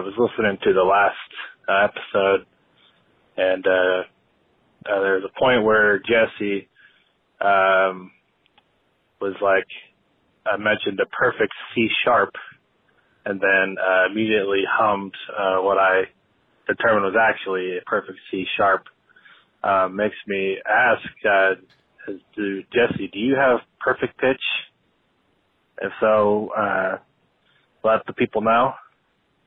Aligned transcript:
was 0.00 0.14
listening 0.18 0.58
to 0.64 0.72
the 0.72 0.82
last 0.82 1.16
uh, 1.68 1.88
episode, 1.88 2.46
and 3.36 3.66
uh, 3.66 4.02
uh, 4.86 5.00
there 5.00 5.14
was 5.14 5.24
a 5.24 5.38
point 5.38 5.64
where 5.64 5.98
Jesse 5.98 6.68
um, 7.40 8.10
was 9.20 9.34
like, 9.42 9.66
I 10.46 10.56
mentioned 10.56 10.98
a 11.00 11.06
perfect 11.06 11.52
C 11.74 11.88
sharp, 12.04 12.34
and 13.24 13.40
then 13.40 13.76
uh, 13.78 14.06
immediately 14.10 14.62
hummed 14.68 15.14
uh, 15.38 15.62
what 15.62 15.78
I 15.78 16.04
determined 16.66 17.04
was 17.04 17.16
actually 17.20 17.78
a 17.78 17.82
perfect 17.86 18.18
C 18.30 18.44
sharp. 18.56 18.84
Uh, 19.62 19.88
makes 19.92 20.16
me 20.26 20.56
ask, 20.68 21.02
uh, 21.26 21.54
to 22.36 22.62
Jesse, 22.72 23.10
do 23.12 23.18
you 23.18 23.36
have 23.36 23.60
perfect 23.78 24.18
pitch? 24.18 24.40
If 25.82 25.92
so, 26.00 26.50
uh, 26.56 26.98
let 27.84 28.06
the 28.06 28.12
people 28.12 28.42
know, 28.42 28.72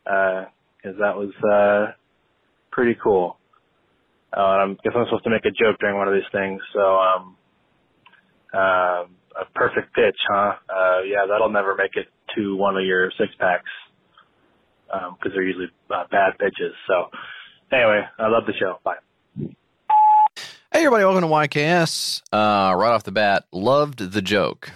because 0.05 0.97
that 0.99 1.15
was 1.15 1.31
uh, 1.43 1.93
pretty 2.71 2.97
cool. 3.01 3.37
Uh, 4.35 4.39
I 4.39 4.67
guess 4.83 4.93
I'm 4.95 5.05
supposed 5.05 5.23
to 5.25 5.29
make 5.29 5.45
a 5.45 5.51
joke 5.51 5.77
during 5.79 5.97
one 5.97 6.07
of 6.07 6.13
these 6.13 6.23
things, 6.31 6.61
so 6.73 6.79
um, 6.79 7.37
uh, 8.53 9.05
a 9.39 9.45
perfect 9.53 9.93
pitch, 9.93 10.17
huh? 10.27 10.53
Uh, 10.69 11.01
yeah, 11.05 11.25
that'll 11.29 11.51
never 11.51 11.75
make 11.75 11.95
it 11.95 12.07
to 12.35 12.55
one 12.55 12.75
of 12.77 12.83
your 12.83 13.11
six 13.17 13.31
packs 13.39 13.69
because 14.87 15.07
um, 15.09 15.31
they're 15.33 15.43
usually 15.43 15.67
uh, 15.89 16.05
bad 16.11 16.37
pitches. 16.39 16.73
So, 16.87 17.09
anyway, 17.71 18.01
I 18.19 18.27
love 18.27 18.43
the 18.45 18.53
show. 18.53 18.79
Bye. 18.83 18.95
Hey, 20.71 20.79
everybody, 20.79 21.03
welcome 21.03 21.21
to 21.21 21.27
YKS. 21.27 22.21
Uh, 22.31 22.75
right 22.75 22.91
off 22.91 23.03
the 23.03 23.11
bat, 23.11 23.45
loved 23.51 23.99
the 23.99 24.21
joke. 24.21 24.71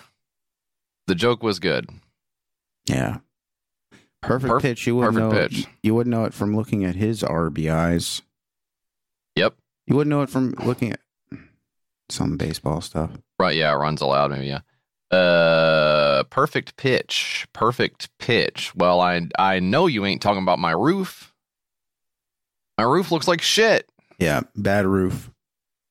The 1.08 1.16
joke 1.16 1.42
was 1.42 1.60
good. 1.60 1.90
Yeah. 2.88 3.18
Perfect 4.28 4.54
Perf- 4.54 4.62
pitch. 4.62 4.88
You 4.88 4.96
wouldn't 4.98 5.16
know. 5.18 5.32
pitch. 5.32 5.66
You 5.84 5.96
wouldn't 5.96 6.12
know 6.12 6.26
it 6.26 6.34
from 6.34 6.56
looking 6.56 6.84
at 6.86 6.96
his 6.96 7.24
RBIs. 7.24 8.22
Yep. 9.36 9.56
You 9.88 9.96
wouldn't 9.96 10.10
know 10.10 10.22
it 10.22 10.30
from 10.30 10.52
looking 10.64 10.92
at 10.94 11.00
some 12.10 12.38
baseball 12.38 12.82
stuff. 12.82 13.12
Right, 13.40 13.56
yeah, 13.56 13.72
runs 13.74 14.02
allowed, 14.02 14.32
maybe, 14.32 14.48
yeah. 14.48 14.60
Uh, 15.16 16.24
perfect 16.24 16.76
pitch. 16.78 17.48
Perfect 17.54 18.10
pitch. 18.20 18.74
Well, 18.76 19.00
I 19.00 19.22
I 19.40 19.60
know 19.60 19.88
you 19.88 20.06
ain't 20.06 20.22
talking 20.22 20.44
about 20.44 20.60
my 20.60 20.72
roof. 20.72 21.34
My 22.78 22.84
roof 22.84 23.12
looks 23.12 23.28
like 23.28 23.42
shit. 23.42 23.90
Yeah. 24.20 24.42
Bad 24.56 24.86
roof. 24.86 25.32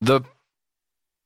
The 0.03 0.21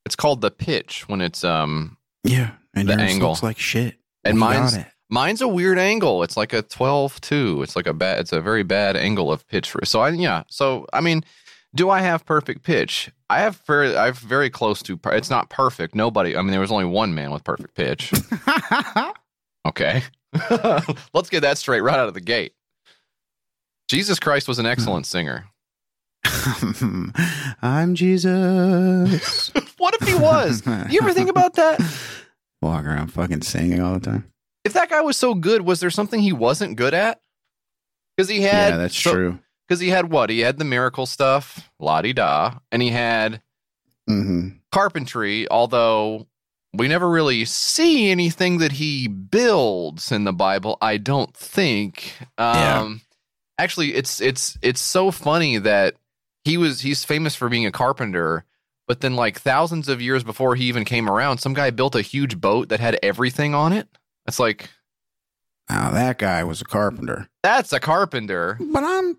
it's 0.05 0.15
called 0.15 0.39
the 0.41 0.51
pitch 0.51 1.07
when 1.09 1.19
it's 1.19 1.43
um 1.43 1.97
Yeah. 2.23 2.51
And 2.73 2.87
The 2.87 2.93
angle. 2.93 3.29
looks 3.29 3.43
like 3.43 3.59
shit. 3.59 3.97
and 4.23 4.35
We 4.35 4.39
mine's 4.39 4.77
got 4.77 4.85
it. 4.87 4.91
Mine's 5.11 5.41
a 5.41 5.47
weird 5.47 5.77
angle. 5.77 6.23
It's 6.23 6.35
like 6.37 6.53
a 6.53 6.63
12 6.63 7.21
2. 7.21 7.61
It's 7.61 7.75
like 7.75 7.87
a 7.87 7.93
bad 7.93 8.19
it's 8.19 8.31
a 8.31 8.41
very 8.41 8.63
bad 8.63 8.97
angle 8.97 9.31
of 9.31 9.47
pitch 9.47 9.69
for. 9.69 9.85
So 9.85 9.99
I 9.99 10.09
yeah, 10.09 10.43
so 10.47 10.87
I 10.93 11.01
mean, 11.01 11.23
do 11.75 11.89
I 11.89 11.99
have 11.99 12.25
perfect 12.25 12.63
pitch? 12.63 13.11
I 13.29 13.41
have 13.41 13.57
very 13.67 13.95
I've 13.95 14.17
very 14.17 14.49
close 14.49 14.81
to 14.83 14.99
it's 15.05 15.29
not 15.29 15.49
perfect. 15.49 15.93
Nobody, 15.93 16.35
I 16.35 16.41
mean 16.41 16.51
there 16.51 16.59
was 16.59 16.71
only 16.71 16.85
one 16.85 17.13
man 17.13 17.31
with 17.31 17.43
perfect 17.43 17.75
pitch. 17.75 18.11
Okay. 19.65 20.03
Let's 21.13 21.29
get 21.29 21.41
that 21.41 21.57
straight 21.57 21.81
right 21.81 21.99
out 21.99 22.07
of 22.07 22.13
the 22.13 22.21
gate. 22.21 22.53
Jesus 23.89 24.19
Christ 24.19 24.47
was 24.47 24.59
an 24.59 24.65
excellent 24.65 25.05
singer. 25.05 25.45
I'm 27.61 27.93
Jesus. 27.93 29.51
What 29.77 29.95
if 30.01 30.07
he 30.07 30.15
was? 30.15 30.65
You 30.89 31.01
ever 31.01 31.13
think 31.13 31.29
about 31.29 31.55
that? 31.55 31.79
Walk 32.61 32.85
around 32.85 33.07
fucking 33.07 33.41
singing 33.41 33.81
all 33.81 33.95
the 33.95 33.99
time. 33.99 34.30
If 34.63 34.73
that 34.73 34.89
guy 34.89 35.01
was 35.01 35.17
so 35.17 35.33
good, 35.33 35.61
was 35.63 35.79
there 35.79 35.89
something 35.89 36.19
he 36.19 36.33
wasn't 36.33 36.75
good 36.77 36.93
at? 36.93 37.19
Because 38.15 38.29
he 38.29 38.41
had 38.41 38.69
yeah, 38.71 38.77
that's 38.77 38.97
so- 38.97 39.11
true. 39.13 39.39
Because 39.67 39.79
he 39.79 39.87
had 39.89 40.11
what? 40.11 40.29
He 40.29 40.41
had 40.41 40.57
the 40.57 40.65
miracle 40.65 41.05
stuff, 41.05 41.71
la 41.79 42.01
di 42.01 42.11
da, 42.13 42.55
and 42.71 42.81
he 42.81 42.89
had 42.89 43.41
hmm 44.07 44.49
carpentry, 44.71 45.49
although 45.49 46.27
we 46.73 46.87
never 46.87 47.09
really 47.09 47.43
see 47.45 48.09
anything 48.09 48.57
that 48.59 48.73
he 48.73 49.07
builds 49.07 50.11
in 50.11 50.23
the 50.25 50.33
Bible, 50.33 50.77
I 50.81 50.97
don't 50.97 51.33
think. 51.35 52.13
Um 52.37 52.55
Yeah. 52.57 52.95
actually 53.59 53.93
it's 53.95 54.19
it's 54.21 54.57
it's 54.61 54.81
so 54.81 55.11
funny 55.11 55.57
that 55.57 55.95
he 56.43 56.57
was 56.57 56.81
he's 56.81 57.05
famous 57.05 57.35
for 57.35 57.47
being 57.49 57.65
a 57.65 57.71
carpenter, 57.71 58.43
but 58.87 58.99
then 59.01 59.15
like 59.15 59.39
thousands 59.39 59.87
of 59.87 60.01
years 60.01 60.23
before 60.23 60.55
he 60.55 60.65
even 60.65 60.83
came 60.85 61.09
around, 61.09 61.37
some 61.37 61.53
guy 61.53 61.69
built 61.69 61.95
a 61.95 62.01
huge 62.01 62.39
boat 62.41 62.69
that 62.69 62.79
had 62.81 62.97
everything 63.03 63.53
on 63.55 63.71
it. 63.73 63.87
It's 64.27 64.39
like 64.39 64.69
Now 65.69 65.91
that 65.91 66.17
guy 66.17 66.43
was 66.43 66.61
a 66.61 66.65
carpenter. 66.65 67.27
that's 67.43 67.73
a 67.73 67.79
carpenter. 67.79 68.57
But 68.59 68.83
I'm 68.83 69.17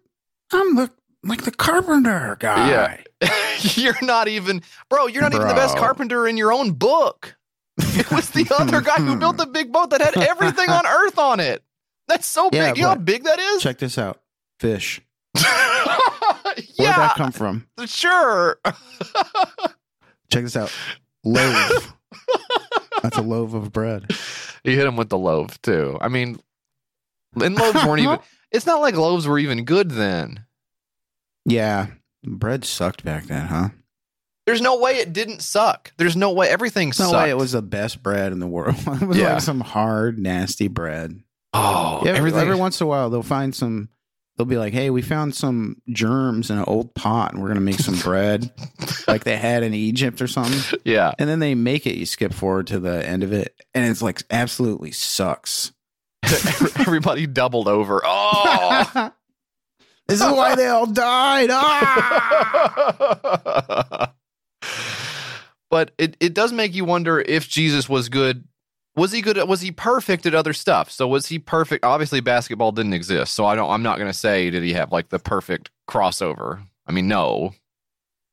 I'm 0.53 0.75
the 0.77 0.91
like 1.25 1.43
the 1.43 1.51
carpenter 1.53 2.37
guy. 2.41 3.05
Yeah. 3.21 3.29
you're 3.75 3.97
not 4.03 4.29
even 4.29 4.63
bro, 4.91 5.07
you're 5.07 5.23
not 5.23 5.35
even 5.35 5.47
the 5.49 5.55
best 5.55 5.77
carpenter 5.77 6.27
in 6.27 6.37
your 6.37 6.53
own 6.53 6.73
book. 6.73 7.37
It 7.79 8.11
was 8.11 8.31
the 8.31 8.47
other 8.59 8.81
guy 8.81 8.97
who 8.97 9.17
built 9.17 9.37
the 9.39 9.47
big 9.47 9.73
boat 9.73 9.91
that 9.91 10.01
had 10.03 10.17
everything 10.17 10.69
on 10.69 10.87
earth 10.87 11.19
on 11.19 11.41
it. 11.41 11.63
That's 12.09 12.27
so 12.27 12.51
Yeah, 12.53 12.69
big. 12.71 12.77
You 12.79 12.83
know 12.84 12.89
how 12.91 12.95
big 12.97 13.25
that 13.25 13.39
is? 13.39 13.63
Check 13.63 13.79
this 13.79 13.97
out. 13.97 14.21
Fish. 14.61 15.01
Where'd 15.34 16.97
that 16.97 17.15
come 17.17 17.33
from? 17.33 17.67
sure. 17.87 18.59
Check 20.31 20.45
this 20.45 20.57
out. 20.57 20.73
Loaf. 21.25 21.95
That's 23.03 23.17
a 23.17 23.23
loaf 23.23 23.55
of 23.55 23.73
bread. 23.73 24.11
He 24.65 24.75
hit 24.77 24.87
him 24.87 24.97
with 24.97 25.09
the 25.09 25.19
loaf 25.19 25.61
too. 25.62 25.99
I 26.00 26.09
mean, 26.09 26.39
and 27.41 27.55
loaves 27.55 27.84
weren't 27.84 28.00
even. 28.03 28.19
It's 28.50 28.67
not 28.67 28.81
like 28.81 28.95
loaves 28.97 29.27
were 29.27 29.39
even 29.39 29.65
good 29.65 29.91
then. 29.91 30.45
Yeah. 31.45 31.87
Bread 32.25 32.65
sucked 32.65 33.05
back 33.05 33.25
then, 33.27 33.47
huh? 33.47 33.69
There's 34.47 34.61
no 34.61 34.78
way 34.81 34.99
it 34.99 35.12
didn't 35.12 35.41
suck. 35.43 35.93
There's 35.99 36.17
no 36.17 36.33
way 36.33 36.49
everything 36.49 36.89
There's 36.89 37.01
no 37.01 37.06
sucked. 37.11 37.25
way 37.25 37.31
it 37.31 37.37
was 37.37 37.53
the 37.53 37.62
best 37.62 38.03
bread 38.03 38.33
in 38.33 38.39
the 38.41 38.47
world. 38.47 38.77
it 38.87 39.03
was 39.03 39.17
Yeah. 39.17 39.34
like 39.34 39.43
some 39.43 39.61
hard, 39.61 40.19
nasty 40.19 40.69
bread. 40.69 41.21
oh, 41.55 42.03
Yeah, 42.05 42.12
everything. 42.12 42.41
every 42.41 42.56
once 42.56 42.81
in 42.81 42.84
a 42.84 42.89
while 42.89 43.09
they'll 43.11 43.22
find 43.22 43.55
some 43.55 43.89
they'll 44.37 44.47
be 44.47 44.56
like, 44.56 44.72
Hey, 44.72 44.91
we 44.91 45.03
found 45.03 45.34
some 45.34 45.82
germs 45.91 46.50
in 46.50 46.59
an 46.59 46.65
old 46.66 46.94
pot 46.94 47.32
and 47.32 47.43
we're 47.43 47.48
gonna 47.48 47.60
make 47.60 47.78
some 47.78 47.98
bread 47.98 48.50
like 49.09 49.25
they 49.25 49.37
had 49.37 49.62
in 49.62 49.75
Egypt 49.75 50.22
or 50.22 50.26
something. 50.26 50.78
yeah, 50.84 51.12
And 51.19 51.28
then 51.28 51.38
they 51.38 51.54
make 51.54 51.87
it, 51.87 51.97
you 51.97 52.06
skip 52.06 52.32
forward 52.32 52.66
to 52.69 52.81
the 52.81 53.06
end 53.06 53.22
of 53.22 53.32
it, 53.32 53.54
and 53.75 53.84
it's 53.91 54.03
like 54.03 54.22
absolutely 54.31 54.92
sucks. 54.92 55.72
everybody 56.78 57.26
doubled 57.26 57.69
over. 57.69 58.00
Oh. 58.04 58.84
this 60.09 60.21
is 60.21 60.32
why 60.32 60.54
they 60.54 60.66
all 60.69 60.87
died. 60.87 61.48
Ah! 61.50 62.53
but 65.71 65.92
it, 65.98 66.16
it 66.21 66.34
does 66.34 66.53
make 66.53 66.74
you 66.74 66.84
wonder 66.84 67.21
if 67.21 67.48
Jesus 67.48 67.89
was 67.89 68.09
good. 68.09 68.45
Was 68.94 69.12
he 69.12 69.22
good? 69.22 69.39
At, 69.39 69.48
was 69.48 69.62
he 69.62 69.71
perfect 69.71 70.27
at 70.27 70.34
other 70.34 70.53
stuff? 70.53 70.91
So 70.91 71.09
was 71.09 71.27
he 71.27 71.39
perfect? 71.39 71.84
Obviously, 71.84 72.21
basketball 72.21 72.72
didn't 72.72 72.92
exist, 72.92 73.34
so 73.34 73.47
I 73.47 73.54
don't. 73.54 73.71
I'm 73.71 73.83
not 73.83 73.97
going 73.97 74.10
to 74.10 74.16
say 74.16 74.50
did 74.50 74.62
he 74.62 74.74
have 74.74 74.92
like 74.92 75.09
the 75.09 75.18
perfect 75.18 75.71
crossover. 75.89 76.62
I 76.86 76.92
mean, 76.92 77.09
no. 77.09 77.54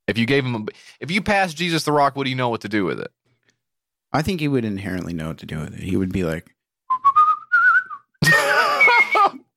If 0.07 0.17
you 0.17 0.25
gave 0.25 0.43
him, 0.43 0.55
a, 0.55 0.65
if 0.99 1.11
you 1.11 1.21
passed 1.21 1.55
Jesus 1.55 1.83
the 1.83 1.91
Rock, 1.91 2.15
would 2.15 2.27
he 2.27 2.35
know 2.35 2.49
what 2.49 2.61
to 2.61 2.69
do 2.69 2.83
with 2.83 2.99
it? 2.99 3.11
I 4.11 4.21
think 4.21 4.39
he 4.39 4.47
would 4.47 4.65
inherently 4.65 5.13
know 5.13 5.27
what 5.29 5.37
to 5.37 5.45
do 5.45 5.59
with 5.59 5.75
it. 5.75 5.81
He 5.81 5.95
would 5.95 6.11
be 6.11 6.23
like 6.23 6.55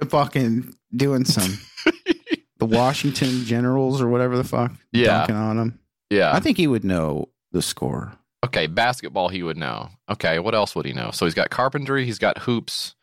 fucking 0.08 0.75
doing 0.94 1.25
some 1.25 1.58
the 2.58 2.66
Washington 2.66 3.44
Generals 3.44 4.00
or 4.02 4.08
whatever 4.08 4.37
the 4.37 4.44
fuck. 4.44 4.72
Yeah. 4.93 5.19
Dunking 5.19 5.37
on 5.37 5.58
him. 5.58 5.78
Yeah. 6.10 6.32
I 6.32 6.40
think 6.40 6.58
he 6.58 6.66
would 6.66 6.84
know 6.84 7.31
the 7.50 7.62
score. 7.62 8.12
Okay, 8.44 8.67
basketball 8.67 9.29
he 9.29 9.43
would 9.43 9.56
know. 9.56 9.89
Okay, 10.11 10.39
what 10.39 10.55
else 10.55 10.75
would 10.75 10.85
he 10.87 10.93
know? 10.93 11.11
So 11.12 11.27
he's 11.27 11.35
got 11.35 11.50
carpentry, 11.50 12.05
he's 12.05 12.19
got 12.19 12.39
hoops, 12.39 12.94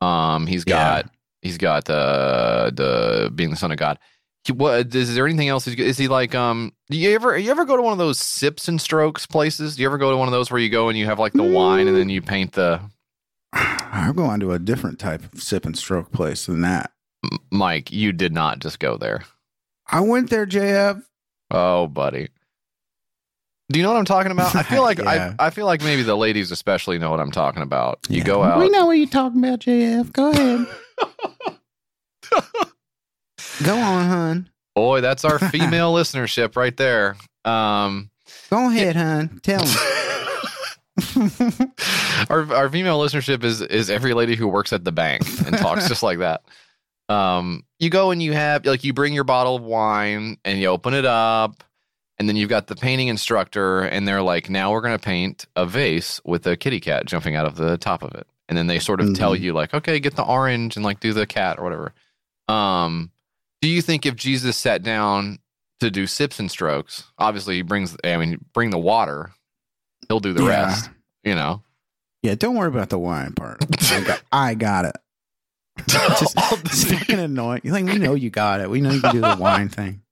um, 0.00 0.46
he's 0.46 0.64
Yeah. 0.66 1.02
got 1.02 1.10
he's 1.42 1.58
got 1.58 1.88
uh 1.90 2.70
the 2.74 3.32
being 3.34 3.50
the 3.50 3.56
son 3.56 3.72
of 3.72 3.78
God. 3.78 3.98
He, 4.44 4.52
what 4.52 4.94
is 4.94 5.14
there 5.14 5.26
anything 5.26 5.48
else? 5.48 5.66
Is 5.66 5.98
he 5.98 6.06
like 6.08 6.34
um? 6.34 6.72
Do 6.90 6.96
you 6.96 7.12
ever 7.14 7.36
you 7.36 7.50
ever 7.50 7.64
go 7.64 7.76
to 7.76 7.82
one 7.82 7.92
of 7.92 7.98
those 7.98 8.18
sips 8.18 8.68
and 8.68 8.80
strokes 8.80 9.26
places? 9.26 9.76
Do 9.76 9.82
you 9.82 9.88
ever 9.88 9.98
go 9.98 10.10
to 10.10 10.16
one 10.16 10.28
of 10.28 10.32
those 10.32 10.50
where 10.50 10.60
you 10.60 10.68
go 10.70 10.88
and 10.88 10.96
you 10.96 11.06
have 11.06 11.18
like 11.18 11.32
the 11.32 11.42
wine 11.42 11.88
and 11.88 11.96
then 11.96 12.08
you 12.08 12.22
paint 12.22 12.52
the 12.52 12.80
I'm 13.52 14.14
going 14.14 14.40
to 14.40 14.52
a 14.52 14.58
different 14.58 14.98
type 14.98 15.32
of 15.32 15.42
sip 15.42 15.66
and 15.66 15.76
stroke 15.76 16.12
place 16.12 16.46
than 16.46 16.60
that. 16.60 16.92
Mike? 17.50 17.90
You 17.90 18.12
did 18.12 18.32
not 18.32 18.60
just 18.60 18.78
go 18.78 18.96
there. 18.96 19.24
I 19.90 20.00
went 20.00 20.30
there, 20.30 20.46
JF. 20.46 21.02
Oh, 21.50 21.86
buddy. 21.88 22.28
Do 23.70 23.78
you 23.78 23.82
know 23.84 23.90
what 23.92 23.98
I'm 23.98 24.04
talking 24.06 24.32
about? 24.32 24.54
I 24.54 24.62
feel 24.62 24.82
like 24.90 24.98
Yeah. 24.98 25.34
I, 25.38 25.46
I 25.46 25.50
feel 25.50 25.66
like 25.66 25.82
maybe 25.82 26.02
the 26.02 26.16
ladies 26.16 26.50
especially 26.50 26.98
know 26.98 27.10
what 27.10 27.20
I'm 27.20 27.30
talking 27.30 27.62
about. 27.62 27.98
You 28.08 28.18
Yeah. 28.18 28.24
go 28.24 28.42
out. 28.42 28.58
We 28.58 28.68
know 28.70 28.86
what 28.86 28.92
you're 28.92 29.06
talking 29.08 29.38
about, 29.44 29.60
JF. 29.60 30.12
Go 30.12 30.30
ahead. 30.30 30.66
Go 33.64 33.76
on, 33.76 34.06
hun. 34.08 34.50
Boy, 34.74 35.00
that's 35.00 35.24
our 35.24 35.38
female 35.50 35.92
listenership 35.92 36.56
right 36.56 36.76
there. 36.76 37.16
Um, 37.44 38.10
Go 38.50 38.68
ahead, 38.70 38.96
hun. 38.96 39.40
Tell 39.42 39.64
me. 39.64 39.70
our 42.30 42.52
our 42.54 42.68
female 42.68 42.98
listenership 43.00 43.44
is 43.44 43.60
is 43.60 43.88
every 43.90 44.14
lady 44.14 44.34
who 44.36 44.48
works 44.48 44.72
at 44.72 44.84
the 44.84 44.92
bank 44.92 45.22
and 45.46 45.56
talks 45.58 45.88
just 45.88 46.02
like 46.02 46.18
that. 46.18 46.42
Um, 47.08 47.64
you 47.78 47.88
go 47.90 48.10
and 48.10 48.22
you 48.22 48.32
have 48.32 48.64
like 48.66 48.84
you 48.84 48.92
bring 48.92 49.12
your 49.14 49.24
bottle 49.24 49.56
of 49.56 49.62
wine 49.62 50.38
and 50.44 50.58
you 50.58 50.66
open 50.68 50.94
it 50.94 51.04
up, 51.04 51.62
and 52.18 52.28
then 52.28 52.36
you've 52.36 52.48
got 52.50 52.66
the 52.66 52.76
painting 52.76 53.08
instructor, 53.08 53.80
and 53.82 54.06
they're 54.08 54.22
like, 54.22 54.48
"Now 54.50 54.72
we're 54.72 54.80
gonna 54.80 54.98
paint 54.98 55.46
a 55.56 55.64
vase 55.66 56.20
with 56.24 56.46
a 56.46 56.56
kitty 56.56 56.80
cat 56.80 57.06
jumping 57.06 57.34
out 57.36 57.46
of 57.46 57.56
the 57.56 57.76
top 57.78 58.02
of 58.02 58.14
it." 58.14 58.26
And 58.48 58.56
then 58.56 58.66
they 58.66 58.78
sort 58.78 59.00
of 59.00 59.14
tell 59.14 59.34
Mhm. 59.36 59.40
you 59.40 59.52
like, 59.52 59.74
"Okay, 59.74 60.00
get 60.00 60.16
the 60.16 60.24
orange 60.24 60.76
and 60.76 60.84
like 60.84 61.00
do 61.00 61.12
the 61.12 61.26
cat 61.26 61.58
or 61.58 61.64
whatever." 61.64 61.92
Um, 62.48 63.10
do 63.60 63.68
you 63.68 63.82
think 63.82 64.06
if 64.06 64.16
Jesus 64.16 64.56
sat 64.56 64.82
down 64.82 65.38
to 65.80 65.90
do 65.90 66.06
sips 66.06 66.38
and 66.40 66.50
strokes, 66.50 67.04
obviously 67.18 67.56
he 67.56 67.62
brings, 67.62 67.96
I 68.02 68.16
mean, 68.16 68.44
bring 68.52 68.70
the 68.70 68.78
water, 68.78 69.32
he'll 70.08 70.18
do 70.20 70.32
the 70.32 70.42
Yeah. 70.44 70.48
rest. 70.66 70.90
You 71.24 71.34
know, 71.34 71.62
Yeah, 72.22 72.34
don't 72.34 72.56
worry 72.56 72.68
about 72.68 72.88
the 72.88 72.98
wine 72.98 73.32
part. 73.32 73.58
I 73.92 74.00
got, 74.06 74.22
I 74.32 74.54
got 74.54 74.84
it. 74.86 74.96
Just, 75.88 76.34
fucking 76.88 77.18
annoying. 77.18 77.60
Like 77.64 77.84
we 77.84 77.98
know 77.98 78.14
you 78.14 78.30
got 78.30 78.60
it. 78.60 78.68
We 78.70 78.80
know 78.80 78.90
you 78.90 79.00
can 79.00 79.12
do 79.14 79.20
the 79.20 79.36
wine 79.38 79.68
thing. 79.68 80.02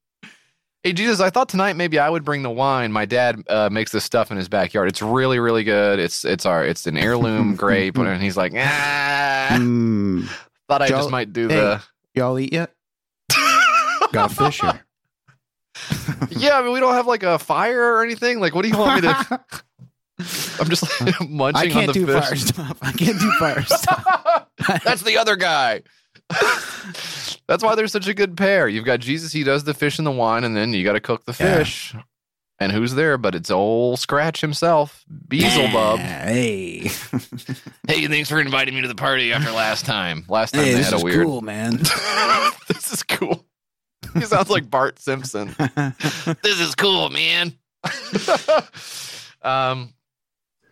Hey 0.87 0.93
Jesus, 0.93 1.19
I 1.19 1.29
thought 1.29 1.49
tonight 1.49 1.75
maybe 1.75 1.99
I 1.99 2.09
would 2.09 2.23
bring 2.23 2.43
the 2.43 2.49
wine. 2.49 2.93
My 2.93 3.03
dad 3.03 3.43
uh, 3.49 3.69
makes 3.69 3.91
this 3.91 4.05
stuff 4.05 4.31
in 4.31 4.37
his 4.37 4.47
backyard. 4.47 4.87
It's 4.87 5.01
really, 5.01 5.37
really 5.37 5.65
good. 5.65 5.99
It's 5.99 6.23
it's 6.23 6.45
our 6.45 6.63
it's 6.63 6.87
an 6.87 6.95
heirloom 6.95 7.55
grape, 7.57 7.97
and 7.97 8.23
he's 8.23 8.37
like, 8.37 8.53
ah. 8.55 9.49
Mm, 9.51 10.29
Thought 10.69 10.81
I 10.83 10.87
Joe- 10.87 10.95
just 10.95 11.11
might 11.11 11.33
do 11.33 11.49
hey. 11.49 11.55
the. 11.55 11.83
y'all 12.13 12.39
eat 12.39 12.53
yet? 12.53 12.71
Got 14.13 14.31
fish 14.31 14.61
here. 14.61 14.85
yeah, 16.29 16.57
I 16.57 16.61
mean 16.61 16.71
we 16.71 16.79
don't 16.79 16.93
have 16.93 17.05
like 17.05 17.23
a 17.23 17.37
fire 17.37 17.95
or 17.95 18.01
anything. 18.05 18.39
Like, 18.39 18.55
what 18.55 18.61
do 18.61 18.69
you 18.69 18.77
want 18.77 19.03
me 19.03 19.09
to? 19.09 19.41
I'm 20.61 20.69
just 20.69 21.01
like, 21.01 21.29
munching 21.29 21.69
I 21.69 21.73
can't 21.73 21.87
the 21.87 21.99
do 21.99 22.05
fish. 22.05 22.23
fire 22.23 22.35
stuff. 22.37 22.77
I 22.81 22.91
can't 22.93 23.19
do 23.19 23.29
fire 23.33 23.61
stuff. 23.63 24.47
That's 24.85 25.01
the 25.01 25.17
other 25.17 25.35
guy. 25.35 25.81
That's 27.47 27.63
why 27.63 27.75
they're 27.75 27.87
such 27.87 28.07
a 28.07 28.13
good 28.13 28.35
pair. 28.35 28.67
You've 28.67 28.85
got 28.85 28.99
Jesus, 28.99 29.31
he 29.31 29.43
does 29.43 29.63
the 29.63 29.73
fish 29.73 29.97
and 29.97 30.05
the 30.07 30.11
wine, 30.11 30.43
and 30.43 30.55
then 30.55 30.73
you 30.73 30.83
got 30.83 30.93
to 30.93 30.99
cook 30.99 31.25
the 31.25 31.35
Yeah. 31.39 31.57
fish. 31.57 31.95
And 32.59 32.71
who's 32.71 32.95
there? 32.95 33.17
But 33.19 33.35
it's 33.35 33.51
old 33.51 33.99
Scratch 33.99 34.41
himself, 34.41 35.05
Beelzebub. 35.27 35.99
Hey, 35.99 36.79
Hey, 37.87 38.07
thanks 38.07 38.29
for 38.29 38.41
inviting 38.41 38.73
me 38.73 38.81
to 38.81 38.87
the 38.87 38.95
party 38.95 39.31
after 39.31 39.51
last 39.51 39.85
time. 39.85 40.25
Last 40.27 40.55
time 40.55 40.63
hey, 40.63 40.71
they 40.71 40.77
this 40.77 40.89
had 40.89 40.99
a 40.99 41.03
weird. 41.03 41.15
This 41.15 41.19
is 41.19 41.19
weird. 41.19 41.25
cool, 41.27 41.41
man. 41.41 41.77
this 42.67 42.91
is 42.93 43.03
cool. 43.03 43.45
He 44.15 44.21
sounds 44.21 44.49
like 44.49 44.69
Bart 44.71 44.97
Simpson. 44.99 45.53
this 46.41 46.59
is 46.59 46.73
cool, 46.73 47.09
man. 47.11 47.53
um, 49.43 49.93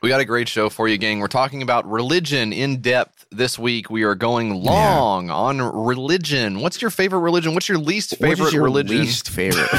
we 0.05 0.09
got 0.09 0.21
a 0.21 0.25
great 0.25 0.47
show 0.47 0.69
for 0.69 0.87
you, 0.87 0.99
gang. 0.99 1.19
We're 1.19 1.25
talking 1.25 1.63
about 1.63 1.89
religion 1.89 2.53
in 2.53 2.79
depth 2.79 3.25
this 3.31 3.57
week. 3.57 3.89
We 3.89 4.03
are 4.03 4.13
going 4.13 4.53
long 4.53 5.31
on 5.31 5.59
religion. 5.59 6.59
What's 6.59 6.79
your 6.79 6.91
favorite 6.91 7.21
religion? 7.21 7.55
What's 7.55 7.67
your 7.67 7.79
least 7.79 8.11
What 8.11 8.29
favorite 8.29 8.53
your 8.53 8.65
religion? 8.65 8.99
Least 8.99 9.31
favorite. 9.31 9.67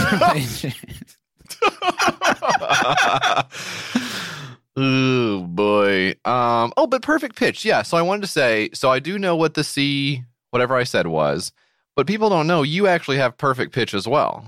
oh 4.77 5.47
boy. 5.49 6.17
Um. 6.25 6.73
Oh, 6.77 6.89
but 6.89 7.03
perfect 7.03 7.37
pitch. 7.37 7.65
Yeah. 7.65 7.83
So 7.83 7.97
I 7.97 8.03
wanted 8.03 8.23
to 8.23 8.27
say. 8.27 8.71
So 8.75 8.91
I 8.91 8.99
do 8.99 9.21
know 9.21 9.37
what 9.37 9.55
the 9.55 9.63
C 9.63 10.25
whatever 10.51 10.75
I 10.75 10.83
said 10.83 11.07
was, 11.07 11.53
but 11.95 12.09
people 12.09 12.31
don't 12.31 12.49
know 12.49 12.65
you 12.65 12.89
actually 12.89 13.19
have 13.19 13.39
perfect 13.39 13.73
pitch 13.73 13.95
as 13.95 14.09
well. 14.09 14.45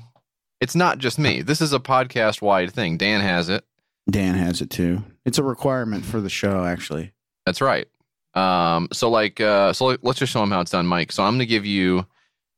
It's 0.61 0.75
not 0.75 0.99
just 0.99 1.21
me. 1.21 1.41
This 1.41 1.61
is 1.61 1.73
a 1.73 1.79
podcast 1.79 2.43
wide 2.43 2.73
thing. 2.73 2.99
Dan 2.99 3.21
has 3.21 3.49
it. 3.49 3.65
Dan 4.11 4.35
has 4.35 4.61
it 4.61 4.71
too. 4.71 5.03
It's 5.25 5.39
a 5.39 5.43
requirement 5.43 6.05
for 6.05 6.21
the 6.21 6.31
show, 6.31 6.65
actually. 6.65 7.13
That's 7.47 7.61
right. 7.61 7.87
Um. 8.35 8.89
So 8.93 9.11
like. 9.11 9.41
Uh. 9.41 9.73
So 9.73 9.97
let's 10.03 10.19
just 10.19 10.33
show 10.33 10.43
him 10.43 10.51
how 10.51 10.61
it's 10.61 10.71
done, 10.71 10.87
Mike. 10.87 11.13
So 11.13 11.23
I'm 11.23 11.35
gonna 11.35 11.47
give 11.47 11.67
you. 11.67 12.07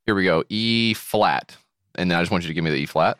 Here 0.07 0.15
we 0.15 0.25
go. 0.25 0.45
E 0.49 0.95
flat, 0.95 1.57
and 1.97 2.11
then 2.11 2.19
I 2.19 2.23
just 2.23 2.31
want 2.33 2.45
you 2.45 2.49
to 2.49 2.55
give 2.55 2.65
me 2.65 2.71
the 2.71 2.77
E 2.77 2.87
flat. 2.87 3.19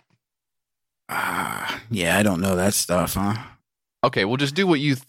Ah, 1.09 1.81
yeah, 1.91 2.19
I 2.19 2.23
don't 2.23 2.41
know 2.41 2.57
that 2.57 2.75
stuff, 2.75 3.15
huh? 3.15 3.35
Okay, 4.05 4.25
we'll 4.25 4.37
just 4.37 4.55
do 4.55 4.67
what 4.67 4.81
you. 4.81 4.95
Th- 4.97 5.07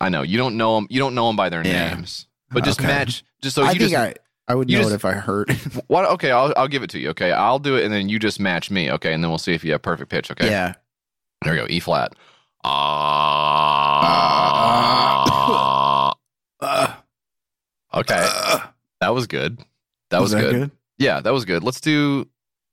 I 0.00 0.08
know 0.08 0.22
you 0.22 0.36
don't 0.38 0.56
know 0.56 0.76
them. 0.76 0.86
You 0.90 0.98
don't 0.98 1.14
know 1.14 1.26
them 1.26 1.36
by 1.36 1.48
their 1.48 1.66
Yeah. 1.66 1.94
names, 1.94 2.26
but 2.50 2.64
just 2.64 2.80
Okay. 2.80 2.88
match. 2.88 3.24
Just 3.42 3.54
so 3.56 3.62
I 3.62 3.72
you 3.72 3.78
think 3.78 3.90
just. 3.92 3.94
I, 4.02 4.14
I 4.48 4.54
would 4.54 4.68
know 4.68 4.78
just- 4.78 4.92
it 4.92 4.94
if 4.94 5.04
I 5.04 5.12
heard. 5.12 5.50
what? 5.88 6.04
Okay, 6.12 6.30
I'll 6.30 6.52
I'll 6.56 6.68
give 6.68 6.82
it 6.82 6.90
to 6.90 6.98
you. 6.98 7.10
Okay, 7.10 7.32
I'll 7.32 7.58
do 7.58 7.76
it, 7.76 7.84
and 7.84 7.92
then 7.92 8.08
you 8.08 8.18
just 8.18 8.40
match 8.40 8.70
me. 8.70 8.90
Okay, 8.92 9.12
and 9.12 9.22
then 9.22 9.30
we'll 9.30 9.38
see 9.38 9.54
if 9.54 9.64
you 9.64 9.72
have 9.72 9.82
perfect 9.82 10.10
pitch. 10.10 10.30
Okay. 10.30 10.48
Yeah. 10.48 10.74
There 11.42 11.52
we 11.52 11.58
go. 11.58 11.66
E 11.68 11.80
flat. 11.80 12.14
Ah. 12.64 13.36
Uh, 16.58 16.92
okay, 17.94 18.26
uh, 18.28 18.60
that 19.00 19.14
was 19.14 19.26
good. 19.26 19.60
That 20.10 20.22
was, 20.22 20.34
good. 20.34 20.70
Yeah, 20.98 21.20
that 21.20 21.32
was 21.32 21.44
good. 21.44 21.62
Let's 21.62 21.80
do. 21.80 22.26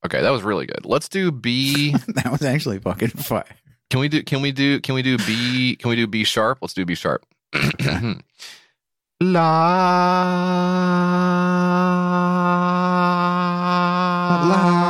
Okay, 0.05 0.21
that 0.21 0.29
was 0.29 0.41
really 0.43 0.65
good. 0.65 0.85
Let's 0.85 1.09
do 1.09 1.31
B. 1.31 1.91
that 2.07 2.31
was 2.31 2.41
actually 2.43 2.79
fucking 2.79 3.09
fire. 3.09 3.43
Can 3.89 3.99
we 3.99 4.07
do? 4.07 4.23
Can 4.23 4.41
we 4.41 4.51
do? 4.51 4.79
Can 4.79 4.95
we 4.95 5.01
do 5.01 5.17
B? 5.17 5.75
Can 5.75 5.89
we 5.89 5.95
do 5.95 6.07
B 6.07 6.23
sharp? 6.23 6.59
Let's 6.61 6.73
do 6.73 6.85
B 6.85 6.95
sharp. 6.95 7.25
La. 9.21 9.43
La. 14.47 14.82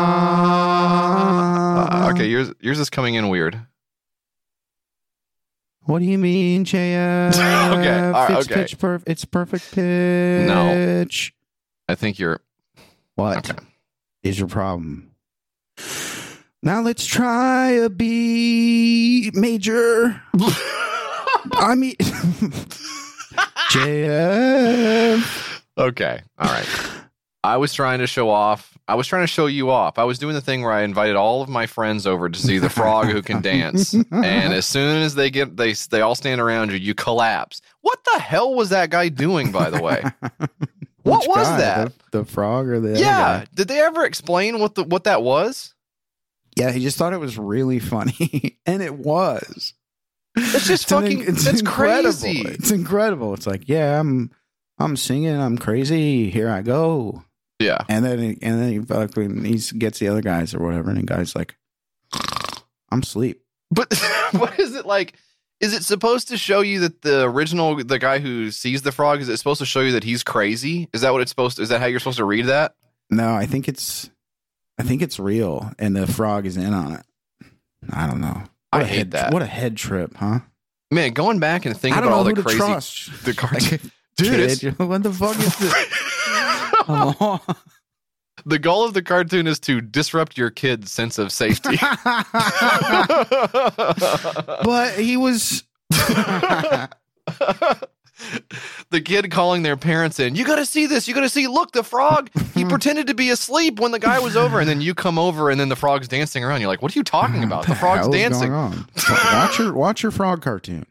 Okay, 2.13 2.25
um, 2.25 2.29
yours 2.31 2.51
yours 2.59 2.79
is 2.79 2.89
coming 2.89 3.15
in 3.15 3.29
weird. 3.29 3.59
What 5.85 5.99
do 5.99 6.05
you 6.05 6.17
mean, 6.17 6.63
JF? 6.65 7.33
Okay, 7.73 7.99
all 7.99 8.11
right, 8.13 8.31
it's 8.37 8.49
okay. 8.49 8.61
pitch 8.61 8.77
perf- 8.77 9.03
It's 9.05 9.25
perfect 9.25 9.71
pitch. 9.73 10.47
No, 10.47 11.05
I 11.89 11.95
think 11.95 12.19
you're 12.19 12.39
What 13.15 13.45
is 13.45 13.51
okay. 13.51 14.39
your 14.39 14.47
problem? 14.47 15.11
Now 16.61 16.81
let's 16.81 17.05
try 17.05 17.71
a 17.71 17.89
B 17.89 19.31
major. 19.33 20.21
I 21.53 21.75
mean, 21.75 21.95
JF. 23.71 25.61
Okay, 25.77 26.21
all 26.37 26.47
right. 26.47 26.67
I 27.43 27.57
was 27.57 27.73
trying 27.73 27.99
to 27.99 28.07
show 28.07 28.29
off. 28.29 28.77
I 28.87 28.95
was 28.95 29.07
trying 29.07 29.23
to 29.23 29.27
show 29.27 29.45
you 29.47 29.69
off. 29.69 29.97
I 29.97 30.03
was 30.05 30.17
doing 30.19 30.33
the 30.33 30.41
thing 30.41 30.61
where 30.61 30.71
I 30.71 30.83
invited 30.83 31.15
all 31.15 31.41
of 31.41 31.49
my 31.49 31.67
friends 31.67 32.05
over 32.07 32.29
to 32.29 32.39
see 32.39 32.57
the 32.57 32.69
frog 32.69 33.07
who 33.07 33.21
can 33.21 33.41
dance. 33.41 33.93
And 33.93 34.53
as 34.53 34.65
soon 34.65 35.01
as 35.03 35.15
they 35.15 35.29
get 35.29 35.57
they 35.57 35.73
they 35.73 36.01
all 36.01 36.15
stand 36.15 36.39
around 36.41 36.71
you, 36.71 36.77
you 36.77 36.93
collapse. 36.93 37.61
What 37.81 37.99
the 38.13 38.19
hell 38.19 38.53
was 38.55 38.69
that 38.69 38.89
guy 38.89 39.09
doing? 39.09 39.51
By 39.51 39.69
the 39.69 39.81
way, 39.81 40.03
What 41.03 41.27
was 41.27 41.47
guy? 41.47 41.57
that? 41.57 41.93
The, 42.11 42.19
the 42.19 42.25
frog 42.25 42.67
or 42.67 42.79
the 42.79 42.91
other 42.91 42.99
yeah. 42.99 43.45
Did 43.53 43.67
they 43.67 43.79
ever 43.81 44.05
explain 44.05 44.59
what 44.59 44.75
the 44.75 44.83
what 44.83 45.03
that 45.03 45.21
was? 45.21 45.73
Yeah, 46.55 46.71
he 46.71 46.79
just 46.81 46.97
thought 46.97 47.13
it 47.13 47.19
was 47.19 47.37
really 47.37 47.79
funny, 47.79 48.59
and 48.65 48.81
it 48.83 48.93
was. 48.95 49.73
It's 50.35 50.67
just 50.67 50.91
an- 50.91 51.01
fucking. 51.01 51.21
It's, 51.23 51.47
incredible. 51.47 52.11
crazy. 52.11 52.41
It's 52.41 52.71
incredible. 52.71 53.33
It's 53.33 53.47
like, 53.47 53.67
yeah, 53.67 53.99
I'm, 53.99 54.31
I'm 54.79 54.95
singing, 54.95 55.35
I'm 55.35 55.57
crazy. 55.57 56.29
Here 56.29 56.49
I 56.49 56.61
go. 56.61 57.23
Yeah. 57.59 57.83
And 57.89 58.03
then, 58.03 58.19
he- 58.19 58.37
and 58.41 58.61
then 58.61 58.69
he 58.71 58.79
fucking 58.79 59.43
he 59.45 59.57
gets 59.77 59.99
the 59.99 60.07
other 60.09 60.21
guys 60.21 60.53
or 60.53 60.59
whatever, 60.59 60.89
and 60.89 60.99
the 60.99 61.03
guy's 61.03 61.35
like, 61.35 61.55
I'm 62.91 62.99
asleep. 63.01 63.41
But 63.71 63.93
what 64.31 64.59
is 64.59 64.75
it 64.75 64.85
like? 64.85 65.13
Is 65.59 65.73
it 65.73 65.83
supposed 65.83 66.27
to 66.27 66.37
show 66.37 66.59
you 66.61 66.81
that 66.81 67.01
the 67.03 67.23
original, 67.23 67.75
the 67.83 67.97
guy 67.99 68.19
who 68.19 68.51
sees 68.51 68.81
the 68.81 68.91
frog, 68.91 69.21
is 69.21 69.29
it 69.29 69.37
supposed 69.37 69.59
to 69.59 69.65
show 69.65 69.79
you 69.79 69.93
that 69.93 70.03
he's 70.03 70.23
crazy? 70.23 70.89
Is 70.93 71.01
that 71.01 71.13
what 71.13 71.21
it's 71.21 71.31
supposed 71.31 71.55
to? 71.57 71.63
Is 71.63 71.69
that 71.69 71.79
how 71.79 71.85
you're 71.85 71.99
supposed 71.99 72.17
to 72.17 72.25
read 72.25 72.47
that? 72.47 72.75
No, 73.09 73.33
I 73.33 73.45
think 73.45 73.67
it's, 73.69 74.09
I 74.77 74.83
think 74.83 75.01
it's 75.01 75.19
real, 75.19 75.71
and 75.79 75.95
the 75.95 76.05
frog 76.05 76.45
is 76.45 76.57
in 76.57 76.73
on 76.73 76.93
it. 76.93 77.05
I 77.91 78.07
don't 78.07 78.19
know. 78.19 78.43
I 78.73 78.77
What 78.77 78.81
a 78.83 78.85
hate 78.87 78.97
head, 78.97 79.11
that. 79.11 79.33
What 79.33 79.41
a 79.41 79.45
head 79.45 79.77
trip, 79.77 80.15
huh? 80.17 80.39
Man, 80.91 81.13
going 81.13 81.39
back 81.39 81.65
and 81.65 81.77
thinking 81.77 81.97
about 82.03 82.11
all 82.11 82.23
the 82.23 82.33
crazy, 82.33 83.11
the 83.23 83.33
cartoon, 83.37 83.91
dude. 84.17 84.59
kid, 84.59 84.79
what 84.79 85.01
the 85.03 85.13
fuck 85.13 85.37
is 85.39 85.55
this? 85.57 85.73
Oh. 86.87 87.39
the 88.45 88.59
goal 88.59 88.85
of 88.85 88.93
the 88.93 89.01
cartoon 89.01 89.47
is 89.47 89.59
to 89.61 89.81
disrupt 89.81 90.37
your 90.37 90.49
kid's 90.49 90.91
sense 90.91 91.17
of 91.17 91.31
safety. 91.31 91.77
but 94.63 94.93
he 94.97 95.17
was. 95.17 95.63
the 98.89 99.01
kid 99.01 99.31
calling 99.31 99.63
their 99.63 99.77
parents 99.77 100.19
in, 100.19 100.35
you 100.35 100.45
got 100.45 100.57
to 100.57 100.65
see 100.65 100.85
this. 100.85 101.07
You 101.07 101.13
got 101.13 101.21
to 101.21 101.29
see. 101.29 101.47
Look, 101.47 101.71
the 101.71 101.83
frog. 101.83 102.29
He 102.53 102.65
pretended 102.69 103.07
to 103.07 103.13
be 103.13 103.29
asleep 103.29 103.79
when 103.79 103.91
the 103.91 103.99
guy 103.99 104.19
was 104.19 104.35
over, 104.35 104.59
and 104.59 104.69
then 104.69 104.81
you 104.81 104.93
come 104.93 105.17
over, 105.17 105.49
and 105.49 105.59
then 105.59 105.69
the 105.69 105.75
frog's 105.75 106.07
dancing 106.07 106.43
around. 106.43 106.61
You're 106.61 106.69
like, 106.69 106.81
what 106.81 106.95
are 106.95 106.99
you 106.99 107.03
talking 107.03 107.43
about? 107.43 107.67
The 107.67 107.75
frog's 107.75 108.07
dancing. 108.07 108.51
watch 108.51 109.59
your 109.59 109.73
watch 109.73 110.03
your 110.03 110.11
frog 110.11 110.41
cartoon. 110.41 110.85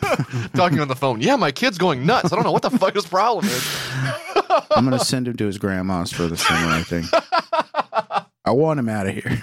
talking 0.54 0.80
on 0.80 0.88
the 0.88 0.96
phone. 0.96 1.20
Yeah, 1.20 1.36
my 1.36 1.52
kid's 1.52 1.78
going 1.78 2.04
nuts. 2.06 2.32
I 2.32 2.36
don't 2.36 2.44
know 2.44 2.52
what 2.52 2.62
the 2.62 2.70
fuck 2.70 2.94
his 2.94 3.06
problem 3.06 3.44
is. 3.46 3.78
I'm 4.70 4.84
gonna 4.84 4.98
send 4.98 5.28
him 5.28 5.36
to 5.36 5.46
his 5.46 5.58
grandma's 5.58 6.12
for 6.12 6.26
the 6.26 6.36
summer. 6.36 6.68
I 6.68 6.82
think. 6.82 7.06
I 8.44 8.50
want 8.50 8.80
him 8.80 8.88
out 8.88 9.06
of 9.06 9.14
here. 9.14 9.40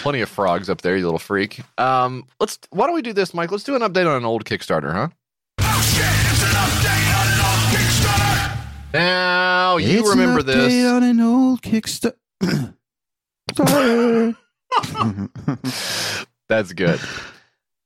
Plenty 0.00 0.20
of 0.20 0.28
frogs 0.28 0.68
up 0.68 0.80
there, 0.82 0.96
you 0.96 1.04
little 1.04 1.18
freak. 1.18 1.60
Um, 1.78 2.26
let's. 2.40 2.58
Why 2.70 2.86
don't 2.86 2.94
we 2.94 3.02
do 3.02 3.12
this, 3.12 3.32
Mike? 3.32 3.50
Let's 3.52 3.62
do 3.64 3.74
an 3.76 3.82
update 3.82 4.06
on 4.08 4.16
an 4.16 4.24
old 4.24 4.44
Kickstarter, 4.44 4.92
huh? 4.92 5.08
Oh 5.60 5.80
shit, 5.82 6.04
it's 6.04 6.42
an 6.42 6.48
update 6.50 7.16
on 7.16 7.28
an 7.28 7.40
old 7.46 7.72
Kickstarter. 7.72 8.58
Now 8.94 9.76
you 9.78 10.00
It's 10.00 10.08
remember 10.10 10.40
an 10.40 10.46
update 10.46 10.68
this. 10.68 10.86
on 10.90 11.02
an 11.04 11.20
old 11.20 11.62
Kickstarter. 11.62 12.14
That's 16.48 16.72
good. 16.72 16.98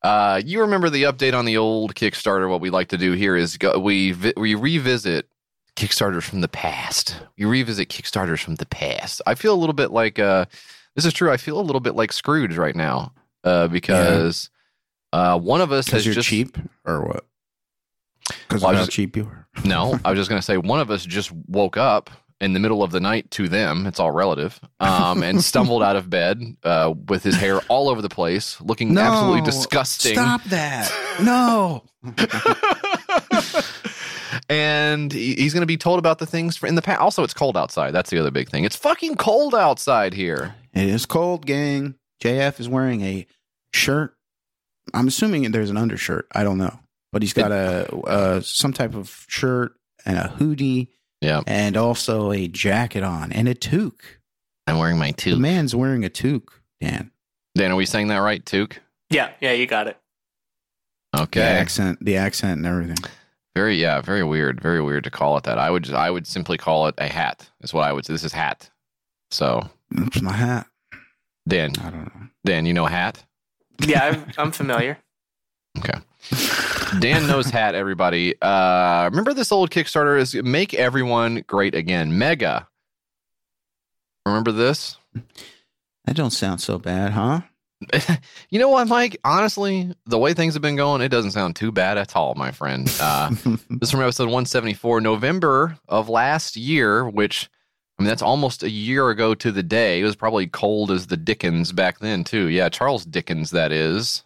Uh, 0.06 0.40
you 0.44 0.60
remember 0.60 0.88
the 0.88 1.02
update 1.04 1.34
on 1.34 1.44
the 1.44 1.56
old 1.56 1.94
Kickstarter? 1.96 2.48
What 2.48 2.60
we 2.60 2.70
like 2.70 2.88
to 2.88 2.98
do 2.98 3.12
here 3.12 3.34
is 3.36 3.56
go, 3.56 3.76
we 3.78 4.12
vi- 4.12 4.34
we 4.36 4.54
revisit 4.54 5.28
Kickstarters 5.74 6.22
from 6.22 6.42
the 6.42 6.48
past. 6.48 7.16
We 7.36 7.44
revisit 7.44 7.88
Kickstarters 7.88 8.40
from 8.42 8.54
the 8.54 8.66
past. 8.66 9.20
I 9.26 9.34
feel 9.34 9.52
a 9.52 9.58
little 9.58 9.72
bit 9.74 9.90
like 9.90 10.18
uh, 10.20 10.44
this 10.94 11.04
is 11.04 11.12
true. 11.12 11.30
I 11.32 11.36
feel 11.36 11.58
a 11.58 11.62
little 11.62 11.80
bit 11.80 11.96
like 11.96 12.12
Scrooge 12.12 12.56
right 12.56 12.76
now 12.76 13.12
uh, 13.42 13.66
because 13.66 14.48
uh, 15.12 15.38
one 15.38 15.60
of 15.60 15.72
us 15.72 15.88
has 15.88 16.06
you're 16.06 16.14
just 16.14 16.28
cheap 16.28 16.56
or 16.84 17.04
what? 17.04 17.24
Because 18.48 18.62
Well, 18.62 18.72
how 18.74 18.78
just- 18.80 18.92
cheap 18.92 19.16
you 19.16 19.24
are. 19.24 19.48
no. 19.64 19.98
I 20.04 20.10
was 20.10 20.18
just 20.18 20.28
gonna 20.28 20.40
say 20.42 20.56
one 20.56 20.78
of 20.80 20.90
us 20.90 21.04
just 21.04 21.32
woke 21.32 21.76
up 21.76 22.10
in 22.40 22.52
the 22.52 22.60
middle 22.60 22.82
of 22.82 22.90
the 22.90 23.00
night 23.00 23.30
to 23.32 23.48
them. 23.48 23.86
It's 23.86 23.98
all 23.98 24.10
relative. 24.10 24.60
Um, 24.80 25.22
and 25.22 25.42
stumbled 25.42 25.82
out 25.82 25.96
of 25.96 26.10
bed 26.10 26.42
uh, 26.62 26.94
with 27.08 27.22
his 27.22 27.36
hair 27.36 27.60
all 27.68 27.88
over 27.88 28.02
the 28.02 28.08
place, 28.08 28.60
looking 28.60 28.96
absolutely 28.96 29.42
disgusting. 29.42 30.12
Stop 30.14 30.42
that. 30.44 30.92
No. 31.22 31.84
and 34.48 35.12
he's 35.12 35.52
going 35.52 35.62
to 35.62 35.66
be 35.66 35.76
told 35.76 35.98
about 35.98 36.18
the 36.18 36.26
things 36.26 36.56
for 36.56 36.66
in 36.66 36.74
the 36.74 36.82
past. 36.82 37.00
Also, 37.00 37.22
it's 37.22 37.34
cold 37.34 37.56
outside. 37.56 37.92
That's 37.92 38.10
the 38.10 38.18
other 38.18 38.30
big 38.30 38.48
thing. 38.48 38.64
It's 38.64 38.76
fucking 38.76 39.16
cold 39.16 39.54
outside 39.54 40.14
here. 40.14 40.54
It 40.74 40.88
is 40.88 41.06
cold, 41.06 41.46
gang. 41.46 41.94
JF 42.22 42.60
is 42.60 42.68
wearing 42.68 43.02
a 43.02 43.26
shirt. 43.72 44.14
I'm 44.94 45.08
assuming 45.08 45.50
there's 45.50 45.70
an 45.70 45.76
undershirt. 45.76 46.26
I 46.32 46.44
don't 46.44 46.58
know, 46.58 46.78
but 47.12 47.22
he's 47.22 47.32
got 47.32 47.50
a 47.50 47.92
uh, 48.06 48.40
some 48.40 48.72
type 48.72 48.94
of 48.94 49.24
shirt 49.28 49.72
and 50.04 50.16
a 50.16 50.28
hoodie, 50.28 50.90
Yeah, 51.20 51.42
and 51.46 51.76
also 51.76 52.30
a 52.32 52.46
jacket 52.48 53.02
on 53.02 53.32
and 53.32 53.48
a 53.48 53.54
toque. 53.54 54.18
I'm 54.66 54.78
wearing 54.78 54.98
my 54.98 55.12
toque. 55.12 55.34
The 55.34 55.40
man's 55.40 55.74
wearing 55.74 56.04
a 56.04 56.10
toque. 56.10 56.52
Dan, 56.80 57.10
Dan, 57.56 57.72
are 57.72 57.76
we 57.76 57.86
saying 57.86 58.08
that 58.08 58.18
right? 58.18 58.44
Toque. 58.44 58.78
Yeah, 59.10 59.30
yeah, 59.40 59.52
you 59.52 59.66
got 59.66 59.86
it. 59.86 59.96
Okay. 61.16 61.40
the 61.40 61.46
accent, 61.46 62.04
the 62.04 62.16
accent, 62.16 62.58
and 62.58 62.66
everything. 62.66 62.98
Very 63.54 63.76
yeah. 63.80 64.02
Very 64.02 64.22
weird. 64.22 64.60
Very 64.60 64.82
weird 64.82 65.04
to 65.04 65.10
call 65.10 65.38
it 65.38 65.44
that. 65.44 65.58
I 65.58 65.70
would 65.70 65.84
just, 65.84 65.96
I 65.96 66.10
would 66.10 66.26
simply 66.26 66.58
call 66.58 66.88
it 66.88 66.94
a 66.98 67.08
hat. 67.08 67.48
Is 67.62 67.72
what 67.72 67.84
I 67.84 67.92
would 67.92 68.04
say. 68.04 68.12
This 68.12 68.24
is 68.24 68.32
hat. 68.32 68.68
So 69.30 69.70
It's 69.92 70.20
my 70.20 70.32
hat. 70.32 70.66
Dan, 71.48 71.72
I 71.80 71.90
don't 71.90 72.04
know. 72.14 72.28
Dan, 72.44 72.66
you 72.66 72.74
know 72.74 72.84
hat. 72.86 73.24
Yeah, 73.80 74.04
I'm, 74.04 74.26
I'm 74.36 74.52
familiar. 74.52 74.98
Dan 77.00 77.26
knows 77.26 77.50
hat. 77.50 77.74
Everybody, 77.74 78.40
uh, 78.40 79.04
remember 79.10 79.34
this 79.34 79.52
old 79.52 79.70
Kickstarter 79.70 80.18
is 80.18 80.34
make 80.34 80.74
everyone 80.74 81.44
great 81.46 81.74
again. 81.74 82.18
Mega. 82.18 82.68
Remember 84.24 84.52
this? 84.52 84.96
That 86.04 86.16
don't 86.16 86.30
sound 86.30 86.60
so 86.60 86.78
bad, 86.78 87.12
huh? 87.12 87.42
you 88.50 88.58
know 88.58 88.70
what, 88.70 88.88
Mike? 88.88 89.18
Honestly, 89.24 89.94
the 90.06 90.18
way 90.18 90.34
things 90.34 90.54
have 90.54 90.62
been 90.62 90.76
going, 90.76 91.02
it 91.02 91.08
doesn't 91.08 91.32
sound 91.32 91.56
too 91.56 91.70
bad 91.70 91.98
at 91.98 92.16
all, 92.16 92.34
my 92.34 92.50
friend. 92.50 92.92
Uh, 93.00 93.30
this 93.44 93.60
is 93.82 93.90
from 93.90 94.00
episode 94.00 94.24
174, 94.24 95.00
November 95.00 95.78
of 95.88 96.08
last 96.08 96.56
year, 96.56 97.08
which, 97.08 97.50
I 97.98 98.02
mean, 98.02 98.08
that's 98.08 98.22
almost 98.22 98.62
a 98.62 98.70
year 98.70 99.10
ago 99.10 99.34
to 99.34 99.52
the 99.52 99.62
day. 99.62 100.00
It 100.00 100.04
was 100.04 100.16
probably 100.16 100.46
cold 100.46 100.90
as 100.90 101.06
the 101.06 101.16
Dickens 101.16 101.72
back 101.72 101.98
then, 101.98 102.24
too. 102.24 102.48
Yeah, 102.48 102.68
Charles 102.68 103.04
Dickens, 103.04 103.50
that 103.50 103.72
is. 103.72 104.24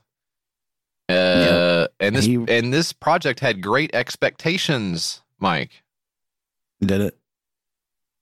Uh, 1.11 1.89
and 1.99 2.15
this 2.17 2.25
He- 2.27 2.45
and 2.49 2.73
this 2.73 2.93
project 2.93 3.41
had 3.41 3.61
great 3.63 3.95
expectations, 3.95 5.21
Mike. 5.39 5.83
Did 6.81 7.01
it? 7.01 7.19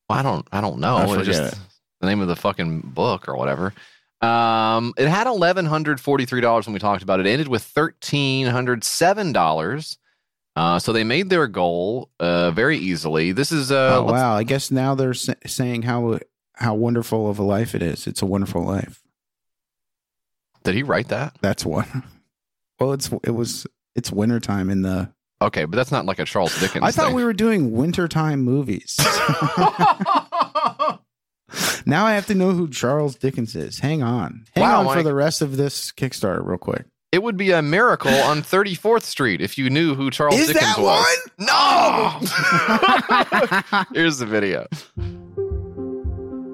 I 0.08 0.22
don't 0.22 0.46
I 0.52 0.60
don't 0.60 0.78
know. 0.80 0.96
I 0.96 1.06
forget 1.06 1.24
just 1.24 1.52
it. 1.54 1.58
the 2.00 2.06
name 2.06 2.20
of 2.20 2.28
the 2.28 2.36
fucking 2.36 2.80
book 2.80 3.28
or 3.28 3.36
whatever. 3.36 3.74
Um, 4.20 4.94
it 4.96 5.06
had 5.06 5.26
eleven 5.26 5.66
hundred 5.66 6.00
forty 6.00 6.24
three 6.24 6.40
dollars 6.40 6.66
when 6.66 6.72
we 6.72 6.80
talked 6.80 7.02
about 7.02 7.20
it. 7.20 7.26
It 7.26 7.30
ended 7.30 7.48
with 7.48 7.62
thirteen 7.62 8.46
hundred 8.46 8.82
seven 8.84 9.32
dollars. 9.32 9.98
Uh, 10.56 10.78
so 10.80 10.92
they 10.92 11.04
made 11.04 11.30
their 11.30 11.46
goal 11.46 12.10
uh, 12.18 12.50
very 12.50 12.78
easily. 12.78 13.30
This 13.30 13.52
is 13.52 13.70
uh, 13.70 13.98
oh 14.00 14.10
wow! 14.10 14.34
I 14.34 14.42
guess 14.42 14.72
now 14.72 14.96
they're 14.96 15.14
sa- 15.14 15.34
saying 15.46 15.82
how 15.82 16.18
how 16.54 16.74
wonderful 16.74 17.30
of 17.30 17.38
a 17.38 17.44
life 17.44 17.76
it 17.76 17.82
is. 17.82 18.08
It's 18.08 18.22
a 18.22 18.26
wonderful 18.26 18.64
life. 18.64 19.00
did 20.64 20.74
he 20.74 20.82
write 20.82 21.08
that? 21.08 21.36
That's 21.40 21.64
one. 21.64 22.02
Well, 22.80 22.92
it's 22.92 23.10
it 23.24 23.30
was 23.34 23.66
it's 23.96 24.10
wintertime 24.12 24.70
in 24.70 24.82
the. 24.82 25.10
Okay, 25.40 25.64
but 25.66 25.76
that's 25.76 25.92
not 25.92 26.04
like 26.06 26.18
a 26.18 26.24
Charles 26.24 26.58
Dickens. 26.60 26.84
I 26.84 26.90
thought 26.90 27.06
thing. 27.08 27.14
we 27.16 27.24
were 27.24 27.32
doing 27.32 27.72
wintertime 27.72 28.40
movies. 28.42 28.96
now 31.86 32.04
I 32.06 32.14
have 32.14 32.26
to 32.26 32.34
know 32.34 32.50
who 32.50 32.68
Charles 32.68 33.14
Dickens 33.16 33.54
is. 33.54 33.78
Hang 33.78 34.02
on, 34.02 34.44
hang 34.54 34.62
Wow, 34.64 34.88
on 34.88 34.96
for 34.96 35.02
the 35.02 35.14
rest 35.14 35.40
of 35.42 35.56
this 35.56 35.92
Kickstarter, 35.92 36.44
real 36.44 36.58
quick. 36.58 36.86
it 37.12 37.22
would 37.22 37.36
be 37.36 37.52
a 37.52 37.62
miracle 37.62 38.12
on 38.14 38.42
Thirty 38.42 38.74
Fourth 38.74 39.04
Street 39.04 39.40
if 39.40 39.56
you 39.56 39.70
knew 39.70 39.94
who 39.94 40.10
Charles 40.10 40.36
Dickens 40.46 40.76
was. 40.76 41.06
No. 41.38 42.18
Here's 43.94 44.18
the 44.18 44.26
video. 44.26 44.66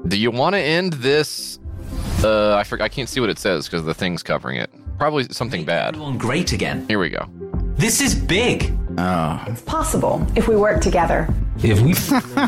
Do 0.09 0.19
you 0.19 0.31
want 0.31 0.55
to 0.55 0.61
end 0.61 0.93
this? 0.95 1.59
Uh, 2.25 2.57
I 2.57 2.65
forgot. 2.65 2.85
I 2.85 2.89
can't 2.89 3.09
see 3.09 3.21
what 3.21 3.29
it 3.31 3.39
says 3.39 3.67
because 3.67 3.85
the 3.85 3.95
thing's 3.95 4.23
covering 4.23 4.57
it. 4.57 4.71
Probably 4.99 5.25
something 5.31 5.65
bad. 5.65 5.95
Everyone 5.95 6.17
great 6.19 6.53
again. 6.53 6.87
Here 6.89 6.99
we 6.99 7.11
go. 7.11 7.29
This 7.77 8.01
is 8.01 8.15
big. 8.15 8.73
Oh, 8.97 9.57
possible 9.67 10.25
if 10.37 10.49
we 10.49 10.57
work 10.57 10.81
together. 10.81 11.29
If 11.63 11.81
we 11.81 11.95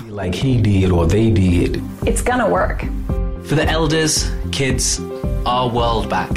like 0.11 0.35
he 0.35 0.61
did 0.61 0.91
or 0.93 1.07
they 1.07 1.31
did, 1.31 1.83
It's 2.07 2.23
gonna 2.23 2.49
work. 2.49 2.83
For 3.45 3.55
the 3.55 3.67
elders, 3.69 4.31
kids, 4.53 5.01
our 5.45 5.69
world 5.69 6.09
back. 6.09 6.31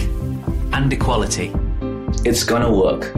And 0.73 0.91
equality. 0.91 1.53
it's 2.25 2.43
gonna 2.43 2.71
work. 2.71 3.15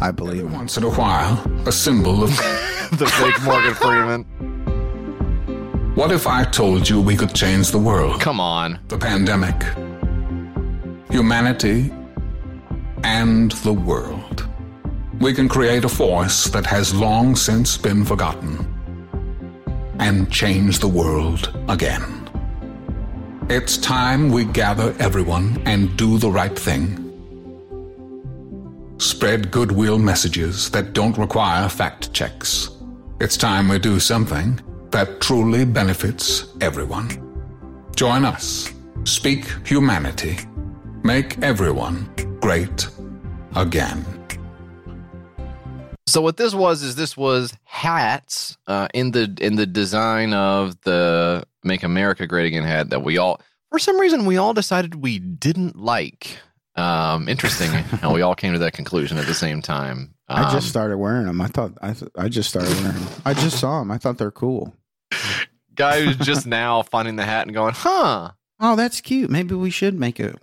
I 0.00 0.10
believe 0.12 0.42
him. 0.42 0.52
Once 0.52 0.76
in 0.76 0.84
a 0.84 0.90
while, 0.90 1.36
a 1.66 1.72
symbol 1.72 2.22
of. 2.24 2.30
The 2.88 3.06
fake 3.06 3.42
Morgan 3.42 3.74
Freeman. 3.74 4.24
What 5.98 6.12
if 6.12 6.28
I 6.28 6.44
told 6.44 6.88
you 6.88 7.00
we 7.00 7.16
could 7.16 7.34
change 7.34 7.72
the 7.72 7.78
world? 7.78 8.20
Come 8.20 8.38
on. 8.38 8.78
The 8.86 8.96
pandemic, 8.96 9.60
humanity, 11.10 11.92
and 13.02 13.50
the 13.66 13.72
world. 13.72 14.48
We 15.18 15.34
can 15.34 15.48
create 15.48 15.84
a 15.84 15.88
force 15.88 16.44
that 16.50 16.64
has 16.66 16.94
long 16.94 17.34
since 17.34 17.76
been 17.76 18.04
forgotten 18.04 18.64
and 19.98 20.30
change 20.30 20.78
the 20.78 20.86
world 20.86 21.52
again. 21.68 22.30
It's 23.50 23.76
time 23.76 24.30
we 24.30 24.44
gather 24.44 24.94
everyone 25.00 25.60
and 25.66 25.96
do 25.96 26.16
the 26.16 26.30
right 26.30 26.56
thing. 26.56 26.86
Spread 28.98 29.50
goodwill 29.50 29.98
messages 29.98 30.70
that 30.70 30.92
don't 30.92 31.18
require 31.18 31.68
fact 31.68 32.12
checks. 32.12 32.70
It's 33.20 33.36
time 33.36 33.68
we 33.68 33.80
do 33.80 33.98
something 33.98 34.60
that 34.90 35.20
truly 35.20 35.64
benefits 35.64 36.46
everyone. 36.60 37.08
Join 37.96 38.24
us. 38.24 38.72
Speak 39.04 39.46
humanity. 39.66 40.38
Make 41.02 41.38
everyone 41.42 42.08
great 42.40 42.88
again. 43.56 44.04
So 46.06 46.22
what 46.22 46.38
this 46.38 46.54
was 46.54 46.82
is 46.82 46.94
this 46.94 47.16
was 47.16 47.54
hats 47.64 48.56
uh, 48.66 48.88
in 48.94 49.10
the 49.10 49.36
in 49.40 49.56
the 49.56 49.66
design 49.66 50.32
of 50.32 50.80
the 50.82 51.44
"Make 51.62 51.82
America 51.82 52.26
Great 52.26 52.46
Again" 52.46 52.64
hat 52.64 52.88
that 52.90 53.04
we 53.04 53.18
all, 53.18 53.42
for 53.70 53.78
some 53.78 54.00
reason, 54.00 54.24
we 54.24 54.38
all 54.38 54.54
decided 54.54 54.96
we 54.96 55.18
didn't 55.18 55.76
like. 55.76 56.38
Um, 56.78 57.28
interesting 57.28 57.70
how 57.70 58.14
we 58.14 58.22
all 58.22 58.36
came 58.36 58.52
to 58.52 58.60
that 58.60 58.72
conclusion 58.72 59.18
at 59.18 59.26
the 59.26 59.34
same 59.34 59.62
time. 59.62 60.14
Um, 60.28 60.46
I 60.46 60.52
just 60.52 60.68
started 60.68 60.96
wearing 60.96 61.26
them. 61.26 61.40
I 61.40 61.48
thought 61.48 61.72
I 61.82 61.92
th- 61.92 62.12
I 62.16 62.28
just 62.28 62.48
started 62.48 62.72
wearing 62.82 63.04
them. 63.04 63.08
I 63.24 63.34
just 63.34 63.58
saw 63.58 63.80
them. 63.80 63.90
I 63.90 63.98
thought 63.98 64.18
they're 64.18 64.30
cool. 64.30 64.74
guy 65.74 66.02
who's 66.02 66.16
just 66.16 66.46
now 66.46 66.82
finding 66.82 67.16
the 67.16 67.24
hat 67.24 67.46
and 67.46 67.54
going, 67.54 67.74
"Huh." 67.74 68.30
Oh, 68.60 68.76
that's 68.76 69.00
cute. 69.00 69.30
Maybe 69.30 69.54
we 69.54 69.70
should 69.70 69.98
make 69.98 70.20
it. 70.20 70.36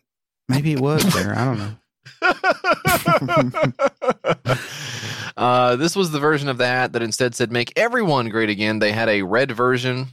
Maybe 0.49 0.73
it 0.73 0.81
was 0.81 1.03
there. 1.13 1.37
I 1.37 1.45
don't 1.45 1.57
know. 1.57 1.75
uh, 5.37 5.75
this 5.75 5.95
was 5.95 6.11
the 6.11 6.19
version 6.19 6.49
of 6.49 6.57
the 6.57 6.67
hat 6.67 6.93
that 6.93 7.01
instead 7.01 7.33
said 7.33 7.51
"Make 7.51 7.71
everyone 7.77 8.29
great 8.29 8.49
again." 8.49 8.79
They 8.79 8.91
had 8.91 9.07
a 9.07 9.21
red 9.21 9.51
version, 9.51 10.07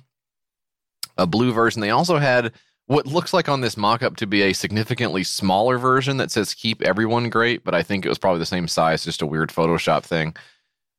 a 1.19 1.27
blue 1.27 1.53
version. 1.53 1.81
They 1.81 1.91
also 1.91 2.19
had 2.19 2.53
what 2.87 3.07
looks 3.07 3.33
like 3.33 3.49
on 3.49 3.61
this 3.61 3.77
mock-up 3.77 4.17
to 4.17 4.27
be 4.27 4.43
a 4.43 4.53
significantly 4.53 5.25
smaller 5.25 5.79
version 5.79 6.17
that 6.19 6.31
says 6.31 6.55
"Keep 6.55 6.83
everyone 6.83 7.31
great," 7.31 7.65
but 7.65 7.75
I 7.75 7.83
think 7.83 8.05
it 8.05 8.09
was 8.09 8.19
probably 8.19 8.41
the 8.41 8.47
same 8.47 8.69
size, 8.69 9.05
just 9.05 9.23
a 9.23 9.27
weird 9.27 9.51
Photoshop 9.51 10.03
thing. 10.03 10.35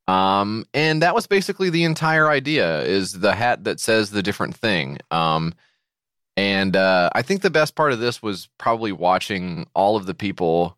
Um, 0.07 0.65
and 0.73 1.01
that 1.01 1.15
was 1.15 1.27
basically 1.27 1.69
the 1.69 1.83
entire 1.83 2.29
idea: 2.29 2.81
is 2.81 3.19
the 3.19 3.35
hat 3.35 3.63
that 3.65 3.79
says 3.79 4.11
the 4.11 4.23
different 4.23 4.55
thing. 4.55 4.99
Um, 5.11 5.53
and 6.35 6.75
uh, 6.75 7.09
I 7.13 7.21
think 7.21 7.41
the 7.41 7.49
best 7.49 7.75
part 7.75 7.93
of 7.93 7.99
this 7.99 8.23
was 8.23 8.49
probably 8.57 8.91
watching 8.91 9.67
all 9.75 9.95
of 9.95 10.05
the 10.05 10.15
people. 10.15 10.77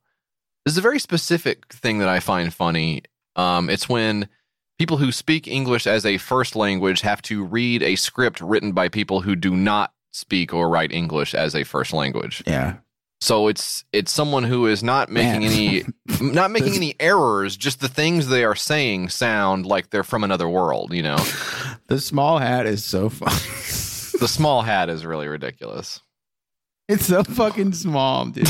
This 0.66 0.74
is 0.74 0.78
a 0.78 0.82
very 0.82 1.00
specific 1.00 1.72
thing 1.72 2.00
that 2.00 2.10
I 2.10 2.20
find 2.20 2.54
funny. 2.54 3.04
Um, 3.36 3.70
it's 3.70 3.88
when 3.88 4.28
people 4.78 4.98
who 4.98 5.12
speak 5.12 5.48
English 5.48 5.88
as 5.88 6.06
a 6.06 6.18
first 6.18 6.56
language 6.56 7.02
have 7.02 7.22
to 7.24 7.44
read 7.44 7.84
a 7.84 7.96
script 7.96 8.42
written 8.42 8.72
by 8.74 8.90
people 8.90 9.22
who 9.22 9.36
do 9.36 9.56
not 9.56 9.94
speak 10.16 10.54
or 10.54 10.70
write 10.70 10.94
English 10.94 11.36
as 11.36 11.54
a 11.56 11.64
first 11.64 11.92
language. 11.92 12.42
Yeah. 12.48 12.78
So 13.22 13.48
it's 13.48 13.84
it's 13.92 14.12
someone 14.12 14.44
who 14.44 14.68
is 14.68 14.84
not 14.84 15.10
making 15.10 15.42
Man. 15.42 15.52
any 15.52 15.84
not 16.34 16.52
making 16.52 16.76
any 16.76 16.96
errors, 17.00 17.58
just 17.58 17.80
the 17.80 17.88
things 17.88 18.28
they 18.28 18.44
are 18.44 18.56
saying 18.56 19.10
sound 19.10 19.66
like 19.66 19.90
they're 19.90 20.04
from 20.04 20.24
another 20.24 20.48
world, 20.48 20.94
you 20.94 21.04
know. 21.04 21.18
The 21.88 22.00
small 22.00 22.40
hat 22.40 22.66
is 22.66 22.84
so 22.84 23.10
fun. 23.10 23.30
the 24.20 24.28
small 24.28 24.64
hat 24.64 24.90
is 24.90 25.06
really 25.06 25.28
ridiculous. 25.28 26.02
it's 26.90 27.06
so 27.06 27.24
fucking 27.24 27.74
small, 27.74 28.26
dude. 28.26 28.48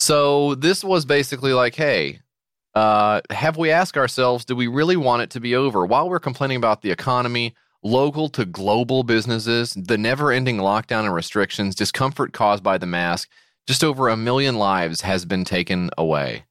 so 0.00 0.54
this 0.54 0.82
was 0.82 1.04
basically 1.04 1.52
like, 1.52 1.74
hey, 1.74 2.20
uh, 2.74 3.20
have 3.28 3.58
we 3.58 3.70
asked 3.70 3.98
ourselves, 3.98 4.46
do 4.46 4.56
we 4.56 4.66
really 4.66 4.96
want 4.96 5.20
it 5.20 5.30
to 5.30 5.40
be 5.40 5.54
over? 5.54 5.84
While 5.84 6.08
we're 6.08 6.18
complaining 6.18 6.56
about 6.56 6.80
the 6.80 6.90
economy, 6.90 7.54
local 7.82 8.28
to 8.30 8.44
global 8.44 9.02
businesses, 9.02 9.74
the 9.74 9.98
never 9.98 10.30
ending 10.32 10.58
lockdown 10.58 11.04
and 11.04 11.14
restrictions, 11.14 11.74
discomfort 11.74 12.32
caused 12.32 12.62
by 12.62 12.78
the 12.78 12.86
mask, 12.86 13.28
just 13.66 13.82
over 13.84 14.08
a 14.08 14.16
million 14.16 14.56
lives 14.56 15.00
has 15.02 15.24
been 15.24 15.44
taken 15.44 15.90
away. 15.98 16.44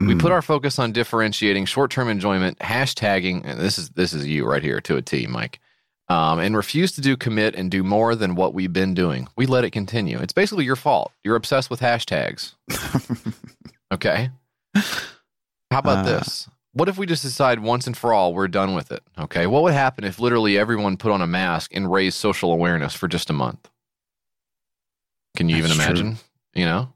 We 0.00 0.14
Mm. 0.14 0.20
put 0.20 0.32
our 0.32 0.42
focus 0.42 0.78
on 0.78 0.92
differentiating 0.92 1.66
short-term 1.66 2.08
enjoyment, 2.08 2.58
hashtagging. 2.58 3.42
And 3.44 3.60
this 3.60 3.78
is 3.78 3.90
this 3.90 4.12
is 4.12 4.26
you 4.26 4.44
right 4.44 4.62
here 4.62 4.80
to 4.80 4.96
a 4.96 5.02
T, 5.02 5.26
Mike. 5.26 5.60
Um, 6.08 6.38
and 6.38 6.54
refuse 6.56 6.92
to 6.92 7.00
do 7.00 7.16
commit 7.16 7.54
and 7.54 7.70
do 7.70 7.82
more 7.82 8.14
than 8.14 8.34
what 8.34 8.52
we've 8.52 8.72
been 8.72 8.92
doing. 8.92 9.26
We 9.36 9.46
let 9.46 9.64
it 9.64 9.70
continue. 9.70 10.18
It's 10.18 10.34
basically 10.34 10.64
your 10.66 10.76
fault. 10.76 11.12
You're 11.22 11.36
obsessed 11.36 11.70
with 11.70 11.80
hashtags. 11.80 12.52
okay. 13.92 14.30
How 15.70 15.78
about 15.78 15.98
Uh, 15.98 16.02
this? 16.18 16.48
What 16.74 16.88
if 16.88 16.98
we 16.98 17.06
just 17.06 17.22
decide 17.22 17.60
once 17.60 17.86
and 17.86 17.96
for 17.96 18.12
all 18.12 18.34
we're 18.34 18.48
done 18.48 18.74
with 18.74 18.90
it? 18.92 19.02
Okay. 19.18 19.46
What 19.46 19.62
would 19.62 19.72
happen 19.74 20.04
if 20.04 20.18
literally 20.20 20.58
everyone 20.58 20.96
put 20.96 21.12
on 21.12 21.22
a 21.22 21.26
mask 21.26 21.70
and 21.74 21.90
raised 21.90 22.16
social 22.18 22.52
awareness 22.52 22.94
for 22.94 23.08
just 23.08 23.30
a 23.30 23.32
month? 23.32 23.70
Can 25.36 25.48
you 25.48 25.56
even 25.56 25.70
That's 25.70 25.84
true. 25.84 25.86
imagine? 26.00 26.16
You 26.54 26.64
know? 26.66 26.92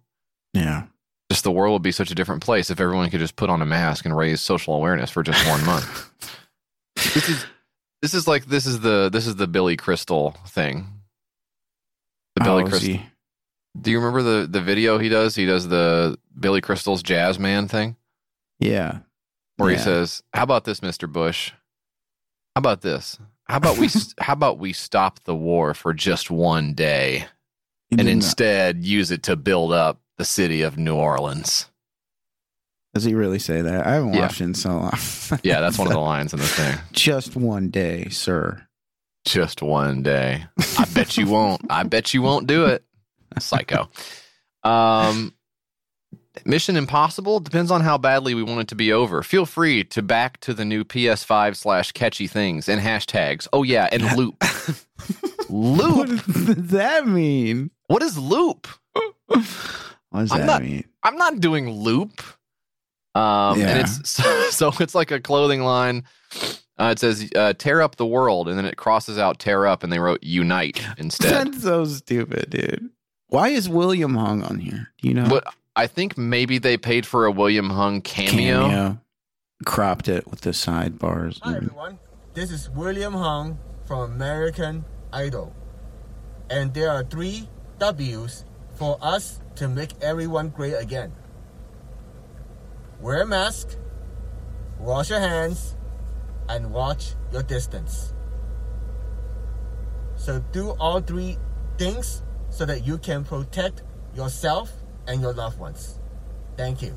yeah. 0.53 0.85
just 1.31 1.45
the 1.45 1.51
world 1.53 1.73
would 1.75 1.83
be 1.83 1.93
such 1.93 2.11
a 2.11 2.15
different 2.15 2.43
place 2.43 2.71
if 2.71 2.81
everyone 2.81 3.09
could 3.11 3.21
just 3.21 3.37
put 3.37 3.51
on 3.51 3.61
a 3.63 3.67
mask 3.67 4.05
and 4.05 4.17
raise 4.17 4.41
social 4.41 4.75
awareness 4.75 5.11
for 5.11 5.23
just 5.23 5.47
one 5.49 5.65
month. 5.65 6.11
this 6.97 7.29
is 7.29 7.47
this 8.03 8.15
is 8.15 8.27
like 8.29 8.47
this 8.47 8.67
is 8.67 8.81
the 8.81 9.09
this 9.13 9.27
is 9.27 9.37
the 9.37 9.47
Billy 9.47 9.77
Crystal 9.77 10.37
thing. 10.47 10.87
The 12.37 12.45
Billy 12.45 12.63
Oh, 12.65 12.67
Crystal. 12.69 12.99
Do 13.81 13.91
you 13.91 13.99
remember 13.99 14.23
the 14.23 14.47
the 14.47 14.61
video 14.61 14.99
he 14.99 15.09
does? 15.09 15.35
He 15.37 15.47
does 15.47 15.69
the 15.69 16.19
Billy 16.39 16.61
Crystal's 16.61 17.03
jazz 17.03 17.39
man 17.39 17.69
thing 17.69 17.97
Yeah. 18.59 19.01
Where 19.59 19.71
he 19.71 19.79
says, 19.79 20.23
"How 20.33 20.43
about 20.45 20.65
this, 20.65 20.81
Mr. 20.81 21.11
Bush? 21.11 21.51
How 22.57 22.61
about 22.61 22.81
this? 22.81 23.19
How 23.49 23.57
about 23.59 23.79
we 23.79 23.89
how 24.21 24.33
about 24.33 24.59
we 24.59 24.73
stop 24.73 25.21
the 25.25 25.35
war 25.35 25.75
for 25.75 25.93
just 25.95 26.31
one 26.31 26.75
day 26.75 27.27
He 27.91 27.95
and 27.95 27.99
did 27.99 28.05
not- 28.07 28.13
instead 28.13 28.85
use 28.85 29.11
it 29.11 29.23
to 29.25 29.37
build 29.37 29.73
up 29.73 30.01
the 30.17 30.25
city 30.25 30.63
of 30.63 30.79
New 30.79 30.95
Orleans?" 30.97 31.67
Does 32.95 33.05
he 33.05 33.15
really 33.15 33.39
say 33.39 33.61
that? 33.61 33.87
I 33.87 33.93
haven't 33.95 34.15
Yeah. 34.15 34.21
watched 34.23 34.41
it 34.41 34.45
in 34.45 34.55
so 34.55 34.71
long. 34.71 34.93
Yeah, 35.45 35.61
that's 35.61 35.77
one 35.79 35.87
of 35.89 35.93
the 35.93 36.01
lines 36.01 36.33
in 36.33 36.39
the 36.41 36.47
thing. 36.47 36.79
Just 36.93 37.37
one 37.37 37.69
day, 37.69 38.09
sir. 38.09 38.67
just 39.27 39.61
one 39.63 40.03
day. 40.03 40.47
I 40.79 40.87
bet 40.95 41.17
you 41.19 41.27
won't. 41.31 41.61
I 41.71 41.83
bet 41.83 42.15
you 42.15 42.23
won't 42.23 42.47
do 42.47 42.65
it. 42.65 42.83
Psycho. 43.39 43.91
Um, 44.65 45.35
Mission 46.47 46.77
Impossible 46.77 47.41
depends 47.41 47.71
on 47.71 47.81
how 47.81 47.99
badly 47.99 48.35
we 48.35 48.43
want 48.43 48.61
it 48.61 48.69
to 48.69 48.75
be 48.75 48.93
over. 48.93 49.23
Feel 49.23 49.47
free 49.47 49.85
to 49.85 50.03
back 50.03 50.39
to 50.41 50.55
the 50.55 50.65
new 50.65 50.85
PS5 50.85 51.57
slash 51.57 51.93
catchy 51.93 52.27
things 52.27 52.69
and 52.69 52.81
hashtags. 52.81 53.47
Oh 53.53 53.63
yeah, 53.63 53.89
and 53.93 54.03
loop. 54.17 54.43
What 55.49 56.09
loop. 56.09 56.25
does 56.27 56.57
that 56.69 57.07
mean? 57.07 57.71
What 57.87 58.03
is 58.03 58.19
loop? 58.19 58.67
What 59.27 59.45
does 60.21 60.33
I'm 60.33 60.41
that 60.41 60.47
not- 60.47 60.63
mean? 60.63 60.85
I'm 61.03 61.17
not 61.17 61.41
doing 61.41 61.71
loop. 61.71 62.23
Um, 63.15 63.59
Yeah. 63.59 63.69
and 63.71 63.81
it's 63.81 64.11
so, 64.11 64.51
so 64.51 64.73
it's 64.81 64.95
like 64.95 65.11
a 65.11 65.21
clothing 65.21 65.63
line. 65.63 66.05
Uh, 66.79 66.91
it 66.93 66.99
says 67.01 67.29
uh, 67.35 67.53
"tear 67.55 67.83
up 67.83 67.97
the 67.97 68.07
world," 68.07 68.49
and 68.49 68.57
then 68.57 68.65
it 68.65 68.77
crosses 68.77 69.19
out 69.19 69.39
"tear 69.41 69.67
up," 69.67 69.83
and 69.83 69.93
they 69.93 69.99
wrote 69.99 70.23
"unite" 70.23 70.81
instead. 70.97 71.49
That's 71.53 71.63
so 71.65 71.85
stupid, 71.87 72.51
dude. 72.51 72.91
Why 73.29 73.49
is 73.49 73.69
William 73.69 74.15
Hung 74.15 74.43
on 74.45 74.59
here? 74.61 74.89
Do 75.03 75.09
you 75.09 75.15
know? 75.15 75.29
But 75.29 75.53
I 75.79 75.87
think 75.87 76.19
maybe 76.19 76.59
they 76.59 76.77
paid 76.77 77.07
for 77.07 77.25
a 77.25 77.31
William 77.31 77.71
Hung 77.71 78.01
cameo. 78.01 78.99
Cropped 79.65 80.09
it 80.09 80.27
with 80.29 80.41
the 80.41 80.51
sidebars. 80.51 81.39
Hi 81.45 81.55
everyone, 81.55 82.01
this 82.35 82.51
is 82.51 82.69
William 82.69 83.13
Hung 83.13 83.61
from 83.87 84.11
American 84.11 84.85
Idol. 85.13 85.55
And 86.51 86.75
there 86.75 86.91
are 86.91 87.05
three 87.05 87.49
W's 87.79 88.45
for 88.75 88.99
us 89.01 89.41
to 89.55 89.69
make 89.69 89.93
everyone 90.03 90.49
great 90.49 90.75
again. 90.75 91.13
Wear 93.01 93.23
a 93.23 93.27
mask, 93.27 93.77
wash 94.81 95.11
your 95.11 95.21
hands, 95.21 95.77
and 96.49 96.73
watch 96.73 97.15
your 97.33 97.45
distance. 97.45 98.15
So 100.17 100.41
do 100.51 100.71
all 100.81 101.01
three 101.01 101.39
things 101.77 102.25
so 102.51 102.67
that 102.67 102.85
you 102.85 102.99
can 102.99 103.23
protect 103.23 103.85
yourself 104.13 104.73
and 105.09 105.21
your 105.21 105.33
loved 105.33 105.59
ones. 105.59 105.99
Thank 106.57 106.83
you. 106.83 106.97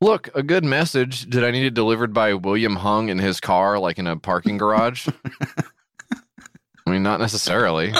Look, 0.00 0.30
a 0.34 0.42
good 0.42 0.64
message. 0.64 1.28
Did 1.28 1.44
I 1.44 1.50
need 1.50 1.66
it 1.66 1.74
delivered 1.74 2.14
by 2.14 2.32
William 2.34 2.76
Hung 2.76 3.10
in 3.10 3.18
his 3.18 3.38
car, 3.38 3.78
like 3.78 3.98
in 3.98 4.06
a 4.06 4.16
parking 4.16 4.56
garage? 4.56 5.06
I 6.86 6.90
mean, 6.90 7.02
not 7.02 7.20
necessarily. 7.20 7.92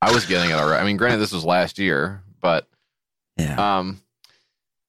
I 0.00 0.12
was 0.12 0.26
getting 0.26 0.50
it 0.50 0.54
already. 0.54 0.80
I 0.80 0.84
mean, 0.84 0.96
granted, 0.96 1.18
this 1.18 1.32
was 1.32 1.44
last 1.44 1.78
year, 1.78 2.22
but 2.40 2.68
Yeah. 3.36 3.78
um, 3.78 4.00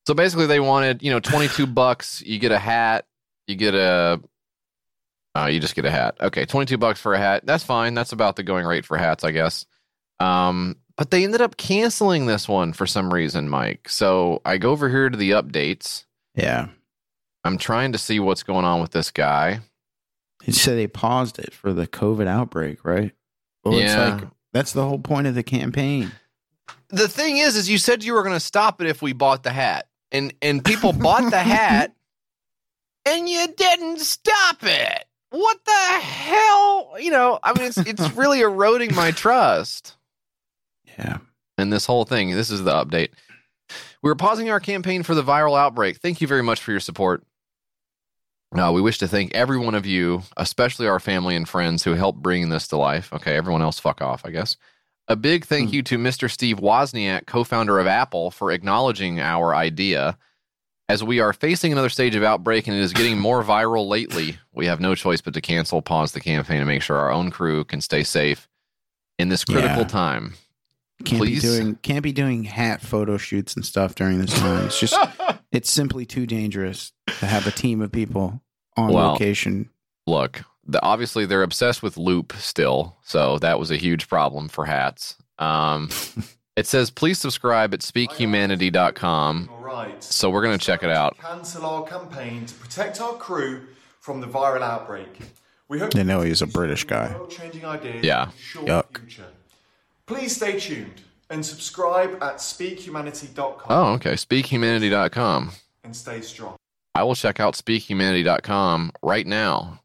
so 0.08 0.14
basically, 0.14 0.46
they 0.46 0.60
wanted 0.60 1.02
you 1.02 1.10
know 1.12 1.20
twenty 1.20 1.48
two 1.48 1.66
bucks. 1.66 2.22
You 2.22 2.38
get 2.38 2.52
a 2.52 2.60
hat. 2.60 3.06
You 3.48 3.56
get 3.56 3.74
a. 3.74 4.22
Uh, 5.36 5.48
you 5.48 5.60
just 5.60 5.76
get 5.76 5.86
a 5.86 5.92
hat. 5.92 6.18
Okay, 6.22 6.46
twenty 6.46 6.68
two 6.68 6.78
bucks 6.78 7.00
for 7.02 7.16
a 7.16 7.18
hat. 7.18 7.46
That's 7.46 7.64
fine. 7.64 7.96
That's 7.96 8.12
about 8.12 8.36
the 8.36 8.44
going 8.44 8.66
rate 8.68 8.86
for 8.86 8.98
hats, 8.98 9.24
I 9.24 9.32
guess. 9.32 9.66
Um, 10.20 10.76
but 10.98 11.12
they 11.12 11.24
ended 11.24 11.42
up 11.42 11.58
canceling 11.58 12.26
this 12.26 12.48
one 12.48 12.74
for 12.74 12.86
some 12.88 13.14
reason, 13.14 13.50
Mike. 13.50 13.90
So 13.90 14.42
I 14.46 14.58
go 14.58 14.72
over 14.72 14.90
here 14.90 15.10
to 15.10 15.18
the 15.18 15.32
updates. 15.32 16.06
yeah. 16.36 16.68
I'm 17.44 17.60
trying 17.60 17.92
to 17.92 18.00
see 18.00 18.20
what's 18.20 18.42
going 18.42 18.66
on 18.66 18.82
with 18.82 18.90
this 18.90 19.12
guy. 19.12 19.60
He 20.44 20.52
said 20.52 20.78
they 20.80 20.88
paused 20.88 21.38
it 21.38 21.54
for 21.54 21.74
the 21.74 21.86
COVID 21.86 22.26
outbreak, 22.26 22.84
right? 22.84 23.12
Well, 23.64 23.76
Yeah. 23.80 23.84
it's 24.16 24.22
like 24.24 24.32
that's 24.52 24.72
the 24.74 24.84
whole 24.84 24.98
point 24.98 25.28
of 25.28 25.36
the 25.36 25.44
campaign. 25.44 26.12
The 26.90 27.08
thing 27.08 27.38
is, 27.38 27.56
is 27.56 27.70
you 27.70 27.78
said 27.78 28.04
you 28.04 28.14
were 28.14 28.24
going 28.24 28.36
to 28.36 28.40
stop 28.40 28.82
it 28.82 28.88
if 28.88 29.02
we 29.04 29.14
bought 29.14 29.44
the 29.44 29.52
hat, 29.52 29.88
and 30.12 30.34
and 30.42 30.66
people 30.66 30.92
bought 30.92 31.30
the 31.30 31.38
hat, 31.40 31.94
and 33.06 33.30
you 33.30 33.46
didn't 33.56 34.00
stop 34.00 34.58
it. 34.64 35.06
What 35.30 35.60
the 35.66 36.00
hell? 36.02 36.96
You 37.00 37.12
know, 37.12 37.38
I 37.44 37.54
mean, 37.58 37.68
it's 37.68 37.78
it's 37.78 38.12
really 38.14 38.42
eroding 38.42 38.96
my 38.96 39.12
trust. 39.12 39.98
Yeah. 40.98 41.18
and 41.58 41.72
this 41.72 41.86
whole 41.86 42.06
thing. 42.06 42.32
This 42.32 42.50
is 42.52 42.64
the 42.64 42.72
update. 42.72 43.10
We're 44.02 44.16
pausing 44.16 44.50
our 44.50 44.60
campaign 44.60 45.04
for 45.04 45.16
the 45.16 45.24
viral 45.24 45.58
outbreak. 45.58 45.98
Thank 45.98 46.22
you 46.22 46.28
very 46.28 46.44
much 46.44 46.62
for 46.62 46.72
your 46.72 46.80
support. 46.80 47.24
Uh, 48.56 48.72
we 48.72 48.82
wish 48.82 48.98
to 49.00 49.08
thank 49.08 49.34
every 49.34 49.58
one 49.58 49.76
of 49.76 49.86
you, 49.86 50.22
especially 50.38 50.88
our 50.88 51.00
family 51.00 51.36
and 51.36 51.50
friends 51.50 51.84
who 51.84 51.94
helped 51.94 52.22
bring 52.22 52.48
this 52.50 52.68
to 52.70 52.78
life. 52.78 53.12
Okay, 53.12 53.36
everyone 53.36 53.62
else, 53.62 53.80
fuck 53.80 54.02
off, 54.02 54.22
I 54.26 54.32
guess. 54.32 54.56
A 55.08 55.16
big 55.16 55.46
thank 55.46 55.74
you 55.74 55.82
to 55.84 55.98
Mr. 55.98 56.32
Steve 56.32 56.58
Wozniak, 56.58 57.26
co 57.26 57.44
founder 57.44 57.80
of 57.80 57.88
Apple, 57.88 58.32
for 58.32 58.52
acknowledging 58.52 59.20
our 59.20 59.54
idea. 59.54 60.18
As 60.88 61.04
we 61.04 61.20
are 61.20 61.34
facing 61.34 61.72
another 61.72 61.90
stage 61.90 62.16
of 62.16 62.22
outbreak 62.24 62.68
and 62.68 62.78
it 62.78 62.80
is 62.82 62.94
getting 62.94 63.18
more 63.20 63.44
viral 63.44 63.88
lately, 63.88 64.38
we 64.54 64.68
have 64.68 64.80
no 64.80 64.94
choice 64.94 65.20
but 65.20 65.34
to 65.34 65.42
cancel, 65.42 65.82
pause 65.82 66.12
the 66.12 66.20
campaign, 66.22 66.58
and 66.58 66.68
make 66.68 66.84
sure 66.84 66.96
our 66.98 67.12
own 67.12 67.32
crew 67.32 67.64
can 67.66 67.82
stay 67.82 68.04
safe 68.04 68.48
in 69.18 69.30
this 69.30 69.44
critical 69.44 69.80
Yeah. 69.82 69.88
time. 69.88 70.36
Can't 71.04 71.22
Please? 71.22 71.42
be 71.42 71.48
doing 71.48 71.76
can't 71.76 72.04
be 72.04 72.14
doing 72.14 72.46
hat 72.46 72.82
photo 72.82 73.18
shoots 73.18 73.56
and 73.56 73.66
stuff 73.66 73.96
during 73.96 74.20
this 74.20 74.34
time. 74.34 74.66
It's 74.66 74.80
just 74.80 74.96
it's 75.52 75.70
simply 75.70 76.06
too 76.06 76.26
dangerous 76.26 76.94
to 77.20 77.26
have 77.26 77.46
a 77.48 77.52
team 77.52 77.82
of 77.82 77.92
people 77.92 78.42
on 78.78 78.94
Well, 78.94 79.12
location. 79.12 79.70
look, 80.08 80.44
the, 80.66 80.82
obviously 80.82 81.26
they're 81.26 81.44
obsessed 81.44 81.84
with 81.84 81.98
loop 81.98 82.34
still, 82.38 82.98
so 83.04 83.38
that 83.40 83.60
was 83.60 83.72
a 83.72 83.76
huge 83.78 84.08
problem 84.08 84.48
for 84.48 84.66
hats. 84.66 85.16
Um, 85.38 85.90
it 86.56 86.66
says 86.66 86.90
please 86.92 87.20
subscribe 87.20 87.74
at 87.74 87.82
speakhumanity.com. 87.82 89.50
All 89.52 89.60
right. 89.62 90.02
So 90.04 90.30
we're 90.30 90.42
gonna 90.44 90.58
check 90.58 90.84
it 90.84 90.90
out. 90.90 91.18
Cancel 91.18 91.66
our 91.66 91.84
campaign 91.84 92.46
to 92.46 92.54
protect 92.56 93.02
our 93.02 93.14
crew 93.14 93.68
from 94.00 94.22
the 94.22 94.28
viral 94.28 94.62
outbreak. 94.62 95.20
We 95.68 95.80
hope 95.80 95.92
They 95.94 96.04
know 96.04 96.22
he's 96.22 96.42
a 96.42 96.48
British 96.48 96.84
guy. 96.86 97.16
World-changing 97.18 97.66
ideas 97.66 98.06
Yeah. 98.06 98.30
for 98.54 98.60
a 98.60 98.64
Yuck. 98.66 99.00
future. 99.00 99.26
Please 100.08 100.36
stay 100.36 100.60
tuned 100.60 101.02
and 101.30 101.46
subscribe 101.46 102.22
at 102.22 102.38
speakhumanity.com. 102.38 103.66
Oh, 103.70 103.94
okay. 103.94 104.14
Speakhumanity.com. 104.14 105.52
and 105.84 105.96
stay 105.96 106.22
strong. 106.22 106.56
I 106.94 107.04
will 107.04 107.16
check 107.16 107.40
out 107.40 107.56
speakhumanity.com 107.56 108.92
right 109.02 109.26
now. 109.28 109.82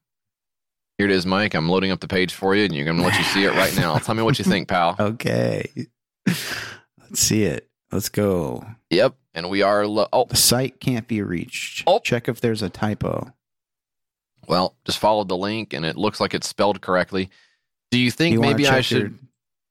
Here 0.98 1.08
it 1.08 1.12
is, 1.12 1.24
Mike. 1.24 1.54
I'm 1.54 1.68
loading 1.68 1.90
up 1.90 2.00
the 2.00 2.08
page 2.08 2.34
for 2.34 2.54
you, 2.54 2.64
and 2.64 2.74
you're 2.74 2.84
going 2.84 2.98
to 2.98 3.02
let 3.02 3.16
you 3.16 3.24
see 3.24 3.44
it 3.44 3.52
right 3.54 3.74
now. 3.74 3.96
Tell 3.96 4.14
me 4.14 4.22
what 4.22 4.38
you 4.38 4.44
think, 4.44 4.68
pal. 4.68 4.96
Okay. 5.00 5.64
Let's 6.26 7.18
see 7.20 7.44
it. 7.44 7.68
Let's 7.90 8.10
go. 8.10 8.64
Yep. 8.90 9.14
And 9.34 9.48
we 9.48 9.62
are. 9.62 9.86
Lo- 9.86 10.08
oh, 10.12 10.26
The 10.26 10.36
site 10.36 10.78
can't 10.78 11.08
be 11.08 11.22
reached. 11.22 11.84
Oh. 11.86 11.98
Check 12.00 12.28
if 12.28 12.40
there's 12.42 12.62
a 12.62 12.68
typo. 12.68 13.32
well, 14.46 14.76
just 14.84 14.98
followed 14.98 15.28
the 15.28 15.36
link, 15.36 15.72
and 15.72 15.86
it 15.86 15.96
looks 15.96 16.20
like 16.20 16.34
it's 16.34 16.46
spelled 16.46 16.80
correctly. 16.82 17.30
Do 17.90 17.98
you 17.98 18.10
think 18.10 18.34
You 18.34 18.40
maybe 18.40 18.68
I 18.68 18.82
should? 18.82 18.98
your- 19.00 19.10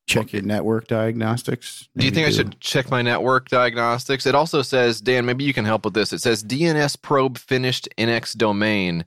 check 0.10 0.34
your 0.34 0.42
network 0.42 0.88
diagnostics? 0.88 1.88
Do 1.96 2.04
you 2.06 2.12
Maybe 2.12 2.16
think 2.16 2.28
I 2.28 2.32
should 2.32 2.60
check 2.60 2.90
my 2.90 3.02
network 3.02 3.48
diagnostics? 3.50 4.26
It 4.26 4.36
also 4.36 4.62
says, 4.62 5.00
Dan, 5.02 5.26
maybe 5.26 5.44
you 5.44 5.54
can 5.54 5.66
help 5.66 5.86
with 5.86 5.94
this. 5.94 6.12
It 6.12 6.20
says 6.22 6.44
DNS 6.44 7.02
probe 7.02 7.38
finished 7.38 7.88
NX 7.98 8.36
domain. 8.38 9.06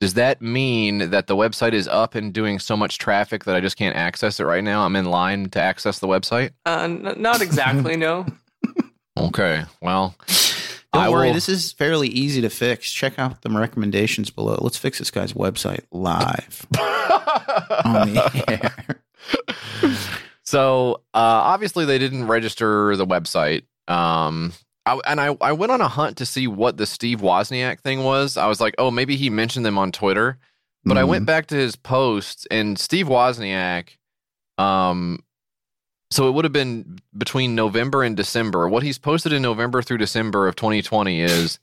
Does 0.00 0.14
that 0.14 0.42
mean 0.42 1.10
that 1.10 1.26
the 1.28 1.36
website 1.36 1.72
is 1.72 1.86
up 1.88 2.14
and 2.16 2.32
doing 2.32 2.58
so 2.58 2.76
much 2.76 2.98
traffic 2.98 3.44
that 3.44 3.54
I 3.54 3.60
just 3.60 3.76
can't 3.76 3.94
access 3.96 4.40
it 4.40 4.44
right 4.44 4.64
now? 4.64 4.84
I'm 4.84 4.96
in 4.96 5.04
line 5.06 5.48
to 5.50 5.60
access 5.60 6.00
the 6.00 6.08
website? 6.08 6.50
Uh, 6.66 6.80
n- 6.84 7.14
not 7.18 7.40
exactly, 7.42 7.96
no. 7.96 8.26
Okay. 9.18 9.62
Well, 9.82 10.14
Don't 10.26 11.02
I 11.02 11.10
worry, 11.10 11.28
will- 11.28 11.34
this 11.34 11.48
is 11.48 11.70
fairly 11.72 12.08
easy 12.08 12.40
to 12.40 12.48
fix. 12.48 12.90
Check 12.90 13.18
out 13.18 13.42
the 13.42 13.50
recommendations 13.50 14.30
below. 14.30 14.58
Let's 14.60 14.78
fix 14.78 14.98
this 14.98 15.10
guy's 15.10 15.34
website 15.34 15.82
live 15.92 16.66
on 17.84 18.14
the 18.14 18.44
air. 18.48 19.02
So 20.52 20.96
uh, 21.14 21.48
obviously 21.48 21.86
they 21.86 21.96
didn't 21.96 22.26
register 22.26 22.94
the 22.94 23.06
website. 23.06 23.62
Um, 23.88 24.52
I, 24.84 25.00
and 25.06 25.18
I, 25.18 25.34
I 25.40 25.52
went 25.52 25.72
on 25.72 25.80
a 25.80 25.88
hunt 25.88 26.18
to 26.18 26.26
see 26.26 26.46
what 26.46 26.76
the 26.76 26.84
Steve 26.84 27.22
Wozniak 27.22 27.80
thing 27.80 28.04
was. 28.04 28.36
I 28.36 28.48
was 28.48 28.60
like, 28.60 28.74
oh, 28.76 28.90
maybe 28.90 29.16
he 29.16 29.30
mentioned 29.30 29.64
them 29.64 29.78
on 29.78 29.92
Twitter. 29.92 30.36
But 30.84 30.98
I 30.98 31.04
went 31.04 31.24
back 31.24 31.46
to 31.46 31.54
his 31.54 31.74
posts, 31.74 32.46
and 32.50 32.78
Steve 32.78 33.06
Wozniak, 33.06 33.96
um, 34.58 35.20
so 36.10 36.28
it 36.28 36.32
would 36.32 36.44
have 36.44 36.52
been 36.52 36.98
between 37.16 37.54
November 37.54 38.02
and 38.02 38.14
December. 38.14 38.68
What 38.68 38.82
he's 38.82 38.98
posted 38.98 39.32
in 39.32 39.40
November 39.40 39.80
through 39.80 39.98
December 39.98 40.48
of 40.48 40.56
2020 40.56 41.20
is 41.22 41.60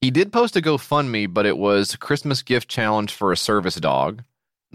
he 0.00 0.10
did 0.10 0.32
post 0.32 0.56
a 0.56 0.60
GoFundMe, 0.60 1.32
but 1.32 1.46
it 1.46 1.56
was 1.56 1.94
Christmas 1.94 2.42
gift 2.42 2.68
challenge 2.68 3.12
for 3.12 3.30
a 3.30 3.36
service 3.36 3.76
dog. 3.76 4.24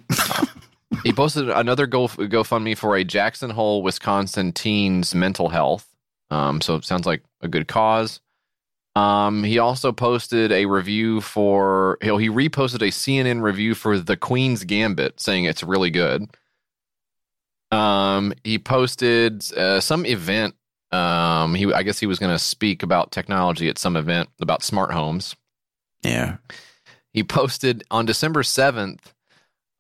he 1.04 1.14
posted 1.14 1.50
another 1.50 1.88
Go 1.88 2.08
GoFundMe 2.08 2.78
for 2.78 2.96
a 2.96 3.04
Jackson 3.04 3.50
Hole, 3.50 3.84
Wisconsin 3.84 4.52
teen's 4.52 5.14
mental 5.14 5.50
health. 5.50 5.88
Um, 6.32 6.62
so 6.62 6.76
it 6.76 6.86
sounds 6.86 7.06
like 7.06 7.24
a 7.42 7.48
good 7.48 7.68
cause. 7.68 8.22
Um, 8.96 9.44
he 9.44 9.60
also 9.60 9.92
posted 9.92 10.52
a 10.52 10.66
review 10.66 11.22
for 11.22 11.98
he 12.02 12.08
he 12.08 12.30
reposted 12.30 12.82
a 12.82 12.92
CNN 12.92 13.42
review 13.42 13.76
for 13.76 14.00
The 14.00 14.18
Queen's 14.18 14.64
Gambit, 14.64 15.20
saying 15.20 15.46
it's 15.46 15.64
really 15.64 15.92
good. 15.92 16.28
Um, 17.72 18.34
he 18.44 18.58
posted 18.58 19.52
uh, 19.54 19.80
some 19.80 20.06
event. 20.06 20.56
Um, 20.92 21.54
he 21.54 21.72
I 21.72 21.84
guess 21.84 22.00
he 22.00 22.08
was 22.08 22.18
going 22.18 22.34
to 22.34 22.40
speak 22.40 22.82
about 22.82 23.12
technology 23.12 23.70
at 23.70 23.78
some 23.78 23.96
event 23.96 24.30
about 24.42 24.64
smart 24.64 24.92
homes. 24.92 25.36
Yeah. 26.02 26.38
He 27.14 27.24
posted 27.24 27.84
on 27.92 28.06
December 28.06 28.44
7th 28.44 29.00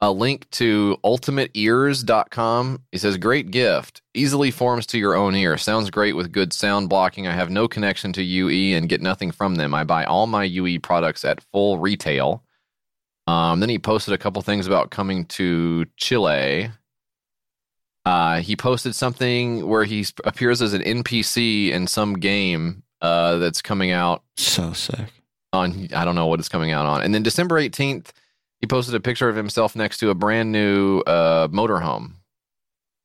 a 0.01 0.11
link 0.11 0.49
to 0.51 0.97
ultimateears.com. 1.03 2.83
He 2.91 2.97
says, 2.97 3.17
Great 3.17 3.51
gift. 3.51 4.01
Easily 4.13 4.51
forms 4.51 4.85
to 4.87 4.97
your 4.97 5.15
own 5.15 5.35
ear. 5.35 5.57
Sounds 5.57 5.89
great 5.89 6.15
with 6.15 6.31
good 6.31 6.53
sound 6.53 6.89
blocking. 6.89 7.27
I 7.27 7.33
have 7.33 7.49
no 7.49 7.67
connection 7.67 8.13
to 8.13 8.23
UE 8.23 8.77
and 8.77 8.87
get 8.89 9.01
nothing 9.01 9.31
from 9.31 9.55
them. 9.55 9.73
I 9.73 9.83
buy 9.83 10.05
all 10.05 10.27
my 10.27 10.43
UE 10.43 10.79
products 10.79 11.25
at 11.25 11.41
full 11.51 11.79
retail. 11.79 12.43
Um, 13.27 13.59
then 13.59 13.69
he 13.69 13.77
posted 13.77 14.13
a 14.13 14.17
couple 14.17 14.41
things 14.41 14.65
about 14.67 14.89
coming 14.89 15.25
to 15.25 15.85
Chile. 15.97 16.71
Uh, 18.05 18.39
he 18.39 18.55
posted 18.55 18.95
something 18.95 19.67
where 19.67 19.83
he 19.83 20.05
appears 20.23 20.61
as 20.61 20.73
an 20.73 20.81
NPC 20.81 21.69
in 21.71 21.85
some 21.85 22.15
game 22.15 22.83
uh, 23.01 23.37
that's 23.37 23.61
coming 23.61 23.91
out 23.91 24.23
So 24.37 24.73
sick. 24.73 25.11
on 25.53 25.89
I 25.93 26.05
don't 26.05 26.15
know 26.15 26.25
what 26.25 26.39
it's 26.39 26.49
coming 26.49 26.71
out 26.71 26.85
on. 26.85 27.01
And 27.03 27.13
then 27.13 27.21
December 27.21 27.59
18th, 27.61 28.07
he 28.59 28.67
posted 28.67 28.95
a 28.95 28.99
picture 28.99 29.29
of 29.29 29.35
himself 29.35 29.75
next 29.75 29.97
to 29.99 30.09
a 30.09 30.15
brand 30.15 30.51
new 30.51 30.99
uh, 31.01 31.47
motorhome. 31.47 32.13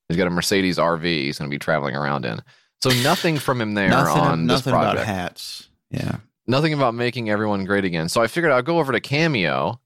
He's 0.09 0.19
got 0.19 0.27
a 0.27 0.31
Mercedes 0.31 0.79
RV 0.79 1.05
he's 1.05 1.39
going 1.39 1.51
to 1.51 1.55
be 1.55 1.59
traveling 1.59 1.97
around 1.97 2.25
in. 2.25 2.41
So 2.83 2.91
nothing 3.03 3.39
from 3.39 3.61
him 3.61 3.75
there 3.75 3.89
nothing 3.89 4.23
on 4.23 4.47
this 4.47 4.59
nothing 4.59 4.73
project. 4.73 4.95
about 4.95 5.07
hats. 5.07 5.69
Yeah. 5.91 6.17
Nothing 6.47 6.75
about 6.75 6.95
making 6.95 7.31
everyone 7.31 7.65
great 7.65 7.87
again. 7.87 8.11
So 8.11 8.21
I 8.21 8.27
figured 8.27 8.53
I'll 8.53 8.63
go 8.63 8.79
over 8.79 8.93
to 8.93 9.01
Cameo. 9.01 9.81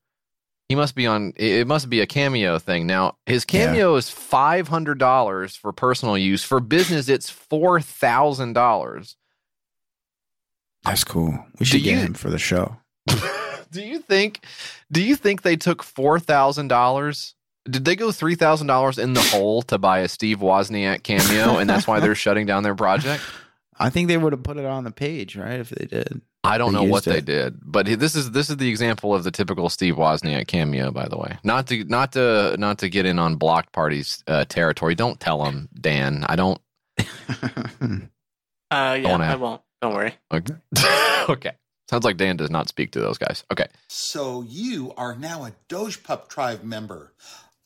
He 0.69 0.75
must 0.75 0.95
be 0.95 1.07
on. 1.07 1.33
It 1.37 1.67
must 1.67 1.89
be 1.89 2.01
a 2.01 2.07
Cameo 2.07 2.59
thing. 2.59 2.87
Now 2.87 3.17
his 3.27 3.45
Cameo 3.45 3.95
is 3.95 4.11
five 4.11 4.69
hundred 4.69 4.99
dollars 4.99 5.55
for 5.55 5.73
personal 5.73 6.19
use. 6.19 6.43
For 6.43 6.61
business, 6.61 7.09
it's 7.09 7.31
four 7.31 7.81
thousand 7.81 8.55
dollars. 8.55 9.17
That's 10.85 11.05
cool. 11.05 11.39
We 11.59 11.65
should 11.65 11.85
get 11.85 11.99
him 11.99 12.15
for 12.15 12.29
the 12.29 12.39
show. 12.39 12.77
Do 13.71 13.83
you 13.83 14.01
think? 14.01 14.41
Do 14.91 15.03
you 15.03 15.17
think 15.17 15.43
they 15.43 15.57
took 15.57 15.83
four 15.83 16.19
thousand 16.19 16.69
dollars? 16.69 17.35
Did 17.69 17.85
they 17.85 17.97
go 17.97 18.13
three 18.13 18.35
thousand 18.35 18.67
dollars 18.67 18.99
in 18.99 19.13
the 19.13 19.21
hole 19.21 19.63
to 19.63 19.79
buy 19.79 20.01
a 20.01 20.09
Steve 20.09 20.39
Wozniak 20.39 21.03
cameo, 21.03 21.59
and 21.59 21.69
that's 21.69 21.87
why 21.87 22.01
they're 22.01 22.15
shutting 22.15 22.47
down 22.47 22.63
their 22.63 22.75
project? 22.75 23.23
I 23.81 23.91
think 23.91 24.09
they 24.09 24.17
would 24.17 24.33
have 24.33 24.43
put 24.43 24.57
it 24.57 24.65
on 24.65 24.85
the 24.85 24.91
page, 24.91 25.37
right? 25.37 25.61
If 25.61 25.69
they 25.71 25.87
did. 25.87 26.21
I 26.45 26.57
don't 26.57 26.73
They 26.73 26.79
know 26.79 26.85
what 26.85 27.07
used 27.07 27.17
they 27.17 27.21
did, 27.21 27.59
but 27.63 27.87
this 27.87 28.15
is 28.15 28.31
this 28.31 28.49
is 28.49 28.57
the 28.57 28.69
example 28.69 29.15
of 29.15 29.25
the 29.25 29.31
typical 29.31 29.69
Steve 29.69 29.97
Wozniak 29.97 30.47
cameo. 30.47 30.91
By 30.91 31.09
the 31.09 31.19
way, 31.19 31.37
not 31.45 31.67
to 31.69 31.85
not 31.85 32.13
to 32.13 32.57
not 32.59 32.79
to 32.79 32.89
get 32.89 33.07
in 33.07 33.19
on 33.19 33.37
blocked 33.37 33.73
parties 33.73 34.23
uh, 34.27 34.45
territory. 34.47 34.95
Don't 34.95 35.21
tell 35.21 35.45
them, 35.45 35.69
Dan. 35.81 36.25
I 36.29 36.37
don't. 36.37 36.61
Uh, 38.71 38.99
yeah, 39.01 39.09
Don't 39.09 39.23
I 39.23 39.37
won't. 39.37 39.63
Don't 39.81 39.95
worry. 39.95 40.15
Okay. 40.33 40.55
okay. 41.31 41.53
Sounds 41.89 42.05
like 42.05 42.19
Dan 42.19 42.37
does 42.37 42.51
not 42.51 42.69
speak 42.69 42.93
to 42.93 43.01
those 43.01 43.17
guys. 43.17 43.45
Okay. 43.51 43.67
So 43.89 44.43
you 44.43 44.93
are 44.97 45.17
now 45.17 45.45
a 45.45 45.53
Doge 45.69 46.03
Pup 46.03 46.29
Tribe 46.29 46.63
member. 46.63 47.13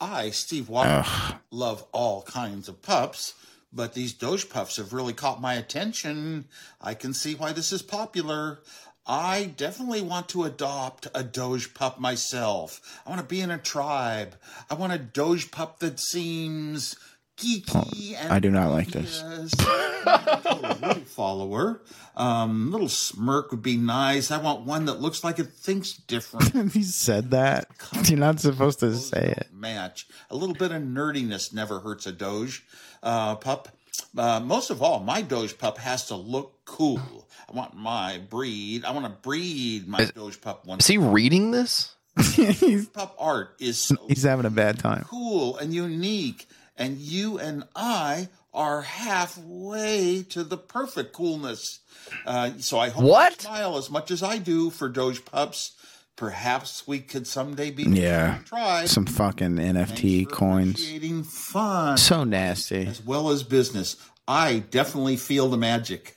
I, 0.00 0.30
Steve 0.30 0.68
Walker, 0.68 1.38
love 1.50 1.84
all 1.92 2.22
kinds 2.22 2.68
of 2.68 2.82
pups, 2.82 3.34
but 3.72 3.94
these 3.94 4.12
Doge 4.12 4.48
Pups 4.48 4.76
have 4.76 4.92
really 4.92 5.12
caught 5.12 5.40
my 5.40 5.54
attention. 5.54 6.46
I 6.80 6.94
can 6.94 7.14
see 7.14 7.34
why 7.34 7.52
this 7.52 7.72
is 7.72 7.82
popular. 7.82 8.60
I 9.06 9.52
definitely 9.56 10.02
want 10.02 10.28
to 10.30 10.44
adopt 10.44 11.08
a 11.14 11.24
Doge 11.24 11.74
Pup 11.74 11.98
myself. 11.98 13.00
I 13.04 13.10
want 13.10 13.20
to 13.20 13.26
be 13.26 13.40
in 13.40 13.50
a 13.50 13.58
tribe. 13.58 14.36
I 14.70 14.74
want 14.74 14.92
a 14.92 14.98
Doge 14.98 15.50
Pup 15.50 15.80
that 15.80 15.98
seems 15.98 16.96
geeky 17.42 18.16
and 18.18 18.32
I 18.32 18.38
do 18.38 18.50
not 18.50 18.70
like 18.70 18.88
this. 18.88 19.22
Follower. 21.06 21.82
Um, 22.16 22.70
little 22.72 22.88
smirk 22.88 23.50
would 23.50 23.62
be 23.62 23.76
nice. 23.76 24.30
I 24.30 24.38
want 24.38 24.66
one 24.66 24.86
that 24.86 25.00
looks 25.00 25.24
like 25.24 25.38
it 25.38 25.48
thinks 25.48 25.92
different. 25.92 26.72
he 26.72 26.82
said 26.82 27.30
that. 27.30 27.66
You're 28.04 28.18
not 28.18 28.40
supposed 28.40 28.80
to 28.80 28.94
say 28.96 29.34
it. 29.38 29.48
Match. 29.52 30.06
A 30.30 30.36
little 30.36 30.54
bit 30.54 30.72
of 30.72 30.82
nerdiness 30.82 31.52
never 31.52 31.80
hurts 31.80 32.06
a 32.06 32.12
Doge 32.12 32.64
uh, 33.02 33.36
pup. 33.36 33.68
Uh, 34.16 34.40
most 34.40 34.70
of 34.70 34.82
all, 34.82 35.00
my 35.00 35.22
Doge 35.22 35.56
pup 35.58 35.78
has 35.78 36.06
to 36.06 36.16
look 36.16 36.64
cool. 36.64 37.28
I 37.48 37.52
want 37.52 37.74
my 37.74 38.18
breed. 38.30 38.84
I 38.84 38.90
want 38.92 39.04
to 39.06 39.10
breed 39.10 39.86
my 39.88 40.04
Doge 40.04 40.40
pup 40.40 40.66
one. 40.66 40.78
Is 40.78 40.86
he 40.86 40.98
reading 40.98 41.50
this? 41.50 41.94
pup 42.92 43.16
art 43.18 43.54
is 43.58 43.78
so 43.78 43.96
He's 44.06 44.22
having 44.22 44.44
a 44.44 44.50
bad 44.50 44.78
time. 44.78 45.04
cool 45.08 45.56
and 45.56 45.72
unique, 45.72 46.46
and 46.76 46.98
you 46.98 47.38
and 47.38 47.64
I 47.76 48.28
are 48.54 48.82
halfway 48.82 50.22
to 50.30 50.44
the 50.44 50.56
perfect 50.56 51.12
coolness. 51.12 51.80
Uh, 52.26 52.52
so 52.58 52.78
I 52.78 52.88
hope 52.90 53.04
What? 53.04 53.32
you 53.32 53.40
smile 53.40 53.76
as 53.76 53.90
much 53.90 54.10
as 54.10 54.22
I 54.22 54.38
do 54.38 54.70
for 54.70 54.88
Doge 54.88 55.24
pups. 55.24 55.72
Perhaps 56.16 56.86
we 56.86 57.00
could 57.00 57.26
someday 57.26 57.70
be 57.70 57.84
Yeah. 57.84 58.38
tribe. 58.44 58.88
Some 58.88 59.06
fucking 59.06 59.58
NFT 59.58 60.26
coins. 60.26 60.86
fun 61.26 61.96
So 61.96 62.24
nasty. 62.24 62.86
as 62.86 63.02
well 63.02 63.30
as 63.30 63.42
business. 63.42 63.96
I 64.28 64.58
definitely 64.58 65.16
feel 65.16 65.48
the 65.48 65.56
magic. 65.56 66.16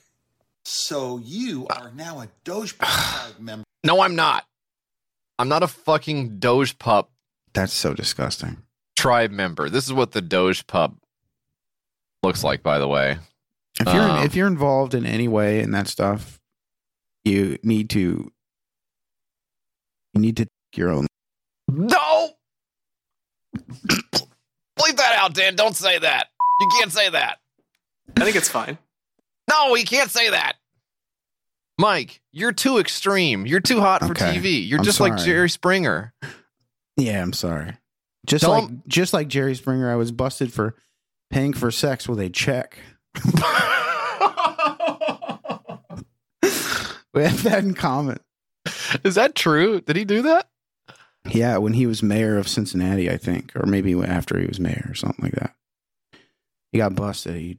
So 0.64 1.18
you 1.18 1.66
are 1.68 1.90
now 1.94 2.20
a 2.20 2.28
Doge 2.44 2.76
Pup 2.78 3.38
member. 3.40 3.64
No, 3.84 4.00
I'm 4.02 4.14
not. 4.16 4.44
I'm 5.38 5.48
not 5.48 5.62
a 5.62 5.68
fucking 5.68 6.38
Doge 6.38 6.78
Pup 6.78 7.10
That's 7.54 7.72
so 7.72 7.94
disgusting. 7.94 8.58
Tribe 8.96 9.30
member. 9.30 9.68
This 9.70 9.84
is 9.86 9.92
what 9.92 10.12
the 10.12 10.22
Doge 10.22 10.66
Pup 10.66 10.94
looks 12.22 12.42
like, 12.42 12.62
by 12.62 12.78
the 12.78 12.88
way. 12.88 13.18
If 13.78 13.86
you're 13.92 14.02
Um, 14.02 14.24
if 14.24 14.34
you're 14.34 14.46
involved 14.46 14.94
in 14.94 15.04
any 15.06 15.28
way 15.28 15.60
in 15.60 15.70
that 15.72 15.86
stuff, 15.86 16.40
you 17.24 17.58
need 17.62 17.90
to 17.90 18.32
you 20.14 20.20
need 20.20 20.36
to 20.38 20.44
take 20.46 20.76
your 20.78 20.90
own. 20.90 21.06
No! 21.68 22.30
leave 24.82 24.96
that 24.96 25.16
out, 25.18 25.34
Dan. 25.34 25.56
Don't 25.56 25.76
say 25.76 25.98
that. 25.98 26.28
You 26.60 26.68
can't 26.78 26.92
say 26.92 27.10
that. 27.10 27.38
I 28.16 28.24
think 28.24 28.36
it's 28.36 28.48
fine. 28.48 28.78
No, 29.50 29.74
he 29.74 29.84
can't 29.84 30.10
say 30.10 30.30
that. 30.30 30.54
Mike, 31.78 32.22
you're 32.32 32.52
too 32.52 32.78
extreme. 32.78 33.46
You're 33.46 33.60
too 33.60 33.80
hot 33.80 34.00
for 34.00 34.12
Okay. 34.12 34.36
TV. 34.38 34.66
You're 34.66 34.78
I'm 34.78 34.84
just 34.84 35.00
like. 35.00 35.18
Jerry 35.18 35.50
Springer. 35.50 36.14
Yeah, 36.96 37.22
I'm 37.22 37.34
sorry. 37.34 37.74
Just 38.26 38.44
Tell 38.44 38.52
like 38.52 38.86
just 38.86 39.12
like 39.12 39.28
Jerry 39.28 39.54
Springer, 39.54 39.90
I 39.90 39.96
was 39.96 40.12
busted 40.12 40.52
for 40.52 40.74
paying 41.30 41.52
for 41.52 41.70
sex 41.70 42.08
with 42.08 42.20
a 42.20 42.28
check. 42.28 42.78
we 47.14 47.22
have 47.22 47.42
that 47.44 47.64
in 47.64 47.74
common. 47.74 48.18
Is 49.04 49.14
that 49.14 49.34
true? 49.34 49.80
Did 49.80 49.96
he 49.96 50.04
do 50.04 50.22
that? 50.22 50.48
Yeah, 51.30 51.56
when 51.58 51.72
he 51.72 51.86
was 51.86 52.02
mayor 52.02 52.36
of 52.36 52.48
Cincinnati, 52.48 53.10
I 53.10 53.16
think, 53.16 53.52
or 53.56 53.66
maybe 53.66 53.94
after 53.94 54.38
he 54.38 54.46
was 54.46 54.60
mayor 54.60 54.86
or 54.88 54.94
something 54.94 55.24
like 55.24 55.34
that. 55.34 55.54
He 56.72 56.78
got 56.78 56.94
busted. 56.94 57.36
He 57.36 57.58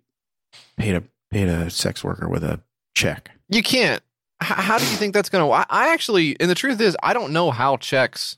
paid 0.78 0.96
a 0.96 1.04
paid 1.32 1.48
a 1.48 1.70
sex 1.70 2.04
worker 2.04 2.30
with 2.30 2.44
a 2.44 2.62
check. 2.96 3.32
You 3.50 3.64
can't. 3.64 4.02
H- 4.42 4.50
how 4.50 4.78
do 4.78 4.86
you 4.86 4.96
think 4.96 5.14
that's 5.14 5.30
going 5.30 5.46
to? 5.46 5.52
I 5.52 5.66
I 5.70 5.94
actually, 5.94 6.40
and 6.40 6.50
the 6.50 6.56
truth 6.56 6.80
is, 6.80 6.96
I 7.02 7.14
don't 7.14 7.34
know 7.34 7.52
how 7.52 7.78
checks. 7.78 8.38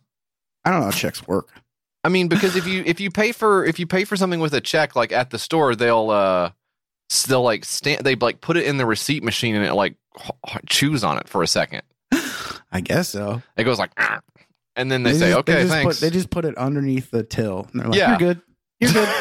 I 0.66 0.72
don't 0.72 0.80
know 0.80 0.86
how 0.86 0.92
checks 0.92 1.28
work. 1.28 1.59
I 2.04 2.10
mean, 2.10 2.28
because 2.28 2.56
if 2.56 2.68
you 2.68 2.84
if 2.88 3.00
you 3.00 3.12
pay 3.12 3.32
for 3.32 3.66
if 3.66 3.80
you 3.80 3.88
pay 3.88 4.06
for 4.06 4.16
something 4.16 4.40
with 4.40 4.54
a 4.54 4.62
check, 4.62 4.96
like 4.96 5.12
at 5.12 5.30
the 5.30 5.40
store, 5.40 5.76
they'll 5.76 6.10
uh 6.10 6.52
they'll 7.28 7.44
like 7.44 7.66
stand 7.66 8.04
they 8.06 8.16
like 8.16 8.42
put 8.42 8.58
it 8.58 8.66
in 8.66 8.78
the 8.78 8.86
receipt 8.86 9.24
machine 9.24 9.56
and 9.56 9.66
it 9.66 9.74
like 9.74 9.96
chews 10.68 11.04
on 11.04 11.18
it 11.18 11.28
for 11.28 11.44
a 11.44 11.48
second. 11.48 11.82
I 12.72 12.82
guess 12.82 13.10
so. 13.10 13.42
It 13.58 13.64
goes 13.64 13.80
like, 13.80 13.92
"Ah," 13.98 14.20
and 14.76 14.92
then 14.92 15.04
they, 15.04 15.14
say, 15.14 15.30
just, 15.30 15.40
okay, 15.40 15.54
they 15.54 15.62
just 15.62 15.74
thanks. 15.74 16.00
Put, 16.00 16.02
they 16.02 16.10
just 16.12 16.30
put 16.30 16.46
it 16.46 16.56
underneath 16.58 17.10
the 17.12 17.24
till. 17.24 17.68
And 17.72 17.82
they're 17.82 17.90
like, 17.90 17.98
Yeah. 17.98 18.10
"You're 18.10 18.18
good. 18.34 18.42
You're 18.80 18.94
good." 18.94 19.10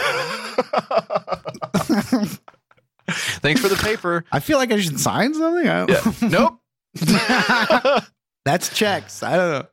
thanks 3.41 3.61
for 3.61 3.69
the 3.69 3.79
paper. 3.83 4.25
I 4.33 4.41
feel 4.41 4.59
like 4.59 4.73
I 4.73 4.81
should 4.81 5.01
sign 5.01 5.35
something. 5.35 5.69
I 5.69 5.87
don't- 5.87 6.23
Nope. 6.23 6.61
That's 8.45 8.77
checks. 8.77 9.23
I 9.23 9.37
don't 9.37 9.51
know. 9.51 9.67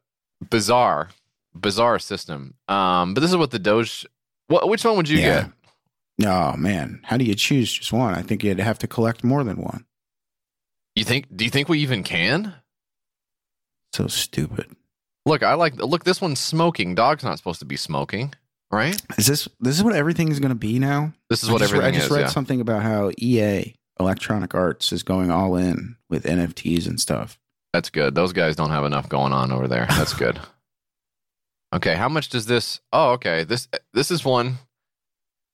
Bizarre, 0.50 1.10
bizarre 1.56 2.00
system. 2.00 2.56
Um, 2.68 3.14
but 3.14 3.22
this 3.22 3.32
is 3.32 3.38
what 3.38 3.52
the 3.52 3.60
Doge. 3.60 4.06
What? 4.48 4.68
Which 4.70 4.84
one 4.86 4.98
would 4.98 5.10
you 5.10 5.20
Yeah. 5.20 5.48
get? 6.20 6.28
Oh 6.28 6.56
man, 6.56 7.02
how 7.04 7.18
do 7.18 7.26
you 7.26 7.36
choose 7.36 7.72
just 7.74 7.92
one? 7.92 8.14
I 8.14 8.22
think 8.22 8.44
you'd 8.44 8.60
have 8.60 8.80
to 8.80 8.88
collect 8.88 9.24
more 9.24 9.44
than 9.44 9.58
one. 9.58 9.86
You 10.96 11.04
think? 11.04 11.26
Do 11.36 11.44
you 11.44 11.52
think 11.52 11.68
we 11.68 11.80
even 11.80 12.04
can? 12.04 12.54
So 13.94 14.08
stupid. 14.08 14.68
Look, 15.26 15.44
I 15.44 15.54
like. 15.56 15.76
Look, 15.78 16.04
this 16.04 16.22
one's 16.22 16.40
smoking. 16.40 16.96
Dog's 16.96 17.24
not 17.24 17.38
supposed 17.38 17.60
to 17.60 17.66
be 17.66 17.76
smoking, 17.78 18.34
right? 18.72 19.02
Is 19.18 19.28
this 19.28 19.48
this 19.60 19.76
is 19.76 19.84
what 19.84 19.96
everything's 19.96 20.40
going 20.40 20.50
to 20.50 20.56
be 20.56 20.80
now? 20.80 21.14
This 21.30 21.44
is 21.44 21.50
I 21.50 21.54
what 21.54 21.60
just, 21.60 21.74
everything 21.74 21.96
I 21.96 21.98
just 21.98 22.06
is. 22.06 22.12
read 22.12 22.22
yeah. 22.22 22.28
something 22.28 22.62
about 22.62 22.84
how 22.84 23.12
EA 23.18 23.74
Electronic 24.00 24.54
Arts 24.54 24.94
is 24.94 25.04
going 25.04 25.32
all 25.32 25.56
in 25.56 25.96
with 26.10 26.26
NFTs 26.26 26.88
and 26.88 27.00
stuff. 27.00 27.38
That's 27.74 27.90
good. 27.90 28.16
Those 28.16 28.32
guys 28.32 28.56
don't 28.56 28.70
have 28.70 28.86
enough 28.86 29.10
going 29.10 29.34
on 29.34 29.52
over 29.52 29.68
there. 29.68 29.86
That's 29.90 30.14
good. 30.14 30.40
Okay, 31.76 31.96
how 31.96 32.08
much 32.10 32.30
does 32.30 32.46
this? 32.46 32.80
Oh, 32.94 33.12
okay. 33.14 33.44
This 33.44 33.68
this 33.94 34.10
is 34.12 34.24
one. 34.24 34.60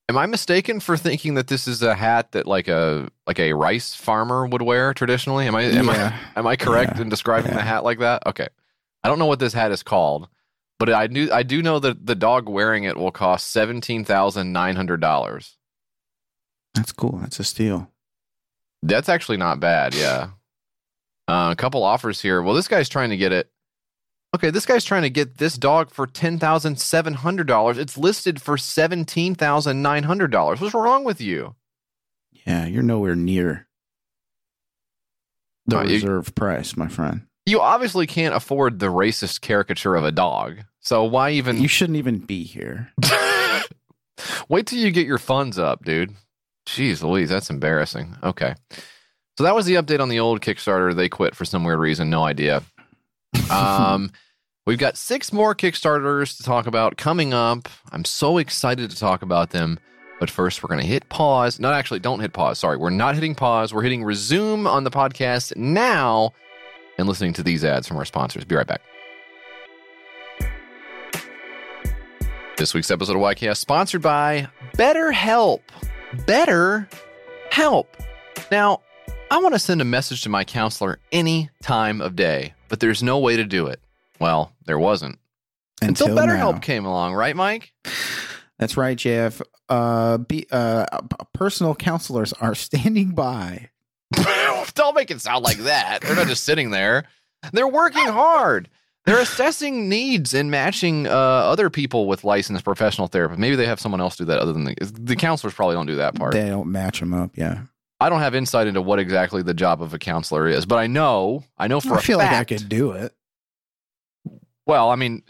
Am 0.10 0.18
I 0.18 0.26
mistaken 0.26 0.80
for 0.80 0.98
thinking 0.98 1.36
that 1.36 1.48
this 1.48 1.68
is 1.68 1.82
a 1.82 1.96
hat 1.96 2.34
that 2.34 2.46
like 2.46 2.68
a 2.68 3.10
like 3.26 3.40
a 3.40 3.54
rice 3.54 3.96
farmer 3.96 4.46
would 4.46 4.62
wear 4.62 4.94
traditionally? 4.94 5.48
Am 5.48 5.56
I 5.56 5.64
am 5.64 5.88
Yeah. 5.88 6.18
I 6.36 6.40
am 6.40 6.46
I 6.48 6.56
correct 6.58 6.98
Yeah. 6.98 7.04
in 7.04 7.10
describing 7.10 7.54
the 7.54 7.62
hat 7.62 7.84
like 7.84 8.00
that? 8.00 8.26
Okay. 8.28 8.48
I 9.04 9.08
don't 9.08 9.20
know 9.20 9.26
what 9.26 9.40
this 9.40 9.54
hat 9.54 9.72
is 9.72 9.82
called, 9.84 10.28
but 10.78 10.92
I 10.94 11.08
knew 11.08 11.32
I 11.32 11.42
do 11.44 11.62
know 11.64 11.80
that 11.80 12.06
the 12.06 12.14
dog 12.16 12.48
wearing 12.50 12.84
it 12.84 12.98
will 12.98 13.12
cost 13.12 13.50
seventeen 13.52 14.04
thousand 14.06 14.52
nine 14.52 14.76
hundred 14.76 15.02
dollars. 15.02 15.58
That's 16.76 16.92
cool. 16.92 17.18
That's 17.22 17.40
a 17.40 17.44
steal. 17.44 17.90
That's 18.84 19.10
actually 19.10 19.38
not 19.38 19.60
bad. 19.60 19.96
Yeah. 19.96 20.30
Uh, 21.28 21.50
a 21.52 21.56
couple 21.56 21.84
offers 21.84 22.22
here. 22.22 22.42
Well, 22.42 22.54
this 22.56 22.68
guy's 22.68 22.90
trying 22.90 23.10
to 23.12 23.18
get 23.18 23.32
it. 23.32 23.50
Okay, 24.34 24.50
this 24.50 24.65
guy's 24.65 24.86
trying 24.86 25.02
to 25.02 25.10
get 25.10 25.38
this 25.38 25.58
dog 25.58 25.91
for 25.91 26.08
ten 26.08 26.39
thousand 26.39 26.80
seven 26.80 27.13
hundred 27.15 27.48
dollars. 27.48 27.78
It's 27.78 27.98
listed 27.98 28.41
for 28.41 28.58
seventeen 28.58 29.36
thousand 29.36 29.82
nine 29.82 30.04
hundred 30.04 30.32
dollars. 30.32 30.62
What's 30.62 30.74
wrong 30.74 31.04
with 31.04 31.20
you? 31.20 31.56
Yeah, 32.48 32.65
you're 32.65 32.82
nowhere 32.84 33.15
near 33.15 33.67
the 35.67 35.82
you- 35.82 35.96
reserve 35.96 36.34
price, 36.34 36.78
my 36.78 36.88
friend. 36.88 37.24
You 37.46 37.60
obviously 37.60 38.06
can't 38.08 38.36
afford 38.36 38.80
the 38.80 38.86
racist 38.88 39.41
caricature 39.41 39.96
of 39.96 40.04
a 40.06 40.12
dog. 40.12 40.60
So 40.80 41.04
why 41.04 41.32
even 41.32 41.60
You 41.62 41.67
shouldn't 41.67 41.98
even 41.98 42.20
be 42.20 42.44
here. 42.44 42.91
Wait 44.48 44.67
till 44.67 44.78
you 44.78 44.91
get 44.91 45.08
your 45.08 45.17
funds 45.17 45.58
up, 45.58 45.84
dude. 45.84 46.13
Jeez 46.67 47.02
Louise, 47.02 47.30
that's 47.30 47.50
embarrassing. 47.50 48.15
Okay. 48.24 48.54
So 49.38 49.44
that 49.44 49.56
was 49.56 49.65
the 49.65 49.76
update 49.76 50.00
on 50.00 50.10
the 50.10 50.20
old 50.20 50.41
Kickstarter. 50.41 50.96
They 50.96 51.10
quit 51.10 51.36
for 51.36 51.44
some 51.44 51.63
weird 51.63 51.80
reason. 51.80 52.10
No 52.12 52.24
idea. 52.24 52.62
Um, 53.50 54.12
we've 54.65 54.78
got 54.80 54.98
six 54.98 55.32
more 55.32 55.56
Kickstarters 55.56 56.38
to 56.38 56.44
talk 56.44 56.67
about 56.67 56.98
coming 56.98 57.34
up. 57.34 57.70
I'm 57.91 58.06
so 58.06 58.38
excited 58.38 58.89
to 58.89 58.98
talk 58.98 59.22
about 59.22 59.52
them. 59.52 59.80
But 60.20 60.30
first, 60.30 60.62
we're 60.62 60.67
going 60.67 60.82
to 60.82 60.88
hit 60.88 61.10
pause. 61.10 61.60
Not 61.60 61.74
actually, 61.74 62.00
don't 62.00 62.20
hit 62.20 62.32
pause. 62.32 62.60
Sorry, 62.60 62.78
we're 62.78 62.91
not 62.91 63.15
hitting 63.15 63.34
pause. 63.34 63.74
We're 63.74 63.82
hitting 63.82 64.04
resume 64.04 64.67
on 64.67 64.84
the 64.84 64.91
podcast 64.91 65.56
now 65.58 66.34
and 67.00 67.08
listening 67.08 67.34
to 67.34 67.44
these 67.44 67.65
ads 67.65 67.88
from 67.88 67.98
our 67.98 68.06
sponsors. 68.06 68.46
Be 68.46 68.56
right 68.56 68.67
back. 68.67 68.82
This 72.58 72.76
week's 72.76 72.91
episode 72.91 73.15
of 73.15 73.22
YKS 73.24 73.58
sponsored 73.58 74.04
by 74.04 74.48
BetterHelp. 74.78 75.62
Better 76.28 76.88
Help. 77.52 77.98
Now, 78.52 78.82
I 79.30 79.39
want 79.39 79.54
to 79.54 79.60
send 79.60 79.82
a 79.82 79.86
message 79.86 80.22
to 80.24 80.30
my 80.30 80.44
counselor 80.44 81.00
any 81.12 81.50
time 81.62 82.02
of 82.02 82.15
day, 82.15 82.54
but 82.72 82.80
there's 82.80 83.04
no 83.04 83.20
way 83.20 83.36
to 83.36 83.44
do 83.44 83.68
it. 83.68 83.82
Well, 84.18 84.54
there 84.66 84.80
wasn't. 84.80 85.20
Until, 85.82 86.08
Until 86.08 86.24
BetterHelp 86.26 86.54
now. 86.54 86.60
came 86.60 86.86
along, 86.86 87.14
right, 87.16 87.36
Mike? 87.36 87.74
That's 88.58 88.78
right, 88.78 88.98
JF. 88.98 89.42
Uh, 89.68 90.20
be, 90.20 90.48
uh, 90.52 90.86
personal 91.34 91.76
counselors 91.76 92.32
are 92.32 92.56
standing 92.56 93.12
by. 93.12 93.70
Don't 94.74 94.96
make 94.96 95.12
it 95.12 95.20
sound 95.20 95.44
like 95.44 95.58
that. 95.58 96.00
They're 96.02 96.16
not 96.16 96.28
just 96.28 96.46
sitting 96.46 96.72
there. 96.72 97.04
They're 97.52 97.68
working 97.68 98.06
hard. 98.06 98.70
They're 99.06 99.20
assessing 99.20 99.90
needs 99.90 100.34
and 100.34 100.50
matching 100.50 101.08
uh, 101.08 101.12
other 101.12 101.70
people 101.70 102.08
with 102.08 102.24
licensed 102.24 102.64
professional 102.64 103.10
therapists. 103.10 103.38
Maybe 103.38 103.58
they 103.58 103.66
have 103.66 103.82
someone 103.82 104.00
else 104.00 104.16
do 104.16 104.26
that 104.26 104.40
other 104.40 104.54
than 104.54 104.64
the, 104.64 104.76
the 104.94 105.16
counselors 105.18 105.54
probably 105.56 105.76
don't 105.76 105.88
do 105.88 105.96
that 105.96 106.16
part. 106.16 106.32
They 106.34 106.48
don't 106.48 106.72
match 106.72 107.02
them 107.02 107.14
up. 107.14 107.32
Yeah, 107.36 107.64
I 108.02 108.10
don't 108.10 108.20
have 108.20 108.34
insight 108.34 108.66
into 108.66 108.82
what 108.82 108.98
exactly 108.98 109.44
the 109.44 109.54
job 109.54 109.82
of 109.82 109.94
a 109.94 110.00
counselor 110.00 110.48
is, 110.48 110.66
but 110.66 110.78
I 110.80 110.88
know, 110.88 111.44
I 111.58 111.68
know 111.68 111.80
for 111.80 111.94
I 111.94 112.00
a 112.00 112.02
feel 112.02 112.18
like 112.18 112.32
I 112.32 112.44
could 112.44 112.68
do 112.68 112.92
it. 112.94 113.14
Well, 114.66 114.90
I 114.90 114.96
mean, 114.96 115.22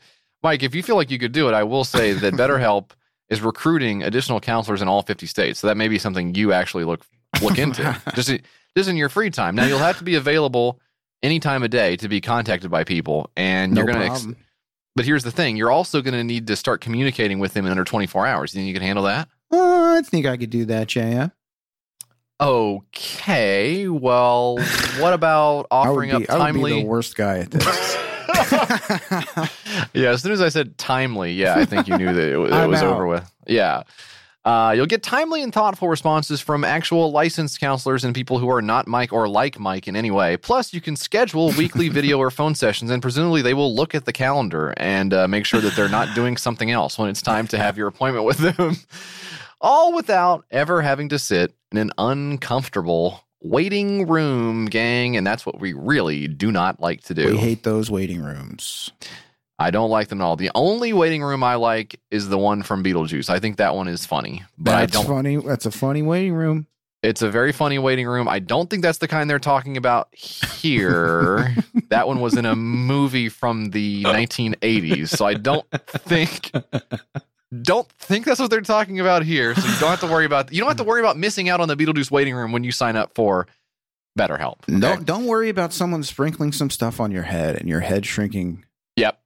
Mike, 0.41 0.63
if 0.63 0.73
you 0.73 0.81
feel 0.81 0.95
like 0.95 1.11
you 1.11 1.19
could 1.19 1.33
do 1.33 1.49
it, 1.49 1.53
I 1.53 1.63
will 1.63 1.83
say 1.83 2.13
that 2.13 2.33
BetterHelp 2.33 2.91
is 3.29 3.41
recruiting 3.41 4.03
additional 4.03 4.39
counselors 4.39 4.81
in 4.81 4.87
all 4.87 5.01
50 5.01 5.25
states. 5.25 5.59
So 5.59 5.67
that 5.67 5.75
may 5.75 5.89
be 5.89 5.99
something 5.99 6.33
you 6.33 6.53
actually 6.53 6.85
look 6.85 7.05
look 7.41 7.57
into 7.57 7.99
just 8.15 8.31
just 8.77 8.89
in 8.89 8.95
your 8.95 9.09
free 9.09 9.29
time. 9.29 9.53
Now 9.55 9.65
you'll 9.65 9.79
have 9.79 9.97
to 9.97 10.05
be 10.05 10.15
available 10.15 10.79
any 11.21 11.41
time 11.41 11.63
of 11.63 11.71
day 11.71 11.97
to 11.97 12.07
be 12.07 12.21
contacted 12.21 12.71
by 12.71 12.85
people, 12.85 13.29
and 13.35 13.73
No 13.73 13.81
you're 13.81 13.91
gonna. 13.91 14.05
Ex- 14.05 14.27
but 14.95 15.03
here's 15.03 15.25
the 15.25 15.31
thing: 15.31 15.57
you're 15.57 15.71
also 15.71 16.01
going 16.01 16.13
to 16.13 16.23
need 16.23 16.47
to 16.47 16.55
start 16.55 16.79
communicating 16.81 17.39
with 17.39 17.53
them 17.53 17.65
in 17.65 17.71
under 17.71 17.83
24 17.83 18.27
hours. 18.27 18.53
You 18.53 18.59
think 18.59 18.67
you 18.67 18.73
can 18.73 18.83
handle 18.83 19.05
that? 19.05 19.27
Oh, 19.51 19.97
I 19.97 20.01
think 20.01 20.25
I 20.25 20.37
could 20.37 20.49
do 20.49 20.65
that, 20.65 20.87
JF. 20.87 21.31
Okay. 22.41 23.87
Well, 23.87 24.57
what 24.99 25.13
about 25.13 25.67
I 25.71 25.89
would 25.89 25.91
offering 25.91 26.09
be, 26.09 26.15
up 26.15 26.29
I 26.29 26.33
would 26.33 26.39
timely? 26.43 26.73
be 26.73 26.81
the 26.81 26.87
worst 26.87 27.15
guy 27.15 27.39
at 27.39 27.51
this. 27.51 27.97
yeah, 29.93 30.09
as 30.09 30.21
soon 30.23 30.31
as 30.31 30.41
I 30.41 30.49
said 30.49 30.77
timely, 30.77 31.33
yeah, 31.33 31.55
I 31.55 31.65
think 31.65 31.87
you 31.87 31.97
knew 31.97 32.13
that 32.13 32.31
it, 32.31 32.37
was- 32.39 32.51
it 32.51 32.67
was 32.67 32.81
out. 32.81 32.93
over 32.93 33.05
with. 33.07 33.31
Yeah. 33.47 33.83
Uh, 34.43 34.73
you'll 34.75 34.87
get 34.87 35.03
timely 35.03 35.43
and 35.43 35.53
thoughtful 35.53 35.87
responses 35.87 36.41
from 36.41 36.63
actual 36.63 37.11
licensed 37.11 37.59
counselors 37.59 38.03
and 38.03 38.15
people 38.15 38.39
who 38.39 38.49
are 38.49 38.61
not 38.61 38.87
Mike 38.87 39.13
or 39.13 39.27
like 39.29 39.59
Mike 39.59 39.87
in 39.87 39.95
any 39.95 40.09
way. 40.09 40.35
Plus, 40.35 40.73
you 40.73 40.81
can 40.81 40.95
schedule 40.95 41.51
weekly 41.51 41.89
video 41.89 42.17
or 42.17 42.31
phone 42.31 42.55
sessions, 42.55 42.89
and 42.89 43.03
presumably 43.03 43.43
they 43.43 43.53
will 43.53 43.75
look 43.75 43.93
at 43.93 44.05
the 44.05 44.11
calendar 44.13 44.73
and 44.77 45.13
uh, 45.13 45.27
make 45.27 45.45
sure 45.45 45.61
that 45.61 45.75
they're 45.75 45.87
not 45.89 46.15
doing 46.15 46.37
something 46.37 46.71
else 46.71 46.97
when 46.97 47.07
it's 47.07 47.21
time 47.21 47.45
to 47.49 47.57
have 47.59 47.77
your 47.77 47.87
appointment 47.87 48.25
with 48.25 48.37
them. 48.39 48.77
All 49.61 49.93
without 49.93 50.43
ever 50.49 50.81
having 50.81 51.09
to 51.09 51.19
sit 51.19 51.53
in 51.71 51.77
an 51.77 51.91
uncomfortable 51.97 53.21
waiting 53.41 54.07
room, 54.07 54.65
gang. 54.65 55.17
And 55.17 55.25
that's 55.25 55.45
what 55.45 55.59
we 55.59 55.73
really 55.73 56.27
do 56.27 56.51
not 56.51 56.79
like 56.79 57.03
to 57.05 57.13
do. 57.13 57.31
we 57.31 57.37
hate 57.37 57.63
those 57.63 57.89
waiting 57.89 58.21
rooms. 58.21 58.91
I 59.57 59.69
don't 59.69 59.91
like 59.91 60.07
them 60.07 60.21
at 60.21 60.23
all. 60.23 60.35
The 60.35 60.49
only 60.55 60.91
waiting 60.91 61.21
room 61.21 61.43
I 61.43 61.55
like 61.55 61.99
is 62.09 62.29
the 62.29 62.37
one 62.37 62.63
from 62.63 62.83
Beetlejuice. 62.83 63.29
I 63.29 63.39
think 63.39 63.57
that 63.57 63.75
one 63.75 63.87
is 63.87 64.05
funny, 64.07 64.43
but 64.57 64.71
That's 64.71 64.95
I 64.95 64.99
don't. 64.99 65.07
funny. 65.07 65.37
That's 65.37 65.65
a 65.67 65.71
funny 65.71 66.01
waiting 66.01 66.33
room. 66.33 66.65
It's 67.03 67.21
a 67.23 67.29
very 67.31 67.51
funny 67.51 67.79
waiting 67.79 68.07
room. 68.07 68.27
I 68.27 68.37
don't 68.39 68.69
think 68.69 68.83
that's 68.83 68.99
the 68.99 69.07
kind 69.07 69.27
they're 69.29 69.39
talking 69.39 69.75
about 69.77 70.13
here. 70.15 71.55
that 71.89 72.07
one 72.07 72.21
was 72.21 72.35
in 72.37 72.45
a 72.45 72.55
movie 72.55 73.29
from 73.29 73.71
the 73.71 74.03
1980s, 74.05 75.09
so 75.09 75.25
I 75.25 75.33
don't 75.35 75.65
think 75.71 76.51
don't 77.61 77.87
think 77.99 78.25
that's 78.25 78.39
what 78.39 78.49
they're 78.49 78.61
talking 78.61 78.99
about 78.99 79.23
here. 79.23 79.53
So 79.55 79.67
you 79.67 79.79
don't 79.79 79.89
have 79.89 79.99
to 80.01 80.07
worry 80.07 80.25
about 80.25 80.53
you 80.53 80.59
don't 80.59 80.69
have 80.69 80.77
to 80.77 80.83
worry 80.83 80.99
about 81.01 81.17
missing 81.17 81.49
out 81.49 81.59
on 81.59 81.67
the 81.67 81.75
Beetlejuice 81.75 82.09
waiting 82.11 82.33
room 82.33 82.51
when 82.51 82.63
you 82.63 82.71
sign 82.71 82.95
up 82.95 83.11
for 83.15 83.47
BetterHelp. 84.17 84.61
okay? 84.69 84.79
Don't 84.79 85.05
don't 85.05 85.25
worry 85.25 85.49
about 85.49 85.73
someone 85.73 86.03
sprinkling 86.03 86.51
some 86.51 86.69
stuff 86.69 86.99
on 86.99 87.11
your 87.11 87.23
head 87.23 87.55
and 87.57 87.67
your 87.67 87.79
head 87.81 88.05
shrinking. 88.05 88.65
Yep. 88.97 89.19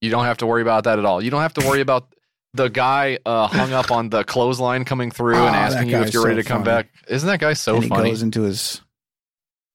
You 0.00 0.10
don't 0.10 0.24
have 0.24 0.38
to 0.38 0.46
worry 0.46 0.62
about 0.62 0.84
that 0.84 0.98
at 0.98 1.04
all. 1.04 1.22
You 1.22 1.30
don't 1.30 1.42
have 1.42 1.54
to 1.54 1.66
worry 1.66 1.80
about 1.80 2.06
the 2.54 2.68
guy 2.68 3.18
uh, 3.26 3.46
hung 3.46 3.72
up 3.72 3.90
on 3.90 4.08
the 4.08 4.24
clothesline 4.24 4.84
coming 4.84 5.10
through 5.10 5.36
Oh, 5.36 5.46
and 5.46 5.54
asking 5.56 5.88
you 5.90 5.98
if 5.98 6.14
you're 6.14 6.24
ready 6.24 6.42
to 6.42 6.48
come 6.48 6.64
funny. 6.64 6.82
back. 6.84 6.88
Isn't 7.08 7.26
that 7.28 7.40
guy 7.40 7.52
so 7.52 7.74
and 7.74 7.82
he 7.84 7.88
funny? 7.90 8.10
goes 8.10 8.22
into 8.22 8.42
his 8.42 8.80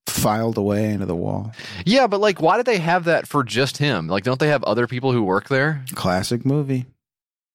filed 0.07 0.57
away 0.57 0.89
into 0.91 1.05
the 1.05 1.15
wall. 1.15 1.51
yeah, 1.85 2.07
but 2.07 2.19
like, 2.19 2.41
why 2.41 2.57
did 2.57 2.65
they 2.65 2.77
have 2.77 3.05
that 3.05 3.27
for 3.27 3.43
just 3.43 3.77
him? 3.77 4.07
Like, 4.07 4.23
don't 4.23 4.39
they 4.39 4.47
have 4.49 4.63
other 4.63 4.87
people 4.87 5.11
who 5.11 5.23
work 5.23 5.49
there? 5.49 5.83
Classic 5.93 6.45
movie. 6.45 6.85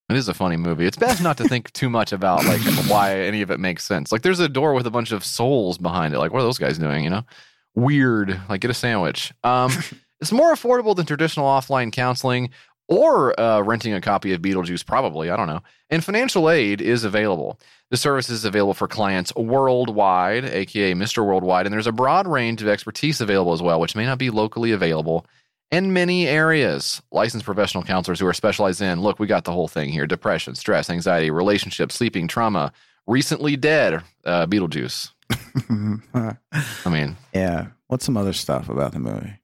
It 0.08 0.16
is 0.16 0.28
a 0.28 0.34
funny 0.34 0.56
movie. 0.56 0.86
It's 0.86 0.96
best 0.96 1.22
not 1.22 1.36
to 1.36 1.44
think 1.44 1.70
too 1.72 1.90
much 1.90 2.12
about 2.12 2.44
like 2.46 2.62
why 2.88 3.20
any 3.20 3.42
of 3.42 3.50
it 3.50 3.60
makes 3.60 3.84
sense. 3.84 4.10
Like, 4.10 4.22
there's 4.22 4.40
a 4.40 4.48
door 4.48 4.72
with 4.72 4.86
a 4.86 4.90
bunch 4.90 5.12
of 5.12 5.22
souls 5.22 5.76
behind 5.76 6.14
it. 6.14 6.18
Like, 6.18 6.32
what 6.32 6.40
are 6.40 6.44
those 6.44 6.58
guys 6.58 6.78
doing? 6.78 7.04
You 7.04 7.10
know, 7.10 7.26
weird. 7.74 8.40
Like, 8.48 8.62
get 8.62 8.70
a 8.70 8.74
sandwich. 8.74 9.34
Um, 9.44 9.70
it's 10.20 10.32
more 10.32 10.52
affordable 10.52 10.96
than 10.96 11.04
traditional 11.04 11.46
offline 11.46 11.92
counseling 11.92 12.50
or 12.88 13.38
uh, 13.38 13.60
renting 13.60 13.92
a 13.92 14.00
copy 14.00 14.32
of 14.32 14.40
Beetlejuice. 14.40 14.86
Probably, 14.86 15.28
I 15.28 15.36
don't 15.36 15.46
know. 15.46 15.62
And 15.90 16.02
financial 16.02 16.48
aid 16.48 16.80
is 16.80 17.04
available. 17.04 17.60
The 17.90 17.98
service 17.98 18.30
is 18.30 18.46
available 18.46 18.74
for 18.74 18.88
clients 18.88 19.34
worldwide, 19.34 20.46
aka 20.46 20.94
Mr. 20.94 21.24
Worldwide, 21.24 21.66
and 21.66 21.72
there's 21.72 21.86
a 21.86 21.92
broad 21.92 22.26
range 22.26 22.62
of 22.62 22.68
expertise 22.68 23.20
available 23.20 23.52
as 23.52 23.60
well, 23.60 23.78
which 23.78 23.94
may 23.94 24.06
not 24.06 24.18
be 24.18 24.30
locally 24.30 24.72
available 24.72 25.26
in 25.70 25.92
many 25.92 26.26
areas. 26.26 27.02
Licensed 27.10 27.44
professional 27.44 27.84
counselors 27.84 28.20
who 28.20 28.26
are 28.26 28.34
specialized 28.34 28.80
in 28.80 29.00
look, 29.00 29.18
we 29.18 29.26
got 29.26 29.44
the 29.44 29.52
whole 29.52 29.68
thing 29.68 29.90
here 29.90 30.06
depression, 30.06 30.54
stress, 30.54 30.90
anxiety, 30.90 31.30
relationships, 31.30 31.94
sleeping, 31.94 32.28
trauma, 32.28 32.72
recently 33.06 33.56
dead, 33.56 34.02
uh, 34.24 34.46
Beetlejuice. 34.46 35.10
I 36.10 36.88
mean, 36.90 37.16
yeah. 37.34 37.68
What's 37.88 38.04
some 38.04 38.16
other 38.16 38.32
stuff 38.32 38.68
about 38.68 38.92
the 38.92 39.00
movie? 39.00 39.38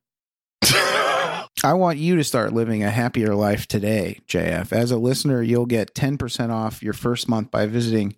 I 1.62 1.72
want 1.72 1.98
you 1.98 2.16
to 2.16 2.24
start 2.24 2.52
living 2.52 2.82
a 2.82 2.90
happier 2.90 3.34
life 3.34 3.66
today, 3.66 4.20
JF. 4.28 4.70
As 4.70 4.90
a 4.90 4.98
listener, 4.98 5.40
you'll 5.40 5.64
get 5.64 5.94
10% 5.94 6.50
off 6.50 6.82
your 6.82 6.92
first 6.92 7.26
month 7.26 7.50
by 7.50 7.64
visiting 7.64 8.16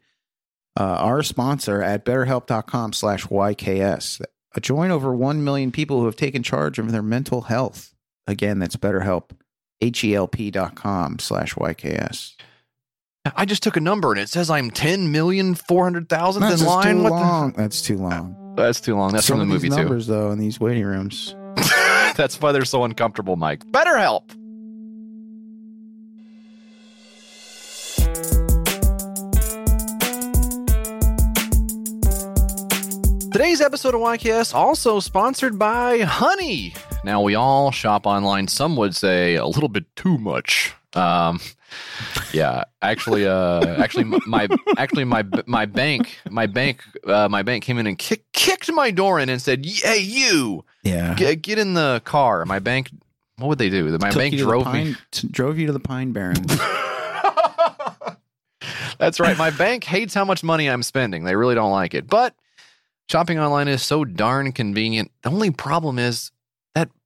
uh, 0.79 0.83
our 0.83 1.23
sponsor 1.23 1.81
at 1.81 2.05
betterhelp.com 2.05 2.93
slash 2.93 3.27
YKS. 3.27 4.21
Join 4.61 4.91
over 4.91 5.15
1 5.15 5.45
million 5.45 5.71
people 5.71 6.01
who 6.01 6.07
have 6.07 6.17
taken 6.17 6.43
charge 6.43 6.79
of 6.79 6.91
their 6.91 7.03
mental 7.03 7.43
health. 7.43 7.95
Again, 8.27 8.59
that's 8.59 8.77
betterhelp, 8.77 9.31
H-E-L-P 9.81 10.51
dot 10.51 10.75
com 10.75 11.19
slash 11.19 11.55
YKS. 11.55 12.35
I 13.37 13.45
just 13.45 13.63
took 13.63 13.77
a 13.77 13.81
number 13.81 14.13
and 14.13 14.21
it 14.21 14.29
says 14.29 14.51
I'm 14.51 14.71
10 14.71 15.11
million 15.11 15.55
400,000 15.55 16.43
in 16.43 16.61
line. 16.65 16.97
too 16.97 17.03
What 17.03 17.11
long. 17.13 17.53
That's 17.57 17.83
too 17.83 17.97
long. 17.97 18.55
That's 18.57 18.81
too 18.81 18.97
long. 18.97 19.13
That's 19.13 19.27
Some 19.27 19.39
from 19.39 19.49
the 19.49 19.53
movie, 19.53 19.69
too. 19.69 19.77
numbers, 19.77 20.07
though, 20.07 20.31
in 20.31 20.39
these 20.39 20.59
waiting 20.61 20.85
rooms. 20.85 21.35
That's 22.17 22.41
why 22.41 22.53
they're 22.53 22.65
so 22.65 22.85
uncomfortable, 22.85 23.37
Mike. 23.37 23.65
BetterHelp. 23.67 24.31
Today's 33.33 33.61
episode 33.61 33.95
of 33.95 34.01
YKS 34.01 34.55
also 34.55 34.99
sponsored 34.99 35.59
by 35.59 35.99
Honey. 36.01 36.73
Now 37.07 37.23
we 37.23 37.37
all 37.37 37.71
shop 37.71 38.05
online. 38.05 38.49
Some 38.49 38.75
would 38.77 38.97
say 38.97 39.37
a 39.37 39.47
little 39.47 39.69
bit 39.69 39.85
too 39.95 40.19
much. 40.19 40.75
Um, 40.95 41.39
yeah, 42.33 42.65
actually, 42.83 43.27
uh, 43.29 43.65
actually, 43.81 44.03
my 44.27 44.49
actually 44.77 45.05
my 45.05 45.25
my 45.47 45.67
bank 45.67 46.19
my 46.29 46.47
bank 46.47 46.83
uh, 47.07 47.29
my 47.29 47.43
bank 47.43 47.63
came 47.63 47.79
in 47.79 47.87
and 47.87 47.97
kick, 47.97 48.25
kicked 48.33 48.73
my 48.73 48.91
door 48.91 49.21
in 49.21 49.29
and 49.29 49.41
said, 49.41 49.65
"Hey, 49.65 49.99
you." 50.01 50.65
Yeah. 50.83 51.15
Get, 51.15 51.43
get 51.43 51.59
in 51.59 51.75
the 51.75 52.03
car. 52.05 52.45
My 52.45 52.59
bank. 52.59 52.91
What 53.39 53.47
would 53.49 53.59
they 53.59 53.71
do? 53.71 53.85
My 53.99 54.11
Took 54.11 54.19
bank 54.19 54.33
you 54.33 54.39
to 54.41 54.45
the 54.45 54.51
drove 54.51 54.65
Pine- 54.65 54.87
me. 54.87 54.97
t- 55.13 55.29
drove 55.29 55.59
you 55.59 55.67
to 55.69 55.73
the 55.73 55.79
Pine 55.81 56.11
Barrens. 56.13 56.59
That's 58.99 59.21
right. 59.21 59.37
My 59.39 59.51
bank 59.51 59.85
hates 59.85 60.13
how 60.13 60.25
much 60.25 60.43
money 60.43 60.69
I'm 60.69 60.83
spending. 60.83 61.23
They 61.25 61.37
really 61.37 61.55
don't 61.55 61.71
like 61.71 61.95
it. 61.95 62.09
But 62.09 62.35
shopping 63.11 63.39
online 63.39 63.69
is 63.69 63.83
so 63.83 64.05
darn 64.05 64.51
convenient. 64.53 65.13
The 65.23 65.31
only 65.31 65.51
problem 65.53 65.99
is 66.01 66.33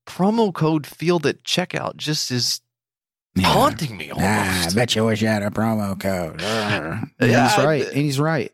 promo 0.07 0.53
code 0.53 0.87
field 0.87 1.27
at 1.27 1.43
checkout 1.45 1.97
just 1.97 2.31
is 2.31 2.61
haunting 3.39 3.97
me 3.97 4.11
almost. 4.11 4.27
Ah, 4.29 4.67
I 4.71 4.75
bet 4.75 4.97
you 4.97 5.05
wish 5.05 5.23
you 5.23 5.29
had 5.29 5.43
a 5.43 5.51
promo 5.51 5.99
code. 5.99 6.41
Yeah, 7.21 7.49
he's 7.49 7.65
right. 7.65 7.87
And 7.87 7.97
he's 7.97 8.19
right. 8.21 8.53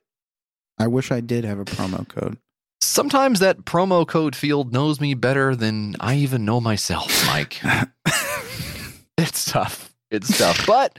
I 0.79 0.87
wish 0.89 1.11
I 1.11 1.21
did 1.21 1.45
have 1.45 1.59
a 1.59 1.65
promo 1.65 2.07
code. 2.07 2.39
Sometimes 2.81 3.41
that 3.41 3.65
promo 3.65 4.07
code 4.07 4.37
field 4.37 4.73
knows 4.73 5.01
me 5.01 5.15
better 5.15 5.57
than 5.57 5.97
I 6.01 6.17
even 6.17 6.45
know 6.45 6.61
myself, 6.61 7.27
Mike. 7.27 7.61
it's 9.19 9.45
tough. 9.47 9.95
It's 10.11 10.37
tough. 10.37 10.67
But 10.67 10.99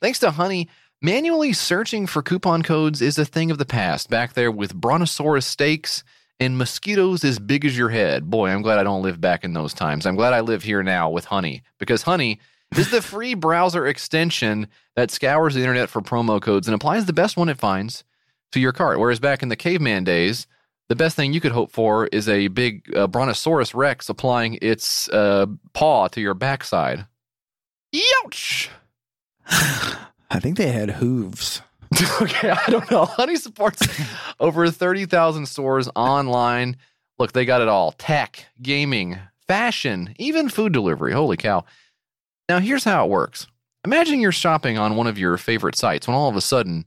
thanks 0.00 0.20
to 0.20 0.30
Honey, 0.30 0.68
manually 1.02 1.52
searching 1.52 2.06
for 2.06 2.22
coupon 2.22 2.62
codes 2.62 3.02
is 3.02 3.18
a 3.18 3.24
thing 3.24 3.50
of 3.50 3.58
the 3.58 3.66
past. 3.66 4.08
Back 4.08 4.32
there 4.32 4.50
with 4.50 4.74
Brontosaurus 4.74 5.44
steaks 5.46 6.02
and 6.40 6.56
mosquitoes 6.56 7.24
as 7.24 7.38
big 7.38 7.64
as 7.64 7.76
your 7.76 7.88
head. 7.88 8.30
Boy, 8.30 8.50
I'm 8.50 8.62
glad 8.62 8.78
I 8.78 8.84
don't 8.84 9.02
live 9.02 9.20
back 9.20 9.44
in 9.44 9.52
those 9.52 9.74
times. 9.74 10.06
I'm 10.06 10.16
glad 10.16 10.32
I 10.32 10.40
live 10.40 10.62
here 10.62 10.82
now 10.82 11.10
with 11.10 11.26
Honey 11.26 11.62
because 11.78 12.02
Honey 12.02 12.40
is 12.76 12.90
the 12.90 13.02
free 13.02 13.34
browser 13.34 13.86
extension 13.86 14.68
that 14.94 15.10
scours 15.10 15.54
the 15.54 15.60
internet 15.60 15.88
for 15.88 16.00
promo 16.00 16.40
codes 16.40 16.68
and 16.68 16.74
applies 16.74 17.06
the 17.06 17.12
best 17.12 17.36
one 17.36 17.48
it 17.48 17.58
finds 17.58 18.04
to 18.52 18.60
your 18.60 18.72
cart. 18.72 18.98
Whereas 18.98 19.20
back 19.20 19.42
in 19.42 19.48
the 19.48 19.56
caveman 19.56 20.04
days, 20.04 20.46
the 20.88 20.96
best 20.96 21.16
thing 21.16 21.32
you 21.32 21.40
could 21.40 21.52
hope 21.52 21.70
for 21.70 22.06
is 22.08 22.28
a 22.28 22.48
big 22.48 22.84
uh, 22.96 23.06
Brontosaurus 23.06 23.74
Rex 23.74 24.08
applying 24.08 24.58
its 24.62 25.08
uh, 25.10 25.46
paw 25.72 26.08
to 26.08 26.20
your 26.20 26.34
backside. 26.34 27.06
Youch! 27.94 28.68
I 30.30 30.40
think 30.40 30.56
they 30.56 30.70
had 30.70 30.92
hooves. 30.92 31.62
okay, 32.22 32.50
I 32.50 32.70
don't 32.70 32.90
know. 32.90 33.04
Honey 33.04 33.36
supports 33.36 33.86
over 34.40 34.70
30,000 34.70 35.46
stores 35.46 35.88
online. 35.96 36.76
Look, 37.18 37.32
they 37.32 37.44
got 37.44 37.60
it 37.60 37.68
all 37.68 37.92
tech, 37.92 38.46
gaming, 38.60 39.18
fashion, 39.46 40.14
even 40.18 40.48
food 40.48 40.72
delivery. 40.72 41.12
Holy 41.12 41.36
cow. 41.36 41.64
Now, 42.48 42.58
here's 42.60 42.84
how 42.84 43.04
it 43.04 43.10
works 43.10 43.46
Imagine 43.84 44.20
you're 44.20 44.32
shopping 44.32 44.76
on 44.76 44.96
one 44.96 45.06
of 45.06 45.18
your 45.18 45.36
favorite 45.36 45.76
sites 45.76 46.06
when 46.06 46.16
all 46.16 46.28
of 46.28 46.36
a 46.36 46.40
sudden 46.40 46.84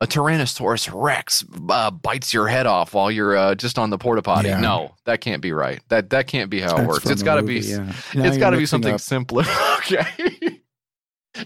a 0.00 0.06
Tyrannosaurus 0.06 0.90
Rex 0.92 1.44
uh, 1.68 1.90
bites 1.90 2.34
your 2.34 2.48
head 2.48 2.66
off 2.66 2.92
while 2.92 3.10
you're 3.10 3.36
uh, 3.36 3.54
just 3.54 3.78
on 3.78 3.90
the 3.90 3.98
porta 3.98 4.20
potty. 4.20 4.48
Yeah. 4.48 4.60
No, 4.60 4.94
that 5.04 5.20
can't 5.20 5.40
be 5.40 5.52
right. 5.52 5.80
That 5.88 6.10
that 6.10 6.26
can't 6.26 6.50
be 6.50 6.60
how 6.60 6.76
it 6.76 6.86
works. 6.88 7.08
It's 7.08 7.22
got 7.22 7.36
to 7.36 7.42
be. 7.42 7.60
yeah. 7.60 7.92
It's 8.12 8.36
got 8.36 8.50
to 8.50 8.56
be 8.56 8.66
something 8.66 8.94
up- 8.94 9.00
simpler. 9.00 9.44
okay. 9.78 10.60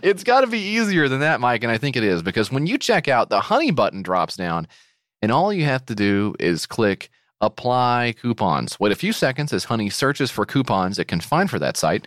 It's 0.02 0.24
got 0.24 0.40
to 0.40 0.46
be 0.46 0.58
easier 0.58 1.08
than 1.08 1.20
that, 1.20 1.40
Mike, 1.40 1.62
and 1.62 1.70
I 1.70 1.78
think 1.78 1.96
it 1.96 2.02
is 2.02 2.22
because 2.22 2.50
when 2.50 2.66
you 2.66 2.76
check 2.78 3.08
out, 3.08 3.28
the 3.28 3.40
honey 3.40 3.70
button 3.70 4.02
drops 4.02 4.36
down, 4.36 4.66
and 5.22 5.30
all 5.30 5.52
you 5.52 5.64
have 5.64 5.86
to 5.86 5.94
do 5.94 6.34
is 6.40 6.66
click 6.66 7.10
apply 7.40 8.14
coupons. 8.20 8.80
Wait 8.80 8.92
a 8.92 8.96
few 8.96 9.12
seconds 9.12 9.52
as 9.52 9.64
Honey 9.64 9.90
searches 9.90 10.30
for 10.30 10.46
coupons 10.46 10.98
it 10.98 11.06
can 11.06 11.20
find 11.20 11.50
for 11.50 11.58
that 11.58 11.76
site. 11.76 12.06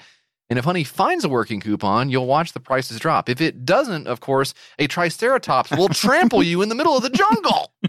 And 0.49 0.57
if 0.57 0.65
Honey 0.65 0.83
finds 0.83 1.23
a 1.23 1.29
working 1.29 1.59
coupon, 1.59 2.09
you'll 2.09 2.25
watch 2.25 2.53
the 2.53 2.59
prices 2.59 2.99
drop. 2.99 3.29
If 3.29 3.39
it 3.39 3.65
doesn't, 3.65 4.07
of 4.07 4.19
course, 4.19 4.55
a 4.79 4.87
Triceratops 4.87 5.69
will 5.71 5.89
trample 5.89 6.41
you 6.41 6.63
in 6.63 6.69
the 6.69 6.75
middle 6.75 6.97
of 6.97 7.03
the 7.03 7.09
jungle. 7.11 7.71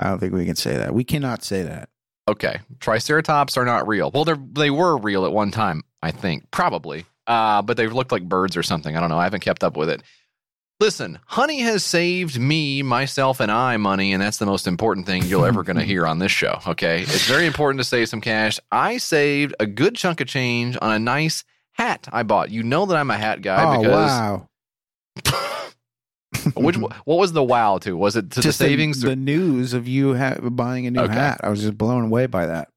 I 0.00 0.08
don't 0.08 0.18
think 0.18 0.32
we 0.32 0.46
can 0.46 0.56
say 0.56 0.76
that. 0.78 0.94
We 0.94 1.04
cannot 1.04 1.44
say 1.44 1.62
that. 1.62 1.90
Okay, 2.26 2.60
Triceratops 2.80 3.56
are 3.56 3.64
not 3.64 3.86
real. 3.86 4.10
Well, 4.10 4.24
they 4.24 4.34
they 4.52 4.70
were 4.70 4.96
real 4.96 5.26
at 5.26 5.32
one 5.32 5.50
time, 5.50 5.82
I 6.02 6.10
think, 6.12 6.50
probably. 6.50 7.04
Uh, 7.32 7.62
but 7.62 7.78
they 7.78 7.86
looked 7.88 8.12
like 8.12 8.28
birds 8.28 8.58
or 8.58 8.62
something. 8.62 8.94
I 8.94 9.00
don't 9.00 9.08
know. 9.08 9.18
I 9.18 9.24
haven't 9.24 9.40
kept 9.40 9.64
up 9.64 9.74
with 9.74 9.88
it. 9.88 10.02
Listen, 10.80 11.18
Honey 11.26 11.60
has 11.60 11.82
saved 11.82 12.38
me, 12.38 12.82
myself, 12.82 13.40
and 13.40 13.50
I 13.50 13.78
money, 13.78 14.12
and 14.12 14.20
that's 14.20 14.36
the 14.36 14.44
most 14.44 14.66
important 14.66 15.06
thing 15.06 15.22
you're 15.24 15.46
ever 15.46 15.62
going 15.62 15.76
to 15.82 15.84
hear 15.84 16.06
on 16.06 16.18
this 16.18 16.32
show. 16.32 16.58
Okay, 16.66 17.00
it's 17.02 17.26
very 17.26 17.46
important 17.46 17.80
to 17.80 17.84
save 17.84 18.10
some 18.10 18.20
cash. 18.20 18.60
I 18.70 18.98
saved 18.98 19.54
a 19.58 19.66
good 19.66 19.94
chunk 19.94 20.20
of 20.20 20.26
change 20.26 20.76
on 20.82 20.92
a 20.92 20.98
nice 20.98 21.44
hat 21.72 22.06
I 22.12 22.22
bought. 22.22 22.50
You 22.50 22.62
know 22.62 22.84
that 22.84 22.96
I'm 22.96 23.10
a 23.10 23.16
hat 23.16 23.40
guy 23.40 23.64
oh, 23.64 23.80
because 23.80 24.10
wow. 24.10 24.48
which 26.56 26.76
what 26.76 26.92
was 27.06 27.32
the 27.32 27.42
wow 27.44 27.78
to? 27.78 27.96
Was 27.96 28.16
it 28.16 28.30
to 28.32 28.42
Just 28.42 28.58
the 28.58 28.64
savings? 28.64 29.00
The, 29.00 29.16
news 29.16 29.72
of 29.72 29.88
you 29.88 30.16
ha- 30.16 30.36
buying 30.42 30.86
a 30.86 30.90
new 30.90 31.00
Okay. 31.00 31.14
hat. 31.14 31.40
I 31.42 31.48
was 31.48 31.62
just 31.62 31.78
blown 31.78 32.04
away 32.04 32.26
by 32.26 32.46
that. 32.46 32.68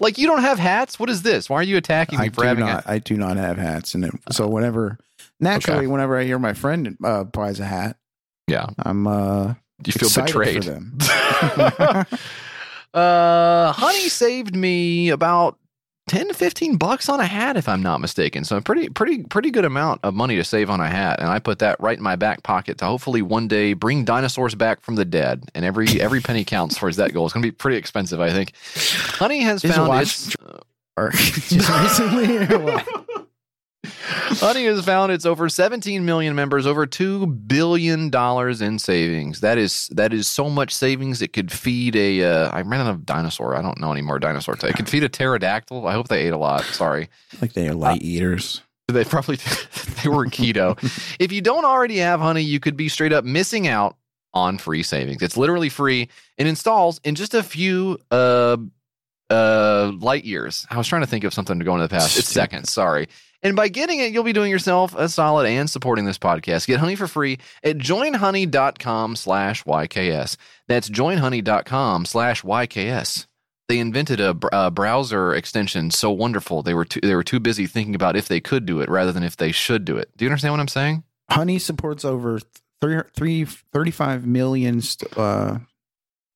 Like 0.00 0.18
you 0.18 0.26
don't 0.26 0.42
have 0.42 0.58
hats? 0.58 0.98
What 1.00 1.08
is 1.10 1.22
this? 1.22 1.48
Why 1.48 1.56
are 1.56 1.62
you 1.62 1.76
attacking 1.76 2.18
me 2.18 2.26
I 2.26 2.28
for 2.28 2.42
do 2.42 2.46
having 2.48 2.66
not. 2.66 2.84
a 2.84 2.90
I 2.90 2.98
do 2.98 3.16
not 3.16 3.36
have 3.36 3.56
hats, 3.56 3.94
and 3.94 4.04
it, 4.04 4.12
so 4.30 4.46
whenever, 4.48 4.98
naturally, 5.40 5.78
Okay. 5.80 5.86
whenever 5.86 6.18
I 6.18 6.24
hear 6.24 6.38
my 6.38 6.52
friend 6.52 6.96
uh, 7.04 7.24
buys 7.24 7.58
a 7.60 7.64
hat, 7.64 7.96
Yeah. 8.46 8.66
I'm 8.78 9.06
uh, 9.06 9.54
You 9.84 9.92
feel 9.92 10.10
betrayed. 10.24 10.64
for 10.64 10.70
them. 10.70 10.98
uh, 12.94 13.72
honey 13.72 14.08
saved 14.08 14.54
me 14.56 15.08
about 15.08 15.58
10 16.08 16.28
to 16.28 16.34
15 16.34 16.76
bucks 16.76 17.08
on 17.08 17.20
a 17.20 17.24
hat 17.26 17.56
if 17.56 17.68
I'm 17.68 17.82
not 17.82 18.00
mistaken. 18.00 18.44
So 18.44 18.56
a 18.56 18.62
pretty 18.62 18.88
pretty 18.88 19.22
pretty 19.22 19.50
good 19.50 19.64
amount 19.64 20.00
of 20.02 20.14
money 20.14 20.36
to 20.36 20.44
save 20.44 20.68
on 20.68 20.80
a 20.80 20.88
hat 20.88 21.20
and 21.20 21.28
I 21.28 21.38
put 21.38 21.60
that 21.60 21.80
right 21.80 21.96
in 21.96 22.02
my 22.02 22.16
back 22.16 22.42
pocket 22.42 22.78
to 22.78 22.84
hopefully 22.86 23.22
one 23.22 23.48
day 23.48 23.72
bring 23.72 24.04
dinosaurs 24.04 24.54
back 24.54 24.80
from 24.80 24.96
the 24.96 25.04
dead 25.04 25.48
and 25.54 25.64
every 25.64 26.00
every 26.00 26.20
penny 26.20 26.44
counts 26.46 26.76
towards 26.76 26.96
that 26.96 27.12
goal. 27.12 27.26
It's 27.26 27.32
going 27.32 27.42
to 27.42 27.46
be 27.46 27.52
pretty 27.52 27.76
expensive, 27.76 28.20
I 28.20 28.30
think. 28.30 28.52
Honey 29.16 29.40
has 29.42 29.62
Just 29.62 29.74
found 29.74 29.88
watch 29.88 30.02
its 30.02 30.36
Or 30.96 31.08
uh, 31.08 31.10
just 31.16 31.52
recently 31.70 32.38
or 32.38 32.58
what? 32.58 32.86
Honey 33.84 34.64
has 34.66 34.84
found 34.84 35.10
its 35.12 35.26
over 35.26 35.48
17 35.48 36.04
million 36.04 36.34
members, 36.34 36.66
over 36.66 36.86
two 36.86 37.26
billion 37.26 38.10
dollars 38.10 38.60
in 38.62 38.78
savings. 38.78 39.40
That 39.40 39.58
is 39.58 39.88
that 39.92 40.12
is 40.12 40.28
so 40.28 40.48
much 40.48 40.72
savings 40.72 41.20
it 41.20 41.32
could 41.32 41.50
feed 41.50 41.96
a. 41.96 42.22
Uh, 42.24 42.50
I 42.50 42.62
ran 42.62 42.80
out 42.80 42.90
of 42.90 43.04
dinosaur. 43.04 43.56
I 43.56 43.62
don't 43.62 43.80
know 43.80 43.90
any 43.92 44.02
more 44.02 44.18
dinosaur. 44.18 44.54
It 44.62 44.76
could 44.76 44.88
feed 44.88 45.02
a 45.04 45.08
pterodactyl. 45.08 45.86
I 45.86 45.92
hope 45.92 46.08
they 46.08 46.22
ate 46.26 46.32
a 46.32 46.38
lot. 46.38 46.62
Sorry, 46.64 47.08
Like 47.40 47.54
they 47.54 47.68
are 47.68 47.74
light 47.74 48.02
eaters. 48.02 48.62
they 48.88 49.04
probably 49.04 49.36
they 50.02 50.08
were 50.08 50.26
keto. 50.26 50.76
if 51.18 51.32
you 51.32 51.40
don't 51.40 51.64
already 51.64 51.98
have 51.98 52.20
Honey, 52.20 52.42
you 52.42 52.60
could 52.60 52.76
be 52.76 52.88
straight 52.88 53.12
up 53.12 53.24
missing 53.24 53.66
out 53.66 53.96
on 54.32 54.58
free 54.58 54.82
savings. 54.84 55.22
It's 55.22 55.36
literally 55.36 55.68
free 55.68 56.08
and 56.38 56.46
installs 56.48 57.00
in 57.04 57.14
just 57.16 57.34
a 57.34 57.42
few 57.42 57.98
uh 58.12 58.56
uh 59.30 59.92
light 59.98 60.24
years. 60.24 60.66
I 60.70 60.76
was 60.78 60.86
trying 60.86 61.02
to 61.02 61.06
think 61.08 61.24
of 61.24 61.34
something 61.34 61.58
to 61.58 61.64
go 61.64 61.74
into 61.74 61.86
the 61.88 61.94
past. 61.94 62.16
It's 62.18 62.28
seconds. 62.28 62.72
Sorry. 62.72 63.08
And 63.42 63.56
by 63.56 63.68
getting 63.68 63.98
it, 63.98 64.12
you'll 64.12 64.22
be 64.22 64.32
doing 64.32 64.50
yourself 64.50 64.94
a 64.96 65.08
solid 65.08 65.46
and 65.48 65.68
supporting 65.68 66.04
this 66.04 66.18
podcast. 66.18 66.66
Get 66.66 66.80
honey 66.80 66.94
for 66.94 67.08
free 67.08 67.38
at 67.64 67.76
joinhoney.com 67.78 69.16
slash 69.16 69.64
YKS. 69.64 70.36
That's 70.68 70.88
joinhoney.com 70.88 72.04
slash 72.04 72.42
YKS. 72.42 73.26
They 73.68 73.78
invented 73.78 74.20
a, 74.20 74.36
a 74.52 74.70
browser 74.70 75.34
extension 75.34 75.90
so 75.90 76.10
wonderful. 76.10 76.62
They 76.62 76.74
were 76.74 76.84
too, 76.84 77.00
they 77.00 77.14
were 77.14 77.24
too 77.24 77.40
busy 77.40 77.66
thinking 77.66 77.94
about 77.94 78.16
if 78.16 78.28
they 78.28 78.40
could 78.40 78.66
do 78.66 78.80
it 78.80 78.88
rather 78.88 79.12
than 79.12 79.22
if 79.22 79.36
they 79.36 79.50
should 79.50 79.84
do 79.84 79.96
it. 79.96 80.10
Do 80.16 80.24
you 80.24 80.30
understand 80.30 80.52
what 80.52 80.60
I'm 80.60 80.68
saying? 80.68 81.04
Honey 81.30 81.58
supports 81.58 82.04
over 82.04 82.38
three, 82.80 83.00
three, 83.14 83.44
35 83.44 84.26
million 84.26 84.82
uh, 85.16 85.58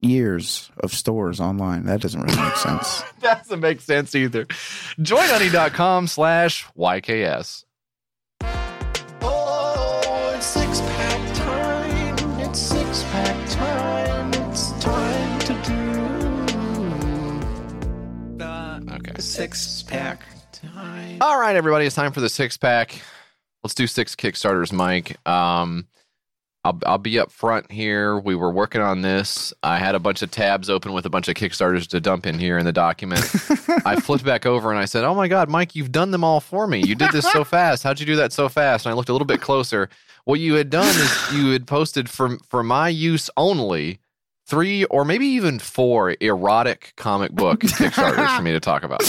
years 0.00 0.70
of 0.80 0.92
stores 0.92 1.40
online. 1.40 1.84
That 1.86 2.00
doesn't 2.00 2.20
really 2.20 2.40
make 2.40 2.56
sense. 2.56 3.02
That 3.20 3.42
doesn't 3.42 3.60
make 3.60 3.80
sense 3.80 4.14
either. 4.14 4.44
Joinhoney.com 5.00 6.06
slash 6.06 6.64
YKS. 6.78 7.64
Oh, 9.22 10.32
it's 10.36 10.46
six 10.46 10.80
pack 10.80 11.34
time. 11.34 12.16
It's 12.40 12.60
six 12.60 13.02
pack 13.04 13.48
time. 13.50 14.30
It's 14.48 14.70
time 14.80 15.38
to 15.40 15.52
do 15.64 15.72
Okay. 18.94 19.20
six 19.20 19.82
pack 19.82 20.22
time. 20.52 21.18
All 21.20 21.40
right, 21.40 21.56
everybody, 21.56 21.86
it's 21.86 21.96
time 21.96 22.12
for 22.12 22.20
the 22.20 22.28
six 22.28 22.56
pack. 22.56 23.00
Let's 23.64 23.74
do 23.74 23.88
six 23.88 24.14
Kickstarters, 24.14 24.72
Mike. 24.72 25.16
Um, 25.28 25.88
I'll, 26.66 26.78
I'll 26.84 26.98
be 26.98 27.16
up 27.20 27.30
front 27.30 27.70
here. 27.70 28.18
We 28.18 28.34
were 28.34 28.50
working 28.50 28.80
on 28.80 29.02
this. 29.02 29.54
I 29.62 29.78
had 29.78 29.94
a 29.94 30.00
bunch 30.00 30.20
of 30.22 30.32
tabs 30.32 30.68
open 30.68 30.92
with 30.92 31.06
a 31.06 31.10
bunch 31.10 31.28
of 31.28 31.34
Kickstarters 31.34 31.86
to 31.88 32.00
dump 32.00 32.26
in 32.26 32.40
here 32.40 32.58
in 32.58 32.66
the 32.66 32.72
document. 32.72 33.20
I 33.86 34.00
flipped 34.00 34.24
back 34.24 34.46
over 34.46 34.70
and 34.70 34.78
I 34.78 34.84
said, 34.84 35.04
Oh 35.04 35.14
my 35.14 35.28
God, 35.28 35.48
Mike, 35.48 35.76
you've 35.76 35.92
done 35.92 36.10
them 36.10 36.24
all 36.24 36.40
for 36.40 36.66
me. 36.66 36.82
You 36.82 36.96
did 36.96 37.12
this 37.12 37.30
so 37.30 37.44
fast. 37.44 37.84
How'd 37.84 38.00
you 38.00 38.06
do 38.06 38.16
that 38.16 38.32
so 38.32 38.48
fast? 38.48 38.84
And 38.84 38.92
I 38.92 38.96
looked 38.96 39.08
a 39.08 39.12
little 39.12 39.26
bit 39.26 39.40
closer. 39.40 39.88
What 40.24 40.40
you 40.40 40.54
had 40.54 40.68
done 40.70 40.88
is 40.88 41.32
you 41.32 41.52
had 41.52 41.68
posted 41.68 42.10
for, 42.10 42.36
for 42.40 42.64
my 42.64 42.88
use 42.88 43.30
only 43.36 44.00
three 44.48 44.84
or 44.86 45.04
maybe 45.04 45.26
even 45.26 45.60
four 45.60 46.16
erotic 46.20 46.94
comic 46.96 47.30
book 47.30 47.60
Kickstarters 47.62 48.36
for 48.36 48.42
me 48.42 48.50
to 48.50 48.60
talk 48.60 48.82
about. 48.82 49.02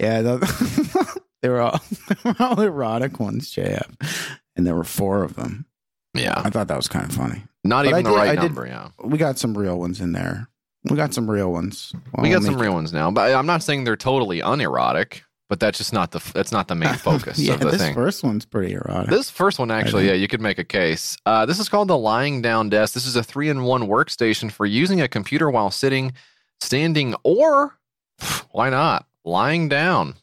yeah, 0.00 0.22
the, 0.22 1.20
they 1.42 1.50
were 1.50 1.60
all, 1.60 1.78
they 2.08 2.16
were 2.24 2.36
all 2.40 2.58
erotic 2.58 3.20
ones, 3.20 3.54
JF. 3.54 4.38
And 4.56 4.66
there 4.66 4.74
were 4.74 4.84
four 4.84 5.24
of 5.24 5.34
them. 5.36 5.66
Yeah. 6.14 6.34
I 6.36 6.50
thought 6.50 6.68
that 6.68 6.76
was 6.76 6.88
kind 6.88 7.04
of 7.08 7.12
funny. 7.12 7.44
Not 7.64 7.84
But 7.84 7.88
even 7.90 7.94
I 7.94 8.02
the 8.02 8.08
did- 8.10 8.16
right 8.16 8.28
I 8.30 8.34
did- 8.34 8.42
number, 8.42 8.66
yeah. 8.66 8.88
We 9.02 9.18
got 9.18 9.38
some 9.38 9.56
real 9.56 9.78
ones 9.78 10.00
in 10.00 10.12
there. 10.12 10.48
We 10.90 10.96
got 10.96 11.14
some 11.14 11.30
real 11.30 11.52
ones. 11.52 11.92
we 12.18 12.30
got 12.30 12.42
some 12.42 12.54
make- 12.54 12.62
real 12.64 12.72
ones 12.74 12.92
now, 12.92 13.10
but 13.10 13.32
I'm 13.34 13.46
not 13.46 13.62
saying 13.62 13.84
they're 13.84 13.96
totally 13.96 14.40
unerotic, 14.40 15.22
but 15.48 15.60
that's 15.60 15.78
just 15.78 15.92
not 15.92 16.10
the 16.10 16.20
that's 16.34 16.50
not 16.50 16.66
the 16.66 16.74
main 16.74 16.94
focus 17.08 17.38
yeah, 17.38 17.54
of 17.54 17.60
the 17.60 17.66
thing. 17.66 17.72
this 17.72 17.82
thing. 17.82 17.94
first 17.94 18.24
one's 18.24 18.44
pretty 18.44 18.72
erotic. 18.74 19.08
This 19.10 19.30
first 19.30 19.60
one, 19.60 19.70
actually, 19.70 20.08
yeah, 20.08 20.14
you 20.14 20.26
could 20.26 20.40
make 20.40 20.58
a 20.58 20.64
case. 20.64 21.16
Uh, 21.24 21.46
this 21.46 21.60
is 21.60 21.68
called 21.68 21.86
the 21.88 21.96
lying 21.96 22.42
down 22.42 22.68
desk. 22.68 22.94
This 22.94 23.06
is 23.06 23.14
a 23.14 23.22
three 23.22 23.48
in 23.48 23.62
one 23.62 23.82
workstation 23.82 24.50
for 24.50 24.66
using 24.66 25.00
a 25.00 25.06
computer 25.06 25.48
while 25.50 25.70
sitting, 25.70 26.12
standing, 26.60 27.14
or 27.22 27.78
why 28.50 28.68
not 28.70 29.06
lying 29.24 29.68
down. 29.68 30.14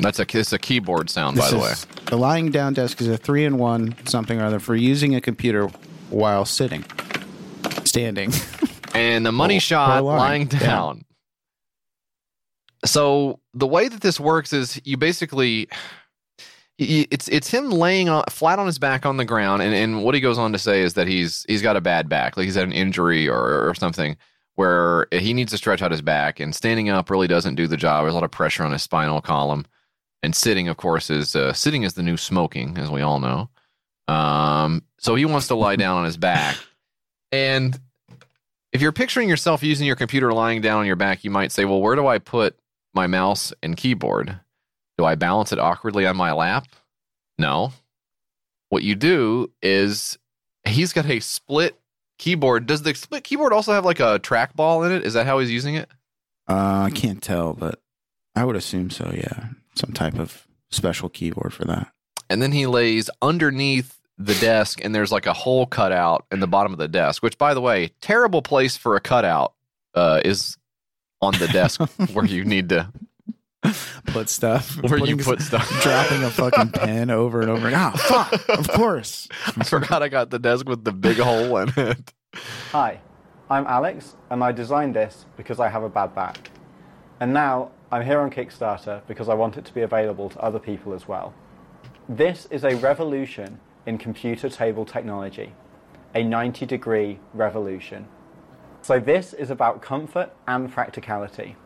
That's 0.00 0.18
a 0.18 0.26
it's 0.38 0.52
a 0.52 0.58
keyboard 0.58 1.10
sound, 1.10 1.36
by 1.36 1.50
the 1.50 1.58
way. 1.58 1.72
The 2.06 2.16
lying 2.16 2.50
down 2.50 2.74
desk 2.74 3.00
is 3.00 3.08
a 3.08 3.16
three 3.16 3.44
in 3.44 3.58
one 3.58 3.94
something 4.06 4.40
or 4.40 4.44
other 4.44 4.60
for 4.60 4.74
using 4.74 5.14
a 5.14 5.20
computer 5.20 5.68
while 6.10 6.44
sitting, 6.44 6.84
standing. 7.84 8.32
and 8.94 9.24
the 9.24 9.32
money 9.32 9.58
shot 9.58 10.04
lying. 10.04 10.18
lying 10.18 10.46
down. 10.46 11.04
So 12.84 13.40
the 13.54 13.66
way 13.66 13.88
that 13.88 14.00
this 14.00 14.20
works 14.20 14.52
is 14.52 14.80
you 14.84 14.96
basically 14.96 15.68
it's 16.78 17.28
it's 17.28 17.50
him 17.50 17.70
laying 17.70 18.08
on, 18.08 18.24
flat 18.28 18.58
on 18.58 18.66
his 18.66 18.78
back 18.78 19.06
on 19.06 19.16
the 19.16 19.24
ground, 19.24 19.62
and, 19.62 19.74
and 19.74 20.04
what 20.04 20.14
he 20.14 20.20
goes 20.20 20.38
on 20.38 20.52
to 20.52 20.58
say 20.58 20.82
is 20.82 20.94
that 20.94 21.06
he's 21.06 21.44
he's 21.48 21.62
got 21.62 21.76
a 21.76 21.80
bad 21.80 22.08
back, 22.08 22.36
like 22.36 22.44
he's 22.44 22.54
had 22.54 22.64
an 22.64 22.72
injury 22.72 23.28
or 23.28 23.68
or 23.68 23.74
something 23.74 24.16
where 24.56 25.06
he 25.12 25.34
needs 25.34 25.52
to 25.52 25.58
stretch 25.58 25.82
out 25.82 25.90
his 25.90 26.02
back, 26.02 26.38
and 26.38 26.54
standing 26.54 26.88
up 26.88 27.10
really 27.10 27.26
doesn't 27.26 27.54
do 27.54 27.66
the 27.66 27.76
job. 27.76 28.04
There's 28.04 28.12
a 28.12 28.14
lot 28.14 28.24
of 28.24 28.30
pressure 28.30 28.62
on 28.62 28.72
his 28.72 28.82
spinal 28.82 29.20
column, 29.20 29.66
and 30.22 30.34
sitting, 30.34 30.68
of 30.68 30.76
course, 30.76 31.10
is 31.10 31.36
uh, 31.36 31.52
sitting 31.52 31.82
is 31.82 31.94
the 31.94 32.02
new 32.02 32.16
smoking, 32.16 32.78
as 32.78 32.90
we 32.90 33.02
all 33.02 33.20
know. 33.20 33.48
Um, 34.08 34.82
so 34.98 35.14
he 35.14 35.24
wants 35.24 35.48
to 35.48 35.54
lie 35.54 35.76
down 35.76 35.98
on 35.98 36.04
his 36.04 36.16
back, 36.16 36.56
and 37.32 37.78
if 38.72 38.82
you're 38.82 38.92
picturing 38.92 39.28
yourself 39.28 39.62
using 39.62 39.86
your 39.86 39.96
computer 39.96 40.32
lying 40.32 40.60
down 40.60 40.80
on 40.80 40.86
your 40.86 40.96
back, 40.96 41.24
you 41.24 41.30
might 41.30 41.50
say, 41.50 41.64
well, 41.64 41.80
where 41.80 41.96
do 41.96 42.06
I 42.06 42.18
put 42.18 42.58
my 42.94 43.06
mouse 43.06 43.52
and 43.62 43.76
keyboard? 43.76 44.38
Do 44.98 45.04
I 45.04 45.14
balance 45.14 45.50
it 45.50 45.58
awkwardly 45.58 46.06
on 46.06 46.16
my 46.16 46.32
lap? 46.32 46.66
No. 47.38 47.72
What 48.68 48.82
you 48.82 48.94
do 48.94 49.50
is 49.62 50.18
he's 50.66 50.92
got 50.92 51.06
a 51.06 51.20
split 51.20 51.78
keyboard. 52.18 52.66
Does 52.66 52.82
the 52.82 52.94
split 52.94 53.24
keyboard 53.24 53.52
also 53.52 53.72
have 53.72 53.84
like 53.84 54.00
a 54.00 54.18
trackball 54.18 54.84
in 54.84 54.92
it? 54.92 55.04
Is 55.04 55.14
that 55.14 55.26
how 55.26 55.38
he's 55.38 55.50
using 55.50 55.74
it? 55.74 55.88
Uh, 56.48 56.86
I 56.86 56.90
can't 56.90 57.22
tell, 57.22 57.52
but 57.54 57.80
I 58.34 58.44
would 58.44 58.56
assume 58.56 58.90
so. 58.90 59.10
Yeah, 59.14 59.48
some 59.76 59.92
type 59.92 60.18
of 60.18 60.46
special 60.70 61.08
keyboard 61.08 61.52
for 61.52 61.64
that. 61.64 61.88
And 62.28 62.42
then 62.42 62.52
he 62.52 62.66
lays 62.66 63.08
underneath 63.22 63.98
the 64.18 64.34
desk, 64.34 64.82
and 64.84 64.94
there's 64.94 65.12
like 65.12 65.26
a 65.26 65.32
hole 65.32 65.66
cut 65.66 65.92
out 65.92 66.24
in 66.32 66.40
the 66.40 66.46
bottom 66.46 66.72
of 66.72 66.78
the 66.78 66.88
desk, 66.88 67.22
which, 67.22 67.38
by 67.38 67.54
the 67.54 67.60
way, 67.60 67.90
terrible 68.00 68.42
place 68.42 68.76
for 68.76 68.96
a 68.96 69.00
cutout 69.00 69.52
uh, 69.94 70.20
is 70.24 70.56
on 71.22 71.34
the 71.38 71.46
desk 71.48 71.80
where 72.12 72.24
you 72.24 72.44
need 72.44 72.68
to 72.70 72.90
Put 74.06 74.28
stuff 74.28 74.76
where 74.82 74.98
you 74.98 75.16
putting- 75.16 75.24
put 75.24 75.40
stuff. 75.42 75.68
dropping 75.82 76.22
a 76.22 76.30
fucking 76.30 76.70
pen 76.70 77.10
over 77.10 77.40
and 77.40 77.50
over. 77.50 77.68
Ah, 77.74 77.90
fuck! 77.90 78.48
Of 78.48 78.68
course. 78.68 79.26
I 79.56 79.64
forgot 79.64 80.04
I 80.04 80.08
got 80.08 80.30
the 80.30 80.38
desk 80.38 80.68
with 80.68 80.84
the 80.84 80.92
big 80.92 81.16
hole 81.18 81.56
in 81.58 81.72
it. 81.76 82.12
Hi, 82.70 83.00
I'm 83.50 83.66
Alex, 83.66 84.14
and 84.30 84.44
I 84.44 84.52
designed 84.52 84.94
this 84.94 85.26
because 85.36 85.58
I 85.58 85.68
have 85.68 85.82
a 85.82 85.88
bad 85.88 86.14
back. 86.14 86.50
And 87.18 87.32
now 87.32 87.72
I'm 87.92 88.04
here 88.04 88.18
on 88.18 88.30
Kickstarter 88.30 89.02
because 89.06 89.28
I 89.28 89.34
want 89.34 89.56
it 89.56 89.64
to 89.66 89.72
be 89.72 89.82
available 89.82 90.28
to 90.30 90.40
other 90.40 90.58
people 90.58 90.92
as 90.92 91.06
well. 91.06 91.32
This 92.08 92.46
is 92.50 92.64
a 92.64 92.74
revolution 92.76 93.60
in 93.86 93.96
computer 93.96 94.48
table 94.48 94.84
technology, 94.84 95.52
a 96.12 96.24
90 96.24 96.66
degree 96.66 97.20
revolution. 97.32 98.08
So, 98.82 98.98
this 98.98 99.32
is 99.32 99.50
about 99.50 99.82
comfort 99.82 100.34
and 100.48 100.70
practicality. 100.70 101.56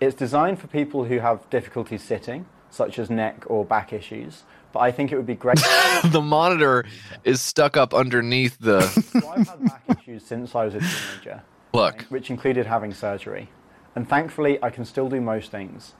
It's 0.00 0.14
designed 0.14 0.60
for 0.60 0.68
people 0.68 1.04
who 1.04 1.18
have 1.18 1.48
difficulties 1.50 2.02
sitting, 2.02 2.46
such 2.70 2.98
as 2.98 3.10
neck 3.10 3.44
or 3.48 3.64
back 3.64 3.92
issues, 3.92 4.44
but 4.72 4.80
I 4.80 4.92
think 4.92 5.10
it 5.10 5.16
would 5.16 5.26
be 5.26 5.34
great. 5.34 5.58
the 6.04 6.22
monitor 6.22 6.84
is 7.24 7.40
stuck 7.40 7.76
up 7.76 7.94
underneath 7.94 8.58
the. 8.60 8.80
So 9.20 9.28
I've 9.28 9.48
had 9.48 9.64
back 9.64 9.82
issues 9.98 10.24
since 10.24 10.54
I 10.54 10.66
was 10.66 10.74
a 10.76 10.80
teenager. 10.80 11.42
Look. 11.72 12.02
Which 12.02 12.30
included 12.30 12.66
having 12.66 12.94
surgery. 12.94 13.48
And 13.96 14.08
thankfully, 14.08 14.62
I 14.62 14.70
can 14.70 14.84
still 14.84 15.08
do 15.08 15.20
most 15.20 15.50
things. 15.50 15.94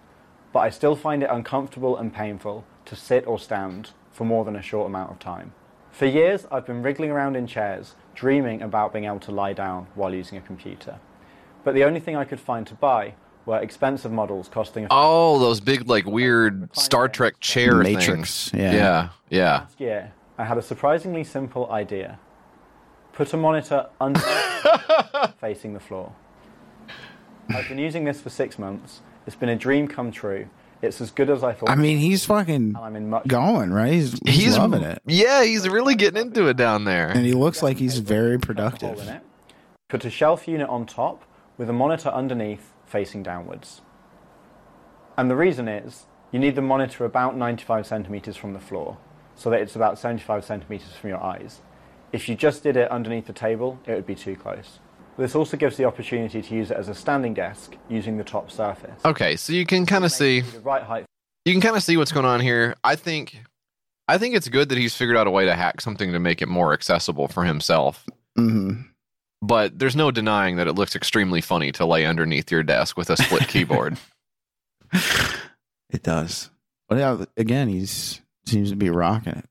But 0.53 0.61
I 0.61 0.71
still 0.71 0.95
find 0.95 1.23
it 1.23 1.31
uncomfortable 1.31 1.97
and 1.97 2.15
painful 2.15 2.65
to 2.85 2.95
sit 2.95 3.27
or 3.27 3.39
stand 3.39 3.91
for 4.13 4.25
more 4.25 4.45
than 4.45 4.55
a 4.55 4.63
short 4.63 4.87
amount 4.87 5.11
of 5.11 5.19
time. 5.19 5.53
For 5.91 6.07
years, 6.07 6.47
I've 6.53 6.67
been 6.67 6.83
wriggling 6.83 7.11
around 7.11 7.37
in 7.37 7.47
chairs, 7.47 7.95
dreaming 8.15 8.63
about 8.63 8.93
being 8.93 9.07
able 9.07 9.21
to 9.21 9.33
lie 9.33 9.55
down 9.55 9.87
while 9.95 10.15
using 10.15 10.37
a 10.39 10.43
computer. 10.43 10.99
But 11.65 11.75
the 11.75 11.85
only 11.85 12.01
thing 12.01 12.17
I 12.17 12.25
could 12.25 12.39
find 12.39 12.67
to 12.69 12.75
buy 12.75 13.15
were 13.47 13.59
expensive 13.61 14.13
models 14.13 14.49
costing 14.49 14.85
a 14.85 14.89
Oh, 14.91 15.39
those 15.39 15.61
big, 15.61 15.89
like, 15.89 16.05
weird 16.05 16.69
Star 16.77 17.09
Trek 17.09 17.41
chair 17.41 17.77
Matrix, 17.77 18.51
things. 18.51 18.53
yeah. 18.53 18.73
Yeah. 18.75 19.09
Yeah. 19.31 19.53
Last 19.61 19.81
year, 19.81 20.13
I 20.39 20.45
had 20.45 20.59
a 20.59 20.63
surprisingly 20.63 21.25
simple 21.25 21.71
idea. 21.71 22.19
Put 23.15 23.33
a 23.33 23.37
monitor 23.39 23.87
under 24.01 24.21
facing 25.41 25.73
the 25.73 25.81
floor. 25.81 26.13
I've 27.49 27.69
been 27.69 27.79
using 27.79 28.05
this 28.05 28.21
for 28.21 28.31
six 28.31 28.59
months. 28.59 29.01
It's 29.27 29.37
been 29.37 29.49
a 29.49 29.57
dream 29.57 29.89
come 29.89 30.11
true. 30.13 30.49
It's 30.83 31.01
as 31.01 31.11
good 31.11 31.31
as 31.31 31.43
I 31.43 31.53
thought. 31.53 31.71
I 31.71 31.75
mean, 31.75 31.99
he's 31.99 32.25
fucking 32.27 32.77
I'm 32.77 32.97
in 32.97 33.09
much 33.09 33.27
going 33.27 33.73
right. 33.73 33.93
He's, 33.93 34.19
he's, 34.25 34.45
He's 34.45 34.59
loving 34.59 34.83
it, 34.83 35.01
Yeah, 35.07 35.43
he's 35.43 35.69
really 35.69 35.95
getting 35.95 36.21
into 36.21 36.49
it 36.49 36.57
down 36.57 36.85
there. 36.85 37.09
and 37.09 37.25
he 37.25 37.33
looks 37.33 37.63
like 37.63 37.79
he's 37.79 37.99
very 37.99 38.39
productive. 38.39 39.21
Put 39.89 40.05
a 40.05 40.11
shelf 40.11 40.47
unit 40.47 40.69
on 40.69 40.85
top 40.85 41.25
with 41.57 41.71
a 41.71 41.73
monitor 41.73 42.11
underneath 42.11 42.73
facing 42.85 43.23
downwards. 43.23 43.81
And 45.17 45.31
the 45.31 45.37
reason 45.37 45.67
is 45.69 46.07
you 46.31 46.39
need 46.39 46.57
the 46.57 46.63
monitor 46.63 47.05
about 47.05 47.37
95 47.37 47.87
centimeters 47.87 48.37
from 48.37 48.53
the 48.53 48.61
floor, 48.61 48.99
so 49.35 49.49
that 49.51 49.61
it's 49.61 49.77
about 49.77 49.99
75 49.99 50.45
centimeters 50.45 50.93
from 50.93 51.11
your 51.11 51.23
eyes. 51.23 51.61
If 52.13 52.29
you 52.29 52.35
just 52.35 52.63
did 52.63 52.77
it 52.77 52.91
underneath 52.91 53.27
the 53.27 53.33
table, 53.33 53.79
it 53.87 53.95
would 53.95 54.07
be 54.07 54.15
too 54.15 54.37
close. 54.37 54.79
This 55.19 55.35
also 55.35 55.57
gives 55.57 55.77
the 55.77 55.85
opportunity 55.85 56.43
to 56.43 56.55
use 56.55 56.71
it 56.71 56.77
as 56.77 56.89
a 56.89 56.95
standing 56.95 57.33
desk 57.35 57.75
using 57.89 58.17
the 58.19 58.25
top 58.25 58.51
surface. 58.51 59.01
Okay, 59.05 59.37
so 59.37 59.53
you 59.53 59.65
can 59.65 59.87
kind 59.87 60.05
of 60.05 60.13
see 60.13 60.41
The 60.43 60.61
right 60.61 60.83
height 60.83 61.05
you 61.47 61.53
can 61.53 61.61
kind 61.63 61.77
of 61.77 61.83
see 61.83 61.97
what's 61.97 62.11
going 62.13 62.27
on 62.27 62.41
here. 62.41 62.75
I 62.83 62.97
think 62.97 63.41
I 64.09 64.19
think 64.19 64.35
it's 64.35 64.49
good 64.49 64.69
that 64.69 64.79
he's 64.79 64.95
figured 64.97 65.17
out 65.17 65.27
a 65.27 65.31
way 65.31 65.47
to 65.47 65.55
hack 65.55 65.81
something 65.81 66.13
to 66.13 66.19
make 66.19 66.43
it 66.43 66.49
more 66.49 66.73
accessible 66.73 67.29
for 67.29 67.45
himself. 67.45 68.05
hmm 68.37 68.83
But 69.41 69.79
there's 69.79 69.97
no 69.97 70.11
denying 70.11 70.57
that 70.57 70.67
it 70.67 70.73
looks 70.75 70.97
extremely 70.97 71.41
funny 71.41 71.73
to 71.73 71.87
lay 71.87 72.05
underneath 72.05 72.51
your 72.51 72.63
desk 72.63 72.97
with 72.97 73.11
a 73.11 73.17
split 73.17 73.49
keyboard. 73.49 73.97
It 75.91 76.03
does. 76.03 76.51
But 76.89 76.99
yeah, 76.99 77.25
again, 77.37 77.69
he's 77.69 78.21
seems 78.45 78.71
to 78.71 78.77
be 78.77 78.91
rocking 78.91 79.35
it. 79.35 79.45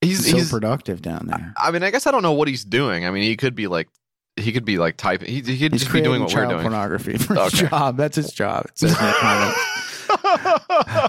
He's 0.00 0.28
so 0.28 0.36
he's 0.36 0.50
productive 0.50 1.02
down 1.02 1.26
there. 1.28 1.54
I 1.56 1.70
mean, 1.70 1.82
I 1.84 1.90
guess 1.90 2.06
I 2.06 2.10
don't 2.10 2.22
know 2.22 2.32
what 2.32 2.48
he's 2.48 2.64
doing. 2.64 3.06
I 3.06 3.10
mean, 3.10 3.22
he 3.22 3.36
could 3.36 3.54
be 3.54 3.68
like 3.68 3.88
he 4.36 4.52
could 4.52 4.64
be 4.64 4.78
like 4.78 4.96
typing. 4.96 5.28
He, 5.28 5.40
he 5.40 5.58
could 5.58 5.72
He's 5.72 5.82
just 5.82 5.92
be 5.92 6.00
doing 6.00 6.20
what 6.22 6.30
we're 6.30 6.34
child 6.40 6.50
doing. 6.50 6.62
pornography 6.62 7.18
for 7.18 7.34
his 7.34 7.54
Okay. 7.54 7.68
job. 7.68 7.96
That's 7.96 8.16
his 8.16 8.32
job. 8.32 8.66
It 8.66 8.78
says 8.78 8.90
in 8.98 9.06
the 9.06 9.12
comments. 9.20 9.58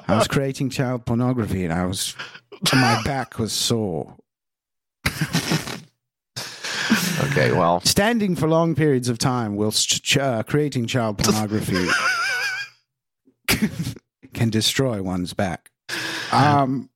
I 0.10 0.16
was 0.18 0.28
creating 0.28 0.70
child 0.70 1.06
pornography, 1.06 1.64
and 1.64 1.74
I 1.74 1.86
was 1.86 2.16
my 2.74 3.02
back 3.04 3.38
was 3.40 3.52
sore. 3.54 4.16
Okay, 7.32 7.52
well, 7.52 7.80
Standing 7.82 8.36
for 8.36 8.48
long 8.48 8.76
periods 8.76 9.08
of 9.10 9.18
time 9.18 9.56
whilst 9.56 9.88
ch- 9.88 10.02
ch- 10.04 10.18
uh, 10.18 10.44
creating 10.44 10.86
child 10.88 11.18
pornography 11.18 11.88
can 14.34 14.50
destroy 14.50 15.02
one's 15.02 15.34
back. 15.34 15.72
Um, 16.32 16.90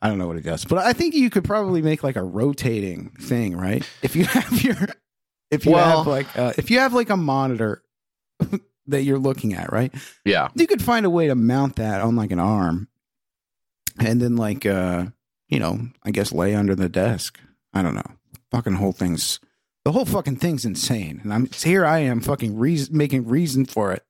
I 0.00 0.08
don't 0.08 0.18
know 0.18 0.26
what 0.28 0.36
it 0.36 0.44
does, 0.44 0.64
but 0.64 0.78
I 0.78 0.92
think 0.92 1.14
you 1.14 1.28
could 1.30 1.44
probably 1.44 1.82
make 1.82 2.02
like 2.04 2.16
a 2.16 2.22
rotating 2.22 3.10
thing, 3.20 3.56
right? 3.56 3.88
If 4.02 4.14
you 4.16 4.24
have 4.26 4.62
your, 4.62 4.76
if 5.50 5.66
you 5.66 5.72
Well- 5.72 5.98
have 5.98 6.06
like, 6.06 6.38
uh, 6.38 6.52
if 6.58 6.70
you 6.70 6.78
have 6.78 6.92
like 6.94 7.10
a 7.10 7.16
monitor 7.16 7.82
that 8.86 9.02
you're 9.02 9.18
looking 9.18 9.54
at, 9.54 9.72
right? 9.72 9.92
yeah. 10.24 10.48
You 10.54 10.66
could 10.66 10.82
find 10.82 11.04
a 11.04 11.10
way 11.10 11.26
to 11.28 11.34
mount 11.34 11.76
that 11.76 12.00
on 12.00 12.14
like 12.16 12.30
an 12.30 12.38
arm, 12.38 12.88
and 13.98 14.20
then 14.20 14.36
like, 14.36 14.64
uh, 14.66 15.06
you 15.48 15.58
know, 15.58 15.80
I 16.04 16.10
guess 16.10 16.32
lay 16.32 16.54
under 16.54 16.74
the 16.74 16.88
desk. 16.88 17.38
I 17.74 17.82
don't 17.82 17.94
know. 17.94 18.10
Fucking 18.50 18.74
whole 18.74 18.92
thing's 18.92 19.40
the 19.84 19.92
whole 19.92 20.04
fucking 20.04 20.36
thing's 20.36 20.64
insane, 20.64 21.20
and 21.22 21.32
I'm 21.32 21.46
here. 21.46 21.84
I 21.84 21.98
am 22.00 22.20
fucking 22.20 22.58
reason, 22.58 22.96
making 22.96 23.26
reason 23.26 23.64
for 23.64 23.92
it, 23.92 24.04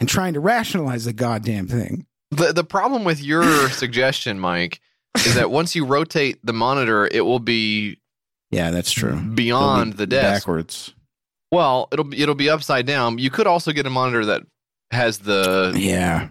and 0.00 0.08
trying 0.08 0.34
to 0.34 0.40
rationalize 0.40 1.04
the 1.04 1.12
goddamn 1.12 1.68
thing. 1.68 2.06
The 2.30 2.52
the 2.52 2.64
problem 2.64 3.04
with 3.04 3.22
your 3.22 3.68
suggestion, 3.70 4.38
Mike, 4.40 4.80
is 5.26 5.34
that 5.34 5.50
once 5.50 5.74
you 5.74 5.84
rotate 5.84 6.38
the 6.44 6.52
monitor, 6.52 7.06
it 7.10 7.22
will 7.22 7.38
be 7.40 7.98
Yeah, 8.50 8.70
that's 8.70 8.90
true. 8.92 9.16
beyond 9.20 9.92
be 9.92 9.96
the 9.98 10.06
desk. 10.06 10.42
backwards. 10.42 10.94
Well, 11.50 11.88
it'll 11.92 12.04
be 12.04 12.20
it'll 12.20 12.34
be 12.34 12.50
upside 12.50 12.86
down. 12.86 13.18
You 13.18 13.30
could 13.30 13.46
also 13.46 13.72
get 13.72 13.86
a 13.86 13.90
monitor 13.90 14.24
that 14.26 14.42
has 14.90 15.18
the 15.18 15.72
Yeah, 15.76 16.28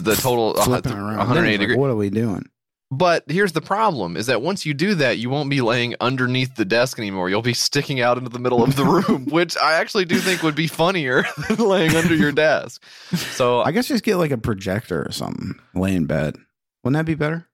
the 0.00 0.14
total 0.16 0.54
flipping 0.54 0.92
around. 0.92 1.18
180 1.18 1.26
Then 1.34 1.44
it's 1.46 1.58
like, 1.60 1.60
degree. 1.60 1.76
What 1.76 1.90
are 1.90 1.96
we 1.96 2.10
doing? 2.10 2.48
But 2.90 3.24
here's 3.28 3.52
the 3.52 3.60
problem: 3.60 4.16
is 4.16 4.26
that 4.26 4.40
once 4.40 4.64
you 4.64 4.72
do 4.72 4.94
that, 4.94 5.18
you 5.18 5.28
won't 5.28 5.50
be 5.50 5.60
laying 5.60 5.94
underneath 6.00 6.56
the 6.56 6.64
desk 6.64 6.98
anymore. 6.98 7.28
You'll 7.28 7.42
be 7.42 7.52
sticking 7.54 8.00
out 8.00 8.16
into 8.16 8.30
the 8.30 8.38
middle 8.38 8.62
of 8.64 8.76
the 8.76 8.84
room, 9.08 9.26
which 9.26 9.56
I 9.58 9.74
actually 9.74 10.06
do 10.06 10.16
think 10.18 10.42
would 10.42 10.54
be 10.54 10.66
funnier 10.68 11.24
than 11.48 11.58
laying 11.58 11.94
under 11.94 12.14
your 12.14 12.32
desk. 12.32 12.82
So 13.12 13.60
I 13.60 13.72
guess 13.72 13.88
just 13.88 14.04
get 14.04 14.16
like 14.16 14.30
a 14.30 14.38
projector 14.38 15.02
or 15.06 15.12
something. 15.12 15.54
Lay 15.74 15.94
in 15.94 16.06
bed. 16.06 16.36
Wouldn't 16.82 16.96
that 16.98 17.04
be 17.04 17.14
better? 17.14 17.46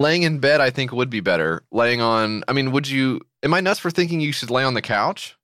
Laying 0.00 0.22
in 0.22 0.38
bed, 0.38 0.60
I 0.60 0.70
think 0.70 0.92
would 0.92 1.10
be 1.10 1.20
better. 1.20 1.62
Laying 1.72 2.00
on, 2.00 2.44
I 2.46 2.52
mean, 2.52 2.70
would 2.72 2.88
you? 2.88 3.20
Am 3.42 3.52
I 3.54 3.60
nuts 3.60 3.80
for 3.80 3.90
thinking 3.90 4.20
you 4.20 4.32
should 4.32 4.50
lay 4.50 4.62
on 4.64 4.74
the 4.74 4.82
couch? 4.82 5.36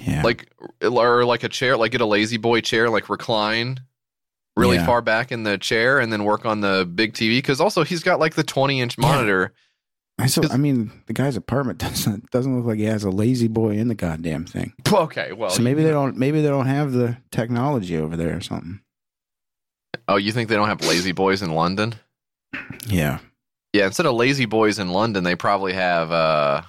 Yeah. 0.00 0.22
like 0.22 0.50
or 0.82 1.24
like 1.26 1.44
a 1.44 1.48
chair 1.50 1.76
like 1.76 1.92
get 1.92 2.00
a 2.00 2.06
La-Z-Boy 2.06 2.62
chair 2.62 2.88
like 2.88 3.10
recline 3.10 3.78
really 4.56 4.76
Yeah. 4.76 4.86
far 4.86 5.02
back 5.02 5.30
in 5.30 5.42
the 5.42 5.58
chair 5.58 6.00
and 6.00 6.10
then 6.10 6.24
work 6.24 6.46
on 6.46 6.60
the 6.62 6.90
big 6.92 7.12
tv 7.12 7.36
because 7.38 7.60
also 7.60 7.84
he's 7.84 8.02
got 8.02 8.18
like 8.18 8.34
the 8.34 8.42
20 8.42 8.80
inch 8.80 8.96
monitor 8.96 9.52
I 10.18 10.26
so 10.26 10.42
I 10.50 10.56
mean, 10.56 10.90
the 11.06 11.12
guy's 11.12 11.36
apartment 11.36 11.78
doesn't 11.78 12.30
doesn't 12.30 12.56
look 12.56 12.64
like 12.66 12.78
he 12.78 12.84
has 12.84 13.04
a 13.04 13.10
La-Z-Boy 13.10 13.72
in 13.76 13.88
the 13.88 13.94
goddamn 13.94 14.46
thing. 14.46 14.72
okay 14.92 15.32
well 15.32 15.50
so 15.50 15.62
maybe 15.62 15.82
they 15.84 15.90
don't 15.90 16.16
maybe 16.16 16.40
they 16.40 16.48
don't 16.48 16.66
have 16.66 16.92
the 16.92 17.18
technology 17.30 17.96
over 17.98 18.16
there 18.16 18.34
or 18.36 18.40
something. 18.40 18.80
oh 20.08 20.16
you 20.16 20.32
think 20.32 20.48
they 20.48 20.56
don't 20.56 20.68
have 20.68 20.80
La-Z-Boys 20.80 21.42
in 21.42 21.50
london 21.52 21.94
Yeah. 22.86 23.18
yeah 23.72 23.86
instead 23.86 24.06
of 24.06 24.14
La-Z-Boys 24.14 24.78
in 24.78 24.90
london 24.90 25.24
they 25.24 25.36
probably 25.36 25.72
have 25.72 26.10
uh 26.10 26.62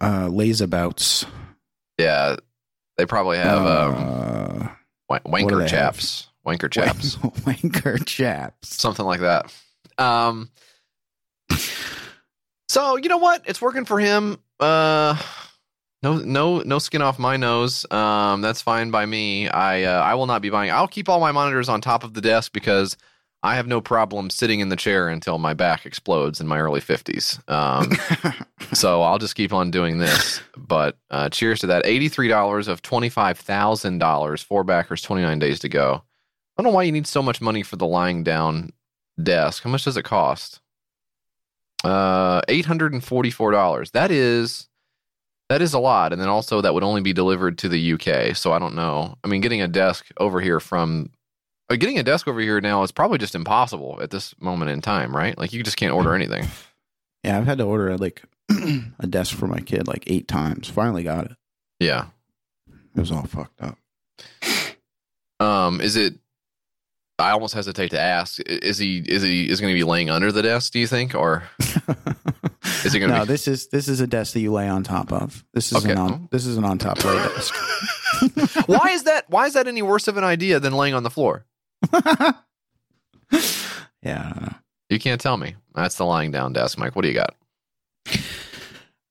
Uh 0.00 0.28
lazabouts. 0.28 1.26
yeah 1.98 2.36
they 2.96 3.06
probably 3.06 3.38
have 3.38 3.58
um 3.66 3.94
uh, 3.96 5.18
do 5.18 5.30
wanker 5.30 5.56
they 5.58 5.62
have? 5.62 5.70
chaps 5.70 6.28
wanker 6.46 6.70
chaps 6.70 7.16
wanker 7.46 8.04
chaps. 8.06 8.80
something 8.80 9.04
like 9.04 9.20
that. 9.20 9.52
Um, 9.98 10.50
so 12.68 12.96
you 12.96 13.08
know 13.08 13.18
what? 13.18 13.42
It's 13.46 13.60
working 13.60 13.84
for 13.84 13.98
him. 14.00 14.38
Uh, 14.58 15.20
no, 16.02 16.16
no, 16.18 16.60
no 16.60 16.78
skin 16.78 17.02
off 17.02 17.18
my 17.18 17.36
nose. 17.36 17.84
Um, 17.90 18.40
that's 18.40 18.62
fine 18.62 18.90
by 18.90 19.04
me. 19.04 19.48
I, 19.48 19.82
uh, 19.82 20.00
I 20.00 20.14
will 20.14 20.26
not 20.26 20.40
be 20.40 20.48
buying. 20.48 20.70
I'll 20.70 20.88
keep 20.88 21.08
all 21.10 21.20
my 21.20 21.32
monitors 21.32 21.68
on 21.68 21.80
top 21.82 22.04
of 22.04 22.14
the 22.14 22.20
desk 22.22 22.52
because 22.52 22.96
I 23.42 23.54
have 23.54 23.66
no 23.66 23.80
problem 23.80 24.28
sitting 24.28 24.60
in 24.60 24.68
the 24.68 24.76
chair 24.76 25.08
until 25.08 25.38
my 25.38 25.54
back 25.54 25.86
explodes 25.86 26.40
in 26.40 26.46
my 26.46 26.58
early 26.58 26.80
fifties. 26.80 27.38
Um, 27.48 27.90
so 28.74 29.02
I'll 29.02 29.18
just 29.18 29.34
keep 29.34 29.52
on 29.52 29.70
doing 29.70 29.98
this. 29.98 30.42
But 30.56 30.98
uh, 31.10 31.30
cheers 31.30 31.60
to 31.60 31.66
that. 31.68 31.86
Eighty-three 31.86 32.28
dollars 32.28 32.68
of 32.68 32.82
twenty-five 32.82 33.38
thousand 33.38 33.98
dollars. 33.98 34.42
Four 34.42 34.62
backers. 34.62 35.00
Twenty-nine 35.00 35.38
days 35.38 35.58
to 35.60 35.68
go. 35.68 36.02
I 36.56 36.62
don't 36.62 36.70
know 36.70 36.76
why 36.76 36.82
you 36.82 36.92
need 36.92 37.06
so 37.06 37.22
much 37.22 37.40
money 37.40 37.62
for 37.62 37.76
the 37.76 37.86
lying 37.86 38.22
down 38.22 38.72
desk. 39.22 39.62
How 39.62 39.70
much 39.70 39.84
does 39.84 39.96
it 39.96 40.04
cost? 40.04 40.60
Uh, 41.82 42.42
eight 42.48 42.66
hundred 42.66 42.92
and 42.92 43.02
forty-four 43.02 43.52
dollars. 43.52 43.92
That 43.92 44.10
is 44.10 44.68
that 45.48 45.62
is 45.62 45.72
a 45.72 45.78
lot, 45.78 46.12
and 46.12 46.20
then 46.20 46.28
also 46.28 46.60
that 46.60 46.74
would 46.74 46.84
only 46.84 47.00
be 47.00 47.14
delivered 47.14 47.56
to 47.58 47.70
the 47.70 47.94
UK. 47.94 48.36
So 48.36 48.52
I 48.52 48.58
don't 48.58 48.74
know. 48.74 49.16
I 49.24 49.28
mean, 49.28 49.40
getting 49.40 49.62
a 49.62 49.68
desk 49.68 50.06
over 50.18 50.42
here 50.42 50.60
from 50.60 51.10
getting 51.76 51.98
a 51.98 52.02
desk 52.02 52.26
over 52.28 52.40
here 52.40 52.60
now 52.60 52.82
is 52.82 52.92
probably 52.92 53.18
just 53.18 53.34
impossible 53.34 53.98
at 54.02 54.10
this 54.10 54.34
moment 54.40 54.70
in 54.70 54.80
time, 54.80 55.14
right? 55.14 55.36
Like 55.38 55.52
you 55.52 55.62
just 55.62 55.76
can't 55.76 55.92
order 55.92 56.14
anything. 56.14 56.46
Yeah, 57.24 57.38
I've 57.38 57.46
had 57.46 57.58
to 57.58 57.64
order 57.64 57.96
like 57.98 58.22
a 58.98 59.06
desk 59.06 59.36
for 59.36 59.46
my 59.46 59.60
kid 59.60 59.86
like 59.86 60.04
eight 60.06 60.26
times. 60.28 60.68
Finally 60.68 61.02
got 61.02 61.26
it. 61.26 61.36
Yeah. 61.78 62.06
It 62.96 63.00
was 63.00 63.12
all 63.12 63.24
fucked 63.24 63.60
up. 63.62 63.78
Um, 65.38 65.80
is 65.80 65.96
it? 65.96 66.14
I 67.18 67.30
almost 67.32 67.54
hesitate 67.54 67.90
to 67.90 68.00
ask. 68.00 68.40
Is 68.40 68.78
he? 68.78 68.98
Is 68.98 69.22
he? 69.22 69.48
Is 69.48 69.60
going 69.60 69.72
to 69.72 69.78
be 69.78 69.84
laying 69.84 70.10
under 70.10 70.32
the 70.32 70.42
desk? 70.42 70.72
Do 70.72 70.78
you 70.78 70.86
think, 70.86 71.14
or 71.14 71.44
is 72.84 72.92
he 72.92 72.98
going 72.98 73.10
to 73.10 73.18
no, 73.18 73.20
be? 73.22 73.28
this 73.28 73.46
is 73.46 73.68
this 73.68 73.88
is 73.88 74.00
a 74.00 74.06
desk 74.06 74.32
that 74.32 74.40
you 74.40 74.52
lay 74.52 74.68
on 74.68 74.82
top 74.82 75.12
of. 75.12 75.44
This 75.52 75.70
is 75.72 75.78
Okay. 75.84 75.92
an 75.92 75.98
on 75.98 76.28
this 76.30 76.46
is 76.46 76.56
an 76.56 76.64
on 76.64 76.78
top 76.78 77.04
lay 77.04 77.14
desk. 77.14 77.54
why 78.66 78.90
is 78.90 79.04
that? 79.04 79.28
Why 79.28 79.46
is 79.46 79.54
that 79.54 79.68
any 79.68 79.82
worse 79.82 80.08
of 80.08 80.16
an 80.16 80.24
idea 80.24 80.60
than 80.60 80.72
laying 80.72 80.94
on 80.94 81.02
the 81.02 81.10
floor? 81.10 81.44
Yeah, 84.02 84.20
I 84.20 84.32
don't 84.32 84.42
know. 84.42 84.54
You 84.88 84.98
can't 84.98 85.20
tell 85.20 85.36
me. 85.36 85.56
That's 85.74 85.96
the 85.96 86.04
lying 86.04 86.30
down 86.30 86.52
desk, 86.52 86.78
Mike. 86.78 86.96
What 86.96 87.02
do 87.02 87.08
you 87.08 87.14
got? 87.14 87.36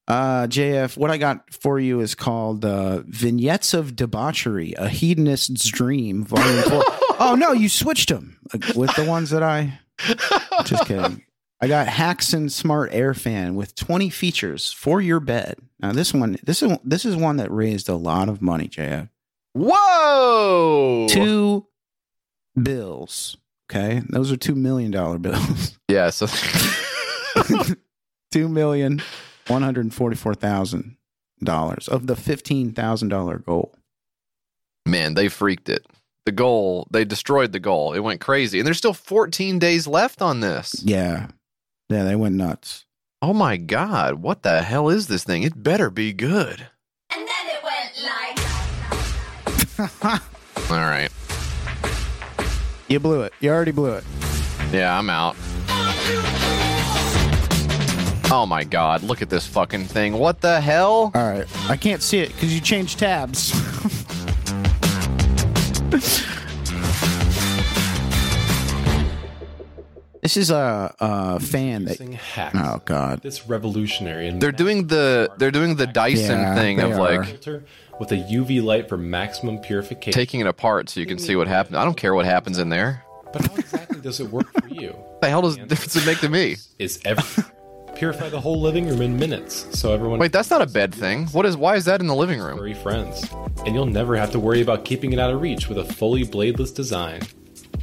Uh, 0.07 0.47
JF, 0.47 0.97
what 0.97 1.11
I 1.11 1.17
got 1.17 1.53
for 1.53 1.79
you 1.79 1.99
is 1.99 2.15
called 2.15 2.65
uh, 2.65 3.03
Vignettes 3.05 3.75
of 3.75 3.95
Debauchery, 3.95 4.73
A 4.73 4.87
Hedonist's 4.87 5.69
Dream, 5.69 6.25
Volume 6.25 6.63
4. 6.63 6.83
oh, 7.19 7.35
no, 7.37 7.51
you 7.51 7.69
switched 7.69 8.09
them 8.09 8.39
with 8.75 8.93
the 8.95 9.05
ones 9.05 9.29
that 9.29 9.43
I. 9.43 9.79
Just 10.65 10.87
kidding. 10.87 11.23
I 11.61 11.67
got 11.67 11.87
Haxon 11.87 12.49
Smart 12.49 12.89
Air 12.91 13.13
Fan 13.13 13.53
with 13.53 13.75
20 13.75 14.09
features 14.09 14.71
for 14.71 14.99
your 14.99 15.19
bed. 15.19 15.57
Now, 15.79 15.91
this 15.91 16.13
one, 16.13 16.37
this 16.41 16.63
is 16.63 16.77
this 16.83 17.05
is 17.05 17.15
one 17.15 17.37
that 17.37 17.51
raised 17.51 17.87
a 17.87 17.95
lot 17.95 18.29
of 18.29 18.41
money, 18.41 18.67
JF. 18.67 19.09
Whoa! 19.53 21.07
Two 21.09 21.68
bills. 22.63 23.37
Okay, 23.71 24.01
those 24.09 24.31
are 24.31 24.37
two 24.37 24.55
million 24.55 24.91
dollar 24.91 25.17
bills. 25.17 25.77
Yeah. 25.89 26.11
So 26.11 26.27
Two 28.31 28.47
million 28.47 29.01
one 29.47 29.63
hundred 29.63 29.91
forty-four 29.93 30.35
thousand 30.35 30.97
dollars 31.43 31.87
of 31.87 32.05
the 32.05 32.15
fifteen 32.15 32.71
thousand 32.73 33.09
dollar 33.09 33.39
goal. 33.39 33.73
Man, 34.85 35.15
they 35.15 35.29
freaked 35.29 35.67
it. 35.69 35.85
The 36.25 36.31
goal, 36.31 36.87
they 36.91 37.05
destroyed 37.05 37.51
the 37.53 37.59
goal. 37.59 37.93
It 37.93 37.99
went 37.99 38.21
crazy. 38.21 38.59
And 38.59 38.67
there's 38.67 38.77
still 38.77 38.93
14 38.93 39.57
days 39.57 39.87
left 39.87 40.21
on 40.21 40.41
this. 40.41 40.83
Yeah, 40.83 41.27
yeah, 41.89 42.03
they 42.03 42.15
went 42.15 42.35
nuts. 42.35 42.85
Oh 43.21 43.33
my 43.33 43.57
God. 43.57 44.21
What 44.21 44.43
the 44.43 44.61
hell 44.61 44.89
is 44.89 45.07
this 45.07 45.23
thing? 45.23 45.43
It 45.43 45.61
better 45.63 45.89
be 45.89 46.13
good. 46.13 46.67
And 47.11 47.27
then 47.27 47.47
it 47.47 47.63
went 47.63 47.93
like. 50.05 50.21
All 50.71 50.77
right. 50.77 51.09
You 52.89 52.99
blew 52.99 53.21
it. 53.21 53.33
You 53.39 53.51
already 53.51 53.71
blew 53.71 53.93
it. 53.93 54.03
Yeah, 54.71 54.97
I'm 54.97 55.09
out. 55.09 55.35
Oh 58.31 58.45
my 58.47 58.63
God. 58.63 59.03
Look 59.03 59.21
at 59.21 59.29
this 59.29 59.45
fucking 59.47 59.85
thing. 59.85 60.13
What 60.13 60.41
the 60.41 60.59
hell? 60.59 61.11
All 61.13 61.29
right, 61.29 61.45
I 61.69 61.77
can't 61.77 62.01
see 62.01 62.19
it 62.19 62.29
because 62.33 62.53
you 62.53 62.61
changed 62.61 62.99
tabs. 62.99 63.51
this 70.21 70.35
is 70.37 70.51
a, 70.51 70.93
a 70.99 71.39
fan 71.39 71.85
that. 71.85 71.91
Using 71.99 72.13
hacks. 72.13 72.55
Oh 72.57 72.81
God. 72.85 73.21
This 73.21 73.47
revolutionary 73.47 74.27
and 74.27 74.41
They're 74.41 74.51
doing 74.51 74.87
the 74.87 75.31
they're 75.37 75.51
doing 75.51 75.75
the 75.75 75.87
Dyson 75.87 76.39
Yeah, 76.39 76.55
thing 76.55 76.77
they 76.77 76.83
of 76.83 76.91
are. 76.99 77.17
like 77.17 77.25
filter 77.27 77.63
with 77.99 78.11
a 78.11 78.15
UV 78.17 78.63
light 78.63 78.87
for 78.89 78.97
maximum 78.97 79.59
purification. 79.59 80.13
taking 80.13 80.39
it 80.39 80.47
apart 80.47 80.89
so 80.89 80.99
you 80.99 81.05
can 81.05 81.19
see 81.19 81.35
what 81.35 81.47
happens. 81.47 81.75
I 81.75 81.83
don't 81.83 81.97
care 81.97 82.13
what 82.13 82.25
happens 82.25 82.57
in 82.59 82.69
there. 82.69 83.03
But 83.31 83.45
how 83.45 83.55
exactly 83.55 83.99
does 84.01 84.19
it 84.19 84.29
work 84.29 84.51
for 84.59 84.67
you? 84.67 84.95
The 85.21 85.27
hell 85.29 85.41
does 85.41 85.57
difference 85.57 85.97
it 85.97 86.05
make 86.05 86.19
to 86.21 86.29
me? 86.29 86.55
Is 86.79 87.01
every 87.03 87.43
purify 87.95 88.29
the 88.29 88.39
whole 88.39 88.61
living 88.61 88.87
room 88.87 89.01
in 89.01 89.19
minutes, 89.19 89.67
so 89.77 89.93
everyone 89.93 90.17
Wait, 90.17 90.31
that's 90.31 90.49
not 90.49 90.61
a 90.61 90.65
bed 90.65 90.95
thing. 90.95 91.25
What 91.27 91.45
is 91.45 91.57
why 91.57 91.75
is 91.75 91.83
that 91.85 91.99
in 91.99 92.07
the 92.07 92.15
living 92.15 92.39
room? 92.39 92.57
furry 92.57 92.73
friends, 92.73 93.29
and 93.65 93.75
you'll 93.75 93.85
never 93.85 94.15
have 94.15 94.31
to 94.31 94.39
worry 94.39 94.61
about 94.61 94.85
keeping 94.85 95.11
it 95.11 95.19
out 95.19 95.29
of 95.33 95.41
reach 95.41 95.67
with 95.67 95.77
a 95.77 95.83
fully 95.83 96.23
bladeless 96.23 96.73
design. 96.73 97.21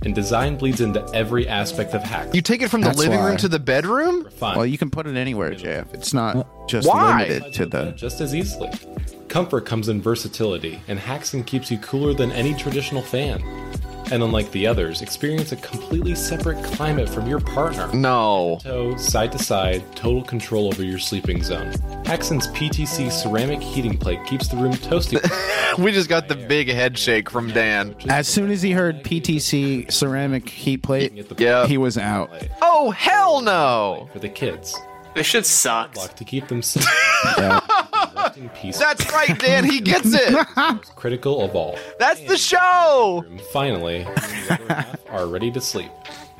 And 0.02 0.14
design 0.14 0.56
bleeds 0.56 0.80
into 0.80 1.04
every 1.12 1.46
aspect 1.46 1.92
of 1.92 2.02
hacks. 2.02 2.34
You 2.34 2.40
take 2.40 2.62
it 2.62 2.68
from 2.70 2.80
the 2.80 2.92
living 2.94 3.18
why. 3.18 3.28
room 3.28 3.36
to 3.38 3.48
the 3.48 3.58
bedroom? 3.58 4.28
Well, 4.40 4.64
you 4.64 4.78
can 4.78 4.88
put 4.90 5.06
it 5.06 5.16
anywhere, 5.16 5.52
JF. 5.52 5.92
It's 5.92 6.14
not 6.14 6.68
just 6.68 6.88
Why? 6.88 7.24
limited 7.24 7.52
to 7.54 7.66
the. 7.66 7.92
just 7.92 8.20
as 8.22 8.34
easily. 8.34 8.70
Comfort 9.28 9.66
comes 9.66 9.88
in 9.88 10.00
versatility, 10.00 10.80
and 10.88 10.98
Haxon 10.98 11.44
keeps 11.44 11.70
you 11.70 11.78
cooler 11.78 12.14
than 12.14 12.32
any 12.32 12.54
traditional 12.54 13.02
fan. 13.02 13.42
And 14.12 14.22
unlike 14.22 14.48
the 14.52 14.68
others, 14.68 15.02
experience 15.02 15.50
a 15.50 15.56
completely 15.56 16.14
separate 16.14 16.62
climate 16.62 17.08
from 17.08 17.26
your 17.26 17.40
partner. 17.40 17.92
No. 17.92 18.60
Toe, 18.62 18.96
side 18.96 19.32
to 19.32 19.38
side, 19.38 19.82
total 19.96 20.22
control 20.22 20.68
over 20.68 20.84
your 20.84 21.00
sleeping 21.00 21.42
zone. 21.42 21.72
Haxon's 22.04 22.46
PTC 22.48 23.10
ceramic 23.10 23.60
heating 23.60 23.98
plate 23.98 24.24
keeps 24.24 24.46
the 24.46 24.56
room 24.56 24.74
toasty. 24.74 25.18
We 25.82 25.92
just 25.92 26.08
got 26.08 26.28
the 26.28 26.36
big 26.36 26.68
head 26.68 26.96
shake 26.96 27.28
from 27.28 27.48
Dan. 27.52 27.94
As 28.08 28.26
soon 28.28 28.50
as 28.50 28.62
he 28.62 28.70
heard 28.70 29.02
PTC 29.04 29.90
ceramic 29.92 30.48
heat 30.48 30.78
plate, 30.82 31.12
Yeah. 31.36 31.66
he 31.66 31.76
was 31.76 31.98
out. 31.98 32.30
Oh 32.62 32.92
hell 32.92 33.42
no! 33.42 34.08
for 34.12 34.20
the 34.20 34.28
kids. 34.30 34.74
This 35.14 35.26
shit 35.26 35.44
sucks. 35.44 36.06
To 36.08 36.24
keep 36.24 36.46
them 36.48 36.62
safe. 36.62 36.86
Yeah. 37.38 37.60
Resting 38.26 38.48
peace. 38.50 38.78
That's 38.78 39.10
right, 39.12 39.38
Dan. 39.38 39.64
He 39.64 39.80
gets 39.80 40.10
it. 40.12 40.46
critical 40.96 41.42
of 41.42 41.54
all. 41.54 41.78
That's 41.98 42.20
the 42.22 42.36
show. 42.36 43.24
Finally, 43.52 44.04
the 44.04 44.54
other 44.60 44.74
half 44.74 45.00
are 45.10 45.26
ready 45.26 45.50
to 45.52 45.60
sleep. 45.60 45.90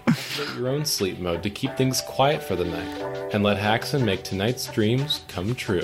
Activate 0.07 0.57
your 0.57 0.69
own 0.69 0.85
sleep 0.85 1.19
mode 1.19 1.43
to 1.43 1.51
keep 1.51 1.77
things 1.77 2.01
quiet 2.03 2.43
for 2.43 2.55
the 2.57 2.65
night, 2.65 3.31
and 3.35 3.43
let 3.43 3.57
Haxon 3.57 4.05
make 4.05 4.23
tonight's 4.23 4.67
dreams 4.71 5.23
come 5.29 5.55
true. 5.55 5.83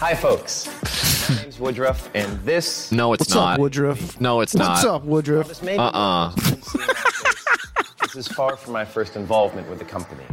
Hi, 0.00 0.14
folks. 0.14 0.66
My 1.28 1.36
name's 1.42 1.60
Woodruff, 1.60 2.08
and 2.14 2.40
this. 2.44 2.90
No, 2.90 3.12
it's 3.12 3.20
What's 3.22 3.34
not. 3.34 3.54
up, 3.54 3.60
Woodruff? 3.60 4.20
No, 4.20 4.40
it's 4.40 4.54
What's 4.54 4.84
not. 4.84 4.94
up, 4.94 5.04
Woodruff? 5.04 5.46
This 5.48 5.62
may 5.62 5.74
be- 5.74 5.78
Uh 5.78 5.90
uh 5.90 6.32
This 8.00 8.16
is 8.16 8.28
far 8.28 8.56
from 8.56 8.72
my 8.72 8.84
first 8.84 9.14
involvement 9.16 9.68
with 9.68 9.78
the 9.78 9.84
company. 9.84 10.24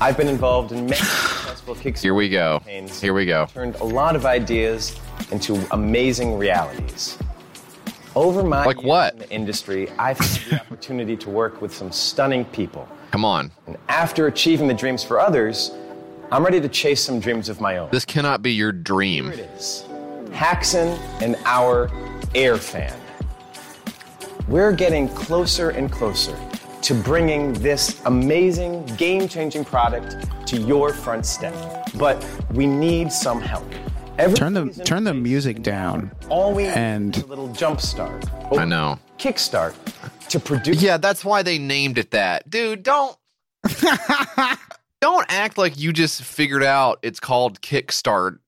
I've 0.00 0.16
been 0.16 0.28
involved 0.28 0.72
in 0.72 0.84
many 0.86 0.96
successful 0.96 1.74
Kickstarter 1.74 1.98
Here 2.02 2.14
we 2.14 2.28
go. 2.28 2.58
campaigns. 2.60 3.00
Here 3.00 3.14
we 3.14 3.26
go. 3.26 3.46
Turned 3.52 3.74
a 3.76 3.84
lot 3.84 4.14
of 4.14 4.26
ideas 4.26 4.98
into 5.32 5.60
amazing 5.72 6.38
realities. 6.38 7.18
Over 8.14 8.42
my 8.44 8.64
Like 8.64 8.76
years 8.76 8.86
what? 8.86 9.12
in 9.14 9.18
the 9.20 9.30
industry, 9.30 9.90
I've 9.98 10.18
had 10.18 10.50
the 10.50 10.60
opportunity 10.60 11.16
to 11.16 11.30
work 11.30 11.60
with 11.60 11.74
some 11.74 11.90
stunning 11.90 12.44
people. 12.46 12.88
Come 13.10 13.24
on. 13.24 13.50
And 13.66 13.76
after 13.88 14.26
achieving 14.28 14.68
the 14.68 14.74
dreams 14.74 15.02
for 15.02 15.18
others, 15.18 15.72
I'm 16.30 16.44
ready 16.44 16.60
to 16.60 16.68
chase 16.68 17.02
some 17.02 17.18
dreams 17.20 17.48
of 17.48 17.60
my 17.60 17.78
own. 17.78 17.88
This 17.90 18.04
cannot 18.04 18.42
be 18.42 18.52
your 18.52 18.70
dream. 18.70 19.24
Here 19.26 19.34
it 19.34 19.50
is. 19.56 19.84
Haxon 20.32 20.88
and 21.20 21.36
our 21.44 21.90
air 22.34 22.56
fan. 22.56 22.96
We're 24.46 24.72
getting 24.72 25.08
closer 25.08 25.70
and 25.70 25.90
closer 25.90 26.36
to 26.82 26.94
bringing 26.94 27.52
this 27.54 28.00
amazing, 28.04 28.84
game 28.96 29.28
changing 29.28 29.64
product 29.64 30.26
to 30.48 30.56
your 30.60 30.92
front 30.92 31.26
step. 31.26 31.54
But 31.96 32.24
we 32.52 32.66
need 32.66 33.12
some 33.12 33.40
help. 33.40 33.66
Every 34.18 34.36
Turn 34.36 34.54
the 34.54 34.66
turn 34.84 35.04
the 35.04 35.14
music 35.14 35.62
down. 35.62 36.10
all 36.28 36.52
we 36.52 36.64
need 36.64 36.70
and- 36.70 37.16
is 37.16 37.22
a 37.22 37.26
little 37.26 37.48
jump 37.52 37.80
start. 37.80 38.24
I 38.56 38.64
know. 38.64 38.98
Kickstart 39.18 39.74
to 40.28 40.40
produce. 40.40 40.82
Yeah, 40.82 40.96
that's 40.96 41.24
why 41.24 41.42
they 41.42 41.58
named 41.58 41.98
it 41.98 42.10
that. 42.12 42.48
Dude, 42.50 42.82
don't 42.82 43.16
don't 45.00 45.26
act 45.28 45.58
like 45.58 45.78
you 45.78 45.92
just 45.92 46.22
figured 46.22 46.62
out 46.62 46.98
it's 47.02 47.20
called 47.20 47.60
Kickstarter. 47.60 48.38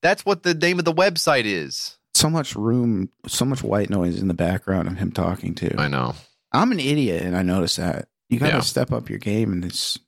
That's 0.00 0.24
what 0.24 0.42
the 0.42 0.54
name 0.54 0.78
of 0.78 0.84
the 0.84 0.92
website 0.94 1.44
is. 1.44 1.96
So 2.14 2.30
much 2.30 2.54
room, 2.56 3.10
so 3.26 3.44
much 3.44 3.62
white 3.62 3.90
noise 3.90 4.20
in 4.20 4.28
the 4.28 4.34
background 4.34 4.88
of 4.88 4.96
him 4.96 5.12
talking 5.12 5.54
too. 5.54 5.74
I 5.78 5.88
know. 5.88 6.14
I'm 6.52 6.72
an 6.72 6.80
idiot, 6.80 7.22
and 7.22 7.36
I 7.36 7.42
noticed 7.42 7.76
that. 7.76 8.08
You 8.28 8.38
got 8.38 8.48
to 8.50 8.52
Yeah. 8.56 8.60
step 8.60 8.92
up 8.92 9.08
your 9.08 9.18
game 9.18 9.52
in 9.52 9.60
this 9.60 9.98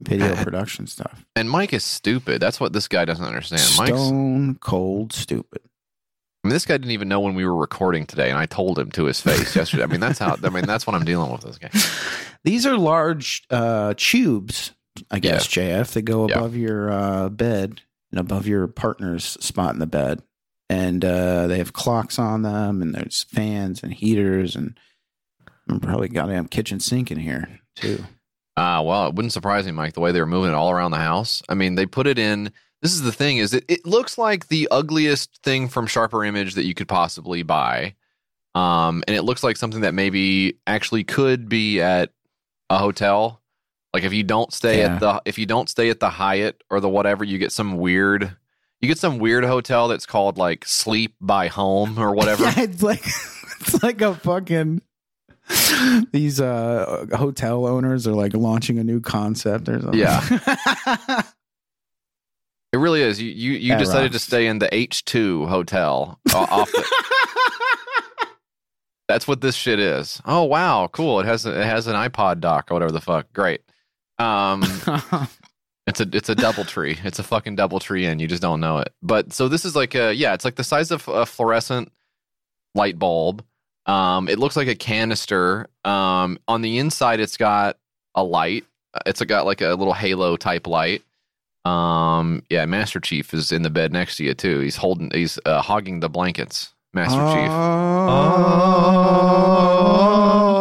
video 0.00 0.34
production 0.42 0.86
stuff. 0.86 1.24
And 1.34 1.50
Mike 1.50 1.72
is 1.72 1.84
stupid. 1.84 2.40
That's 2.40 2.60
what 2.60 2.72
this 2.72 2.88
guy 2.88 3.04
doesn't 3.04 3.24
understand. 3.24 3.62
Mike's 3.78 3.98
Stone 3.98 4.56
cold 4.60 5.12
stupid. 5.12 5.60
I 6.44 6.48
mean, 6.48 6.52
this 6.54 6.64
guy 6.66 6.74
didn't 6.74 6.92
even 6.92 7.08
know 7.08 7.18
when 7.20 7.34
we 7.34 7.44
were 7.44 7.56
recording 7.56 8.06
today, 8.06 8.30
and 8.30 8.38
I 8.38 8.46
told 8.46 8.78
him 8.78 8.90
to 8.92 9.04
his 9.06 9.20
face 9.20 9.56
yesterday. 9.56 9.82
I 9.82 9.86
mean, 9.86 9.98
that's 10.00 10.18
how. 10.20 10.36
I 10.42 10.48
mean, 10.50 10.64
that's 10.66 10.86
what 10.86 10.94
I'm 10.94 11.04
dealing 11.04 11.32
with 11.32 11.40
this 11.42 11.58
guy. 11.58 11.70
These 12.44 12.64
are 12.66 12.76
large 12.76 13.42
uh, 13.50 13.94
tubes, 13.96 14.70
I 15.10 15.18
guess, 15.18 15.48
JF, 15.48 15.92
that 15.94 16.02
go 16.02 16.28
Yeah. 16.28 16.36
above 16.36 16.54
your 16.54 16.90
uh, 16.92 17.28
bed 17.30 17.80
and 18.12 18.20
above 18.20 18.46
your 18.46 18.68
partner's 18.68 19.24
spot 19.24 19.74
in 19.74 19.80
the 19.80 19.86
bed. 19.88 20.22
And 20.70 21.04
uh, 21.04 21.48
they 21.48 21.58
have 21.58 21.72
clocks 21.72 22.18
on 22.20 22.42
them, 22.42 22.80
and 22.82 22.94
there's 22.94 23.24
fans 23.24 23.82
and 23.82 23.92
heaters, 23.92 24.54
and 24.54 24.78
and 25.68 25.82
probably 25.82 26.08
goddamn 26.08 26.48
kitchen 26.48 26.80
sink 26.80 27.10
in 27.10 27.18
here, 27.18 27.60
too. 27.74 28.04
Ah, 28.56 28.80
well, 28.80 29.06
it 29.08 29.14
wouldn't 29.14 29.32
surprise 29.32 29.66
me, 29.66 29.72
Mike, 29.72 29.92
the 29.94 30.00
way 30.00 30.12
they 30.12 30.20
were 30.20 30.26
moving 30.26 30.50
it 30.50 30.54
all 30.54 30.70
around 30.70 30.90
the 30.92 30.96
house. 30.96 31.42
I 31.48 31.54
mean, 31.54 31.74
they 31.74 31.84
put 31.86 32.06
it 32.06 32.18
in. 32.18 32.52
This 32.82 32.92
is 32.92 33.02
the 33.02 33.12
thing: 33.12 33.38
is 33.38 33.52
it, 33.52 33.64
it 33.68 33.84
looks 33.86 34.16
like 34.18 34.48
the 34.48 34.68
ugliest 34.70 35.42
thing 35.42 35.68
from 35.68 35.86
Sharper 35.86 36.24
Image 36.24 36.54
that 36.54 36.64
you 36.64 36.74
could 36.74 36.88
possibly 36.88 37.42
buy, 37.42 37.94
um, 38.54 39.02
and 39.06 39.16
it 39.16 39.22
looks 39.22 39.42
like 39.42 39.56
something 39.56 39.80
that 39.82 39.94
maybe 39.94 40.58
actually 40.66 41.04
could 41.04 41.48
be 41.48 41.80
at 41.80 42.10
a 42.70 42.78
hotel. 42.78 43.42
Like 43.92 44.04
if 44.04 44.12
you 44.12 44.22
don't 44.24 44.52
stay 44.52 44.80
Yeah. 44.80 44.94
at 44.94 45.00
the 45.00 45.22
if 45.24 45.38
you 45.38 45.46
don't 45.46 45.68
stay 45.68 45.88
at 45.90 46.00
the 46.00 46.10
Hyatt 46.10 46.62
or 46.70 46.80
the 46.80 46.88
whatever, 46.88 47.24
you 47.24 47.38
get 47.38 47.52
some 47.52 47.76
weird. 47.78 48.36
You 48.82 48.88
get 48.88 48.98
some 48.98 49.18
weird 49.18 49.42
hotel 49.44 49.88
that's 49.88 50.04
called 50.04 50.36
like 50.36 50.66
Sleep 50.66 51.14
by 51.20 51.48
Home 51.48 51.98
or 51.98 52.14
whatever. 52.14 52.44
Yeah, 52.56 52.60
it's 52.60 52.82
like 52.82 53.00
it's 53.60 53.82
like 53.82 54.00
a 54.02 54.14
fucking 54.14 54.82
these 56.12 56.40
uh 56.40 57.06
hotel 57.14 57.66
owners 57.66 58.06
are 58.06 58.14
like 58.14 58.34
launching 58.34 58.78
a 58.78 58.84
new 58.84 59.00
concept 59.00 59.68
or 59.68 59.80
something. 59.80 60.00
Yeah. 60.00 61.22
It 62.72 62.78
really 62.78 63.00
is. 63.00 63.22
You 63.22 63.30
you, 63.30 63.52
you 63.52 63.68
That 63.70 63.78
decided 63.78 64.12
to 64.12 64.18
stay 64.18 64.46
in 64.46 64.58
the 64.58 64.68
H 64.74 65.04
two 65.06 65.46
hotel 65.46 66.20
uh, 66.34 66.46
off. 66.50 66.70
The, 66.70 66.84
that's 69.08 69.26
what 69.26 69.40
this 69.40 69.54
shit 69.54 69.78
is. 69.78 70.20
Oh 70.26 70.44
wow, 70.44 70.86
cool. 70.92 71.20
It 71.20 71.26
has 71.26 71.46
a, 71.46 71.58
it 71.58 71.64
has 71.64 71.86
an 71.86 71.94
iPod 71.94 72.40
dock 72.40 72.70
or 72.70 72.74
whatever 72.74 72.92
the 72.92 73.00
fuck. 73.00 73.32
Great. 73.32 73.62
Um, 74.18 74.62
it's 75.86 76.00
a 76.00 76.08
it's 76.12 76.28
a 76.28 76.34
DoubleTree. 76.34 77.02
It's 77.02 77.18
a 77.18 77.22
fucking 77.22 77.56
DoubleTree, 77.56 78.10
and 78.10 78.20
you 78.20 78.26
just 78.26 78.42
don't 78.42 78.60
know 78.60 78.76
it. 78.78 78.92
But 79.02 79.32
so 79.32 79.48
this 79.48 79.64
is 79.64 79.74
like 79.74 79.94
a 79.94 80.12
yeah, 80.12 80.34
it's 80.34 80.44
like 80.44 80.56
the 80.56 80.64
size 80.64 80.90
of 80.90 81.08
a 81.08 81.24
fluorescent 81.24 81.90
light 82.74 82.98
bulb. 82.98 83.42
Um, 83.86 84.28
it 84.28 84.38
looks 84.38 84.56
like 84.56 84.68
a 84.68 84.74
canister. 84.74 85.68
Um, 85.84 86.38
on 86.48 86.62
the 86.62 86.78
inside, 86.78 87.20
it's 87.20 87.36
got 87.36 87.78
a 88.14 88.22
light. 88.22 88.64
It's 89.04 89.22
got 89.22 89.46
like 89.46 89.60
a 89.60 89.74
little 89.74 89.92
halo 89.92 90.36
type 90.36 90.66
light. 90.66 91.02
Um, 91.64 92.42
yeah, 92.48 92.64
Master 92.66 93.00
Chief 93.00 93.34
is 93.34 93.50
in 93.52 93.62
the 93.62 93.70
bed 93.70 93.92
next 93.92 94.16
to 94.16 94.24
you 94.24 94.34
too. 94.34 94.60
He's 94.60 94.76
holding, 94.76 95.10
he's 95.10 95.38
uh, 95.44 95.62
hogging 95.62 96.00
the 96.00 96.08
blankets. 96.08 96.72
Master 96.94 97.18
Chief. 97.18 97.50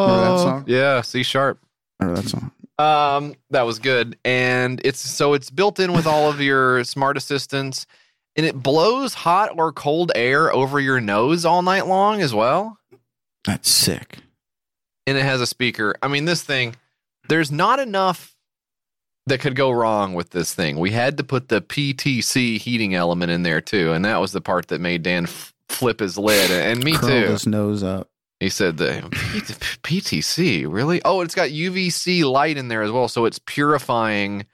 Remember 0.02 0.22
that 0.22 0.40
song? 0.40 0.64
Yeah, 0.68 1.02
C 1.02 1.24
sharp. 1.24 1.60
Remember 2.00 2.22
that 2.22 2.30
song? 2.30 2.52
Um, 2.78 3.36
that 3.52 3.62
was 3.62 3.80
good, 3.80 4.18
and 4.26 4.82
it's 4.84 5.00
so 5.00 5.34
it's 5.34 5.50
built 5.50 5.80
in 5.80 5.94
with 5.94 6.06
all 6.06 6.30
of 6.30 6.42
your 6.42 6.84
smart 6.84 7.16
assistants, 7.16 7.86
and 8.36 8.46
it 8.46 8.62
blows 8.62 9.14
hot 9.14 9.52
or 9.58 9.72
cold 9.72 10.12
air 10.14 10.54
over 10.54 10.82
your 10.82 11.00
nose 11.00 11.46
all 11.46 11.62
night 11.62 11.88
long 11.88 12.22
as 12.22 12.34
well. 12.34 12.78
That's 13.46 13.70
sick. 13.70 14.20
And 15.08 15.18
it 15.18 15.24
has 15.24 15.42
a 15.42 15.48
speaker. 15.48 15.96
I 16.02 16.08
mean, 16.08 16.26
this 16.26 16.42
thing, 16.42 16.76
there's 17.30 17.52
not 17.52 17.80
enough 17.80 18.36
that 19.28 19.40
could 19.40 19.56
go 19.56 19.72
wrong 19.72 20.14
with 20.14 20.32
this 20.32 20.54
thing. 20.54 20.78
We 20.80 20.92
had 20.92 21.18
to 21.18 21.24
put 21.24 21.50
the 21.50 21.62
PTC 21.62 22.58
heating 22.60 22.94
element 22.96 23.32
in 23.32 23.44
there 23.44 23.62
too, 23.62 23.92
and 23.92 24.06
that 24.06 24.18
was 24.18 24.32
the 24.32 24.42
part 24.42 24.68
that 24.70 24.82
made 24.82 25.04
Dan 25.04 25.24
f- 25.26 25.54
flip 25.70 26.00
his 26.00 26.18
lid, 26.18 26.52
and 26.52 26.84
me 26.84 26.94
Curled 26.94 27.12
too. 27.12 27.32
his 27.32 27.48
nose 27.48 27.82
up. 27.84 28.10
He 28.40 28.50
said 28.50 28.78
the 28.78 29.08
P- 29.82 30.00
PTC, 30.02 30.66
really? 30.72 31.02
Oh, 31.06 31.22
it's 31.22 31.34
got 31.36 31.50
UVC 31.50 32.24
light 32.30 32.58
in 32.58 32.68
there 32.68 32.84
as 32.84 32.92
well, 32.92 33.08
so 33.08 33.26
it's 33.26 33.40
purifying 33.40 34.46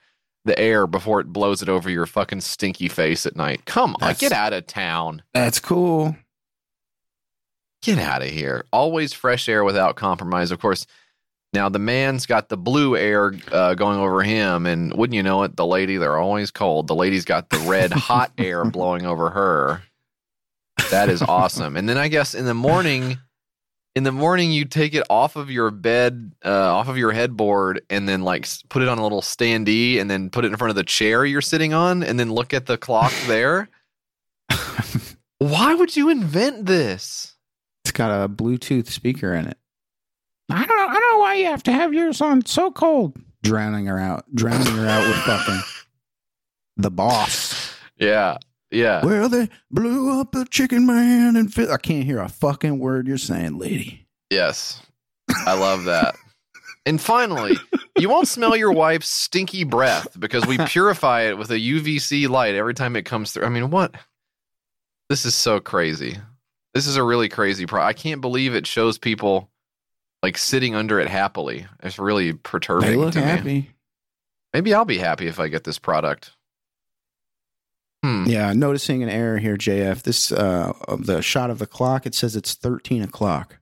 the 0.44 0.58
air 0.58 0.86
before 0.86 1.20
it 1.20 1.26
blows 1.32 1.62
it 1.62 1.68
over 1.68 1.90
your 1.90 2.06
fucking 2.06 2.40
stinky 2.40 2.88
face 2.88 3.26
at 3.26 3.36
night. 3.36 3.64
Come 3.66 3.90
on, 3.96 4.00
That's- 4.00 4.20
get 4.20 4.32
out 4.32 4.52
of 4.52 4.66
town. 4.66 5.22
That's 5.34 5.60
cool. 5.60 6.16
Get 7.82 7.98
out 7.98 8.22
of 8.22 8.28
here. 8.28 8.64
Always 8.72 9.12
fresh 9.12 9.48
air 9.48 9.64
without 9.64 9.96
compromise. 9.96 10.52
Of 10.52 10.60
course, 10.60 10.86
now 11.52 11.68
the 11.68 11.78
man's 11.78 12.26
got 12.26 12.48
the 12.48 12.56
blue 12.56 12.96
air 12.96 13.34
uh, 13.50 13.74
going 13.74 13.98
over 13.98 14.22
him, 14.22 14.66
and 14.66 14.94
wouldn't 14.94 15.14
you 15.14 15.22
know 15.22 15.42
it, 15.42 15.56
the 15.56 15.66
lady, 15.66 15.96
they're 15.96 16.16
always 16.16 16.50
cold. 16.50 16.86
The 16.86 16.94
lady's 16.94 17.24
got 17.24 17.50
the 17.50 17.58
red 17.58 17.92
hot 17.92 18.32
air 18.38 18.64
blowing 18.64 19.04
over 19.04 19.30
her. 19.30 19.82
That 20.90 21.08
is 21.08 21.22
awesome. 21.22 21.76
And 21.76 21.88
then 21.88 21.98
I 21.98 22.08
guess 22.08 22.34
in 22.34 22.46
the 22.46 22.54
morning, 22.54 23.18
in 23.94 24.04
the 24.04 24.12
morning 24.12 24.52
you 24.52 24.64
take 24.64 24.94
it 24.94 25.04
off 25.10 25.36
of 25.36 25.50
your 25.50 25.70
bed, 25.70 26.32
uh, 26.44 26.74
off 26.74 26.88
of 26.88 26.96
your 26.96 27.12
headboard, 27.12 27.82
and 27.90 28.08
then 28.08 28.22
like 28.22 28.46
put 28.68 28.82
it 28.82 28.88
on 28.88 28.98
a 28.98 29.02
little 29.02 29.22
standee, 29.22 30.00
and 30.00 30.10
then 30.10 30.30
put 30.30 30.44
it 30.44 30.52
in 30.52 30.56
front 30.56 30.70
of 30.70 30.76
the 30.76 30.84
chair 30.84 31.24
you're 31.24 31.40
sitting 31.40 31.74
on, 31.74 32.02
and 32.02 32.18
then 32.18 32.32
look 32.32 32.54
at 32.54 32.66
the 32.66 32.78
clock 32.78 33.12
there. 33.26 33.68
Why 35.38 35.74
would 35.74 35.96
you 35.96 36.08
invent 36.08 36.66
this? 36.66 37.31
It's 37.84 37.92
got 37.92 38.10
a 38.24 38.28
Bluetooth 38.28 38.86
speaker 38.88 39.34
in 39.34 39.46
it. 39.46 39.58
I 40.50 40.66
don't. 40.66 40.90
I 40.90 40.92
don't 40.98 41.12
know 41.12 41.18
why 41.18 41.34
you 41.34 41.46
have 41.46 41.62
to 41.64 41.72
have 41.72 41.94
yours 41.94 42.20
on 42.20 42.44
so 42.46 42.70
cold. 42.70 43.16
Drowning 43.42 43.86
her 43.86 43.98
out. 43.98 44.24
Drowning 44.34 44.66
her 44.76 44.86
out 44.86 45.06
with 45.06 45.16
fucking 45.18 45.60
the 46.76 46.90
boss. 46.90 47.74
Yeah, 47.98 48.38
yeah. 48.70 49.04
Well, 49.04 49.28
they 49.28 49.48
blew 49.70 50.20
up 50.20 50.34
a 50.34 50.44
chicken 50.44 50.86
man 50.86 51.36
and 51.36 51.52
fi- 51.52 51.70
I 51.70 51.76
can't 51.76 52.04
hear 52.04 52.20
a 52.20 52.28
fucking 52.28 52.78
word 52.78 53.06
you're 53.06 53.18
saying, 53.18 53.58
lady. 53.58 54.06
Yes. 54.30 54.80
I 55.46 55.54
love 55.58 55.84
that. 55.84 56.14
and 56.86 57.00
finally, 57.00 57.56
you 57.98 58.08
won't 58.08 58.28
smell 58.28 58.56
your 58.56 58.72
wife's 58.72 59.08
stinky 59.08 59.64
breath 59.64 60.18
because 60.18 60.46
we 60.46 60.58
purify 60.66 61.22
it 61.22 61.38
with 61.38 61.50
a 61.50 61.58
UVC 61.58 62.28
light 62.28 62.54
every 62.54 62.74
time 62.74 62.96
it 62.96 63.02
comes 63.04 63.32
through. 63.32 63.44
I 63.44 63.48
mean, 63.48 63.70
what? 63.70 63.94
This 65.08 65.24
is 65.24 65.34
so 65.34 65.60
crazy. 65.60 66.18
This 66.74 66.86
is 66.86 66.96
a 66.96 67.02
really 67.02 67.28
crazy 67.28 67.66
pro. 67.66 67.82
I 67.82 67.92
can't 67.92 68.20
believe 68.20 68.54
it 68.54 68.66
shows 68.66 68.98
people 68.98 69.50
like 70.22 70.38
sitting 70.38 70.74
under 70.74 71.00
it 71.00 71.08
happily. 71.08 71.66
It's 71.82 71.98
really 71.98 72.32
perturbing 72.32 72.90
They 72.90 72.96
look 72.96 73.12
to 73.14 73.42
me. 73.42 73.70
Maybe 74.54 74.72
I'll 74.74 74.84
be 74.84 74.98
happy 74.98 75.26
if 75.26 75.40
I 75.40 75.48
get 75.48 75.64
this 75.64 75.78
product. 75.78 76.32
Hmm. 78.02 78.24
Yeah, 78.26 78.52
noticing 78.52 79.02
an 79.02 79.08
error 79.08 79.38
here, 79.38 79.56
JF. 79.56 80.02
This 80.02 80.32
uh 80.32 80.72
the 80.98 81.22
shot 81.22 81.50
of 81.50 81.58
the 81.58 81.66
clock, 81.66 82.04
it 82.06 82.14
says 82.14 82.34
it's 82.34 82.54
thirteen 82.54 83.02
o'clock. 83.02 83.58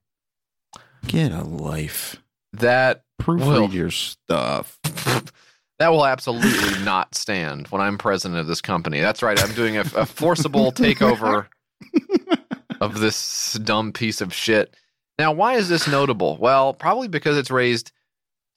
Get 1.06 1.32
a 1.32 1.42
life. 1.42 2.16
That 2.52 3.04
Proofread 3.20 3.38
will- 3.46 3.74
your 3.74 3.90
stuff. 3.90 4.78
That 5.78 5.92
will 5.92 6.04
absolutely 6.04 6.84
not 6.84 7.14
stand 7.14 7.68
when 7.68 7.80
I'm 7.80 7.96
president 7.96 8.38
of 8.38 8.46
this 8.46 8.60
company. 8.60 9.00
That's 9.00 9.22
right. 9.22 9.42
I'm 9.42 9.54
doing 9.54 9.78
a, 9.78 9.80
a 9.96 10.04
forcible 10.04 10.72
takeover 10.72 11.46
of 12.80 13.00
this 13.00 13.54
dumb 13.64 13.92
piece 13.92 14.20
of 14.20 14.32
shit. 14.32 14.74
Now, 15.18 15.32
why 15.32 15.54
is 15.54 15.68
this 15.68 15.86
notable? 15.86 16.36
Well, 16.38 16.72
probably 16.72 17.08
because 17.08 17.36
it's 17.36 17.50
raised 17.50 17.92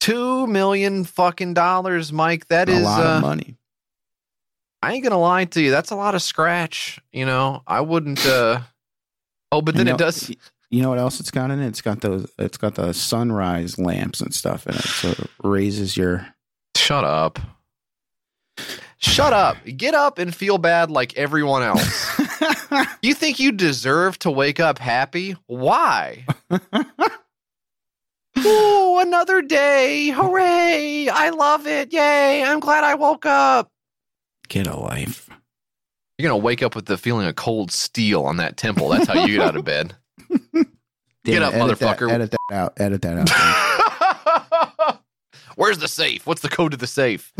two 0.00 0.46
million 0.46 1.04
fucking 1.04 1.54
dollars, 1.54 2.12
Mike. 2.12 2.48
That 2.48 2.68
a 2.68 2.72
is 2.72 2.82
lot 2.84 3.06
uh, 3.06 3.10
of 3.16 3.22
money. 3.22 3.56
I 4.82 4.92
ain't 4.92 5.02
gonna 5.04 5.18
lie 5.18 5.44
to 5.46 5.62
you. 5.62 5.70
That's 5.70 5.90
a 5.90 5.96
lot 5.96 6.14
of 6.14 6.22
scratch. 6.22 7.00
You 7.12 7.26
know, 7.26 7.62
I 7.66 7.80
wouldn't. 7.80 8.24
uh 8.26 8.60
Oh, 9.52 9.62
but 9.62 9.76
then 9.76 9.86
You 9.86 9.94
it 9.94 9.98
does. 9.98 10.30
You 10.70 10.82
know 10.82 10.88
what 10.88 10.98
else 10.98 11.20
it's 11.20 11.30
got 11.30 11.50
in 11.50 11.60
it? 11.60 11.68
It's 11.68 11.80
got 11.80 12.00
those. 12.00 12.30
It's 12.38 12.56
got 12.56 12.74
the 12.74 12.92
sunrise 12.92 13.78
lamps 13.78 14.20
and 14.20 14.34
stuff 14.34 14.66
in 14.66 14.74
it, 14.74 14.82
so 14.82 15.10
it 15.10 15.30
raises 15.42 15.96
your. 15.96 16.26
Shut 16.76 17.04
up. 17.04 17.38
Shut 18.98 19.32
up. 19.32 19.56
Get 19.76 19.94
up 19.94 20.18
and 20.18 20.34
feel 20.34 20.58
bad 20.58 20.90
like 20.90 21.16
everyone 21.16 21.62
else. 21.62 22.13
you 23.02 23.14
think 23.14 23.38
you 23.38 23.52
deserve 23.52 24.18
to 24.20 24.30
wake 24.30 24.60
up 24.60 24.78
happy? 24.78 25.36
Why? 25.46 26.24
Ooh, 28.38 28.98
another 28.98 29.42
day. 29.42 30.08
Hooray. 30.10 31.08
I 31.08 31.30
love 31.30 31.66
it. 31.66 31.92
Yay. 31.92 32.42
I'm 32.44 32.60
glad 32.60 32.84
I 32.84 32.94
woke 32.94 33.26
up. 33.26 33.70
Get 34.48 34.66
a 34.66 34.76
life. 34.76 35.28
You're 36.18 36.28
going 36.28 36.40
to 36.40 36.44
wake 36.44 36.62
up 36.62 36.74
with 36.76 36.86
the 36.86 36.96
feeling 36.98 37.26
of 37.26 37.36
cold 37.36 37.70
steel 37.70 38.22
on 38.22 38.36
that 38.38 38.56
temple. 38.56 38.88
That's 38.88 39.06
how 39.08 39.24
you 39.24 39.36
get 39.38 39.46
out 39.46 39.56
of 39.56 39.64
bed. 39.64 39.94
Get 41.24 41.40
up, 41.42 41.54
edit 41.54 41.78
that- 41.78 41.98
motherfucker. 41.98 42.10
edit 42.10 42.30
that 42.32 42.54
out. 42.54 42.74
Edit 42.76 43.00
that 43.02 43.30
out. 44.86 45.00
Where's 45.56 45.78
the 45.78 45.88
safe? 45.88 46.26
What's 46.26 46.42
the 46.42 46.50
code 46.50 46.72
to 46.72 46.76
the 46.76 46.86
safe? 46.86 47.32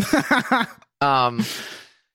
um, 1.02 1.44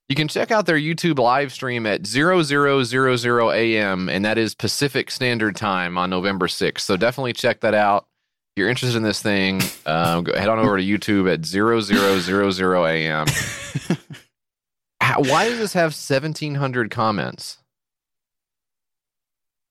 you 0.09 0.15
can 0.15 0.27
check 0.27 0.49
out 0.49 0.65
their 0.65 0.77
YouTube 0.77 1.19
live 1.19 1.53
stream 1.53 1.85
at 1.85 2.05
0000 2.05 3.51
a.m. 3.53 4.09
and 4.09 4.25
that 4.25 4.39
is 4.39 4.55
Pacific 4.55 5.11
Standard 5.11 5.55
Time 5.55 5.97
on 5.99 6.09
November 6.09 6.47
6th. 6.47 6.79
So 6.79 6.97
definitely 6.97 7.33
check 7.33 7.61
that 7.61 7.75
out. 7.75 8.07
If 8.55 8.61
you're 8.61 8.69
interested 8.69 8.97
in 8.97 9.03
this 9.03 9.21
thing, 9.21 9.61
um, 9.85 10.23
go, 10.23 10.35
head 10.35 10.49
on 10.49 10.57
over 10.57 10.77
to 10.77 10.83
YouTube 10.83 11.31
at 11.31 11.45
0000 11.45 12.85
a.m. 12.87 13.27
How- 15.01 15.21
Why 15.21 15.47
does 15.47 15.59
this 15.59 15.73
have 15.73 15.91
1,700 15.91 16.89
comments? 16.89 17.59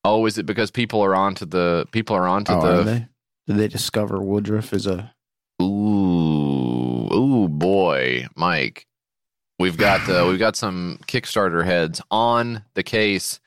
Oh, 0.05 0.25
is 0.25 0.37
it 0.37 0.45
because 0.45 0.71
people 0.71 1.01
are 1.01 1.13
onto 1.13 1.45
the 1.45 1.85
people 1.91 2.15
are 2.15 2.27
onto 2.27 2.53
oh, 2.53 2.61
the 2.61 2.79
are 2.79 2.83
they? 2.83 3.07
Did 3.47 3.57
they 3.57 3.67
discover 3.67 4.21
Woodruff 4.21 4.71
is 4.71 4.87
a? 4.87 5.13
Ooh, 5.61 7.09
ooh, 7.13 7.49
boy, 7.49 8.27
Mike. 8.35 8.85
We've 9.59 9.77
got 9.77 10.09
uh, 10.09 10.25
we've 10.27 10.39
got 10.39 10.55
some 10.55 10.99
Kickstarter 11.05 11.65
heads 11.65 12.01
on 12.09 12.63
the 12.75 12.83
case. 12.83 13.39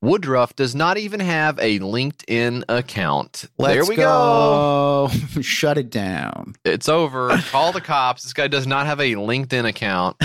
Woodruff 0.00 0.56
does 0.56 0.74
not 0.74 0.98
even 0.98 1.20
have 1.20 1.58
a 1.60 1.78
LinkedIn 1.78 2.64
account. 2.68 3.44
there 3.58 3.76
Let's 3.76 3.88
we 3.88 3.94
go. 3.94 5.08
go. 5.12 5.40
Shut 5.42 5.78
it 5.78 5.90
down. 5.90 6.56
It's 6.64 6.88
over. 6.88 7.36
Call 7.50 7.70
the 7.70 7.80
cops. 7.80 8.24
This 8.24 8.32
guy 8.32 8.48
does 8.48 8.66
not 8.66 8.86
have 8.86 8.98
a 8.98 9.12
LinkedIn 9.12 9.64
account. 9.68 10.16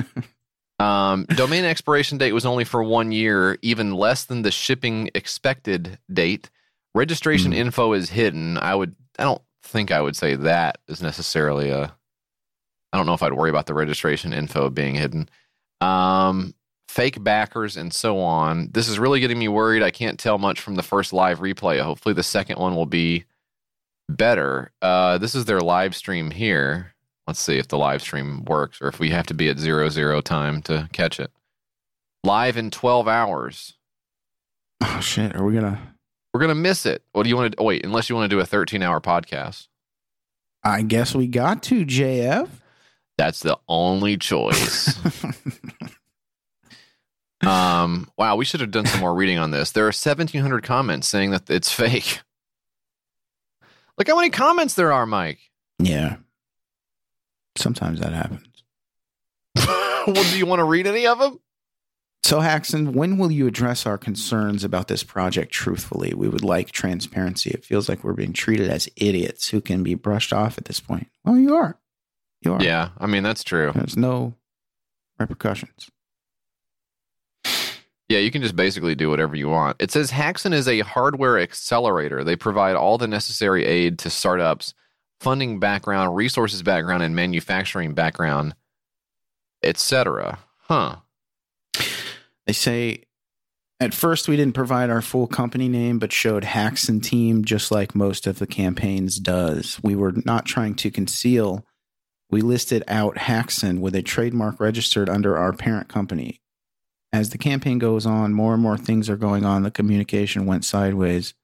um, 0.80 1.24
domain 1.36 1.64
expiration 1.64 2.18
date 2.18 2.32
was 2.32 2.44
only 2.44 2.64
for 2.64 2.82
one 2.82 3.12
year, 3.12 3.58
even 3.62 3.94
less 3.94 4.24
than 4.24 4.42
the 4.42 4.50
shipping 4.50 5.08
expected 5.14 5.98
date. 6.12 6.50
Registration 6.94 7.52
info 7.52 7.92
is 7.92 8.10
hidden. 8.10 8.58
I 8.58 8.74
would. 8.74 8.96
I 9.18 9.22
don't 9.22 9.42
think 9.62 9.92
I 9.92 10.00
would 10.00 10.16
say 10.16 10.34
that 10.34 10.78
is 10.88 11.00
necessarily 11.00 11.70
a. 11.70 11.94
I 12.92 12.96
don't 12.96 13.06
know 13.06 13.14
if 13.14 13.22
I'd 13.22 13.32
worry 13.32 13.50
about 13.50 13.66
the 13.66 13.74
registration 13.74 14.32
info 14.32 14.70
being 14.70 14.94
hidden. 14.94 15.28
Um, 15.80 16.54
fake 16.88 17.22
backers 17.22 17.76
and 17.76 17.92
so 17.92 18.18
on. 18.18 18.70
This 18.72 18.88
is 18.88 18.98
really 18.98 19.20
getting 19.20 19.38
me 19.38 19.48
worried. 19.48 19.82
I 19.82 19.90
can't 19.90 20.18
tell 20.18 20.38
much 20.38 20.60
from 20.60 20.74
the 20.74 20.82
first 20.82 21.12
live 21.12 21.40
replay. 21.40 21.80
Hopefully, 21.80 22.14
the 22.14 22.22
second 22.22 22.58
one 22.58 22.74
will 22.74 22.86
be 22.86 23.24
better. 24.08 24.72
Uh, 24.82 25.18
this 25.18 25.34
is 25.34 25.44
their 25.44 25.60
live 25.60 25.94
stream 25.94 26.30
here. 26.30 26.94
Let's 27.26 27.40
see 27.40 27.58
if 27.58 27.68
the 27.68 27.78
live 27.78 28.02
stream 28.02 28.44
works 28.44 28.80
or 28.80 28.88
if 28.88 28.98
we 28.98 29.10
have 29.10 29.26
to 29.26 29.34
be 29.34 29.48
at 29.48 29.58
zero 29.58 29.88
zero 29.88 30.20
time 30.20 30.62
to 30.62 30.88
catch 30.92 31.20
it. 31.20 31.30
Live 32.24 32.56
in 32.56 32.70
12 32.70 33.06
hours. 33.06 33.74
Oh 34.82 35.00
shit! 35.00 35.36
Are 35.36 35.44
we 35.44 35.54
gonna? 35.54 35.94
We're 36.32 36.40
going 36.40 36.50
to 36.50 36.54
miss 36.54 36.86
it. 36.86 37.02
What 37.12 37.24
do 37.24 37.28
you 37.28 37.36
want 37.36 37.52
to 37.52 37.60
oh, 37.60 37.64
wait, 37.64 37.84
unless 37.84 38.08
you 38.08 38.14
want 38.14 38.30
to 38.30 38.36
do 38.36 38.40
a 38.40 38.46
13 38.46 38.82
hour 38.82 39.00
podcast? 39.00 39.66
I 40.62 40.82
guess 40.82 41.14
we 41.14 41.26
got 41.26 41.62
to 41.64 41.84
JF. 41.84 42.48
That's 43.20 43.40
the 43.40 43.58
only 43.68 44.16
choice. 44.16 44.98
um, 47.46 48.10
wow, 48.16 48.36
we 48.36 48.46
should 48.46 48.60
have 48.60 48.70
done 48.70 48.86
some 48.86 49.00
more 49.00 49.14
reading 49.14 49.36
on 49.36 49.50
this. 49.50 49.72
There 49.72 49.84
are 49.84 49.88
1,700 49.88 50.64
comments 50.64 51.06
saying 51.06 51.32
that 51.32 51.50
it's 51.50 51.70
fake. 51.70 52.20
Look 53.98 54.08
how 54.08 54.16
many 54.16 54.30
comments 54.30 54.72
there 54.72 54.90
are, 54.90 55.04
Mike. 55.04 55.38
Yeah. 55.78 56.16
Sometimes 57.58 58.00
that 58.00 58.14
happens. 58.14 58.64
well, 59.66 60.14
do 60.14 60.38
you 60.38 60.46
want 60.46 60.60
to 60.60 60.64
read 60.64 60.86
any 60.86 61.06
of 61.06 61.18
them? 61.18 61.40
So, 62.22 62.40
Haxon, 62.40 62.94
when 62.94 63.18
will 63.18 63.30
you 63.30 63.46
address 63.46 63.84
our 63.84 63.98
concerns 63.98 64.64
about 64.64 64.88
this 64.88 65.02
project 65.02 65.52
truthfully? 65.52 66.14
We 66.14 66.30
would 66.30 66.42
like 66.42 66.70
transparency. 66.70 67.50
It 67.50 67.66
feels 67.66 67.86
like 67.86 68.02
we're 68.02 68.14
being 68.14 68.32
treated 68.32 68.70
as 68.70 68.88
idiots 68.96 69.48
who 69.50 69.60
can 69.60 69.82
be 69.82 69.94
brushed 69.94 70.32
off 70.32 70.56
at 70.56 70.64
this 70.64 70.80
point. 70.80 71.08
Well, 71.22 71.36
you 71.36 71.54
are. 71.54 71.76
You 72.42 72.54
are. 72.54 72.62
Yeah, 72.62 72.90
I 72.98 73.06
mean 73.06 73.22
that's 73.22 73.44
true. 73.44 73.72
There's 73.74 73.96
no 73.96 74.34
repercussions. 75.18 75.90
Yeah, 78.08 78.18
you 78.18 78.32
can 78.32 78.42
just 78.42 78.56
basically 78.56 78.96
do 78.96 79.08
whatever 79.08 79.36
you 79.36 79.48
want. 79.48 79.76
It 79.78 79.92
says 79.92 80.10
Haxon 80.10 80.52
is 80.52 80.66
a 80.66 80.80
hardware 80.80 81.38
accelerator. 81.38 82.24
They 82.24 82.34
provide 82.34 82.74
all 82.74 82.98
the 82.98 83.06
necessary 83.06 83.64
aid 83.64 84.00
to 84.00 84.10
startups, 84.10 84.74
funding 85.20 85.60
background, 85.60 86.16
resources 86.16 86.62
background, 86.64 87.04
and 87.04 87.14
manufacturing 87.14 87.94
background, 87.94 88.56
etc. 89.62 90.40
Huh. 90.62 90.96
They 92.46 92.52
say 92.52 93.04
at 93.78 93.94
first 93.94 94.28
we 94.28 94.36
didn't 94.36 94.54
provide 94.54 94.90
our 94.90 95.02
full 95.02 95.28
company 95.28 95.68
name, 95.68 96.00
but 96.00 96.12
showed 96.12 96.44
Haxon 96.44 97.00
Team 97.00 97.44
just 97.44 97.70
like 97.70 97.94
most 97.94 98.26
of 98.26 98.40
the 98.40 98.46
campaigns 98.46 99.20
does. 99.20 99.78
We 99.84 99.94
were 99.94 100.14
not 100.24 100.46
trying 100.46 100.74
to 100.76 100.90
conceal. 100.90 101.64
We 102.30 102.42
listed 102.42 102.84
out 102.86 103.18
Haxon 103.18 103.80
with 103.80 103.94
a 103.96 104.02
trademark 104.02 104.60
registered 104.60 105.08
under 105.08 105.36
our 105.36 105.52
parent 105.52 105.88
company. 105.88 106.40
As 107.12 107.30
the 107.30 107.38
campaign 107.38 107.80
goes 107.80 108.06
on, 108.06 108.34
more 108.34 108.54
and 108.54 108.62
more 108.62 108.78
things 108.78 109.10
are 109.10 109.16
going 109.16 109.44
on. 109.44 109.64
The 109.64 109.70
communication 109.72 110.46
went 110.46 110.64
sideways. 110.64 111.34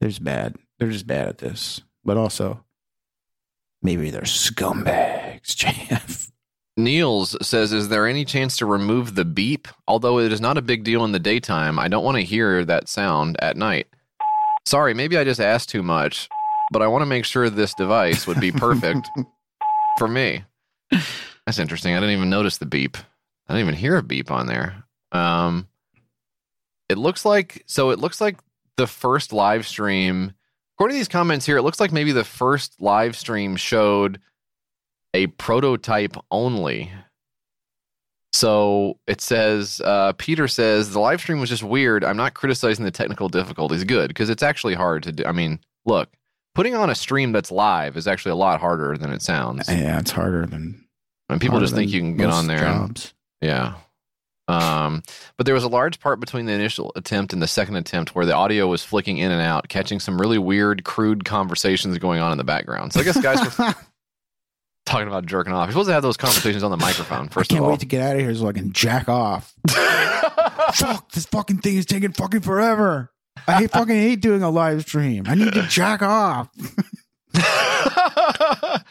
There's 0.00 0.20
bad. 0.20 0.56
They're 0.78 0.90
just 0.90 1.08
bad 1.08 1.26
at 1.26 1.38
this. 1.38 1.80
But 2.04 2.16
also, 2.16 2.64
maybe 3.82 4.10
they're 4.10 4.22
scumbags, 4.22 5.40
JF. 5.56 6.30
Niels 6.76 7.36
says, 7.46 7.72
Is 7.72 7.88
there 7.88 8.06
any 8.06 8.24
chance 8.24 8.56
to 8.58 8.66
remove 8.66 9.16
the 9.16 9.24
beep? 9.24 9.66
Although 9.88 10.20
it 10.20 10.32
is 10.32 10.40
not 10.40 10.56
a 10.56 10.62
big 10.62 10.84
deal 10.84 11.04
in 11.04 11.10
the 11.10 11.18
daytime, 11.18 11.80
I 11.80 11.88
don't 11.88 12.04
want 12.04 12.16
to 12.16 12.22
hear 12.22 12.64
that 12.64 12.88
sound 12.88 13.36
at 13.40 13.56
night. 13.56 13.88
Sorry, 14.66 14.94
maybe 14.94 15.18
I 15.18 15.24
just 15.24 15.40
asked 15.40 15.68
too 15.68 15.82
much, 15.82 16.28
but 16.70 16.80
I 16.80 16.86
want 16.86 17.02
to 17.02 17.06
make 17.06 17.24
sure 17.24 17.50
this 17.50 17.74
device 17.74 18.28
would 18.28 18.40
be 18.40 18.52
perfect 18.52 19.08
for 19.98 20.08
me. 20.08 20.44
That's 21.46 21.58
interesting. 21.58 21.94
I 21.94 22.00
didn't 22.00 22.16
even 22.16 22.30
notice 22.30 22.58
the 22.58 22.66
beep. 22.66 22.96
I 23.48 23.54
didn't 23.54 23.68
even 23.68 23.78
hear 23.80 23.96
a 23.96 24.02
beep 24.02 24.30
on 24.30 24.46
there. 24.46 24.84
Um, 25.10 25.68
it 26.88 26.98
looks 26.98 27.24
like 27.24 27.62
so. 27.66 27.90
It 27.90 27.98
looks 27.98 28.20
like 28.20 28.38
the 28.76 28.86
first 28.86 29.32
live 29.32 29.66
stream. 29.66 30.32
According 30.76 30.94
to 30.94 31.00
these 31.00 31.08
comments 31.08 31.46
here, 31.46 31.56
it 31.56 31.62
looks 31.62 31.80
like 31.80 31.92
maybe 31.92 32.12
the 32.12 32.24
first 32.24 32.80
live 32.80 33.16
stream 33.16 33.56
showed 33.56 34.20
a 35.14 35.26
prototype 35.26 36.16
only. 36.30 36.90
So 38.32 38.98
it 39.06 39.20
says, 39.20 39.82
uh, 39.84 40.14
Peter 40.16 40.48
says, 40.48 40.90
the 40.90 41.00
live 41.00 41.20
stream 41.20 41.38
was 41.38 41.50
just 41.50 41.62
weird. 41.62 42.02
I'm 42.02 42.16
not 42.16 42.32
criticizing 42.32 42.84
the 42.84 42.90
technical 42.90 43.28
difficulties. 43.28 43.84
Good, 43.84 44.08
because 44.08 44.30
it's 44.30 44.42
actually 44.42 44.74
hard 44.74 45.02
to 45.02 45.12
do. 45.12 45.24
I 45.24 45.32
mean, 45.32 45.60
look, 45.84 46.08
putting 46.54 46.74
on 46.74 46.90
a 46.90 46.94
stream 46.94 47.32
that's 47.32 47.50
live 47.50 47.96
is 47.96 48.06
actually 48.06 48.32
a 48.32 48.36
lot 48.36 48.60
harder 48.60 48.96
than 48.98 49.10
it 49.12 49.22
sounds. 49.22 49.68
Yeah, 49.68 49.98
it's 49.98 50.10
harder 50.10 50.46
than. 50.46 50.84
And 51.28 51.40
people 51.40 51.60
just 51.60 51.74
think 51.74 51.90
you 51.90 52.00
can 52.00 52.16
get 52.16 52.28
on 52.30 52.46
there. 52.46 52.64
and- 52.64 53.12
yeah. 53.40 53.74
Um, 54.48 55.02
but 55.38 55.46
there 55.46 55.54
was 55.54 55.64
a 55.64 55.68
large 55.68 55.98
part 56.00 56.20
between 56.20 56.46
the 56.46 56.52
initial 56.52 56.92
attempt 56.96 57.32
and 57.32 57.40
the 57.40 57.46
second 57.46 57.76
attempt 57.76 58.14
where 58.14 58.26
the 58.26 58.34
audio 58.34 58.66
was 58.66 58.84
flicking 58.84 59.16
in 59.18 59.30
and 59.30 59.40
out, 59.40 59.68
catching 59.68 59.98
some 60.00 60.20
really 60.20 60.36
weird, 60.36 60.84
crude 60.84 61.24
conversations 61.24 61.96
going 61.98 62.20
on 62.20 62.32
in 62.32 62.38
the 62.38 62.44
background. 62.44 62.92
So 62.92 63.00
I 63.00 63.04
guess 63.04 63.18
guys 63.20 63.40
were 63.58 63.74
talking 64.84 65.06
about 65.08 65.26
jerking 65.26 65.52
off. 65.54 65.66
You're 65.68 65.72
supposed 65.72 65.88
to 65.88 65.94
have 65.94 66.02
those 66.02 66.16
conversations 66.16 66.64
on 66.64 66.70
the 66.72 66.76
microphone, 66.76 67.28
first 67.28 67.52
I 67.52 67.54
Can't 67.54 67.66
wait 67.66 67.80
to 67.80 67.86
get 67.86 68.02
out 68.02 68.16
of 68.16 68.20
here 68.20 68.34
so 68.34 68.48
I 68.48 68.52
can 68.52 68.72
jack 68.72 69.08
off. 69.08 69.54
Fuck, 70.74 71.12
this 71.12 71.24
fucking 71.26 71.58
thing 71.58 71.76
is 71.76 71.86
taking 71.86 72.12
fucking 72.12 72.40
forever. 72.40 73.11
I 73.46 73.60
hate, 73.60 73.70
fucking 73.70 73.94
hate 73.94 74.20
doing 74.20 74.42
a 74.42 74.50
live 74.50 74.82
stream. 74.82 75.24
I 75.26 75.34
need 75.34 75.52
to 75.54 75.62
jack 75.68 76.02
off. 76.02 76.48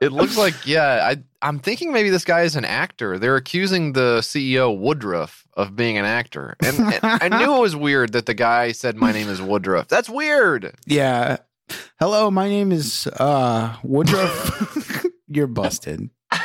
It 0.00 0.12
looks 0.12 0.38
like, 0.38 0.54
yeah, 0.66 1.10
I, 1.12 1.22
I'm 1.46 1.58
thinking 1.58 1.92
maybe 1.92 2.08
this 2.08 2.24
guy 2.24 2.40
is 2.42 2.56
an 2.56 2.64
actor. 2.64 3.18
They're 3.18 3.36
accusing 3.36 3.92
the 3.92 4.20
CEO, 4.20 4.76
Woodruff, 4.76 5.46
of 5.54 5.76
being 5.76 5.98
an 5.98 6.06
actor. 6.06 6.56
And, 6.64 6.78
and 7.02 7.34
I 7.34 7.38
knew 7.38 7.54
it 7.56 7.60
was 7.60 7.76
weird 7.76 8.12
that 8.12 8.24
the 8.24 8.32
guy 8.32 8.72
said, 8.72 8.96
My 8.96 9.12
name 9.12 9.28
is 9.28 9.42
Woodruff. 9.42 9.88
That's 9.88 10.08
weird. 10.08 10.74
Yeah. 10.86 11.36
Hello, 11.98 12.30
my 12.30 12.48
name 12.48 12.72
is 12.72 13.06
uh 13.08 13.76
Woodruff. 13.82 15.04
You're 15.28 15.46
busted. 15.46 16.10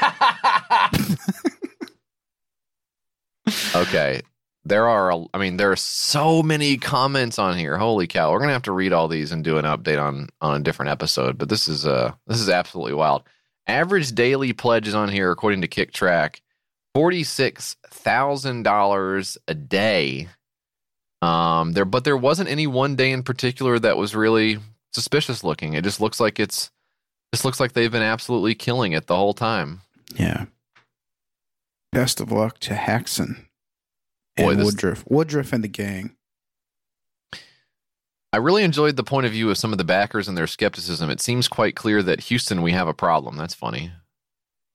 Okay. 3.75 4.21
There 4.67 4.87
are, 4.87 5.11
a- 5.11 5.25
I 5.33 5.37
mean, 5.37 5.57
there 5.57 5.71
are 5.71 5.75
so 5.75 6.41
many 6.41 6.77
comments 6.77 7.37
on 7.37 7.57
here. 7.57 7.77
Holy 7.77 8.07
cow! 8.07 8.31
We're 8.31 8.39
gonna 8.39 8.53
have 8.53 8.63
to 8.63 8.71
read 8.71 8.93
all 8.93 9.07
these 9.07 9.31
and 9.31 9.43
do 9.43 9.57
an 9.57 9.65
update 9.65 10.01
on 10.01 10.29
on 10.41 10.59
a 10.59 10.63
different 10.63 10.91
episode. 10.91 11.37
But 11.37 11.49
this 11.49 11.67
is 11.67 11.85
uh 11.85 12.13
this 12.27 12.39
is 12.39 12.49
absolutely 12.49 12.93
wild. 12.93 13.23
Average 13.67 14.13
daily 14.13 14.53
pledges 14.53 14.95
on 14.95 15.09
here, 15.09 15.31
according 15.31 15.61
to 15.61 15.67
Kicktraq, 15.67 16.39
forty 16.95 17.23
six 17.23 17.75
thousand 17.87 18.63
dollars 18.63 19.37
a 19.47 19.53
day. 19.53 20.29
Um, 21.21 21.71
there, 21.73 21.85
but 21.85 22.03
there 22.03 22.17
wasn't 22.17 22.49
any 22.49 22.67
one 22.67 22.95
day 22.95 23.11
in 23.11 23.23
particular 23.23 23.79
that 23.79 23.97
was 23.97 24.15
really 24.15 24.59
suspicious 24.93 25.43
looking. 25.43 25.73
It 25.73 25.83
just 25.83 26.01
looks 26.01 26.19
like 26.19 26.39
it's 26.39 26.71
just 27.33 27.45
looks 27.45 27.59
like 27.59 27.73
they've 27.73 27.91
been 27.91 28.01
absolutely 28.01 28.53
killing 28.55 28.93
it 28.93 29.07
the 29.07 29.15
whole 29.15 29.33
time. 29.33 29.81
Yeah. 30.15 30.45
Best 31.91 32.19
of 32.19 32.31
luck 32.31 32.59
to 32.59 32.75
and 33.19 33.45
Boy, 34.37 34.55
this- 34.55 34.65
Woodruff. 34.65 35.03
Woodruff 35.07 35.53
and 35.53 35.63
the 35.63 35.67
gang. 35.69 36.15
I 38.33 38.37
really 38.37 38.63
enjoyed 38.63 38.97
the 38.97 39.03
point 39.03 39.25
of 39.25 39.31
view 39.31 39.49
of 39.49 39.57
some 39.57 39.71
of 39.71 39.77
the 39.77 39.85
backers 39.85 40.27
and 40.27 40.37
their 40.37 40.45
skepticism. 40.47 41.09
It 41.09 41.21
seems 41.21 41.47
quite 41.47 41.75
clear 41.77 42.03
that 42.03 42.19
Houston, 42.21 42.61
we 42.61 42.73
have 42.73 42.89
a 42.89 42.93
problem. 42.93 43.37
That's 43.37 43.53
funny. 43.53 43.91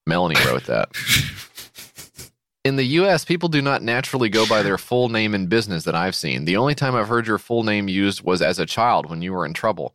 Melanie 0.07 0.41
wrote 0.47 0.65
that. 0.65 0.89
In 2.65 2.77
the 2.77 2.85
US, 2.85 3.25
people 3.25 3.49
do 3.49 3.61
not 3.63 3.83
naturally 3.83 4.29
go 4.31 4.47
by 4.47 4.63
their 4.63 4.79
full 4.79 5.09
name 5.09 5.35
in 5.35 5.47
business 5.47 5.85
that 5.85 5.95
I've 5.95 6.15
seen. 6.15 6.45
The 6.45 6.59
only 6.59 6.75
time 6.75 6.95
I've 6.95 7.09
heard 7.09 7.27
your 7.27 7.39
full 7.39 7.63
name 7.63 7.89
used 7.89 8.23
was 8.23 8.43
as 8.43 8.59
a 8.59 8.67
child 8.67 9.09
when 9.09 9.23
you 9.23 9.33
were 9.33 9.47
in 9.47 9.55
trouble. 9.55 9.95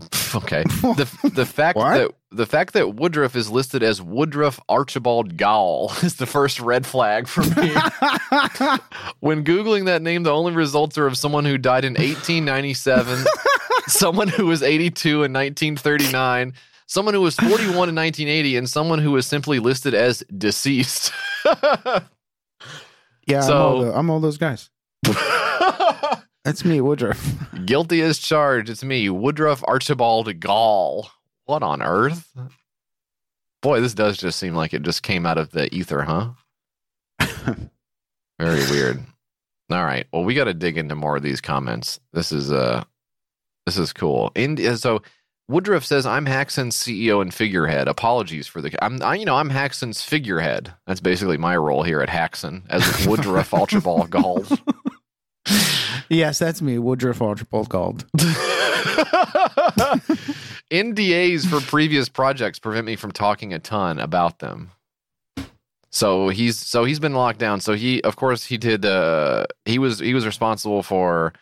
Okay. 0.32 0.62
The 0.62 1.30
the 1.34 1.44
fact 1.44 1.76
that 1.94 2.12
the 2.30 2.46
fact 2.46 2.74
that 2.74 2.94
Woodruff 2.94 3.34
is 3.34 3.50
listed 3.50 3.82
as 3.82 4.00
Woodruff 4.00 4.60
Archibald 4.68 5.36
Gall 5.36 5.90
is 6.04 6.14
the 6.16 6.26
first 6.26 6.60
red 6.60 6.86
flag 6.86 7.26
for 7.26 7.40
me. 7.40 7.70
when 9.18 9.44
googling 9.44 9.86
that 9.86 10.02
name, 10.02 10.22
the 10.22 10.32
only 10.32 10.52
results 10.52 10.96
are 10.98 11.06
of 11.08 11.18
someone 11.18 11.44
who 11.44 11.58
died 11.58 11.84
in 11.84 11.94
1897, 11.94 13.24
someone 13.88 14.28
who 14.28 14.46
was 14.46 14.62
82 14.62 15.08
in 15.24 15.32
1939, 15.32 16.52
someone 16.86 17.14
who 17.14 17.22
was 17.22 17.34
41 17.34 17.66
in 17.88 17.96
1980, 17.96 18.56
and 18.56 18.70
someone 18.70 19.00
who 19.00 19.10
was 19.10 19.26
simply 19.26 19.58
listed 19.58 19.94
as 19.94 20.22
deceased. 20.38 21.12
Yeah, 21.44 23.38
I'm, 23.38 23.42
So- 23.42 23.56
all 23.58 23.80
the, 23.80 23.92
I'm 23.96 24.10
all 24.10 24.20
those 24.20 24.38
guys. 24.38 24.70
That's 26.44 26.64
me, 26.64 26.80
Woodruff. 26.80 27.36
Guilty 27.66 28.00
as 28.02 28.18
charged. 28.18 28.70
It's 28.70 28.82
me, 28.82 29.10
Woodruff 29.10 29.62
Archibald 29.66 30.40
Gall. 30.40 31.10
What 31.44 31.62
on 31.62 31.82
earth? 31.82 32.32
Boy, 33.62 33.80
this 33.80 33.94
does 33.94 34.16
just 34.16 34.38
seem 34.38 34.54
like 34.54 34.72
it 34.72 34.82
just 34.82 35.02
came 35.02 35.26
out 35.26 35.36
of 35.36 35.50
the 35.50 35.72
ether, 35.74 36.02
huh? 36.02 36.30
Very 38.38 38.60
weird. 38.70 39.04
All 39.70 39.84
right. 39.84 40.06
Well, 40.12 40.24
we 40.24 40.34
got 40.34 40.44
to 40.44 40.54
dig 40.54 40.78
into 40.78 40.94
more 40.94 41.16
of 41.16 41.22
these 41.22 41.40
comments. 41.40 42.00
This 42.12 42.32
is 42.32 42.50
uh 42.50 42.84
this 43.66 43.76
is 43.76 43.92
cool. 43.92 44.32
And 44.34 44.58
uh, 44.58 44.76
so 44.76 45.02
Woodruff 45.48 45.84
says 45.84 46.06
I'm 46.06 46.26
Haxon's 46.26 46.76
CEO 46.76 47.20
and 47.20 47.32
figurehead. 47.34 47.86
Apologies 47.86 48.46
for 48.46 48.62
the 48.62 48.72
I'm 48.82 49.02
I, 49.02 49.16
you 49.16 49.26
know, 49.26 49.36
I'm 49.36 49.50
Haxon's 49.50 50.02
figurehead. 50.02 50.72
That's 50.86 51.00
basically 51.00 51.36
my 51.36 51.56
role 51.56 51.82
here 51.82 52.00
at 52.00 52.08
Haxon 52.08 52.64
as 52.70 53.06
Woodruff 53.06 53.52
Archibald 53.52 54.10
Gall. 54.10 54.44
Yes, 56.10 56.40
that's 56.40 56.60
me, 56.60 56.76
Woodruff 56.78 57.22
Archibald 57.22 57.68
Gold. 57.68 58.04
NDAs 60.70 61.46
for 61.46 61.60
previous 61.60 62.08
projects 62.08 62.58
prevent 62.58 62.86
me 62.86 62.96
from 62.96 63.12
talking 63.12 63.54
a 63.54 63.60
ton 63.60 64.00
about 64.00 64.40
them. 64.40 64.72
So 65.90 66.28
he's 66.28 66.58
so 66.58 66.84
he's 66.84 66.98
been 66.98 67.14
locked 67.14 67.38
down. 67.38 67.60
So 67.60 67.74
he 67.74 68.02
of 68.02 68.16
course 68.16 68.44
he 68.44 68.56
did 68.56 68.84
uh 68.84 69.46
he 69.64 69.78
was 69.78 70.00
he 70.00 70.14
was 70.14 70.26
responsible 70.26 70.82
for 70.82 71.32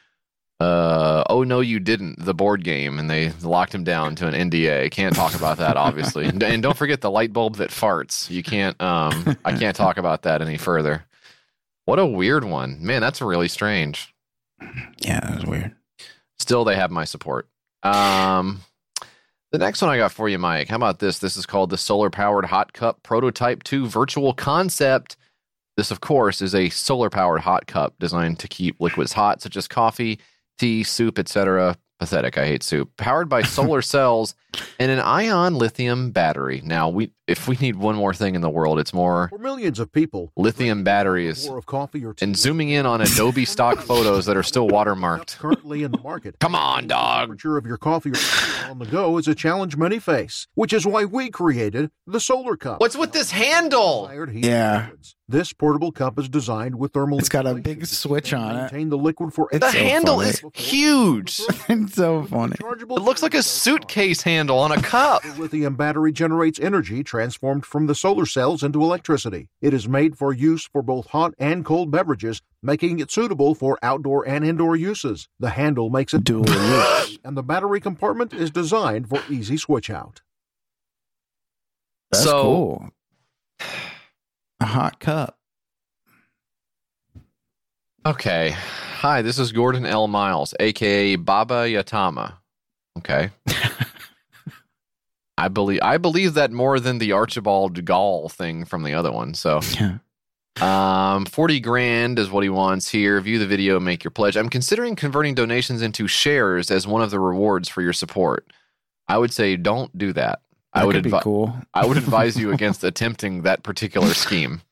uh 0.61 1.25
oh 1.31 1.45
no 1.45 1.61
you 1.61 1.81
didn't 1.81 2.25
the 2.25 2.35
board 2.35 2.65
game 2.65 2.99
and 2.99 3.09
they 3.09 3.31
locked 3.43 3.75
him 3.75 3.85
down 3.85 4.17
to 4.17 4.27
an 4.27 4.51
NDA. 4.51 4.91
Can't 4.91 5.15
talk 5.15 5.35
about 5.35 5.59
that 5.59 5.77
obviously. 5.77 6.27
and, 6.27 6.43
and 6.45 6.63
don't 6.63 6.77
forget 6.77 7.01
the 7.01 7.11
light 7.11 7.33
bulb 7.33 7.57
that 7.57 7.71
farts. 7.71 8.31
You 8.31 8.43
can't 8.43 8.81
um 8.83 9.37
I 9.45 9.53
can't 9.57 9.77
talk 9.77 9.97
about 9.99 10.23
that 10.23 10.43
any 10.43 10.59
further. 10.59 11.05
What 11.85 11.99
a 11.99 12.07
weird 12.07 12.45
one. 12.45 12.85
Man, 12.85 13.01
that's 13.01 13.23
really 13.23 13.49
strange. 13.49 14.15
Yeah, 14.99 15.21
that 15.21 15.35
was 15.37 15.47
weird. 15.47 15.75
Still, 16.39 16.65
they 16.65 16.77
have 16.77 16.91
my 16.91 17.05
support. 17.05 17.49
Um, 17.83 18.61
the 19.53 19.59
next 19.59 19.81
one 19.81 19.91
I 19.91 19.97
got 19.99 20.13
for 20.13 20.29
you, 20.29 20.39
Mike. 20.39 20.69
How 20.69 20.77
about 20.77 20.99
this? 20.99 21.19
This 21.19 21.37
is 21.37 21.47
called 21.47 21.71
the 21.71 21.79
Solar 21.79 22.11
Powered 22.11 22.45
Hot 22.47 22.73
Cup 22.73 23.03
Prototype 23.03 23.63
2 23.63 23.87
Virtual 23.87 24.35
Concept. 24.35 25.17
This, 25.79 25.93
of 25.93 26.01
course, 26.01 26.43
is 26.43 26.57
a 26.57 26.71
solar 26.71 27.09
powered 27.09 27.41
hot 27.41 27.69
cup 27.69 27.95
designed 28.01 28.41
to 28.41 28.49
keep 28.49 28.81
liquids 28.81 29.13
hot, 29.13 29.41
such 29.41 29.57
as 29.57 29.69
coffee, 29.69 30.19
tea, 30.59 30.83
soup, 30.83 31.21
etc. 31.21 31.77
Pathetic. 31.99 32.39
I 32.39 32.47
hate 32.47 32.63
soup. 32.63 32.97
Powered 32.97 33.29
by 33.29 33.43
solar 33.43 33.83
cells 33.95 34.35
and 34.79 34.91
an 34.91 35.01
ion 35.01 35.55
lithium 35.57 36.11
battery. 36.13 36.61
Now, 36.65 36.89
we 36.89 37.11
if 37.27 37.49
we 37.49 37.57
need 37.61 37.77
one 37.77 37.97
more 37.97 38.15
thing 38.15 38.35
in 38.35 38.41
the 38.41 38.49
world, 38.49 38.79
it's 38.79 38.95
more 38.95 39.29
For 39.29 39.39
millions 39.39 39.79
of 39.81 39.91
people, 39.93 40.33
lithium 40.37 40.85
batteries. 40.85 41.49
of 41.49 41.67
coffee 41.67 42.05
or 42.05 42.15
tea 42.15 42.25
And 42.25 42.37
zooming 42.37 42.71
in 42.71 42.87
on 42.87 43.01
Adobe 43.01 43.45
stock 43.45 43.81
photos 43.81 44.27
that 44.27 44.37
are 44.37 44.43
still 44.43 44.69
watermarked. 44.77 45.39
currently 45.39 45.83
in 45.83 45.91
the 45.91 45.99
market. 45.99 46.37
Come 46.39 46.55
on, 46.55 46.87
dog. 46.87 47.23
temperature 47.23 47.57
of 47.59 47.67
your 47.67 47.77
coffee 47.77 48.11
or 48.11 48.15
tea 48.15 48.71
on 48.71 48.79
the 48.79 48.87
go 48.87 49.19
is 49.19 49.27
a 49.29 49.35
challenge 49.35 49.77
many 49.77 49.99
face, 49.99 50.47
which 50.55 50.73
is 50.73 50.87
why 50.87 51.05
we 51.05 51.31
created 51.31 51.91
the 52.07 52.21
Solar 52.21 52.57
Cup. 52.57 52.81
What's 52.81 52.97
with 52.97 53.13
this 53.13 53.31
handle? 53.33 54.11
Yeah. 54.33 54.89
This 55.31 55.53
portable 55.53 55.93
cup 55.93 56.19
is 56.19 56.27
designed 56.27 56.77
with 56.79 56.95
thermal. 56.95 57.19
It's 57.19 57.29
got 57.29 57.47
a 57.47 57.53
big 57.55 57.85
switch 57.85 58.33
on 58.33 58.57
it. 58.57 58.61
Maintain 58.61 58.89
the 58.89 58.97
liquid 58.97 59.35
for 59.35 59.51
The 59.53 59.71
handle 59.71 60.23
is 60.23 60.43
huge. 60.55 61.39
it's 61.69 61.95
so 61.95 62.25
funny. 62.25 62.57
It 62.59 62.89
looks 62.89 63.23
like 63.23 63.35
a 63.35 63.43
suitcase 63.43 64.23
handle 64.23 64.59
on 64.59 64.73
a 64.73 64.81
cup. 64.81 65.23
The 65.23 65.35
lithium 65.39 65.77
battery 65.77 66.13
generates 66.13 66.59
energy 66.59 67.05
transformed 67.05 67.67
from 67.67 67.89
the 67.89 67.95
solar 67.95 68.25
cells 68.25 68.63
into 68.63 68.81
electricity. 68.83 69.51
It 69.61 69.75
is 69.75 69.87
made 69.87 70.17
for 70.17 70.33
use 70.33 70.67
for 70.67 70.81
both 70.81 71.09
hot 71.09 71.35
and 71.39 71.63
cold 71.63 71.91
beverages, 71.91 72.41
making 72.63 72.99
it 72.99 73.11
suitable 73.11 73.55
for 73.55 73.79
outdoor 73.83 74.27
and 74.27 74.47
indoor 74.47 74.77
uses. 74.77 75.29
The 75.39 75.51
handle 75.51 75.91
makes 75.91 76.15
it 76.15 76.25
dual 76.25 76.49
use, 76.49 77.19
and 77.25 77.37
the 77.37 77.43
battery 77.43 77.81
compartment 77.83 78.33
is 78.33 78.51
designed 78.51 79.11
for 79.11 79.21
easy 79.29 79.59
switch 79.59 79.91
out. 79.91 80.23
That's 82.13 82.25
So- 82.25 82.43
cool. 82.43 82.89
Hot 84.69 85.01
cup. 85.01 85.39
Okay. 88.05 88.55
Hi, 88.99 89.23
this 89.23 89.39
is 89.39 89.51
Gordon 89.51 89.87
L. 89.87 90.09
Miles, 90.09 90.55
aka 90.61 91.17
Baba 91.17 91.65
Yatama. 91.65 92.35
Okay. 92.99 93.31
I 95.39 95.49
believe 95.49 95.81
I 95.83 95.97
believe 95.97 96.35
that 96.35 96.53
more 96.53 96.81
than 96.81 96.99
the 96.99 97.13
Archibald 97.13 97.83
Gall 97.87 98.29
thing 98.29 98.67
from 98.67 98.83
the 98.83 98.93
other 98.93 99.11
one. 99.11 99.33
So 99.33 99.61
yeah. 100.61 101.15
um 101.15 101.25
40 101.25 101.61
grand 101.61 102.19
is 102.19 102.31
what 102.31 102.43
he 102.43 102.51
wants 102.51 102.91
here. 102.91 103.19
View 103.23 103.39
the 103.39 103.47
video, 103.47 103.81
make 103.81 104.05
your 104.05 104.11
pledge. 104.11 104.37
I'm 104.37 104.51
considering 104.51 104.97
converting 104.97 105.35
donations 105.35 105.81
into 105.81 106.07
shares 106.07 106.71
as 106.71 106.87
one 106.87 107.01
of 107.01 107.11
the 107.11 107.21
rewards 107.21 107.71
for 107.71 107.81
your 107.81 107.95
support. 107.95 108.53
I 109.09 109.17
would 109.17 109.33
say 109.33 109.57
don't 109.57 109.97
do 109.97 110.13
that. 110.13 110.43
I 110.73 110.85
would 110.85 111.03
be 111.03 111.11
cool. 111.23 111.57
I 111.75 111.87
would 111.87 111.97
advise 111.97 112.37
you 112.39 112.53
against 112.55 112.85
attempting 112.85 113.43
that 113.43 113.63
particular 113.63 114.15
scheme. 114.15 114.63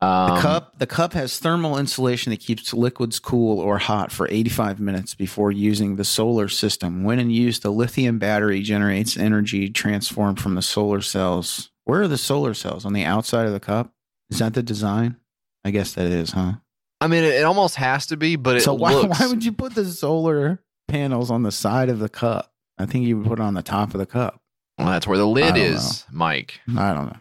The 0.00 0.06
Um, 0.06 0.40
cup 0.40 0.78
the 0.78 0.86
cup 0.86 1.12
has 1.14 1.38
thermal 1.40 1.76
insulation 1.76 2.30
that 2.30 2.38
keeps 2.38 2.72
liquids 2.72 3.18
cool 3.18 3.58
or 3.58 3.78
hot 3.78 4.12
for 4.12 4.28
85 4.30 4.78
minutes 4.78 5.16
before 5.16 5.50
using 5.50 5.96
the 5.96 6.04
solar 6.04 6.46
system. 6.48 7.02
When 7.02 7.18
in 7.18 7.30
use, 7.30 7.58
the 7.58 7.70
lithium 7.72 8.20
battery 8.20 8.62
generates 8.62 9.16
energy 9.16 9.68
transformed 9.68 10.40
from 10.40 10.54
the 10.54 10.62
solar 10.62 11.00
cells. 11.00 11.70
Where 11.84 12.02
are 12.02 12.08
the 12.08 12.16
solar 12.18 12.54
cells? 12.54 12.84
On 12.84 12.92
the 12.92 13.04
outside 13.04 13.46
of 13.46 13.52
the 13.52 13.58
cup? 13.60 13.92
Is 14.30 14.38
that 14.38 14.54
the 14.54 14.62
design? 14.62 15.16
I 15.64 15.72
guess 15.72 15.94
that 15.94 16.06
is, 16.06 16.30
huh? 16.30 16.52
I 17.00 17.08
mean, 17.08 17.24
it, 17.24 17.34
it 17.34 17.44
almost 17.44 17.74
has 17.74 18.06
to 18.06 18.16
be, 18.16 18.36
but 18.36 18.56
it 18.58 18.60
so 18.62 18.74
why, 18.74 18.92
looks. 18.94 19.18
why 19.18 19.26
would 19.26 19.44
you 19.44 19.50
put 19.52 19.74
the 19.74 19.84
solar 19.84 20.62
panels 20.86 21.28
on 21.30 21.42
the 21.42 21.50
side 21.52 21.88
of 21.88 21.98
the 21.98 22.08
cup? 22.08 22.52
I 22.78 22.86
think 22.86 23.04
you 23.06 23.18
would 23.18 23.26
put 23.26 23.38
it 23.40 23.42
on 23.42 23.54
the 23.54 23.62
top 23.62 23.94
of 23.94 23.98
the 23.98 24.06
cup. 24.06 24.40
Well, 24.78 24.88
that's 24.88 25.06
where 25.06 25.18
the 25.18 25.26
lid 25.26 25.56
is, 25.56 26.04
Mike. 26.10 26.60
I 26.76 26.94
don't 26.94 27.06
know. 27.06 27.16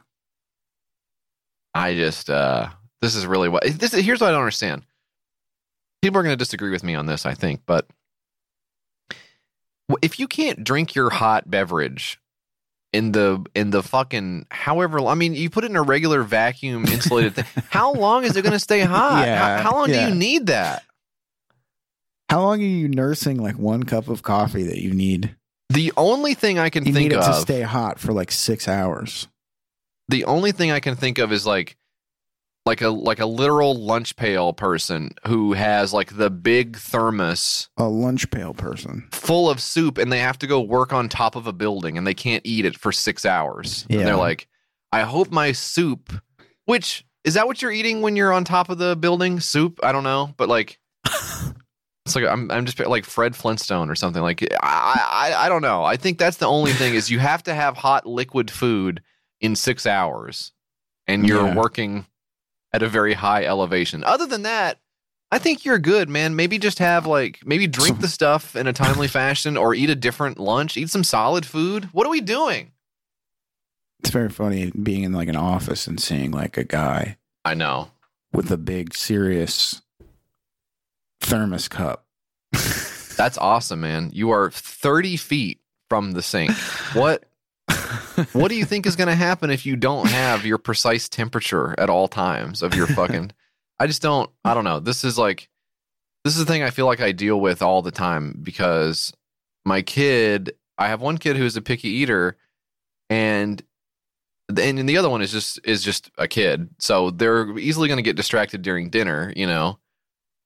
I 1.74 1.96
just 1.96 2.30
uh 2.30 2.70
this 3.02 3.16
is 3.16 3.26
really 3.26 3.50
what 3.50 3.64
this 3.64 3.94
is 3.94 4.06
here's 4.06 4.22
what 4.22 4.28
I 4.28 4.32
don't 4.32 4.42
understand. 4.42 4.84
People 6.02 6.20
are 6.20 6.24
going 6.24 6.34
to 6.34 6.38
disagree 6.38 6.70
with 6.70 6.84
me 6.84 6.94
on 6.94 7.08
this, 7.08 7.26
I 7.26 7.34
think, 7.34 7.62
but 7.66 7.88
if 10.02 10.20
you 10.20 10.28
can't 10.28 10.64
drink 10.64 10.94
your 10.96 11.10
hot 11.10 11.50
beverage 11.50 12.20
in 12.94 13.12
the 13.12 13.44
in 13.56 13.72
the 13.72 13.84
fucking 13.84 14.46
however 14.50 15.00
I 15.00 15.16
mean 15.16 15.34
you 15.34 15.50
put 15.50 15.64
it 15.64 15.70
in 15.72 15.76
a 15.76 15.82
regular 15.82 16.24
vacuum 16.24 16.86
insulated 16.88 17.36
thing, 17.36 17.64
how 17.70 17.94
long 17.94 18.24
is 18.24 18.36
it 18.36 18.44
going 18.44 18.54
to 18.54 18.60
stay 18.60 18.82
hot? 18.82 19.26
Yeah, 19.26 19.58
how, 19.58 19.64
how 19.64 19.78
long 19.78 19.90
yeah. 19.90 20.06
do 20.06 20.14
you 20.14 20.16
need 20.16 20.48
that? 20.48 20.84
How 22.30 22.42
long 22.42 22.60
are 22.60 22.66
you 22.66 22.90
nursing 22.90 23.42
like 23.42 23.58
one 23.58 23.84
cup 23.84 24.10
of 24.10 24.22
coffee 24.22 24.64
that 24.64 24.82
you 24.82 24.94
need? 24.94 25.37
The 25.78 25.94
only 25.96 26.34
thing 26.34 26.58
I 26.58 26.72
can 26.72 26.86
You 26.88 26.94
think 26.94 27.12
need 27.12 27.18
it 27.18 27.22
to 27.22 27.30
of 27.30 27.36
stay 27.36 27.62
hot 27.62 28.00
for 28.00 28.12
like 28.12 28.32
six 28.32 28.68
hours. 28.68 29.28
the 30.10 30.26
only 30.26 30.52
thing 30.52 30.72
I 30.72 30.80
can 30.80 30.96
think 30.96 31.20
of 31.20 31.32
is 31.32 31.46
like 31.46 31.78
like 32.66 32.82
a 32.82 32.90
like 32.90 33.20
a 33.20 33.28
literal 33.28 33.76
lunch 33.76 34.16
pail 34.16 34.54
person 34.54 35.12
who 35.28 35.54
has 35.54 35.94
like 35.94 36.18
the 36.18 36.30
big 36.32 36.78
thermos 36.78 37.70
A 37.78 37.88
lunch 37.88 38.30
pail 38.32 38.54
person. 38.56 39.08
full 39.12 39.50
of 39.52 39.62
soup 39.62 40.00
and 40.00 40.12
they 40.12 40.18
have 40.20 40.40
to 40.40 40.48
go 40.48 40.60
work 40.62 40.92
on 40.94 41.08
top 41.10 41.36
of 41.36 41.46
a 41.46 41.54
building 41.54 41.96
and 41.98 42.08
they 42.08 42.16
can't 42.16 42.42
eat 42.46 42.66
it 42.66 42.76
for 42.78 42.92
6 42.92 43.26
hours. 43.26 43.86
And 43.90 44.00
they're 44.00 44.16
like, 44.18 44.48
"I 44.92 45.02
hope 45.02 45.30
my 45.32 45.52
soup 45.52 46.12
which 46.66 47.06
is 47.24 47.36
that 47.36 47.46
what 47.46 47.62
you're 47.62 47.72
eating 47.72 48.02
when 48.02 48.16
you're 48.16 48.34
on 48.34 48.44
top 48.46 48.70
of 48.70 48.78
the 48.80 48.96
building? 48.96 49.40
Soup? 49.40 49.80
I 49.84 49.92
don't 49.92 50.04
know, 50.04 50.34
but 50.38 50.50
like 50.50 50.80
it's 52.08 52.16
like 52.16 52.26
I'm 52.26 52.50
I'm 52.52 52.66
just 52.66 52.80
like 52.80 53.06
Fred 53.06 53.36
Flintstone 53.36 53.90
or 53.90 53.96
something. 53.96 54.22
Like 54.22 54.42
I 54.64 55.34
I 55.34 55.46
I 55.46 55.50
don't 55.50 55.62
know. 55.62 55.84
I 55.84 55.98
think 55.98 56.18
that's 56.18 56.38
the 56.38 56.48
only 56.48 56.72
thing 56.74 56.96
is 56.96 57.12
you 57.12 57.20
have 57.20 57.44
to 57.44 57.54
have 57.54 57.78
hot 57.78 58.06
liquid 58.06 58.50
food 58.50 59.02
in 59.42 59.56
6 59.56 59.86
hours 59.86 60.52
and 61.06 61.28
you're 61.28 61.48
Yeah. 61.48 61.56
working 61.56 62.06
at 62.74 62.82
a 62.84 62.88
very 62.90 63.14
high 63.14 63.46
elevation. 63.46 64.04
Other 64.04 64.26
than 64.26 64.44
that, 64.44 64.80
I 65.32 65.38
think 65.40 65.64
you're 65.66 65.80
good, 65.80 66.10
man. 66.10 66.36
Maybe 66.36 66.58
just 66.58 66.80
have 66.80 67.06
like 67.06 67.40
maybe 67.46 67.68
drink 67.68 68.00
the 68.00 68.08
stuff 68.08 68.56
in 68.56 68.66
a 68.68 68.74
timely 68.74 69.08
fashion 69.08 69.58
or 69.58 69.74
eat 69.76 69.90
a 69.90 69.96
different 69.96 70.40
lunch, 70.40 70.78
eat 70.78 70.90
some 70.90 71.04
solid 71.04 71.46
food. 71.46 71.90
What 71.92 72.08
are 72.08 72.10
we 72.12 72.22
doing? 72.22 72.72
It's 74.00 74.10
very 74.12 74.30
funny 74.30 74.72
being 74.72 75.04
in 75.04 75.12
like 75.14 75.28
an 75.28 75.36
office 75.36 75.88
and 75.88 76.00
seeing 76.00 76.32
like 76.32 76.56
a 76.58 76.64
guy 76.64 77.18
I 77.44 77.54
know. 77.56 77.90
with 78.32 78.52
a 78.52 78.58
big 78.58 78.94
serious 78.96 79.82
thermos 81.22 81.68
cup. 81.68 82.06
That's 82.52 83.38
awesome, 83.38 83.82
man. 83.82 84.12
You 84.14 84.32
are 84.32 84.52
30 84.52 85.18
feet 85.18 85.62
from 85.90 86.12
the 86.12 86.22
sink. 86.22 86.52
What 86.94 87.26
what 88.34 88.48
do 88.48 88.56
you 88.56 88.66
think 88.66 88.86
is 88.86 88.96
going 88.96 89.10
to 89.10 89.16
happen 89.16 89.50
if 89.50 89.66
you 89.66 89.76
don't 89.76 90.08
have 90.10 90.46
your 90.46 90.58
precise 90.58 91.10
temperature 91.10 91.76
at 91.78 91.90
all 91.90 92.08
times 92.08 92.62
of 92.62 92.74
your 92.74 92.88
fucking 92.88 93.32
I 93.80 93.88
just 93.88 94.02
don't 94.02 94.30
I 94.44 94.54
don't 94.54 94.64
know. 94.64 94.80
This 94.80 95.04
is 95.04 95.18
like 95.18 95.50
this 96.24 96.34
is 96.34 96.46
the 96.46 96.52
thing 96.52 96.64
I 96.64 96.72
feel 96.72 96.86
like 96.86 97.02
I 97.02 97.12
deal 97.12 97.40
with 97.40 97.62
all 97.62 97.82
the 97.82 97.92
time 97.92 98.40
because 98.42 99.14
my 99.66 99.82
kid, 99.82 100.56
I 100.78 100.88
have 100.88 101.02
one 101.02 101.18
kid 101.18 101.38
who's 101.38 101.58
a 101.58 101.62
picky 101.62 101.90
eater 101.90 102.38
and 103.10 103.62
and 104.50 104.88
the 104.88 104.98
other 104.98 105.10
one 105.10 105.22
is 105.22 105.32
just 105.32 105.60
is 105.64 105.84
just 105.84 106.10
a 106.18 106.28
kid. 106.28 106.70
So 106.80 107.12
they're 107.12 107.58
easily 107.58 107.88
going 107.88 107.98
to 107.98 108.04
get 108.04 108.16
distracted 108.16 108.62
during 108.62 108.90
dinner, 108.90 109.34
you 109.36 109.46
know. 109.46 109.80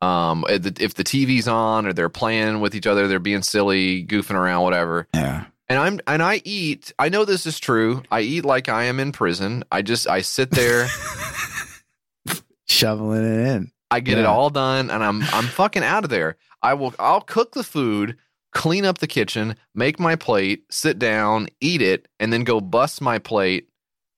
Um 0.02 0.46
if 0.50 0.94
the, 0.96 1.04
TV's 1.04 1.48
on 1.48 1.86
or 1.86 1.94
they're 1.94 2.10
playing 2.10 2.60
with 2.60 2.74
each 2.76 2.88
other, 2.88 3.08
they're 3.08 3.20
being 3.20 3.44
silly, 3.44 4.06
goofing 4.06 4.36
around 4.36 4.64
whatever. 4.64 5.08
Yeah. 5.14 5.46
And 5.70 5.80
I'm 5.80 6.00
and 6.08 6.22
I 6.22 6.42
eat. 6.44 6.92
I 7.00 7.10
know 7.10 7.24
this 7.24 7.46
is 7.46 7.60
true. 7.60 8.04
I 8.12 8.22
eat 8.22 8.44
like 8.44 8.68
I 8.68 8.86
am 8.86 9.00
in 9.00 9.12
prison. 9.12 9.64
I 9.72 9.82
just 9.82 10.08
I 10.08 10.22
sit 10.22 10.52
there. 10.52 10.88
Shoveling 12.68 13.24
it 13.24 13.48
in. 13.48 13.72
I 13.90 14.00
get 14.00 14.18
it 14.18 14.26
all 14.26 14.50
done, 14.50 14.90
and 14.90 15.04
I'm 15.04 15.22
I'm 15.24 15.44
fucking 15.46 15.84
out 15.84 16.04
of 16.06 16.10
there. 16.10 16.38
I 16.64 16.74
will. 16.76 16.94
I'll 16.98 17.22
cook 17.22 17.52
the 17.52 17.64
food, 17.64 18.18
clean 18.54 18.86
up 18.86 19.00
the 19.00 19.08
kitchen, 19.08 19.56
make 19.76 20.00
my 20.00 20.16
plate, 20.16 20.64
sit 20.70 20.98
down, 20.98 21.48
eat 21.60 21.82
it, 21.82 22.08
and 22.20 22.32
then 22.32 22.44
go 22.46 22.62
bust 22.62 23.02
my 23.02 23.20
plate, 23.20 23.68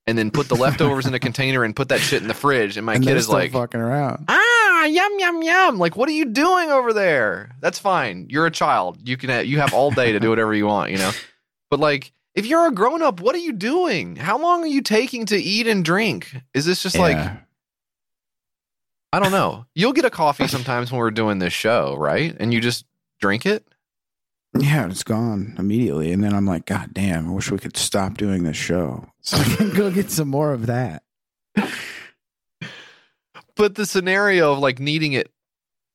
and 0.06 0.16
then 0.16 0.30
put 0.30 0.48
the 0.48 0.54
leftovers 0.54 1.06
in 1.06 1.14
a 1.14 1.18
container 1.28 1.64
and 1.64 1.74
put 1.74 1.88
that 1.88 2.00
shit 2.00 2.22
in 2.22 2.28
the 2.28 2.34
fridge. 2.34 2.76
And 2.76 2.86
my 2.86 2.94
and 2.94 3.04
kid 3.04 3.16
is 3.16 3.28
like, 3.28 3.50
fucking 3.50 3.80
around. 3.80 4.26
ah, 4.28 4.63
yum 4.86 5.12
yum 5.18 5.42
yum. 5.42 5.78
Like, 5.78 5.96
what 5.96 6.08
are 6.08 6.12
you 6.12 6.26
doing 6.26 6.70
over 6.70 6.92
there? 6.92 7.54
That's 7.60 7.78
fine. 7.78 8.26
You're 8.30 8.46
a 8.46 8.50
child. 8.50 8.98
You 9.06 9.16
can. 9.16 9.46
You 9.46 9.58
have 9.60 9.74
all 9.74 9.90
day 9.90 10.12
to 10.12 10.20
do 10.20 10.30
whatever 10.30 10.54
you 10.54 10.66
want. 10.66 10.90
You 10.90 10.98
know. 10.98 11.12
But 11.70 11.80
like, 11.80 12.12
if 12.34 12.46
you're 12.46 12.66
a 12.66 12.72
grown 12.72 13.02
up, 13.02 13.20
what 13.20 13.34
are 13.34 13.38
you 13.38 13.52
doing? 13.52 14.16
How 14.16 14.38
long 14.38 14.62
are 14.62 14.68
you 14.68 14.82
taking 14.82 15.26
to 15.26 15.36
eat 15.36 15.66
and 15.66 15.84
drink? 15.84 16.36
Is 16.54 16.64
this 16.66 16.82
just 16.82 16.98
like? 16.98 17.16
I 19.12 19.20
don't 19.20 19.30
know. 19.30 19.66
You'll 19.76 19.92
get 19.92 20.04
a 20.04 20.10
coffee 20.10 20.48
sometimes 20.48 20.90
when 20.90 20.98
we're 20.98 21.12
doing 21.12 21.38
this 21.38 21.52
show, 21.52 21.94
right? 21.96 22.36
And 22.40 22.52
you 22.52 22.60
just 22.60 22.84
drink 23.20 23.46
it. 23.46 23.64
Yeah, 24.58 24.86
it's 24.88 25.04
gone 25.04 25.54
immediately. 25.56 26.12
And 26.12 26.22
then 26.22 26.34
I'm 26.34 26.46
like, 26.46 26.66
God 26.66 26.92
damn, 26.92 27.28
I 27.28 27.32
wish 27.32 27.50
we 27.50 27.58
could 27.58 27.76
stop 27.76 28.16
doing 28.16 28.42
this 28.44 28.56
show. 28.56 29.06
So 29.24 29.38
I 29.38 29.44
can 29.44 29.70
go 29.70 29.90
get 29.90 30.10
some 30.10 30.28
more 30.28 30.52
of 30.52 30.66
that. 30.66 31.02
But 33.56 33.74
the 33.76 33.86
scenario 33.86 34.52
of 34.52 34.58
like 34.58 34.78
needing 34.80 35.12
it 35.12 35.30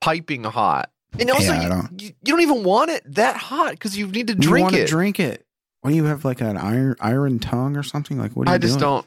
piping 0.01 0.43
hot, 0.43 0.89
and 1.20 1.30
also 1.30 1.51
Yeah, 1.53 1.64
you, 1.64 1.70
don't- 1.70 2.01
you, 2.01 2.07
you 2.07 2.14
don't 2.34 2.41
even 2.41 2.64
want 2.64 2.91
it 2.91 3.03
that 3.16 3.36
hot 3.36 3.72
because 3.72 3.97
you 3.97 4.07
need 4.07 4.28
to 4.28 4.36
drink 4.36 4.74
it. 4.74 4.88
drink 4.88 5.20
it. 5.20 5.45
Do 5.84 5.93
you 5.93 6.05
have 6.05 6.26
like 6.26 6.41
an 6.41 6.57
iron 6.57 6.95
iron 6.99 7.39
tongue 7.39 7.78
or 7.78 7.84
something? 7.84 8.18
Like 8.18 8.34
what 8.36 8.47
are 8.47 8.51
you 8.51 8.55
I 8.55 8.57
just 8.57 8.80
doing? 8.80 8.91
don't. 8.91 9.05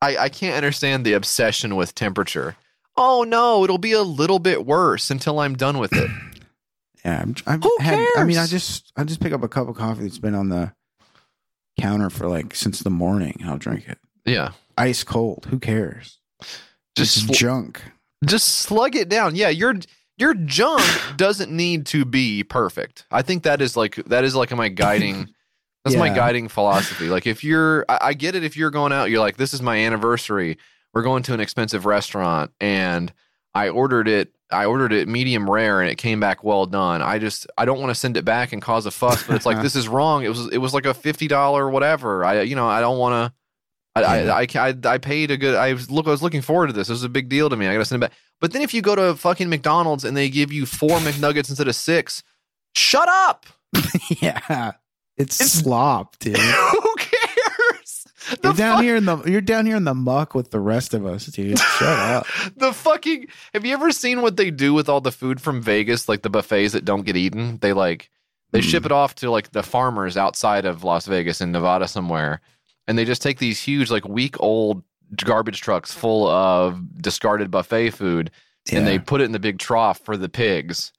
I, 0.00 0.16
I 0.16 0.28
can't 0.28 0.56
understand 0.56 1.04
the 1.04 1.12
obsession 1.12 1.76
with 1.76 1.94
temperature. 1.94 2.56
Oh 2.96 3.24
no, 3.26 3.62
it'll 3.64 3.78
be 3.78 3.92
a 3.92 4.02
little 4.02 4.38
bit 4.38 4.66
worse 4.66 5.10
until 5.10 5.38
I'm 5.38 5.56
done 5.56 5.78
with 5.78 5.92
it. 5.92 6.10
Yeah, 7.04 7.20
I'm, 7.20 7.34
I've 7.48 7.62
Who 7.64 7.76
had, 7.80 7.98
I 8.16 8.22
mean, 8.22 8.38
I 8.38 8.46
just 8.46 8.92
I 8.96 9.02
just 9.02 9.18
pick 9.20 9.32
up 9.32 9.42
a 9.42 9.48
cup 9.48 9.68
of 9.68 9.74
coffee 9.74 10.02
that's 10.02 10.20
been 10.20 10.36
on 10.36 10.50
the 10.50 10.72
counter 11.80 12.10
for 12.10 12.28
like 12.28 12.54
since 12.54 12.78
the 12.78 12.90
morning. 12.90 13.40
I'll 13.44 13.58
drink 13.58 13.88
it 13.88 13.98
yeah. 14.24 14.52
ice 14.78 15.02
cold. 15.02 15.46
Who 15.50 15.58
cares? 15.58 16.20
Just 16.96 17.16
It's 17.16 17.26
sl- 17.26 17.32
junk. 17.32 17.82
just 18.24 18.48
slug 18.48 18.96
it 18.96 19.08
down. 19.08 19.34
Yeah, 19.36 19.48
your 19.48 19.74
your 20.18 20.34
junk 20.34 20.82
doesn't 21.16 21.50
need 21.50 21.86
to 21.86 22.04
be 22.04 22.44
perfect. 22.44 23.06
I 23.10 23.22
think 23.22 23.44
that 23.44 23.60
is 23.62 23.76
like 23.76 23.96
that 24.06 24.24
is 24.24 24.34
like 24.34 24.50
my 24.54 24.68
guiding 24.68 25.30
that's 25.84 25.96
my 25.96 26.10
guiding 26.10 26.48
philosophy. 26.48 27.08
Like 27.08 27.26
if 27.26 27.42
you're 27.42 27.84
I, 27.88 27.98
I 28.00 28.14
get 28.14 28.34
it 28.36 28.44
if 28.44 28.56
you're 28.56 28.70
going 28.70 28.92
out, 28.92 29.10
you're 29.10 29.20
like, 29.20 29.36
this 29.36 29.52
is 29.52 29.60
my 29.62 29.76
anniversary. 29.78 30.58
We're 30.94 31.02
going 31.02 31.22
to 31.24 31.34
an 31.34 31.40
expensive 31.40 31.86
restaurant 31.86 32.52
and 32.60 33.12
I 33.54 33.68
ordered 33.70 34.06
it 34.08 34.32
I 34.52 34.66
ordered 34.66 34.92
it 34.92 35.08
medium 35.08 35.50
rare 35.50 35.80
and 35.80 35.90
it 35.90 35.96
came 35.96 36.20
back 36.20 36.44
well 36.44 36.66
done. 36.66 37.00
I 37.02 37.18
just 37.18 37.46
I 37.58 37.64
don't 37.64 37.80
want 37.80 37.90
to 37.90 37.94
send 37.94 38.16
it 38.18 38.24
back 38.24 38.52
and 38.52 38.60
cause 38.62 38.84
a 38.86 38.90
fuss, 38.90 39.26
but 39.26 39.34
it's 39.34 39.46
like 39.46 39.62
this 39.62 39.74
is 39.74 39.88
wrong. 39.88 40.24
It 40.24 40.28
was 40.28 40.46
it 40.48 40.58
was 40.58 40.72
like 40.74 40.86
a 40.86 40.94
fifty 40.94 41.26
dollar 41.26 41.68
whatever. 41.68 42.24
I 42.24 42.42
you 42.42 42.54
know 42.54 42.68
I 42.68 42.80
don't 42.80 42.98
want 42.98 43.32
to. 43.32 43.36
I, 43.94 44.02
I, 44.02 44.42
I, 44.42 44.46
I 44.54 44.74
I 44.84 44.98
paid 44.98 45.30
a 45.30 45.36
good. 45.36 45.54
I 45.54 45.74
was 45.74 45.90
look. 45.90 46.06
I 46.06 46.10
was 46.10 46.22
looking 46.22 46.40
forward 46.40 46.68
to 46.68 46.72
this. 46.72 46.88
This 46.88 46.94
was 46.94 47.04
a 47.04 47.08
big 47.08 47.28
deal 47.28 47.50
to 47.50 47.56
me. 47.56 47.66
I 47.66 47.72
got 47.72 47.80
to 47.80 47.84
send 47.84 48.02
it 48.02 48.08
back. 48.08 48.18
But 48.40 48.52
then 48.52 48.62
if 48.62 48.72
you 48.74 48.82
go 48.82 48.96
to 48.96 49.14
fucking 49.14 49.48
McDonald's 49.48 50.04
and 50.04 50.16
they 50.16 50.28
give 50.28 50.52
you 50.52 50.66
four 50.66 50.98
McNuggets 50.98 51.48
instead 51.48 51.68
of 51.68 51.76
six, 51.76 52.22
shut 52.74 53.08
up. 53.08 53.46
yeah, 54.20 54.72
it's, 55.16 55.36
slop, 55.36 56.18
dude. 56.18 56.36
Who 56.38 56.94
cares? 56.96 58.06
You're 58.42 58.52
down 58.54 58.82
here 58.82 58.96
in 58.96 59.04
the 59.04 59.18
you're 59.24 59.40
down 59.40 59.66
here 59.66 59.76
in 59.76 59.84
the 59.84 59.94
muck 59.94 60.34
with 60.34 60.50
the 60.50 60.60
rest 60.60 60.94
of 60.94 61.04
us, 61.06 61.26
dude. 61.26 61.58
Shut 61.58 61.82
up. 61.98 62.26
The 62.56 62.72
fucking. 62.72 63.26
Have 63.52 63.64
you 63.64 63.74
ever 63.74 63.92
seen 63.92 64.22
what 64.22 64.36
they 64.36 64.50
do 64.50 64.72
with 64.72 64.88
all 64.88 65.00
the 65.00 65.12
food 65.12 65.40
from 65.40 65.60
Vegas, 65.60 66.08
like 66.08 66.22
the 66.22 66.30
buffets 66.30 66.72
that 66.72 66.84
don't 66.84 67.04
get 67.04 67.16
eaten? 67.16 67.58
They 67.58 67.72
like 67.72 68.10
they 68.52 68.60
ship 68.60 68.82
hmm. 68.82 68.86
it 68.86 68.92
off 68.92 69.14
to 69.16 69.30
like 69.30 69.50
the 69.50 69.62
farmers 69.62 70.16
outside 70.16 70.64
of 70.64 70.84
Las 70.84 71.06
Vegas 71.06 71.40
in 71.40 71.52
Nevada 71.52 71.88
somewhere, 71.88 72.40
and 72.86 72.98
they 72.98 73.04
just 73.04 73.22
take 73.22 73.38
these 73.38 73.60
huge 73.60 73.90
like 73.90 74.06
week 74.06 74.36
old 74.40 74.82
garbage 75.16 75.60
trucks 75.60 75.92
full 75.92 76.26
of 76.28 76.80
discarded 77.00 77.50
buffet 77.50 77.90
food, 77.90 78.30
and 78.70 78.86
they 78.86 78.98
put 78.98 79.20
it 79.20 79.24
in 79.24 79.32
the 79.32 79.38
big 79.38 79.58
trough 79.58 79.98
for 80.00 80.16
the 80.16 80.28
pigs. 80.28 80.92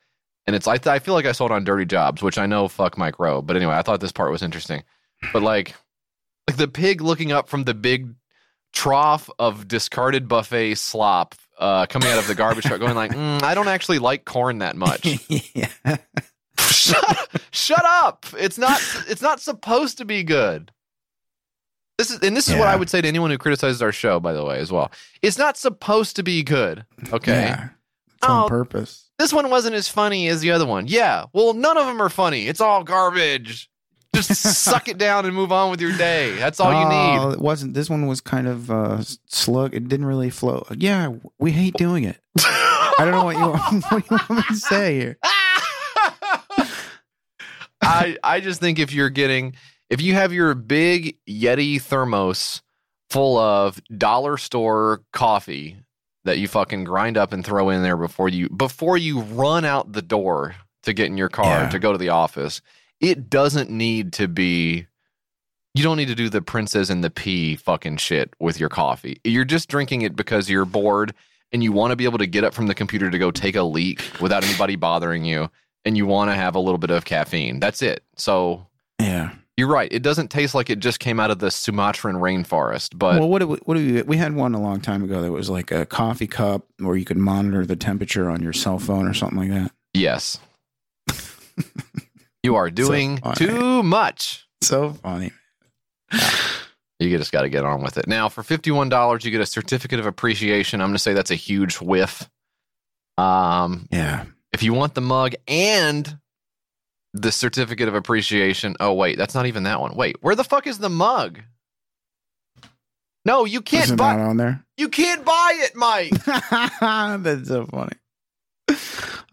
And 0.45 0.55
it's 0.55 0.67
I, 0.67 0.77
th- 0.77 0.88
I 0.88 0.99
feel 0.99 1.13
like 1.13 1.25
I 1.25 1.31
saw 1.31 1.45
it 1.45 1.51
on 1.51 1.63
Dirty 1.63 1.86
Jobs, 1.86 2.21
which 2.21 2.38
I 2.38 2.45
know 2.45 2.67
fuck 2.67 2.97
Mike 2.97 3.17
Rowe, 3.19 3.41
but 3.41 3.55
anyway, 3.55 3.75
I 3.75 3.81
thought 3.81 4.01
this 4.01 4.11
part 4.11 4.31
was 4.31 4.43
interesting. 4.43 4.84
But 5.31 5.41
like, 5.41 5.73
like 6.49 6.57
the 6.57 6.67
pig 6.67 7.01
looking 7.01 7.31
up 7.31 7.47
from 7.47 7.63
the 7.63 7.73
big 7.73 8.13
trough 8.73 9.29
of 9.39 9.67
discarded 9.67 10.27
buffet 10.27 10.75
slop 10.75 11.36
uh, 11.59 11.86
coming 11.86 12.09
out 12.09 12.19
of 12.19 12.27
the 12.27 12.36
garbage 12.36 12.65
truck, 12.65 12.79
going 12.79 12.95
like, 12.95 13.11
"Mm, 13.15 13.41
I 13.41 13.55
don't 13.55 13.67
actually 13.69 13.99
like 13.99 14.25
corn 14.25 14.57
that 14.59 14.75
much. 14.75 15.05
shut, 16.59 17.29
shut 17.51 17.86
up! 17.86 18.25
It's 18.38 18.57
not. 18.57 18.81
It's 19.07 19.21
not 19.21 19.39
supposed 19.39 19.97
to 19.99 20.05
be 20.05 20.23
good. 20.23 20.71
This 22.03 22.11
is, 22.11 22.19
and 22.19 22.35
this 22.35 22.49
is 22.49 22.55
what 22.55 22.67
I 22.67 22.75
would 22.75 22.89
say 22.89 22.99
to 22.99 23.07
anyone 23.07 23.31
who 23.31 23.37
criticizes 23.37 23.81
our 23.81 23.93
show. 23.93 24.19
By 24.19 24.33
the 24.33 24.43
way, 24.43 24.59
as 24.59 24.73
well, 24.73 24.91
it's 25.21 25.37
not 25.37 25.55
supposed 25.55 26.17
to 26.17 26.23
be 26.23 26.43
good. 26.43 26.85
Okay. 27.13 27.31
Yeah, 27.31 27.69
it's 28.17 28.27
on 28.27 28.43
Oh, 28.43 28.47
purpose. 28.49 29.09
This 29.17 29.31
one 29.31 29.49
wasn't 29.49 29.75
as 29.75 29.87
funny 29.87 30.27
as 30.27 30.41
the 30.41 30.51
other 30.51 30.65
one. 30.65 30.87
Yeah. 30.87 31.25
Well, 31.31 31.53
none 31.53 31.77
of 31.77 31.85
them 31.85 32.01
are 32.01 32.09
funny. 32.09 32.47
It's 32.47 32.59
all 32.59 32.83
garbage. 32.83 33.69
Just 34.13 34.35
suck 34.63 34.89
it 34.89 34.97
down 34.97 35.25
and 35.25 35.33
move 35.33 35.53
on 35.53 35.71
with 35.71 35.79
your 35.79 35.95
day. 35.95 36.35
That's 36.35 36.59
all 36.59 36.73
you 36.73 36.89
need. 36.89 37.19
Oh, 37.19 37.31
It 37.31 37.39
wasn't. 37.39 37.73
This 37.73 37.89
one 37.89 38.05
was 38.05 38.19
kind 38.19 38.47
of 38.47 38.69
uh, 38.69 39.01
slug. 39.27 39.73
It 39.73 39.87
didn't 39.87 40.05
really 40.07 40.29
flow. 40.29 40.65
Yeah, 40.77 41.13
we 41.39 41.51
hate 41.53 41.75
doing 41.75 42.03
it. 42.03 42.19
I 42.39 42.95
don't 42.99 43.11
know 43.11 43.23
what 43.23 43.37
you 43.37 43.47
want, 43.47 43.83
what 43.91 44.11
you 44.11 44.17
want 44.17 44.29
me 44.29 44.43
to 44.49 44.55
say 44.55 44.99
here. 44.99 45.17
I 47.81 48.17
I 48.23 48.39
just 48.41 48.59
think 48.59 48.79
if 48.79 48.93
you're 48.93 49.09
getting 49.09 49.55
if 49.93 50.01
you 50.01 50.13
have 50.15 50.33
your 50.33 50.53
big 50.55 51.17
Yeti 51.29 51.81
thermos 51.81 52.61
full 53.09 53.37
of 53.37 53.79
dollar 53.95 54.37
store 54.37 55.01
coffee 55.13 55.77
that 56.25 56.39
you 56.39 56.47
fucking 56.47 56.83
grind 56.83 57.17
up 57.17 57.31
and 57.33 57.45
throw 57.45 57.69
in 57.69 57.83
there 57.83 57.97
before 57.97 58.29
you 58.29 58.49
before 58.49 58.97
you 58.97 59.21
run 59.21 59.65
out 59.65 59.91
the 59.93 60.01
door 60.01 60.55
to 60.83 60.93
get 60.93 61.07
in 61.07 61.17
your 61.17 61.29
car 61.29 61.63
Yeah. 61.63 61.69
to 61.69 61.79
go 61.79 61.91
to 61.91 61.97
the 61.97 62.09
office, 62.09 62.61
it 62.99 63.29
doesn't 63.29 63.69
need 63.69 64.13
to 64.13 64.27
be 64.27 64.87
you 65.75 65.83
don't 65.83 65.97
need 65.97 66.07
to 66.07 66.15
do 66.15 66.29
the 66.29 66.41
princess 66.41 66.89
and 66.89 67.03
the 67.03 67.09
pea 67.09 67.55
fucking 67.55 67.97
shit 67.97 68.33
with 68.39 68.59
your 68.59 68.69
coffee. 68.69 69.19
You're 69.23 69.45
just 69.45 69.69
drinking 69.69 70.03
it 70.03 70.15
because 70.15 70.49
you're 70.49 70.65
bored 70.65 71.13
and 71.51 71.63
you 71.63 71.71
want 71.71 71.91
to 71.91 71.95
be 71.95 72.05
able 72.05 72.19
to 72.19 72.27
get 72.27 72.43
up 72.43 72.53
from 72.53 72.67
the 72.67 72.75
computer 72.75 73.09
to 73.09 73.17
go 73.17 73.31
take 73.31 73.55
a 73.55 73.63
leak 73.63 74.01
without 74.21 74.43
anybody 74.43 74.75
bothering 74.75 75.25
you 75.25 75.49
and 75.85 75.97
you 75.97 76.05
want 76.05 76.29
to 76.31 76.35
have 76.35 76.55
a 76.55 76.59
little 76.59 76.77
bit 76.77 76.89
of 76.91 77.05
caffeine. 77.05 77.59
That's 77.59 77.81
it. 77.81 78.03
So 78.15 78.67
Yeah. 78.99 79.31
You're 79.57 79.67
right. 79.67 79.91
It 79.91 80.01
doesn't 80.01 80.29
taste 80.29 80.55
like 80.55 80.69
it 80.69 80.79
just 80.79 80.99
came 80.99 81.19
out 81.19 81.29
of 81.31 81.39
the 81.39 81.51
Sumatran 81.51 82.15
rainforest, 82.15 82.97
but 82.97 83.19
well, 83.19 83.29
what 83.29 83.39
do 83.39 83.47
we, 83.47 83.57
what 83.65 83.75
do 83.75 83.93
we 83.95 84.01
we 84.03 84.17
had 84.17 84.33
one 84.35 84.55
a 84.55 84.61
long 84.61 84.81
time 84.81 85.03
ago 85.03 85.21
that 85.21 85.31
was 85.31 85.49
like 85.49 85.71
a 85.71 85.85
coffee 85.85 86.27
cup 86.27 86.65
where 86.79 86.95
you 86.95 87.05
could 87.05 87.17
monitor 87.17 87.65
the 87.65 87.75
temperature 87.75 88.29
on 88.29 88.41
your 88.41 88.53
cell 88.53 88.79
phone 88.79 89.07
or 89.07 89.13
something 89.13 89.37
like 89.37 89.49
that. 89.51 89.71
yes. 89.93 90.39
you 92.43 92.55
are 92.55 92.69
doing 92.71 93.17
funny. 93.17 93.35
too 93.35 93.83
much. 93.83 94.47
So 94.61 94.93
funny. 94.93 95.31
You 96.99 97.17
just 97.17 97.31
got 97.31 97.41
to 97.41 97.49
get 97.49 97.65
on 97.65 97.81
with 97.81 97.97
it. 97.97 98.07
Now, 98.07 98.29
for 98.29 98.43
$51, 98.43 99.23
you 99.25 99.31
get 99.31 99.41
a 99.41 99.45
certificate 99.45 99.99
of 99.99 100.05
appreciation. 100.05 100.79
I'm 100.79 100.87
going 100.87 100.95
to 100.95 100.99
say 100.99 101.13
that's 101.13 101.31
a 101.31 101.35
huge 101.35 101.75
whiff. 101.81 102.29
Um, 103.17 103.87
Yeah. 103.91 104.25
if 104.53 104.63
you 104.63 104.73
want 104.73 104.95
the 104.95 105.01
mug 105.01 105.34
and 105.47 106.17
the 107.14 107.31
certificate 107.31 107.88
of 107.88 107.95
appreciation, 107.95 108.76
oh 108.80 108.94
wait, 108.94 109.18
that's 109.18 109.35
not 109.35 109.45
even 109.45 109.64
that 109.64 109.80
one. 109.81 109.95
Wait, 109.95 110.18
where 110.22 110.35
the 110.35 110.44
fuck 110.44 110.68
is 110.68 110.80
the 110.80 110.90
mug? 110.90 111.40
No, 113.26 113.45
you 113.45 113.61
can't 113.61 113.85
Is 113.85 113.91
it 113.91 113.95
buy. 113.98 114.19
on 114.19 114.38
there? 114.38 114.65
You 114.77 114.90
can't 114.90 115.23
buy 115.23 115.53
it, 115.61 115.76
Mike. 115.76 116.11
That's 117.23 117.48
so 117.48 117.65
funny. 117.68 117.94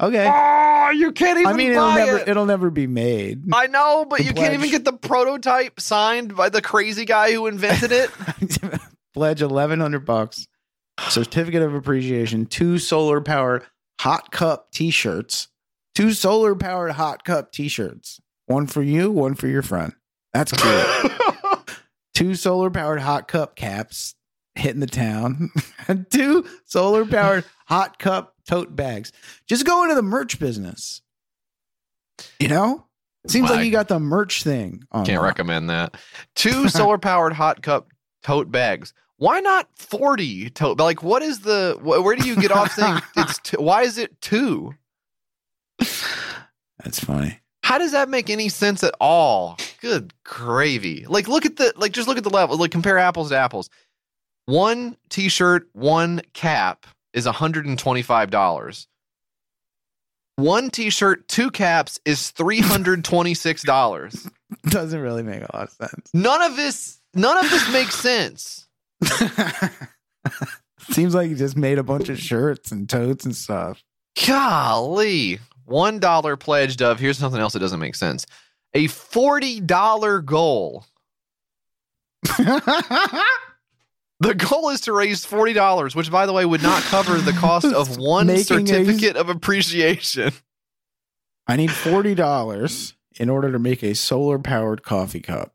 Okay. 0.01 0.31
Oh, 0.32 0.90
you 0.94 1.11
can't 1.12 1.40
even 1.40 1.52
I 1.52 1.57
mean, 1.57 1.73
it'll 1.73 1.93
never 1.93 2.19
it. 2.19 2.28
it'll 2.28 2.47
never 2.47 2.70
be 2.70 2.86
made. 2.86 3.43
I 3.52 3.66
know, 3.66 4.07
but 4.09 4.19
The 4.19 4.24
you 4.27 4.32
can't 4.32 4.55
even 4.55 4.70
get 4.70 4.85
the 4.85 4.93
prototype 4.93 5.81
signed 5.81 6.36
by 6.36 6.48
the 6.51 6.62
crazy 6.62 7.05
guy 7.05 7.32
who 7.32 7.47
invented 7.48 7.90
it. 7.93 8.11
Pledge 9.15 9.43
eleven 9.43 9.81
hundred 9.81 10.05
bucks. 10.07 10.47
Certificate 11.09 11.62
of 11.62 11.74
appreciation. 11.74 12.47
Two 12.47 12.78
solar 12.78 13.20
powered 13.20 13.65
hot 14.01 14.31
cup 14.31 14.70
T-shirts. 14.73 15.48
Two 15.94 16.12
solar 16.12 16.54
powered 16.54 16.92
hot 16.92 17.24
cup 17.24 17.52
T-shirts. 17.52 18.20
One 18.46 18.66
for 18.66 18.82
you, 18.82 19.10
one 19.10 19.34
for 19.34 19.46
your 19.48 19.62
friend. 19.62 19.92
That's 20.32 20.52
cool. 20.52 21.60
two 22.14 22.34
solar 22.34 22.70
powered 22.70 23.00
hot 23.00 23.28
cup 23.28 23.56
caps 23.56 24.14
hitting 24.54 24.80
the 24.80 24.86
town. 24.86 25.50
and 25.88 26.06
two 26.10 26.46
solar 26.64 27.04
powered 27.06 27.44
hot 27.66 27.98
cup 27.98 28.34
tote 28.46 28.74
bags. 28.74 29.12
Just 29.46 29.66
go 29.66 29.82
into 29.84 29.94
the 29.94 30.02
merch 30.02 30.38
business. 30.38 31.02
You 32.38 32.48
know? 32.48 32.86
Seems 33.26 33.50
like 33.50 33.64
you 33.66 33.70
got 33.70 33.88
the 33.88 34.00
merch 34.00 34.42
thing 34.44 34.82
on. 34.90 35.04
Can't 35.04 35.22
recommend 35.22 35.68
that. 35.70 35.96
Two 36.34 36.68
solar 36.70 36.98
powered 36.98 37.34
hot 37.34 37.62
cup 37.62 37.88
tote 38.22 38.50
bags. 38.50 38.94
Why 39.18 39.40
not 39.40 39.68
40 39.76 40.48
tote? 40.50 40.78
Like, 40.80 41.02
what 41.02 41.20
is 41.22 41.40
the, 41.40 41.76
wh- 41.80 42.02
where 42.02 42.16
do 42.16 42.26
you 42.26 42.36
get 42.36 42.50
off 42.50 42.72
saying 42.72 43.00
it's, 43.18 43.38
t- 43.40 43.58
why 43.58 43.82
is 43.82 43.98
it 43.98 44.18
two? 44.22 44.72
That's 46.85 47.01
funny. 47.01 47.39
How 47.62 47.78
does 47.78 47.93
that 47.93 48.09
make 48.09 48.31
any 48.31 48.48
sense 48.48 48.82
at 48.82 48.94
all? 49.01 49.57
Good 49.81 50.12
gravy. 50.24 51.05
Like, 51.07 51.28
look 51.28 51.47
at 51.47 51.57
the, 51.57 51.73
like, 51.77 51.93
just 51.93 52.09
look 52.09 52.19
at 52.19 52.24
the 52.24 52.31
level. 52.31 52.57
Like, 52.57 52.70
compare 52.70 52.98
apples 52.98 53.28
to 53.31 53.36
apples. 53.36 53.70
One 54.47 54.97
t 55.09 55.28
shirt, 55.28 55.69
one 55.73 56.23
cap 56.32 56.86
is 57.12 57.27
$125. 57.27 58.86
One 60.36 60.70
t 60.70 60.90
shirt, 60.90 61.28
two 61.28 61.51
caps 61.51 62.01
is 62.05 62.32
$326. 62.36 64.31
Doesn't 64.65 65.01
really 65.01 65.23
make 65.23 65.43
a 65.43 65.57
lot 65.57 65.69
of 65.69 65.70
sense. 65.70 66.11
None 66.15 66.43
of 66.43 66.57
this, 66.57 67.01
none 67.15 67.36
of 67.44 67.51
this 67.51 67.73
makes 67.73 67.94
sense. 67.94 68.66
Seems 70.90 71.15
like 71.15 71.28
you 71.28 71.36
just 71.36 71.57
made 71.57 71.78
a 71.78 71.85
bunch 71.85 72.09
of 72.09 72.19
shirts 72.19 72.73
and 72.73 72.89
totes 72.89 73.24
and 73.24 73.36
stuff. 73.36 73.85
Golly. 74.27 75.39
One 75.70 76.01
dollar 76.01 76.36
pledged 76.36 76.82
of 76.82 76.98
here's 76.98 77.16
something 77.16 77.40
else 77.40 77.52
that 77.52 77.60
doesn't 77.60 77.78
make 77.78 77.94
sense. 77.94 78.26
A 78.74 78.88
forty 78.88 79.60
dollar 79.60 80.20
goal. 80.20 80.84
the 82.24 83.24
goal 84.36 84.70
is 84.70 84.80
to 84.82 84.92
raise 84.92 85.24
forty 85.24 85.52
dollars, 85.52 85.94
which 85.94 86.10
by 86.10 86.26
the 86.26 86.32
way 86.32 86.44
would 86.44 86.62
not 86.62 86.82
cover 86.82 87.18
the 87.18 87.32
cost 87.32 87.66
of 87.66 87.98
one 87.98 88.26
Making 88.26 88.64
a- 88.64 88.66
certificate 88.66 89.16
of 89.16 89.28
appreciation. 89.28 90.32
I 91.47 91.55
need 91.55 91.70
forty 91.70 92.16
dollars 92.16 92.94
in 93.18 93.30
order 93.30 93.52
to 93.52 93.59
make 93.60 93.84
a 93.84 93.94
solar 93.94 94.40
powered 94.40 94.82
coffee 94.82 95.20
cup. 95.20 95.55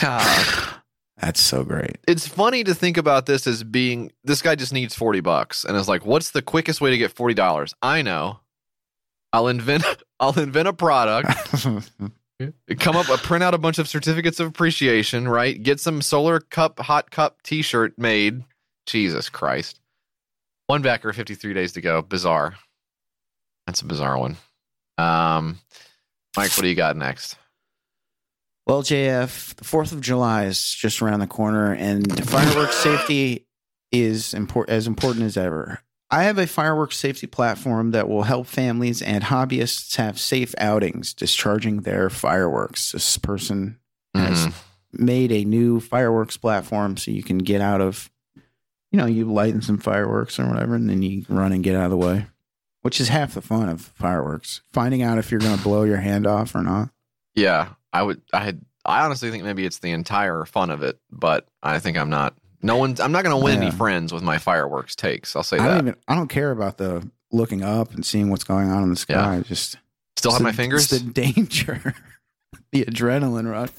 God. 0.00 0.74
That's 1.20 1.40
so 1.40 1.64
great. 1.64 1.98
It's 2.08 2.26
funny 2.26 2.64
to 2.64 2.74
think 2.74 2.96
about 2.96 3.26
this 3.26 3.46
as 3.46 3.62
being 3.62 4.10
this 4.24 4.40
guy 4.40 4.54
just 4.54 4.72
needs 4.72 4.94
40 4.94 5.20
bucks 5.20 5.64
and 5.64 5.76
is 5.76 5.88
like, 5.88 6.06
what's 6.06 6.30
the 6.30 6.40
quickest 6.40 6.80
way 6.80 6.90
to 6.90 6.98
get 6.98 7.14
$40? 7.14 7.74
I 7.82 8.00
know. 8.00 8.40
I'll 9.32 9.48
invent 9.48 9.84
I'll 10.20 10.38
invent 10.38 10.68
a 10.68 10.72
product. 10.72 11.28
come 12.78 12.96
up 12.96 13.06
print 13.22 13.44
out 13.44 13.52
a 13.52 13.58
bunch 13.58 13.78
of 13.78 13.86
certificates 13.86 14.40
of 14.40 14.48
appreciation, 14.48 15.28
right? 15.28 15.62
Get 15.62 15.78
some 15.78 16.00
solar 16.00 16.40
cup 16.40 16.78
hot 16.78 17.10
cup 17.10 17.42
t-shirt 17.42 17.98
made. 17.98 18.42
Jesus 18.86 19.28
Christ. 19.28 19.78
One 20.66 20.82
backer, 20.82 21.12
53 21.12 21.52
days 21.52 21.72
to 21.72 21.80
go. 21.80 22.00
Bizarre. 22.00 22.56
That's 23.66 23.82
a 23.82 23.84
bizarre 23.84 24.18
one. 24.18 24.36
Um 24.96 25.60
Mike, 26.36 26.50
what 26.52 26.62
do 26.62 26.68
you 26.68 26.74
got 26.74 26.96
next? 26.96 27.36
Well, 28.70 28.84
JF, 28.84 29.56
the 29.56 29.64
4th 29.64 29.90
of 29.90 30.00
July 30.00 30.44
is 30.44 30.72
just 30.72 31.02
around 31.02 31.18
the 31.18 31.26
corner, 31.26 31.72
and 31.72 32.24
fireworks 32.24 32.76
safety 32.76 33.48
is 33.90 34.32
import- 34.32 34.68
as 34.70 34.86
important 34.86 35.24
as 35.24 35.36
ever. 35.36 35.80
I 36.08 36.22
have 36.22 36.38
a 36.38 36.46
fireworks 36.46 36.96
safety 36.96 37.26
platform 37.26 37.90
that 37.90 38.08
will 38.08 38.22
help 38.22 38.46
families 38.46 39.02
and 39.02 39.24
hobbyists 39.24 39.96
have 39.96 40.20
safe 40.20 40.54
outings 40.56 41.12
discharging 41.12 41.80
their 41.80 42.08
fireworks. 42.10 42.92
This 42.92 43.18
person 43.18 43.80
has 44.14 44.46
mm-hmm. 44.46 45.04
made 45.04 45.32
a 45.32 45.44
new 45.44 45.80
fireworks 45.80 46.36
platform 46.36 46.96
so 46.96 47.10
you 47.10 47.24
can 47.24 47.38
get 47.38 47.60
out 47.60 47.80
of, 47.80 48.08
you 48.92 48.98
know, 48.98 49.06
you 49.06 49.24
lighten 49.24 49.62
some 49.62 49.78
fireworks 49.78 50.38
or 50.38 50.46
whatever, 50.46 50.76
and 50.76 50.88
then 50.88 51.02
you 51.02 51.24
run 51.28 51.50
and 51.50 51.64
get 51.64 51.74
out 51.74 51.86
of 51.86 51.90
the 51.90 51.96
way, 51.96 52.26
which 52.82 53.00
is 53.00 53.08
half 53.08 53.34
the 53.34 53.42
fun 53.42 53.68
of 53.68 53.80
fireworks. 53.80 54.60
Finding 54.72 55.02
out 55.02 55.18
if 55.18 55.32
you're 55.32 55.40
going 55.40 55.56
to 55.56 55.64
blow 55.64 55.82
your 55.82 55.96
hand 55.96 56.24
off 56.24 56.54
or 56.54 56.62
not. 56.62 56.90
Yeah, 57.34 57.70
I 57.92 58.02
would. 58.02 58.20
I 58.32 58.44
had. 58.44 58.60
I 58.84 59.04
honestly 59.04 59.30
think 59.30 59.44
maybe 59.44 59.64
it's 59.66 59.78
the 59.80 59.90
entire 59.90 60.44
fun 60.46 60.70
of 60.70 60.82
it, 60.82 60.98
but 61.10 61.46
I 61.62 61.78
think 61.78 61.98
I'm 61.98 62.10
not. 62.10 62.34
No 62.62 62.76
one's. 62.76 63.00
I'm 63.00 63.12
not 63.12 63.24
going 63.24 63.36
to 63.38 63.42
win 63.44 63.62
any 63.62 63.70
friends 63.70 64.12
with 64.12 64.22
my 64.22 64.38
fireworks 64.38 64.94
takes. 64.96 65.34
I'll 65.36 65.42
say 65.42 65.58
I 65.58 65.64
that. 65.64 65.68
don't 65.76 65.88
even. 65.88 65.96
I 66.08 66.14
don't 66.14 66.28
care 66.28 66.50
about 66.50 66.78
the 66.78 67.08
looking 67.32 67.62
up 67.62 67.92
and 67.94 68.04
seeing 68.04 68.30
what's 68.30 68.44
going 68.44 68.70
on 68.70 68.82
in 68.82 68.90
the 68.90 68.96
sky. 68.96 69.36
I 69.36 69.40
Just 69.42 69.76
Still 70.16 70.32
have 70.32 70.40
it's 70.40 70.44
my 70.44 70.52
fingers? 70.52 70.92
It's 70.92 71.02
the 71.02 71.10
danger, 71.12 71.94
the 72.72 72.84
adrenaline 72.84 73.50
rush. 73.50 73.70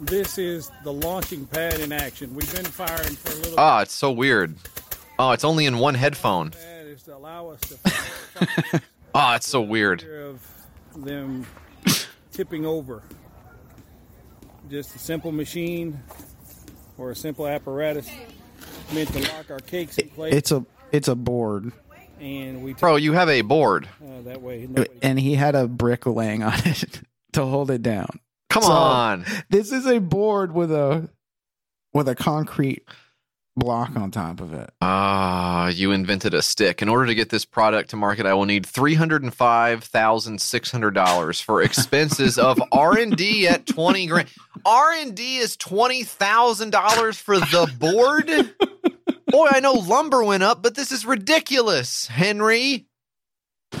This 0.00 0.38
is 0.38 0.70
the 0.82 0.92
launching 0.92 1.46
pad 1.46 1.80
in 1.80 1.92
action. 1.92 2.34
We've 2.34 2.52
been 2.54 2.64
firing 2.64 3.14
for 3.14 3.30
a 3.32 3.34
little 3.36 3.54
Oh, 3.60 3.78
it's 3.78 3.92
so 3.92 4.10
weird. 4.10 4.54
Oh, 5.18 5.30
it's 5.32 5.44
only 5.44 5.66
in 5.66 5.78
one 5.78 5.94
headphone. 5.94 6.50
bit 6.50 6.86
is 6.86 7.02
to 7.04 7.14
allow 7.16 7.48
us 7.50 7.60
to 7.60 8.82
Oh, 9.14 9.34
it's 9.34 9.48
so 9.48 9.60
weird. 9.60 10.02
of 10.04 10.40
them 10.96 11.46
tipping 12.34 12.66
over. 12.66 13.02
Just 14.70 14.94
a 14.94 14.98
simple 14.98 15.32
machine 15.32 16.02
or 16.98 17.10
a 17.10 17.16
simple 17.16 17.46
apparatus 17.46 18.08
meant 18.92 19.08
to 19.12 19.20
lock 19.34 19.50
our 19.50 19.58
cakes 19.60 19.98
in 19.98 20.08
place. 20.10 20.34
It's 20.34 20.50
a 20.52 20.64
it's 20.90 21.08
a 21.08 21.14
board, 21.14 21.72
and 22.20 22.62
we 22.62 22.72
Bro, 22.74 22.96
you 22.96 23.12
have 23.12 23.28
a 23.28 23.42
board. 23.42 23.88
uh, 24.02 24.22
that 24.22 24.40
way. 24.42 24.68
And 25.02 25.18
he 25.18 25.34
had 25.34 25.54
a 25.54 25.66
brick 25.68 26.06
laying 26.06 26.42
on 26.42 26.54
it 26.64 27.00
to 27.32 27.44
hold 27.44 27.70
it 27.70 27.82
down. 27.82 28.20
Come 28.48 28.62
So, 28.62 28.72
on. 28.72 29.24
This 29.50 29.70
is 29.72 29.86
a 29.86 29.98
board 29.98 30.52
with 30.52 30.72
a 30.72 31.10
with 31.92 32.08
a 32.08 32.14
concrete 32.14 32.84
block 33.56 33.96
on 33.96 34.10
top 34.10 34.40
of 34.40 34.52
it. 34.54 34.70
Ah, 34.80 35.68
you 35.68 35.92
invented 35.92 36.34
a 36.34 36.42
stick. 36.42 36.82
In 36.82 36.88
order 36.88 37.06
to 37.06 37.14
get 37.14 37.30
this 37.30 37.44
product 37.44 37.90
to 37.90 37.96
market, 37.96 38.26
I 38.26 38.34
will 38.34 38.46
need 38.46 38.66
three 38.66 38.94
hundred 38.94 39.22
and 39.22 39.32
five 39.34 39.84
thousand 39.84 40.40
six 40.40 40.70
hundred 40.70 40.94
dollars 40.94 41.40
for 41.40 41.62
expenses 41.62 42.38
of 42.38 42.60
R 42.72 42.98
and 42.98 43.16
D 43.16 43.46
at 43.48 43.66
twenty 43.66 44.06
grand. 44.06 44.28
R 44.64 44.92
and 44.92 45.14
D 45.14 45.36
is 45.36 45.56
twenty 45.56 46.02
thousand 46.04 46.70
dollars 46.70 47.18
for 47.18 47.38
the 47.38 47.72
board. 47.78 48.26
Boy, 49.28 49.48
I 49.50 49.60
know 49.60 49.72
lumber 49.72 50.22
went 50.22 50.42
up, 50.42 50.62
but 50.62 50.74
this 50.74 50.92
is 50.92 51.04
ridiculous, 51.06 52.06
Henry. 52.06 52.86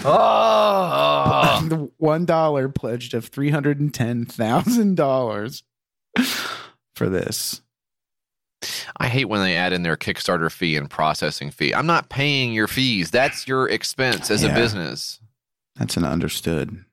Oh, 0.04 1.64
The 1.68 1.90
one 1.98 2.24
dollar 2.24 2.68
pledged 2.68 3.14
of 3.14 3.26
three 3.26 3.50
hundred 3.50 3.78
and 3.80 3.92
ten 3.92 4.24
thousand 4.24 4.96
dollars 4.96 5.62
for 6.96 7.08
this. 7.08 7.62
I 8.96 9.08
hate 9.08 9.26
when 9.26 9.40
they 9.40 9.56
add 9.56 9.72
in 9.72 9.82
their 9.82 9.96
Kickstarter 9.96 10.50
fee 10.50 10.76
and 10.76 10.90
processing 10.90 11.50
fee. 11.50 11.74
I'm 11.74 11.86
not 11.86 12.08
paying 12.08 12.52
your 12.52 12.68
fees. 12.68 13.10
That's 13.10 13.46
your 13.48 13.68
expense 13.68 14.30
as 14.30 14.42
a 14.42 14.48
business. 14.54 15.20
That's 15.76 15.96
an 15.96 16.04
understood. 16.04 16.84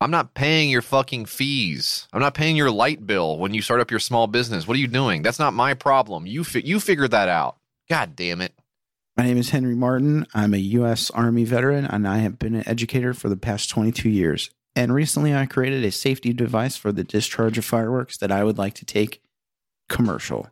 I'm 0.00 0.10
not 0.10 0.34
paying 0.34 0.70
your 0.70 0.82
fucking 0.82 1.26
fees. 1.26 2.08
I'm 2.12 2.20
not 2.20 2.34
paying 2.34 2.56
your 2.56 2.70
light 2.70 3.06
bill 3.06 3.38
when 3.38 3.54
you 3.54 3.62
start 3.62 3.80
up 3.80 3.90
your 3.90 4.00
small 4.00 4.26
business. 4.26 4.68
What 4.68 4.76
are 4.76 4.80
you 4.80 4.88
doing? 4.88 5.22
That's 5.22 5.38
not 5.38 5.54
my 5.54 5.74
problem. 5.74 6.26
You 6.26 6.44
fi- 6.44 6.60
you 6.60 6.78
figure 6.78 7.08
that 7.08 7.28
out. 7.28 7.56
God 7.88 8.14
damn 8.16 8.40
it. 8.40 8.52
My 9.16 9.24
name 9.24 9.38
is 9.38 9.50
Henry 9.50 9.74
Martin. 9.74 10.26
I'm 10.34 10.54
a 10.54 10.58
U.S. 10.58 11.10
Army 11.10 11.44
veteran, 11.44 11.84
and 11.86 12.06
I 12.06 12.18
have 12.18 12.38
been 12.38 12.54
an 12.54 12.68
educator 12.68 13.14
for 13.14 13.28
the 13.28 13.36
past 13.36 13.70
22 13.70 14.08
years. 14.08 14.50
And 14.76 14.92
recently, 14.92 15.34
I 15.34 15.46
created 15.46 15.84
a 15.84 15.92
safety 15.92 16.32
device 16.32 16.76
for 16.76 16.90
the 16.90 17.04
discharge 17.04 17.56
of 17.56 17.64
fireworks 17.64 18.16
that 18.18 18.32
I 18.32 18.42
would 18.42 18.58
like 18.58 18.74
to 18.74 18.84
take 18.84 19.22
commercial. 19.88 20.48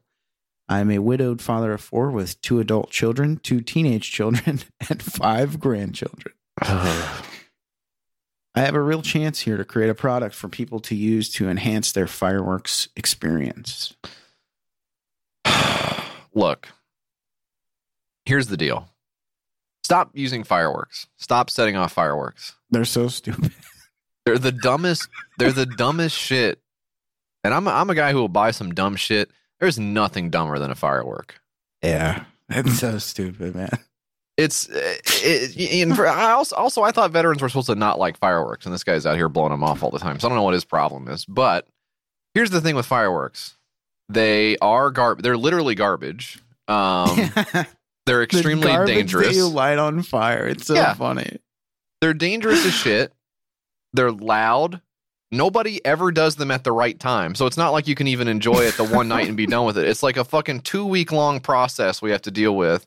I'm 0.68 0.90
a 0.90 0.98
widowed 0.98 1.42
father 1.42 1.72
of 1.72 1.80
four 1.80 2.10
with 2.10 2.40
two 2.40 2.60
adult 2.60 2.90
children, 2.90 3.38
two 3.42 3.60
teenage 3.60 4.10
children, 4.10 4.60
and 4.88 5.02
five 5.02 5.60
grandchildren. 5.60 6.34
I 8.54 8.60
have 8.60 8.74
a 8.74 8.82
real 8.82 9.02
chance 9.02 9.40
here 9.40 9.56
to 9.56 9.64
create 9.64 9.90
a 9.90 9.94
product 9.94 10.34
for 10.34 10.48
people 10.48 10.78
to 10.80 10.94
use 10.94 11.30
to 11.34 11.48
enhance 11.48 11.92
their 11.92 12.06
fireworks 12.06 12.88
experience. 12.96 13.94
Look. 16.34 16.68
Here's 18.24 18.48
the 18.48 18.56
deal. 18.56 18.88
Stop 19.84 20.10
using 20.14 20.44
fireworks. 20.44 21.06
Stop 21.16 21.50
setting 21.50 21.76
off 21.76 21.92
fireworks. 21.92 22.54
They're 22.70 22.84
so 22.84 23.08
stupid. 23.08 23.52
They're 24.24 24.38
the 24.38 24.52
dumbest. 24.52 25.08
They're 25.38 25.52
the 25.52 25.66
dumbest 25.66 26.16
shit. 26.16 26.60
And 27.42 27.52
I'm 27.52 27.66
a, 27.66 27.70
I'm 27.70 27.90
a 27.90 27.94
guy 27.94 28.12
who 28.12 28.18
will 28.18 28.28
buy 28.28 28.52
some 28.52 28.72
dumb 28.72 28.94
shit. 28.96 29.30
There's 29.62 29.78
nothing 29.78 30.28
dumber 30.28 30.58
than 30.58 30.72
a 30.72 30.74
firework. 30.74 31.40
Yeah, 31.84 32.24
it's 32.50 32.80
so 32.80 32.98
stupid, 32.98 33.54
man. 33.54 33.70
It's 34.36 34.68
it, 34.68 35.00
it, 35.56 35.82
and 35.82 35.94
for, 35.94 36.06
I 36.08 36.32
also 36.32 36.56
also 36.56 36.82
I 36.82 36.90
thought 36.90 37.12
veterans 37.12 37.40
were 37.40 37.48
supposed 37.48 37.68
to 37.68 37.76
not 37.76 37.98
like 37.98 38.18
fireworks, 38.18 38.66
and 38.66 38.74
this 38.74 38.82
guy's 38.82 39.06
out 39.06 39.14
here 39.16 39.28
blowing 39.28 39.52
them 39.52 39.62
off 39.62 39.84
all 39.84 39.90
the 39.92 40.00
time. 40.00 40.18
So 40.18 40.26
I 40.26 40.30
don't 40.30 40.36
know 40.36 40.42
what 40.42 40.54
his 40.54 40.64
problem 40.64 41.06
is. 41.08 41.24
But 41.24 41.68
here's 42.34 42.50
the 42.50 42.60
thing 42.60 42.74
with 42.74 42.86
fireworks: 42.86 43.56
they 44.08 44.56
are 44.58 44.90
gar. 44.90 45.14
They're 45.14 45.36
literally 45.36 45.76
garbage. 45.76 46.40
Um, 46.66 47.30
they're 48.06 48.24
extremely 48.24 48.62
the 48.66 48.72
garbage 48.72 48.94
dangerous. 48.96 49.28
That 49.28 49.34
you 49.34 49.46
light 49.46 49.78
on 49.78 50.02
fire. 50.02 50.44
It's 50.48 50.66
so 50.66 50.74
Yeah. 50.74 50.94
funny. 50.94 51.38
They're 52.00 52.14
dangerous 52.14 52.66
as 52.66 52.74
shit. 52.74 53.12
They're 53.92 54.10
loud. 54.10 54.80
Nobody 55.32 55.84
ever 55.84 56.12
does 56.12 56.36
them 56.36 56.50
at 56.50 56.62
the 56.62 56.72
right 56.72 56.98
time. 57.00 57.34
So 57.34 57.46
it's 57.46 57.56
not 57.56 57.70
like 57.70 57.88
you 57.88 57.94
can 57.94 58.06
even 58.06 58.28
enjoy 58.28 58.60
it 58.60 58.76
the 58.76 58.84
one 58.84 59.08
night 59.08 59.28
and 59.28 59.36
be 59.36 59.46
done 59.46 59.64
with 59.64 59.78
it. 59.78 59.88
It's 59.88 60.02
like 60.02 60.18
a 60.18 60.24
fucking 60.24 60.60
two 60.60 60.84
week 60.84 61.10
long 61.10 61.40
process 61.40 62.02
we 62.02 62.10
have 62.10 62.22
to 62.22 62.30
deal 62.30 62.54
with 62.54 62.86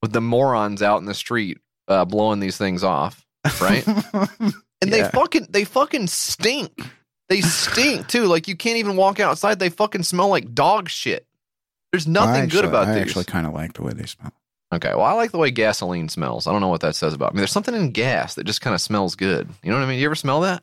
with 0.00 0.12
the 0.12 0.22
morons 0.22 0.82
out 0.82 0.98
in 0.98 1.04
the 1.04 1.14
street 1.14 1.58
uh, 1.86 2.06
blowing 2.06 2.40
these 2.40 2.56
things 2.56 2.82
off, 2.82 3.26
right? 3.60 3.86
and 4.40 4.92
they 4.92 5.04
fucking 5.04 5.48
they 5.50 5.64
fucking 5.64 6.06
stink. 6.06 6.72
They 7.28 7.42
stink 7.42 8.08
too. 8.08 8.24
Like 8.24 8.48
you 8.48 8.56
can't 8.56 8.78
even 8.78 8.96
walk 8.96 9.20
outside. 9.20 9.58
They 9.58 9.68
fucking 9.68 10.04
smell 10.04 10.28
like 10.28 10.54
dog 10.54 10.88
shit. 10.88 11.26
There's 11.92 12.06
nothing 12.06 12.42
I 12.42 12.46
good 12.46 12.64
about 12.64 12.88
I 12.88 12.94
these. 12.94 12.98
I 12.98 13.02
actually 13.02 13.24
kind 13.24 13.46
of 13.46 13.52
like 13.52 13.74
the 13.74 13.82
way 13.82 13.92
they 13.92 14.06
smell. 14.06 14.32
Okay, 14.72 14.94
well, 14.94 15.04
I 15.04 15.12
like 15.12 15.32
the 15.32 15.38
way 15.38 15.50
gasoline 15.50 16.08
smells. 16.10 16.46
I 16.46 16.52
don't 16.52 16.60
know 16.60 16.68
what 16.68 16.82
that 16.82 16.94
says 16.94 17.14
about 17.14 17.34
me. 17.34 17.38
There's 17.38 17.52
something 17.52 17.74
in 17.74 17.90
gas 17.90 18.34
that 18.34 18.44
just 18.44 18.60
kind 18.60 18.74
of 18.74 18.80
smells 18.80 19.14
good. 19.14 19.48
You 19.62 19.70
know 19.70 19.78
what 19.78 19.84
I 19.84 19.88
mean? 19.88 19.98
You 19.98 20.06
ever 20.06 20.14
smell 20.14 20.40
that? 20.42 20.62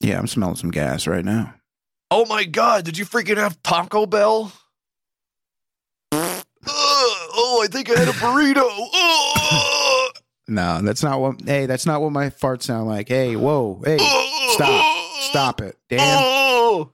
Yeah, 0.00 0.18
I'm 0.18 0.26
smelling 0.26 0.56
some 0.56 0.70
gas 0.70 1.06
right 1.06 1.24
now. 1.24 1.54
Oh 2.10 2.24
my 2.26 2.44
god, 2.44 2.84
did 2.84 2.96
you 2.96 3.04
freaking 3.04 3.36
have 3.36 3.62
Taco 3.62 4.06
Bell? 4.06 4.52
Ugh, 6.12 6.44
oh, 6.66 7.60
I 7.64 7.66
think 7.66 7.90
I 7.90 7.98
had 7.98 8.08
a 8.08 8.12
burrito. 8.12 8.68
Ugh. 8.94 10.12
No, 10.50 10.80
that's 10.80 11.02
not 11.02 11.20
what. 11.20 11.42
Hey, 11.44 11.66
that's 11.66 11.84
not 11.84 12.00
what 12.00 12.10
my 12.10 12.30
farts 12.30 12.62
sound 12.62 12.88
like. 12.88 13.08
Hey, 13.08 13.36
whoa, 13.36 13.82
hey, 13.84 13.98
stop, 14.54 14.96
stop 15.20 15.60
it, 15.60 15.76
damn. 15.90 16.00
Oh! 16.00 16.90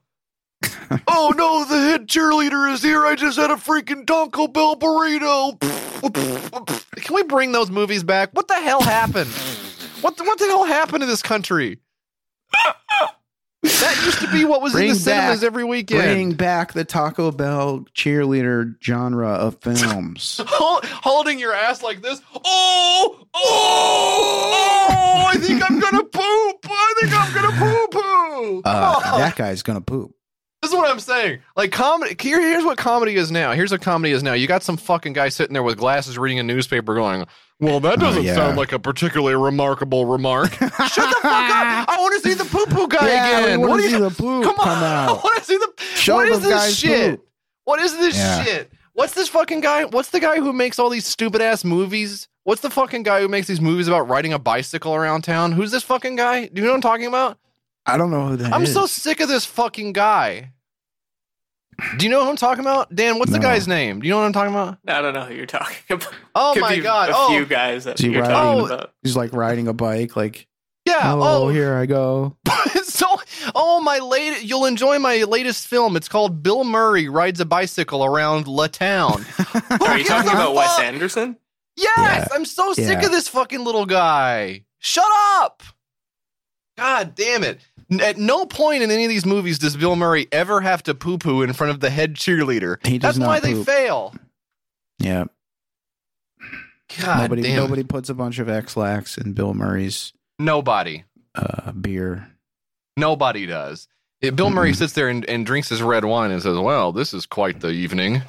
oh 1.06 1.32
no, 1.36 1.64
the 1.64 1.80
head 1.80 2.08
cheerleader 2.08 2.72
is 2.72 2.82
here. 2.82 3.06
I 3.06 3.14
just 3.14 3.38
had 3.38 3.52
a 3.52 3.54
freaking 3.54 4.08
Taco 4.08 4.48
Bell 4.48 4.74
burrito. 4.74 5.60
Can 6.96 7.14
we 7.14 7.22
bring 7.22 7.52
those 7.52 7.70
movies 7.70 8.02
back? 8.02 8.30
What 8.32 8.48
the 8.48 8.54
hell 8.54 8.82
happened? 8.82 9.30
What 10.00 10.16
the, 10.16 10.24
what 10.24 10.40
the 10.40 10.46
hell 10.46 10.64
happened 10.64 11.02
to 11.02 11.06
this 11.06 11.22
country? 11.22 11.78
That 13.62 14.02
used 14.04 14.20
to 14.20 14.30
be 14.30 14.44
what 14.44 14.60
was 14.60 14.74
in 14.74 14.78
Bring 14.80 14.88
the 14.90 14.94
cinemas 14.96 15.40
back- 15.40 15.46
every 15.46 15.64
weekend. 15.64 16.02
Bring 16.02 16.32
back 16.34 16.72
the 16.74 16.84
Taco 16.84 17.30
Bell 17.30 17.86
cheerleader 17.94 18.74
genre 18.82 19.30
of 19.30 19.58
films. 19.62 20.40
Hol- 20.46 20.80
holding 21.02 21.38
your 21.38 21.54
ass 21.54 21.82
like 21.82 22.02
this. 22.02 22.20
Oh, 22.34 23.26
oh, 23.34 24.86
oh! 24.90 25.24
I 25.28 25.36
think 25.38 25.62
I'm 25.68 25.80
gonna 25.80 26.04
poop. 26.04 26.66
I 26.70 26.94
think 27.00 27.12
I'm 27.18 27.34
gonna 27.34 27.58
poo 27.58 27.88
poo. 28.00 28.62
Uh, 28.64 29.18
that 29.18 29.34
guy's 29.36 29.62
gonna 29.62 29.80
poop. 29.80 30.14
This 30.64 30.72
is 30.72 30.78
what 30.78 30.90
I'm 30.90 30.98
saying. 30.98 31.40
Like 31.56 31.72
comedy. 31.72 32.16
Here, 32.18 32.40
here's 32.40 32.64
what 32.64 32.78
comedy 32.78 33.16
is 33.16 33.30
now. 33.30 33.52
Here's 33.52 33.70
what 33.70 33.82
comedy 33.82 34.12
is 34.14 34.22
now. 34.22 34.32
You 34.32 34.46
got 34.46 34.62
some 34.62 34.78
fucking 34.78 35.12
guy 35.12 35.28
sitting 35.28 35.52
there 35.52 35.62
with 35.62 35.76
glasses 35.76 36.16
reading 36.16 36.38
a 36.38 36.42
newspaper, 36.42 36.94
going, 36.94 37.26
"Well, 37.60 37.80
that 37.80 37.98
oh, 37.98 38.00
doesn't 38.00 38.22
yeah. 38.22 38.34
sound 38.34 38.56
like 38.56 38.72
a 38.72 38.78
particularly 38.78 39.34
remarkable 39.36 40.06
remark." 40.06 40.52
Shut 40.54 40.70
the 40.70 41.18
fuck 41.20 41.24
up! 41.24 41.86
I 41.86 41.96
want 42.00 42.14
to 42.22 42.26
see 42.26 42.32
the 42.32 42.46
poo 42.46 42.64
poo 42.64 42.88
guy 42.88 43.08
Yeah, 43.08 43.40
again. 43.40 43.60
What 43.60 43.76
do 43.76 43.82
see 43.82 43.90
you- 43.90 43.98
the 43.98 44.10
poop 44.10 44.44
Come 44.44 44.58
on! 44.58 44.68
I 45.08 45.12
want 45.12 45.36
to 45.36 45.44
see 45.44 45.58
the. 45.58 45.70
Show 45.96 46.14
what 46.14 46.28
is 46.30 46.40
this 46.40 46.78
shit? 46.78 47.10
poop. 47.18 47.28
What 47.64 47.80
is 47.80 47.98
this 47.98 48.16
Yeah. 48.16 48.44
shit? 48.44 48.72
What's 48.94 49.12
this 49.12 49.28
fucking 49.28 49.60
guy? 49.60 49.84
What's 49.84 50.08
the 50.10 50.20
guy 50.20 50.36
who 50.36 50.54
makes 50.54 50.78
all 50.78 50.88
these 50.88 51.04
stupid 51.06 51.42
ass 51.42 51.62
movies? 51.62 52.26
What's 52.44 52.62
the 52.62 52.70
fucking 52.70 53.02
guy 53.02 53.20
who 53.20 53.28
makes 53.28 53.48
these 53.48 53.60
movies 53.60 53.86
about 53.86 54.08
riding 54.08 54.32
a 54.32 54.38
bicycle 54.38 54.94
around 54.94 55.24
town? 55.24 55.52
Who's 55.52 55.72
this 55.72 55.82
fucking 55.82 56.16
guy? 56.16 56.46
Do 56.46 56.52
you 56.54 56.62
know 56.62 56.68
what 56.70 56.76
I'm 56.76 56.80
talking 56.80 57.06
about? 57.06 57.36
I 57.86 57.98
don't 57.98 58.10
know 58.10 58.28
who 58.28 58.36
that 58.36 58.52
I'm 58.52 58.62
is. 58.62 58.72
so 58.72 58.86
sick 58.86 59.20
of 59.20 59.28
this 59.28 59.44
fucking 59.44 59.92
guy. 59.92 60.52
Do 61.98 62.04
you 62.06 62.10
know 62.10 62.24
who 62.24 62.30
I'm 62.30 62.36
talking 62.36 62.64
about? 62.64 62.94
Dan, 62.94 63.18
what's 63.18 63.32
the 63.32 63.38
guy's 63.38 63.68
name? 63.68 64.00
Do 64.00 64.06
you 64.06 64.12
know 64.12 64.18
what 64.20 64.26
I'm 64.26 64.32
talking 64.32 64.52
about? 64.52 64.78
I 64.86 65.00
don't 65.02 65.14
know 65.14 65.24
who 65.24 65.34
you're 65.34 65.46
talking 65.46 65.76
about. 65.90 66.12
Oh 66.34 66.50
Could 66.54 66.60
my 66.62 66.76
be 66.76 66.82
god. 66.82 67.10
A 67.10 67.12
oh, 67.14 67.28
few 67.28 67.46
guys 67.46 67.84
that 67.84 67.98
Is 67.98 68.04
he 68.06 68.12
you're 68.12 68.22
riding- 68.22 68.34
talking 68.36 68.60
Oh. 68.62 68.66
about. 68.66 68.92
He's 69.02 69.16
like 69.16 69.32
riding 69.32 69.68
a 69.68 69.72
bike, 69.72 70.16
like 70.16 70.46
yeah. 70.86 71.14
oh, 71.14 71.44
Oh, 71.44 71.48
here 71.48 71.74
I 71.76 71.86
go. 71.86 72.36
so 72.84 73.06
oh 73.54 73.80
my 73.80 73.98
late 73.98 74.42
you'll 74.42 74.66
enjoy 74.66 74.98
my 74.98 75.22
latest 75.24 75.66
film. 75.66 75.96
It's 75.96 76.08
called 76.08 76.42
Bill 76.42 76.64
Murray 76.64 77.08
rides 77.08 77.40
a 77.40 77.44
bicycle 77.46 78.04
around 78.04 78.46
La 78.48 78.66
Town. 78.66 79.24
Are 79.80 79.98
you 79.98 80.04
talking 80.04 80.30
about 80.30 80.54
Wes 80.54 80.78
Anderson? 80.80 81.36
Yes, 81.76 81.88
Yeah. 81.96 82.28
I'm 82.32 82.44
so 82.44 82.72
sick 82.74 82.86
Yeah. 83.00 83.04
of 83.06 83.10
this 83.10 83.28
fucking 83.28 83.64
little 83.64 83.86
guy. 83.86 84.64
Shut 84.78 85.08
up. 85.38 85.62
God 86.76 87.14
damn 87.14 87.44
it. 87.44 87.60
At 88.00 88.18
no 88.18 88.46
point 88.46 88.82
in 88.82 88.90
any 88.90 89.04
of 89.04 89.08
these 89.08 89.26
movies 89.26 89.58
does 89.58 89.76
Bill 89.76 89.96
Murray 89.96 90.26
ever 90.32 90.60
have 90.60 90.82
to 90.84 90.94
poo 90.94 91.18
poo 91.18 91.42
in 91.42 91.52
front 91.52 91.70
of 91.70 91.80
the 91.80 91.90
head 91.90 92.14
cheerleader. 92.14 92.84
He 92.86 92.98
does 92.98 93.16
That's 93.16 93.26
why 93.26 93.34
not 93.36 93.42
they 93.42 93.62
fail. 93.64 94.14
Yeah. 94.98 95.24
God 96.98 97.22
nobody 97.22 97.42
damn 97.42 97.56
nobody 97.56 97.82
puts 97.82 98.08
a 98.08 98.14
bunch 98.14 98.38
of 98.38 98.48
Ex-Lax 98.48 99.16
in 99.18 99.32
Bill 99.32 99.54
Murray's 99.54 100.12
Nobody. 100.38 101.04
uh, 101.34 101.72
beer. 101.72 102.28
Nobody 102.96 103.46
does. 103.46 103.88
If 104.20 104.36
Bill 104.36 104.50
Murray 104.50 104.72
sits 104.74 104.92
there 104.92 105.08
and, 105.08 105.24
and 105.28 105.44
drinks 105.44 105.68
his 105.68 105.82
red 105.82 106.04
wine 106.04 106.30
and 106.30 106.40
says, 106.42 106.56
"Well, 106.56 106.92
this 106.92 107.12
is 107.12 107.26
quite 107.26 107.60
the 107.60 107.70
evening." 107.70 108.22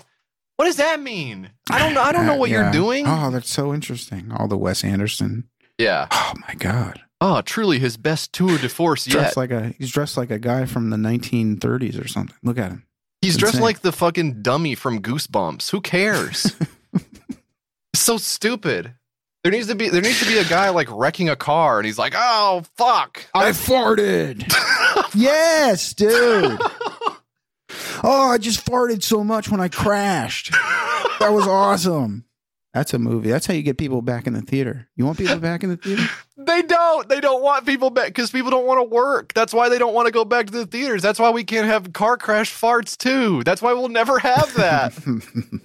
What 0.58 0.66
does 0.66 0.78
that 0.78 1.00
mean? 1.02 1.50
I 1.70 1.80
don't 1.80 1.94
know. 1.94 2.02
I 2.02 2.12
don't 2.12 2.26
know 2.26 2.34
Uh, 2.36 2.38
what 2.38 2.50
yeah. 2.50 2.64
you're 2.64 2.72
doing. 2.72 3.06
Oh, 3.08 3.30
that's 3.30 3.50
so 3.52 3.74
interesting. 3.74 4.32
All 4.32 4.48
the 4.48 4.58
Wes 4.58 4.84
Anderson. 4.84 5.48
Yeah. 5.78 6.08
Oh 6.12 6.34
my 6.48 6.56
god. 6.56 7.02
Oh, 7.22 7.42
truly 7.42 7.80
his 7.80 7.98
best 7.98 8.34
tour 8.34 8.58
de 8.58 8.70
force 8.70 9.08
yet. 9.08 9.14
Dressed 9.14 9.38
like 9.38 9.52
a 9.52 9.74
he's 9.78 9.92
dressed 9.92 10.18
like 10.18 10.32
a 10.32 10.40
guy 10.40 10.66
from 10.66 10.90
the 10.90 10.98
1930s 10.98 12.04
or 12.04 12.08
something. 12.08 12.36
Look 12.44 12.58
at 12.58 12.72
him. 12.72 12.86
He's 13.22 13.36
It's 13.36 13.42
dressed 13.42 13.62
like 13.62 13.80
the 13.82 13.92
fucking 13.92 14.42
dummy 14.42 14.76
from 14.76 15.02
Goosebumps. 15.02 15.72
Who 15.72 15.82
cares? 15.82 16.56
So 17.96 18.18
stupid. 18.18 18.94
There 19.44 19.52
needs 19.52 19.68
to 19.68 19.76
be 19.76 19.90
there 19.90 20.02
needs 20.02 20.20
to 20.20 20.26
be 20.28 20.38
a 20.38 20.44
guy 20.44 20.70
like 20.70 20.88
wrecking 20.92 21.30
a 21.30 21.36
car, 21.36 21.78
and 21.80 21.86
he's 21.86 21.98
like, 21.98 22.14
"Oh 22.16 22.64
fuck!" 22.76 23.26
I 23.34 23.52
farted. 23.52 24.44
yes, 25.16 25.94
dude. 25.94 26.60
Oh, 28.04 28.30
I 28.30 28.38
just 28.38 28.64
farted 28.64 29.02
so 29.02 29.24
much 29.24 29.50
when 29.50 29.60
I 29.60 29.68
crashed. 29.68 30.52
That 30.52 31.30
was 31.32 31.48
awesome. 31.48 32.26
That's 32.74 32.94
a 32.94 33.00
movie. 33.00 33.30
That's 33.32 33.48
how 33.48 33.56
you 33.56 33.64
get 33.64 33.80
people 33.80 34.04
back 34.04 34.28
in 34.28 34.34
the 34.34 34.42
theater. 34.42 34.88
You 34.96 35.06
want 35.06 35.18
people 35.18 35.38
back 35.40 35.64
in 35.64 35.70
the 35.72 35.78
theater? 35.78 36.04
They 36.56 36.62
don't. 36.62 37.10
They 37.10 37.20
don't 37.20 37.44
want 37.44 37.66
people 37.66 37.90
back 37.90 38.08
because 38.08 38.32
people 38.32 38.50
don't 38.50 38.66
want 38.66 38.80
to 38.80 38.84
work. 38.84 39.34
That's 39.34 39.54
why 39.54 39.68
they 39.68 39.78
don't 39.78 39.94
want 39.94 40.06
to 40.06 40.12
go 40.14 40.24
back 40.24 40.46
to 40.46 40.54
the 40.54 40.66
theaters. 40.66 41.02
That's 41.02 41.20
why 41.20 41.30
we 41.32 41.44
can't 41.44 41.68
have 41.68 41.92
car 41.92 42.16
crash 42.16 42.54
farts 42.54 42.96
too. 42.96 43.44
That's 43.44 43.62
why 43.62 43.74
we'll 43.74 43.90
never 43.90 44.20
have 44.20 44.54
that. 44.54 44.94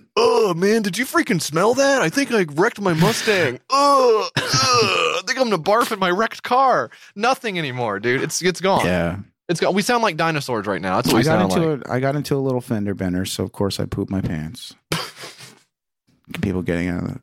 oh 0.16 0.52
man, 0.54 0.82
did 0.82 0.98
you 0.98 1.04
freaking 1.04 1.40
smell 1.40 1.74
that? 1.74 2.02
I 2.02 2.08
think 2.08 2.32
I 2.32 2.44
wrecked 2.54 2.80
my 2.80 2.92
Mustang. 2.92 3.60
Ugh, 3.70 3.70
ugh, 3.70 4.32
I 4.36 5.20
think 5.28 5.38
I'm 5.38 5.48
gonna 5.48 5.62
barf 5.62 5.92
in 5.92 6.00
my 6.00 6.10
wrecked 6.10 6.42
car. 6.42 6.90
Nothing 7.14 7.56
anymore, 7.56 8.00
dude. 8.00 8.22
It's 8.22 8.42
it's 8.42 8.60
gone. 8.60 8.84
Yeah. 8.84 9.18
It's 9.48 9.60
gone. 9.60 9.72
We 9.72 9.82
sound 9.82 10.02
like 10.02 10.16
dinosaurs 10.16 10.66
right 10.66 10.80
now. 10.80 10.96
That's 10.96 11.08
what 11.08 11.14
I 11.14 11.18
we 11.18 11.24
got 11.24 11.38
sound 11.38 11.52
into 11.52 11.70
like. 11.76 11.88
a 11.88 11.92
I 11.92 12.00
got 12.00 12.16
into 12.16 12.34
a 12.34 12.38
little 12.38 12.60
fender 12.60 12.94
bender, 12.94 13.24
so 13.24 13.44
of 13.44 13.52
course 13.52 13.78
I 13.78 13.86
pooped 13.86 14.10
my 14.10 14.20
pants. 14.20 14.74
people 16.42 16.62
getting 16.62 16.88
out 16.88 17.04
of 17.04 17.08
the 17.14 17.20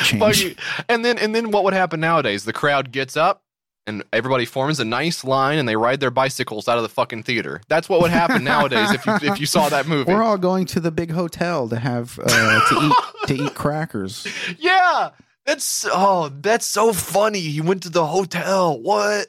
change. 0.04 0.56
And 0.88 1.04
then 1.04 1.18
and 1.18 1.34
then 1.34 1.50
what 1.50 1.64
would 1.64 1.74
happen 1.74 2.00
nowadays? 2.00 2.44
The 2.44 2.52
crowd 2.52 2.92
gets 2.92 3.16
up 3.16 3.42
and 3.86 4.04
everybody 4.12 4.44
forms 4.44 4.80
a 4.80 4.84
nice 4.84 5.24
line 5.24 5.58
and 5.58 5.68
they 5.68 5.76
ride 5.76 6.00
their 6.00 6.10
bicycles 6.10 6.68
out 6.68 6.76
of 6.76 6.82
the 6.82 6.88
fucking 6.88 7.22
theater. 7.22 7.60
That's 7.68 7.88
what 7.88 8.00
would 8.00 8.10
happen 8.10 8.44
nowadays 8.52 8.90
if 8.92 9.06
you 9.06 9.14
if 9.22 9.40
you 9.40 9.46
saw 9.46 9.68
that 9.68 9.86
movie. 9.86 10.12
We're 10.12 10.22
all 10.22 10.38
going 10.38 10.66
to 10.66 10.80
the 10.80 10.90
big 10.90 11.10
hotel 11.10 11.68
to 11.68 11.78
have 11.78 12.18
uh, 12.22 12.68
to 12.68 12.86
eat 12.86 13.26
to 13.28 13.44
eat 13.46 13.54
crackers. 13.54 14.26
Yeah. 14.58 15.10
That's 15.46 15.86
oh, 15.90 16.28
that's 16.40 16.66
so 16.66 16.92
funny. 16.92 17.40
He 17.40 17.60
went 17.60 17.82
to 17.84 17.88
the 17.88 18.06
hotel. 18.06 18.78
What? 18.78 19.28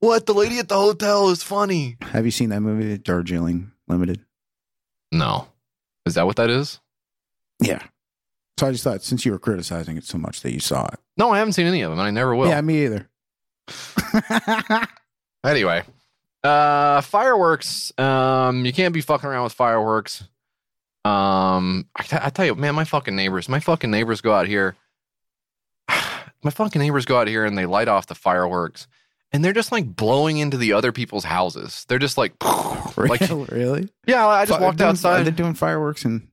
What? 0.00 0.26
The 0.26 0.32
lady 0.32 0.58
at 0.58 0.68
the 0.68 0.76
hotel 0.76 1.28
is 1.28 1.42
funny. 1.42 1.98
Have 2.00 2.24
you 2.24 2.30
seen 2.30 2.48
that 2.48 2.62
movie, 2.62 2.98
Darjeeling 2.98 3.70
Limited? 3.86 4.24
No. 5.12 5.48
Is 6.06 6.14
that 6.14 6.26
what 6.26 6.36
that 6.36 6.50
is? 6.50 6.80
Yeah. 7.60 7.82
So 8.58 8.66
I 8.68 8.72
just 8.72 8.84
thought 8.84 9.02
since 9.02 9.24
you 9.24 9.32
were 9.32 9.38
criticizing 9.38 9.96
it 9.96 10.04
so 10.04 10.18
much 10.18 10.42
that 10.42 10.52
you 10.52 10.60
saw 10.60 10.86
it. 10.86 10.98
No, 11.16 11.30
I 11.30 11.38
haven't 11.38 11.54
seen 11.54 11.66
any 11.66 11.82
of 11.82 11.90
them. 11.90 11.98
and 11.98 12.06
I 12.06 12.10
never 12.10 12.34
will. 12.34 12.48
Yeah, 12.48 12.60
me 12.60 12.84
either. 12.84 13.08
Anyway, 15.44 15.82
uh, 16.44 17.00
fireworks. 17.00 17.92
Um, 17.98 18.64
you 18.64 18.72
can't 18.72 18.94
be 18.94 19.00
fucking 19.00 19.28
around 19.28 19.42
with 19.42 19.52
fireworks. 19.52 20.22
Um, 21.04 21.88
I, 21.96 22.04
t- 22.04 22.16
I 22.20 22.30
tell 22.30 22.46
you, 22.46 22.54
man, 22.54 22.76
my 22.76 22.84
fucking 22.84 23.16
neighbors, 23.16 23.48
my 23.48 23.58
fucking 23.58 23.90
neighbors 23.90 24.20
go 24.20 24.32
out 24.32 24.46
here. 24.46 24.76
My 26.44 26.50
fucking 26.50 26.80
neighbors 26.80 27.04
go 27.06 27.18
out 27.20 27.28
here 27.28 27.44
and 27.44 27.56
they 27.58 27.66
light 27.66 27.86
off 27.88 28.06
the 28.06 28.14
fireworks, 28.16 28.86
and 29.32 29.44
they're 29.44 29.52
just 29.52 29.70
like 29.72 29.94
blowing 29.96 30.38
into 30.38 30.56
the 30.56 30.72
other 30.72 30.90
people's 30.92 31.22
houses. 31.24 31.84
They're 31.88 32.00
just 32.00 32.18
like, 32.18 32.34
like 32.96 33.20
really? 33.50 33.88
yeah. 34.06 34.26
I 34.26 34.44
just 34.44 34.58
Fi- 34.58 34.64
walked 34.64 34.78
doing- 34.78 34.90
outside. 34.90 35.22
They're 35.24 35.32
doing 35.32 35.54
fireworks 35.54 36.04
in 36.04 36.28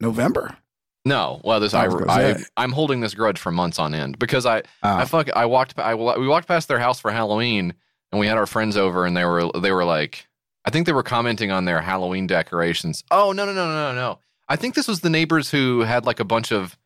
November. 0.00 0.56
No, 1.04 1.40
well, 1.42 1.58
this 1.58 1.74
I 1.74 1.86
I, 1.86 2.30
I. 2.30 2.36
I'm 2.56 2.70
holding 2.72 3.00
this 3.00 3.14
grudge 3.14 3.38
for 3.38 3.50
months 3.50 3.78
on 3.80 3.92
end 3.94 4.18
because 4.18 4.46
I 4.46 4.58
Oh. 4.82 4.96
I 4.98 5.04
fuck 5.04 5.28
I 5.34 5.46
walked 5.46 5.78
I 5.78 5.94
we 5.94 6.28
walked 6.28 6.46
past 6.48 6.68
their 6.68 6.78
house 6.78 7.00
for 7.00 7.10
Halloween 7.10 7.74
and 8.12 8.20
we 8.20 8.26
had 8.28 8.38
our 8.38 8.46
friends 8.46 8.76
over 8.76 9.04
and 9.04 9.16
they 9.16 9.24
were 9.24 9.50
they 9.60 9.72
were 9.72 9.84
like 9.84 10.28
I 10.64 10.70
think 10.70 10.86
they 10.86 10.92
were 10.92 11.02
commenting 11.02 11.50
on 11.50 11.64
their 11.64 11.80
Halloween 11.80 12.28
decorations. 12.28 13.02
Oh 13.10 13.32
no 13.32 13.44
no 13.44 13.52
no 13.52 13.66
no 13.66 13.92
no 13.92 13.94
no! 13.96 14.18
I 14.48 14.54
think 14.54 14.76
this 14.76 14.86
was 14.86 15.00
the 15.00 15.10
neighbors 15.10 15.50
who 15.50 15.80
had 15.80 16.06
like 16.06 16.20
a 16.20 16.24
bunch 16.24 16.52
of 16.52 16.78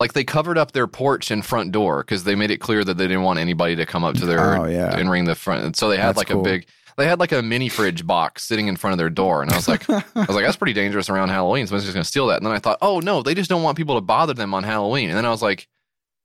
like 0.00 0.12
they 0.12 0.24
covered 0.24 0.58
up 0.58 0.72
their 0.72 0.88
porch 0.88 1.30
and 1.30 1.46
front 1.46 1.70
door 1.70 2.02
because 2.02 2.24
they 2.24 2.34
made 2.34 2.50
it 2.50 2.58
clear 2.58 2.82
that 2.82 2.96
they 2.96 3.06
didn't 3.06 3.22
want 3.22 3.38
anybody 3.38 3.76
to 3.76 3.86
come 3.86 4.02
up 4.02 4.16
to 4.16 4.26
their 4.26 4.58
Oh, 4.60 4.64
yeah. 4.64 4.92
and 4.98 5.08
ring 5.08 5.24
the 5.24 5.36
front. 5.36 5.64
And 5.64 5.76
so 5.76 5.88
they 5.88 5.96
had 5.96 6.08
That's 6.08 6.18
like 6.18 6.28
cool. 6.30 6.40
a 6.40 6.42
big 6.42 6.66
they 6.96 7.06
had 7.06 7.20
like 7.20 7.32
a 7.32 7.42
mini 7.42 7.68
fridge 7.68 8.06
box 8.06 8.44
sitting 8.44 8.68
in 8.68 8.76
front 8.76 8.92
of 8.92 8.98
their 8.98 9.10
door, 9.10 9.42
and 9.42 9.50
I 9.50 9.56
was 9.56 9.68
like, 9.68 9.88
I 9.90 10.02
was 10.14 10.30
like, 10.30 10.44
that's 10.44 10.56
pretty 10.56 10.72
dangerous 10.72 11.08
around 11.08 11.28
Halloween. 11.28 11.66
Someone's 11.66 11.84
just 11.84 11.94
gonna 11.94 12.04
steal 12.04 12.26
that. 12.28 12.36
And 12.38 12.46
then 12.46 12.52
I 12.52 12.58
thought, 12.58 12.78
oh 12.82 13.00
no, 13.00 13.22
they 13.22 13.34
just 13.34 13.50
don't 13.50 13.62
want 13.62 13.76
people 13.76 13.96
to 13.96 14.00
bother 14.00 14.34
them 14.34 14.54
on 14.54 14.62
Halloween. 14.62 15.08
And 15.08 15.16
then 15.16 15.26
I 15.26 15.30
was 15.30 15.42
like, 15.42 15.68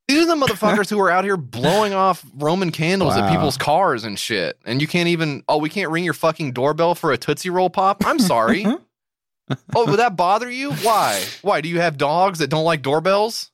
these 0.10 0.24
are 0.24 0.26
the 0.26 0.46
motherfuckers 0.46 0.90
who 0.90 1.00
are 1.00 1.12
out 1.12 1.24
here 1.24 1.38
blowing 1.38 1.94
off 1.96 2.26
Roman 2.36 2.72
candles 2.72 3.16
at 3.16 3.32
people's 3.32 3.58
cars 3.58 4.04
and 4.04 4.18
shit. 4.18 4.58
And 4.66 4.82
you 4.82 4.88
can't 4.88 5.08
even, 5.08 5.44
oh, 5.48 5.60
we 5.60 5.70
can't 5.70 5.92
ring 5.92 6.04
your 6.04 6.16
fucking 6.16 6.54
doorbell 6.54 6.96
for 6.96 7.12
a 7.12 7.18
Tootsie 7.18 7.52
Roll 7.52 7.70
pop? 7.70 8.04
I'm 8.06 8.18
sorry. 8.18 8.66
oh, 9.76 9.86
would 9.86 10.00
that 10.00 10.16
bother 10.16 10.50
you? 10.50 10.74
Why? 10.74 11.24
Why? 11.44 11.62
Do 11.62 11.70
you 11.70 11.80
have 11.80 12.00
dogs 12.00 12.40
that 12.40 12.50
don't 12.50 12.64
like 12.64 12.82
doorbells? 12.82 13.52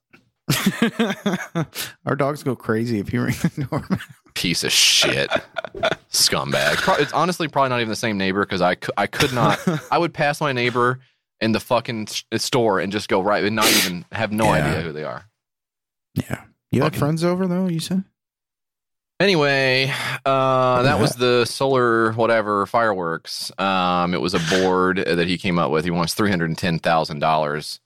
Our 2.06 2.16
dogs 2.16 2.42
go 2.42 2.56
crazy 2.56 3.00
if 3.00 3.12
you 3.12 3.24
ring 3.24 3.36
the 3.42 3.68
doorbell. 3.70 4.00
Piece 4.36 4.64
of 4.64 4.72
shit. 4.72 5.30
Scumbag. 6.12 6.76
Pro- 6.78 6.96
It's 6.96 7.14
honestly 7.14 7.48
probably 7.48 7.70
not 7.70 7.80
even 7.80 7.90
the 7.90 7.96
same 7.96 8.18
neighbor 8.18 8.42
because 8.42 8.62
I, 8.62 8.76
cou- 8.76 8.92
I 8.98 9.08
could 9.08 9.34
not, 9.34 9.60
I 9.92 9.98
would 9.98 10.14
pass 10.14 10.40
my 10.42 10.52
neighbor 10.52 11.00
in 11.42 11.52
the 11.52 11.60
fucking 11.60 12.04
s- 12.10 12.24
store 12.44 12.80
and 12.80 12.92
just 12.92 13.10
go 13.10 13.22
right 13.22 13.44
and 13.44 13.56
not 13.56 13.68
even 13.70 14.06
have 14.12 14.32
no 14.32 14.46
Yeah. 14.46 14.52
idea 14.66 14.82
who 14.82 14.92
they 14.92 15.04
are. 15.04 15.26
Yeah. 16.14 16.44
You 16.72 16.82
had 16.84 16.96
friends 16.96 17.24
over 17.24 17.48
though. 17.48 17.68
You 17.68 17.80
said. 17.80 18.04
Anyway, 19.22 19.90
uh, 20.26 20.82
that 20.84 21.00
was 21.00 21.12
the 21.14 21.46
solar 21.46 22.12
whatever 22.14 22.66
fireworks. 22.66 23.50
Um, 23.58 24.14
it 24.14 24.20
was 24.20 24.34
a 24.34 24.40
board 24.62 24.98
that 24.98 25.26
he 25.28 25.38
came 25.38 25.58
up 25.58 25.72
with. 25.72 25.86
He 25.86 25.92
wants 25.92 26.14
three 26.14 26.30
hundred 26.30 26.50
and 26.50 26.58
ten 26.58 26.80
thousand 26.80 27.20
dollars. 27.20 27.80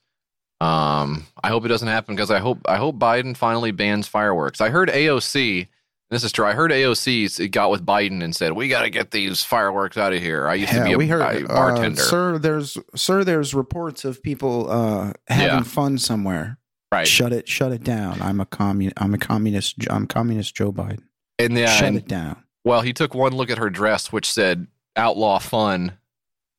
Um, 0.60 1.26
I 1.42 1.48
hope 1.48 1.64
it 1.64 1.68
doesn't 1.68 1.86
happen 1.86 2.16
because 2.16 2.32
I 2.32 2.40
hope 2.40 2.58
I 2.66 2.76
hope 2.78 2.96
Biden 2.98 3.36
finally 3.36 3.70
bans 3.70 4.08
fireworks. 4.08 4.60
I 4.60 4.70
heard 4.70 4.88
AOC. 4.88 5.68
This 6.10 6.24
is 6.24 6.32
true. 6.32 6.44
I 6.44 6.54
heard 6.54 6.72
AOC 6.72 7.50
got 7.52 7.70
with 7.70 7.86
Biden 7.86 8.22
and 8.24 8.34
said 8.34 8.52
we 8.52 8.68
got 8.68 8.82
to 8.82 8.90
get 8.90 9.12
these 9.12 9.44
fireworks 9.44 9.96
out 9.96 10.12
of 10.12 10.20
here. 10.20 10.48
I 10.48 10.54
used 10.54 10.72
to 10.72 10.82
be 10.82 10.90
Yeah, 10.90 10.96
a, 10.96 11.06
heard, 11.06 11.20
a 11.20 11.44
uh, 11.44 11.54
bartender. 11.54 12.00
sir. 12.02 12.38
There's 12.38 12.76
sir. 12.96 13.22
There's 13.22 13.54
reports 13.54 14.04
of 14.04 14.20
people 14.22 14.68
uh, 14.70 15.12
having 15.28 15.46
Yeah. 15.46 15.62
fun 15.62 15.98
somewhere. 15.98 16.58
Right. 16.90 17.06
Shut 17.06 17.32
it. 17.32 17.46
Shut 17.48 17.70
it 17.70 17.84
down. 17.84 18.20
I'm 18.20 18.40
a 18.40 18.46
commun. 18.46 18.92
I'm 18.96 19.14
a 19.14 19.18
communist. 19.18 19.76
I'm 19.88 20.08
communist. 20.08 20.56
Joe 20.56 20.72
Biden. 20.72 21.04
and 21.38 21.56
yeah, 21.56 21.66
Shut 21.76 21.88
and- 21.88 21.96
it 21.98 22.08
down. 22.08 22.42
Well, 22.64 22.80
he 22.82 22.92
took 22.92 23.14
one 23.14 23.32
look 23.32 23.48
at 23.48 23.58
her 23.58 23.70
dress, 23.70 24.10
which 24.12 24.30
said 24.30 24.66
"outlaw 24.96 25.38
fun," 25.38 25.96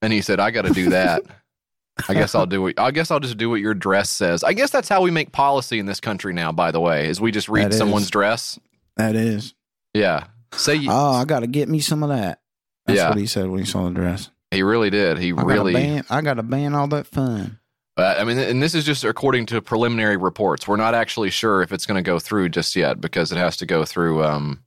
and 0.02 0.12
he 0.14 0.22
said, 0.22 0.40
"I 0.40 0.50
got 0.52 0.62
to 0.64 0.72
do 0.74 0.90
that." 0.92 1.24
I 2.10 2.14
guess 2.16 2.34
I'll 2.34 2.46
do 2.48 2.66
it. 2.68 2.80
I 2.80 2.90
guess 2.92 3.12
I'll 3.12 3.20
just 3.20 3.38
do 3.38 3.50
what 3.50 3.60
your 3.60 3.74
dress 3.76 4.10
says. 4.10 4.44
I 4.46 4.54
guess 4.54 4.72
that's 4.72 4.88
how 4.90 5.02
we 5.02 5.12
make 5.12 5.34
policy 5.34 5.78
in 5.78 5.86
this 5.86 6.00
country 6.00 6.34
now. 6.34 6.52
By 6.54 6.72
the 6.72 6.80
way, 6.80 7.08
is 7.10 7.20
we 7.22 7.32
just 7.32 7.50
read 7.50 7.66
That 7.66 7.72
is. 7.74 7.78
someone's 7.78 8.10
dress. 8.10 8.58
That 8.98 9.16
is. 9.16 9.54
Yeah. 9.94 10.26
Say 10.54 10.76
you, 10.76 10.90
Oh, 10.92 11.12
I 11.14 11.26
got 11.26 11.40
to 11.42 11.48
get 11.48 11.70
me 11.70 11.80
some 11.80 12.04
of 12.04 12.10
that. 12.10 12.42
That's 12.86 12.98
Yeah. 12.98 13.10
what 13.10 13.18
he 13.18 13.26
said 13.28 13.48
when 13.50 13.60
he 13.60 13.66
saw 13.66 13.86
the 13.86 13.92
dress. 13.92 14.30
he 14.52 14.64
really 14.64 14.90
did. 14.90 15.18
He 15.18 15.32
I 15.32 15.42
really. 15.42 15.74
Gotta 15.74 15.86
ban, 15.86 16.04
I 16.10 16.22
got 16.22 16.34
to 16.36 16.44
ban 16.44 16.74
all 16.76 16.88
that 16.90 17.08
fun. 17.08 17.60
Uh, 17.98 18.16
I 18.20 18.24
mean, 18.24 18.38
and 18.38 18.62
this 18.64 18.74
is 18.74 18.84
just 18.86 19.04
according 19.04 19.46
to 19.48 19.62
preliminary 19.62 20.18
reports. 20.18 20.68
We're 20.68 20.78
not 20.78 20.94
actually 20.96 21.30
sure 21.30 21.62
if 21.62 21.72
it's 21.72 21.86
going 21.86 22.02
to 22.02 22.02
go 22.08 22.20
through 22.20 22.50
just 22.50 22.76
yet 22.76 23.00
because 23.02 23.32
it 23.32 23.38
has 23.38 23.58
to 23.58 23.66
go 23.66 23.84
through 23.86 24.24
um, 24.24 24.64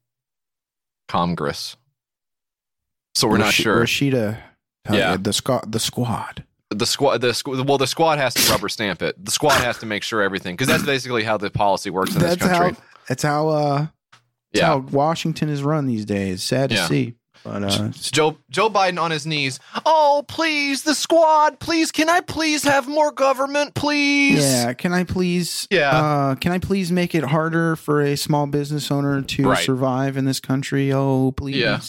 Congress. 1.09 1.77
So 3.15 3.29
we're 3.29 3.39
not 3.39 3.53
sure. 3.55 3.83
Rashida. 3.85 4.39
uh, 4.91 4.95
Yeah. 4.95 5.17
The 5.17 5.33
squad. 5.33 5.71
The 5.73 5.81
squad. 5.81 6.45
the 6.71 6.87
squad, 6.87 7.19
the 7.21 7.29
squ- 7.29 7.67
well, 7.67 7.79
the 7.79 7.87
squad 7.87 8.19
has 8.19 8.35
to 8.35 8.51
rubber 8.53 8.69
stamp 8.69 9.01
it. 9.03 9.23
The 9.25 9.31
squad 9.31 9.55
has 9.61 9.79
to 9.79 9.87
make 9.87 10.03
sure 10.03 10.23
everything 10.23 10.55
because 10.57 10.69
that's 10.69 10.83
basically 10.85 11.23
how 11.25 11.37
the 11.37 11.51
policy 11.51 11.91
works 11.91 12.15
in 12.15 12.21
this 12.21 12.37
That's 12.37 12.43
country. 12.53 12.75
how. 12.75 12.83
That's 13.09 13.23
how. 13.23 13.49
Uh, 13.49 13.87
Yeah. 14.55 14.67
how 14.67 14.79
Washington 14.79 15.49
is 15.49 15.63
run 15.63 15.87
these 15.87 16.05
days. 16.05 16.43
Sad 16.43 16.71
to 16.71 16.77
Yeah. 16.77 16.87
see. 16.87 17.15
But 17.43 17.63
uh, 17.63 17.89
Joe 17.91 18.39
Joe 18.49 18.71
Biden 18.71 18.99
on 18.99 19.11
his 19.11 19.27
knees. 19.27 19.61
Oh, 19.85 20.25
please, 20.27 20.83
the 20.85 20.95
squad. 20.95 21.61
Please, 21.61 21.93
can 21.93 22.09
I 22.09 22.21
please 22.21 22.63
have 22.63 22.89
more 22.89 23.13
government, 23.13 23.75
please? 23.75 24.41
yeah, 24.43 24.73
can 24.73 24.95
I 24.95 25.05
please? 25.05 25.69
Yeah. 25.71 25.91
Uh, 25.91 26.35
can 26.37 26.53
I 26.53 26.59
please 26.59 26.91
make 26.91 27.15
it 27.15 27.25
harder 27.25 27.77
for 27.77 28.01
a 28.01 28.17
small 28.17 28.47
business 28.47 28.91
owner 28.91 29.21
to 29.21 29.49
Right. 29.51 29.63
survive 29.63 30.17
in 30.17 30.25
this 30.25 30.41
country? 30.41 30.91
Oh, 30.91 31.33
please. 31.33 31.57
Yeah. 31.57 31.81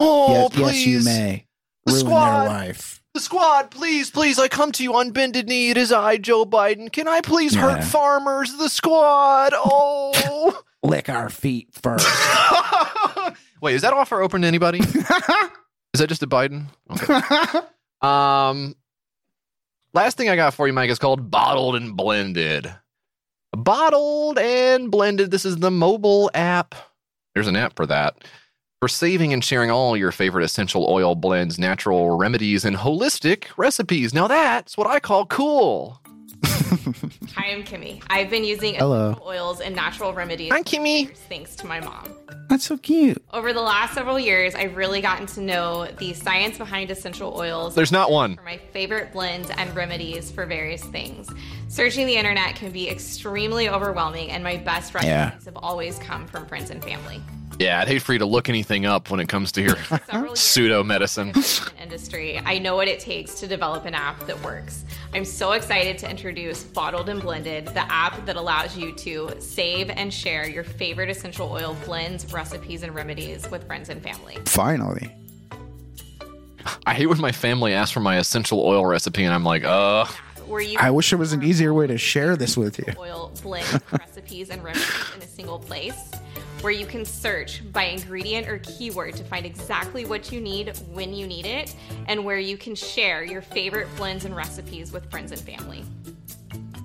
Oh, 0.00 0.32
yes, 0.32 0.52
please. 0.54 0.86
yes, 0.86 0.86
you 0.86 1.04
may 1.04 1.46
The 1.84 1.92
ruin 1.92 2.04
squad. 2.06 2.40
their 2.40 2.48
life. 2.48 3.02
The 3.12 3.20
squad, 3.20 3.70
please, 3.70 4.10
please, 4.10 4.38
I 4.38 4.48
come 4.48 4.72
to 4.72 4.82
you 4.82 4.94
on 4.94 5.10
bended 5.10 5.46
knee. 5.48 5.68
It 5.70 5.76
is 5.76 5.92
I, 5.92 6.16
Joe 6.16 6.46
Biden. 6.46 6.90
Can 6.90 7.06
I 7.08 7.20
please 7.20 7.54
Yeah. 7.54 7.60
hurt 7.60 7.84
farmers? 7.84 8.56
The 8.56 8.70
squad. 8.70 9.52
Oh. 9.54 10.60
Lick 10.84 11.08
our 11.08 11.30
feet 11.30 11.68
first. 11.72 12.06
Wait, 13.62 13.74
is 13.74 13.82
that 13.82 13.94
offer 13.94 14.20
open 14.20 14.42
to 14.42 14.46
anybody? 14.46 14.78
is 15.94 16.00
that 16.00 16.08
just 16.08 16.22
a 16.22 16.26
Biden? 16.26 16.66
Okay. 16.90 17.58
um, 18.02 18.76
last 19.94 20.18
thing 20.18 20.28
I 20.28 20.36
got 20.36 20.52
for 20.52 20.66
you, 20.66 20.74
Mike, 20.74 20.90
is 20.90 20.98
called 20.98 21.30
Bottled 21.30 21.74
and 21.74 21.96
Blended. 21.96 22.70
Bottled 23.56 24.38
and 24.38 24.90
Blended. 24.90 25.30
This 25.30 25.46
is 25.46 25.56
the 25.56 25.70
mobile 25.70 26.30
app. 26.34 26.74
There's 27.34 27.48
an 27.48 27.56
app 27.56 27.76
for 27.76 27.86
that. 27.86 28.22
For 28.82 28.88
saving 28.88 29.32
and 29.32 29.42
sharing 29.42 29.70
all 29.70 29.96
your 29.96 30.12
favorite 30.12 30.44
essential 30.44 30.86
oil 30.90 31.14
blends, 31.14 31.58
natural 31.58 32.18
remedies, 32.18 32.66
and 32.66 32.76
holistic 32.76 33.46
recipes. 33.56 34.12
Now 34.12 34.28
that's 34.28 34.76
what 34.76 34.86
I 34.86 35.00
call 35.00 35.24
cool. 35.24 35.98
Hi, 36.46 37.50
I'm 37.52 37.64
Kimmy. 37.64 38.02
I've 38.08 38.30
been 38.30 38.44
using 38.44 38.74
Hello. 38.74 39.10
essential 39.10 39.26
oils 39.28 39.60
and 39.60 39.74
natural 39.74 40.12
remedies. 40.12 40.52
Hi, 40.52 40.62
Kimmy. 40.62 41.14
Thanks 41.28 41.56
to 41.56 41.66
my 41.66 41.80
mom. 41.80 42.08
That's 42.48 42.64
so 42.64 42.76
cute. 42.76 43.22
Over 43.32 43.52
the 43.52 43.62
last 43.62 43.94
several 43.94 44.18
years, 44.18 44.54
I've 44.54 44.76
really 44.76 45.00
gotten 45.00 45.26
to 45.28 45.40
know 45.40 45.86
the 45.98 46.12
science 46.14 46.58
behind 46.58 46.90
essential 46.90 47.34
oils. 47.36 47.74
There's 47.74 47.90
not 47.92 48.10
one. 48.10 48.36
For 48.36 48.42
my 48.42 48.58
favorite 48.72 49.12
blends 49.12 49.50
and 49.50 49.74
remedies 49.74 50.30
for 50.30 50.46
various 50.46 50.84
things. 50.84 51.28
Searching 51.68 52.06
the 52.06 52.16
internet 52.16 52.54
can 52.54 52.70
be 52.70 52.88
extremely 52.88 53.68
overwhelming, 53.68 54.30
and 54.30 54.44
my 54.44 54.56
best 54.58 54.94
recipes 54.94 55.08
Yeah. 55.08 55.30
have 55.44 55.56
always 55.56 55.98
come 55.98 56.26
from 56.26 56.46
friends 56.46 56.70
and 56.70 56.82
family. 56.84 57.20
Yeah, 57.58 57.80
I'd 57.80 57.88
hate 57.88 58.02
for 58.02 58.12
you 58.12 58.18
to 58.18 58.26
look 58.26 58.48
anything 58.48 58.84
up 58.84 59.10
when 59.10 59.20
it 59.20 59.28
comes 59.28 59.52
to 59.52 59.62
your 59.62 59.76
pseudo 60.34 60.82
medicine. 60.82 61.32
industry, 61.80 62.40
I 62.44 62.58
know 62.58 62.74
what 62.76 62.88
it 62.88 62.98
takes 62.98 63.38
to 63.40 63.46
develop 63.46 63.84
an 63.84 63.94
app 63.94 64.26
that 64.26 64.42
works. 64.42 64.84
I'm 65.12 65.24
so 65.24 65.52
excited 65.52 65.96
to 65.98 66.10
introduce 66.10 66.64
Bottled 66.64 67.08
and 67.08 67.20
Blended, 67.20 67.66
the 67.68 67.90
app 67.92 68.26
that 68.26 68.36
allows 68.36 68.76
you 68.76 68.92
to 68.96 69.30
save 69.38 69.90
and 69.90 70.12
share 70.12 70.48
your 70.48 70.64
favorite 70.64 71.10
essential 71.10 71.50
oil 71.50 71.76
blends, 71.84 72.32
recipes, 72.32 72.82
and 72.82 72.94
remedies 72.94 73.48
with 73.50 73.64
friends 73.66 73.88
and 73.90 74.02
family. 74.02 74.38
Finally. 74.46 75.14
I 76.86 76.94
hate 76.94 77.06
when 77.06 77.20
my 77.20 77.32
family 77.32 77.74
asks 77.74 77.92
for 77.92 78.00
my 78.00 78.18
essential 78.18 78.60
oil 78.60 78.84
recipe, 78.84 79.24
and 79.24 79.32
I'm 79.32 79.44
like, 79.44 79.64
uh. 79.64 80.06
Where 80.46 80.60
you 80.60 80.78
I 80.78 80.90
wish 80.90 81.10
there 81.10 81.18
was 81.18 81.32
an 81.32 81.42
easier 81.42 81.72
way 81.72 81.86
to 81.86 81.98
share 81.98 82.36
this 82.36 82.56
with 82.56 82.78
you. 82.78 82.92
oil 82.98 83.32
blends, 83.42 83.80
recipes, 83.92 84.50
and 84.50 84.62
remedies 84.62 85.14
in 85.16 85.22
a 85.22 85.26
single 85.26 85.58
place. 85.58 86.10
Where 86.60 86.72
you 86.72 86.86
can 86.86 87.04
search 87.04 87.62
by 87.72 87.84
ingredient 87.84 88.48
or 88.48 88.58
keyword 88.58 89.16
to 89.16 89.24
find 89.24 89.44
exactly 89.44 90.06
what 90.06 90.32
you 90.32 90.40
need 90.40 90.74
when 90.92 91.12
you 91.12 91.26
need 91.26 91.44
it, 91.44 91.74
and 92.06 92.24
where 92.24 92.38
you 92.38 92.56
can 92.56 92.74
share 92.74 93.22
your 93.22 93.42
favorite 93.42 93.88
blends 93.96 94.24
and 94.24 94.34
recipes 94.34 94.90
with 94.92 95.10
friends 95.10 95.30
and 95.32 95.40
family. 95.40 95.84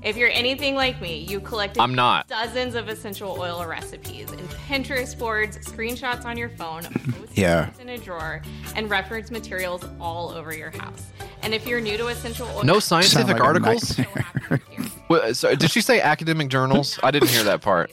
If 0.02 0.16
you're 0.16 0.30
anything 0.32 0.76
like 0.76 1.02
me, 1.02 1.26
you 1.30 1.42
collected 1.42 1.82
I'm 1.82 1.94
not. 1.94 2.28
dozens 2.28 2.76
of 2.76 2.88
essential 2.88 3.36
oil 3.38 3.66
recipes 3.66 4.32
in 4.32 4.40
Pinterest 4.70 5.18
boards, 5.18 5.58
screenshots 5.58 6.24
on 6.24 6.38
your 6.38 6.50
phone, 6.50 6.84
Yeah. 7.34 7.70
in 7.82 7.90
a 7.90 7.98
drawer, 7.98 8.42
and 8.76 8.90
reference 8.90 9.30
materials 9.30 9.84
all 10.00 10.30
over 10.30 10.56
your 10.56 10.72
house. 10.72 11.04
And 11.44 11.54
if 11.54 11.68
you're 11.68 11.82
new 11.82 11.98
to 11.98 12.08
essential 12.08 12.48
oil, 12.56 12.64
No 12.64 12.80
scientific 12.80 13.28
like 13.40 13.42
articles? 13.42 14.00
Well, 15.10 15.34
sorry, 15.34 15.56
did 15.56 15.72
she 15.72 15.82
say 15.82 16.00
academic 16.02 16.50
journals? 16.50 17.00
I 17.02 17.10
didn't 17.10 17.30
hear 17.30 17.44
that 17.46 17.62
part. 17.64 17.92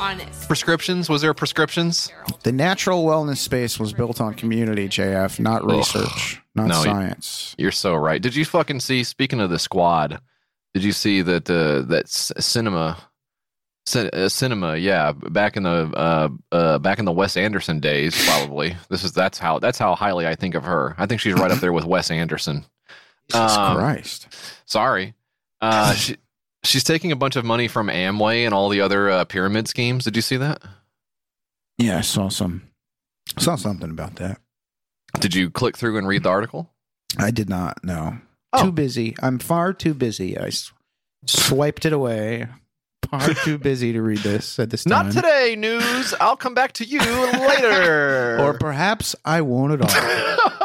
on 0.00 0.18
Prescriptions? 0.46 1.10
Was 1.10 1.20
there 1.20 1.34
prescriptions? 1.34 2.10
The 2.44 2.52
natural 2.52 3.04
wellness 3.04 3.36
space 3.36 3.78
was 3.78 3.92
built 3.92 4.18
on 4.20 4.32
community, 4.34 4.88
JF, 4.88 5.38
not 5.38 5.62
Ugh. 5.64 5.70
research, 5.72 6.40
not 6.54 6.68
No, 6.68 6.82
science. 6.82 7.54
You're 7.58 7.72
so 7.72 7.94
right. 7.94 8.22
Did 8.22 8.34
you 8.34 8.46
fucking 8.46 8.80
see? 8.80 9.04
Speaking 9.04 9.38
of 9.38 9.50
the 9.50 9.58
squad, 9.58 10.18
did 10.76 10.84
you 10.84 10.92
see 10.92 11.22
that 11.22 11.48
uh, 11.48 11.80
that 11.88 12.04
Sinema, 12.04 12.98
uh, 12.98 12.98
Sinema? 13.88 14.78
Yeah, 14.78 15.12
back 15.12 15.56
in 15.56 15.62
the 15.62 15.90
uh, 15.96 16.28
uh, 16.52 16.78
back 16.80 16.98
in 16.98 17.06
the 17.06 17.12
Wes 17.12 17.34
Anderson 17.38 17.80
days, 17.80 18.14
probably. 18.28 18.76
This 18.90 19.02
is 19.02 19.12
that's 19.12 19.38
how 19.38 19.58
that's 19.58 19.78
how 19.78 19.94
highly 19.94 20.26
I 20.26 20.34
think 20.34 20.54
of 20.54 20.64
her. 20.64 20.94
I 20.98 21.06
think 21.06 21.22
she's 21.22 21.32
right 21.32 21.50
up 21.50 21.60
there 21.60 21.72
with 21.72 21.86
Wes 21.86 22.10
Anderson. 22.10 22.66
Jesus 23.30 23.56
Um, 23.56 23.74
Christ. 23.78 24.28
Sorry, 24.66 25.14
uh, 25.62 25.94
she, 25.94 26.16
she's 26.62 26.84
taking 26.84 27.10
a 27.10 27.16
bunch 27.16 27.36
of 27.36 27.46
money 27.46 27.68
from 27.68 27.86
Amway 27.88 28.44
and 28.44 28.52
all 28.52 28.68
the 28.68 28.82
other 28.82 29.08
uh, 29.08 29.24
pyramid 29.24 29.68
schemes. 29.68 30.04
Did 30.04 30.14
you 30.14 30.20
see 30.22 30.36
that? 30.36 30.60
Yeah, 31.78 31.96
I 31.96 32.02
saw 32.02 32.28
some 32.28 32.64
saw 33.38 33.56
something 33.56 33.88
about 33.88 34.16
that. 34.16 34.42
Did 35.20 35.34
you 35.34 35.48
click 35.48 35.78
through 35.78 35.96
and 35.96 36.06
read 36.06 36.24
the 36.24 36.28
article? 36.28 36.70
I 37.18 37.30
did 37.30 37.48
not. 37.48 37.82
No. 37.82 38.18
Oh. 38.56 38.64
Too 38.64 38.72
busy. 38.72 39.14
I'm 39.22 39.38
far 39.38 39.72
too 39.72 39.94
busy. 39.94 40.36
I 40.38 40.46
s- 40.48 40.72
swiped 41.26 41.84
it 41.86 41.92
away. 41.92 42.46
Far 43.10 43.34
too 43.34 43.58
busy 43.62 43.92
to 43.92 44.02
read 44.02 44.18
this 44.18 44.58
at 44.58 44.70
this 44.70 44.84
time. 44.84 45.06
Not 45.06 45.12
today, 45.12 45.54
news. 45.56 46.12
I'll 46.20 46.36
come 46.36 46.54
back 46.54 46.72
to 46.74 46.84
you 46.84 46.98
later. 47.48 48.38
Or 48.40 48.54
perhaps 48.58 49.14
I 49.24 49.42
won't 49.42 49.72
at 49.74 49.82
all. 49.82 50.52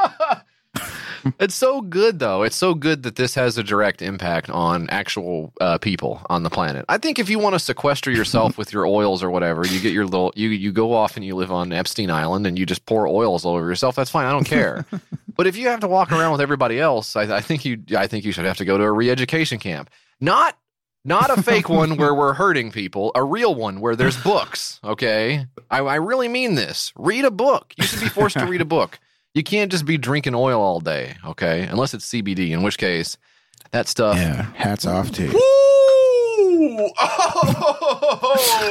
it's 1.40 1.56
so 1.56 1.82
good 1.82 2.20
though 2.20 2.44
it's 2.44 2.56
so 2.56 2.74
good 2.74 3.04
that 3.04 3.16
this 3.16 3.36
has 3.36 3.58
a 3.58 3.64
direct 3.64 4.02
impact 4.02 4.50
on 4.50 4.90
actual 4.90 5.54
uh, 5.62 5.78
people 5.78 6.22
on 6.30 6.44
the 6.44 6.50
planet 6.50 6.86
i 6.90 6.98
think 6.98 7.20
if 7.20 7.30
you 7.30 7.40
want 7.40 7.54
to 7.54 7.60
sequester 7.60 8.12
yourself 8.12 8.58
with 8.58 8.74
your 8.74 8.86
oils 8.86 9.24
or 9.24 9.30
whatever 9.30 9.66
you 9.66 9.80
get 9.80 9.94
your 9.94 10.06
little 10.06 10.32
you 10.36 10.50
you 10.50 10.72
go 10.72 10.94
off 10.94 11.16
and 11.16 11.26
you 11.26 11.36
live 11.36 11.52
on 11.52 11.72
epstein 11.72 12.10
island 12.10 12.46
and 12.46 12.58
you 12.58 12.66
just 12.66 12.86
pour 12.86 13.08
oils 13.08 13.46
all 13.46 13.56
over 13.56 13.68
yourself 13.68 13.96
that's 13.96 14.10
fine 14.12 14.26
i 14.26 14.32
don't 14.32 14.46
care 14.46 14.86
but 15.36 15.48
if 15.48 15.56
you 15.56 15.68
have 15.68 15.80
to 15.80 15.88
walk 15.88 16.12
around 16.12 16.32
with 16.32 16.42
everybody 16.42 16.80
else 16.80 17.16
i, 17.16 17.38
I 17.38 17.42
think 17.42 17.66
you 17.66 17.84
i 17.98 18.08
think 18.08 18.26
you 18.26 18.32
should 18.32 18.46
have 18.46 18.58
to 18.58 18.66
go 18.66 18.78
to 18.78 18.84
a 18.84 18.92
re-education 18.92 19.60
camp 19.60 19.90
not 20.20 20.58
not 21.04 21.36
a 21.36 21.42
fake 21.42 21.70
one 21.70 21.98
where 21.98 22.14
we're 22.14 22.34
hurting 22.34 22.72
people, 22.72 23.12
a 23.16 23.24
real 23.24 23.56
one 23.56 23.82
where 23.82 23.96
there's 23.96 24.22
books. 24.22 24.80
Okay. 24.84 25.46
I, 25.70 25.80
I 25.80 25.96
really 25.96 26.28
mean 26.28 26.56
this. 26.56 26.94
Read 26.96 27.26
a 27.26 27.32
book. 27.32 27.74
You 27.78 27.86
should 27.86 28.02
be 28.02 28.10
forced 28.10 28.38
to 28.38 28.46
read 28.46 28.62
a 28.62 28.66
book. 28.66 29.00
You 29.34 29.44
can't 29.44 29.72
just 29.72 29.86
be 29.86 29.98
drinking 29.98 30.36
oil 30.36 30.62
all 30.62 30.80
day. 30.80 31.16
Okay. 31.26 31.64
Unless 31.68 31.94
it's 31.94 32.06
CBD, 32.10 32.52
in 32.52 32.64
which 32.64 32.78
case 32.78 33.18
that 33.72 33.88
stuff. 33.88 34.18
Yeah. 34.18 34.44
Hats 34.56 34.86
off 34.86 35.12
to 35.14 35.24
you. 35.28 35.32
Woo! 35.34 36.90
Uh, 37.02 37.18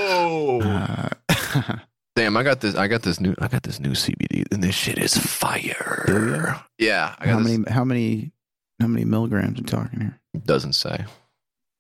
oh! 0.03 1.09
Damn, 2.17 2.37
I 2.37 2.43
got 2.43 2.61
this. 2.61 2.75
I 2.77 2.87
got 2.89 3.03
this 3.03 3.21
new. 3.21 3.35
I 3.41 3.49
got 3.49 3.63
this 3.63 3.81
new 3.81 3.91
CBD, 3.93 4.45
and 4.53 4.63
this 4.63 4.75
shit 4.75 4.99
is 4.99 5.17
fire. 5.17 6.61
Yeah, 6.79 7.15
I 7.19 7.25
got 7.27 7.33
How 7.33 7.39
this. 7.41 7.59
many 7.59 7.71
how 7.71 7.85
many 7.85 8.33
how 8.81 8.87
many 8.87 9.05
milligrams 9.05 9.59
are 9.59 9.63
we 9.63 9.67
talking 9.67 10.01
here? 10.01 10.21
Doesn't 10.45 10.75
say. 10.75 11.05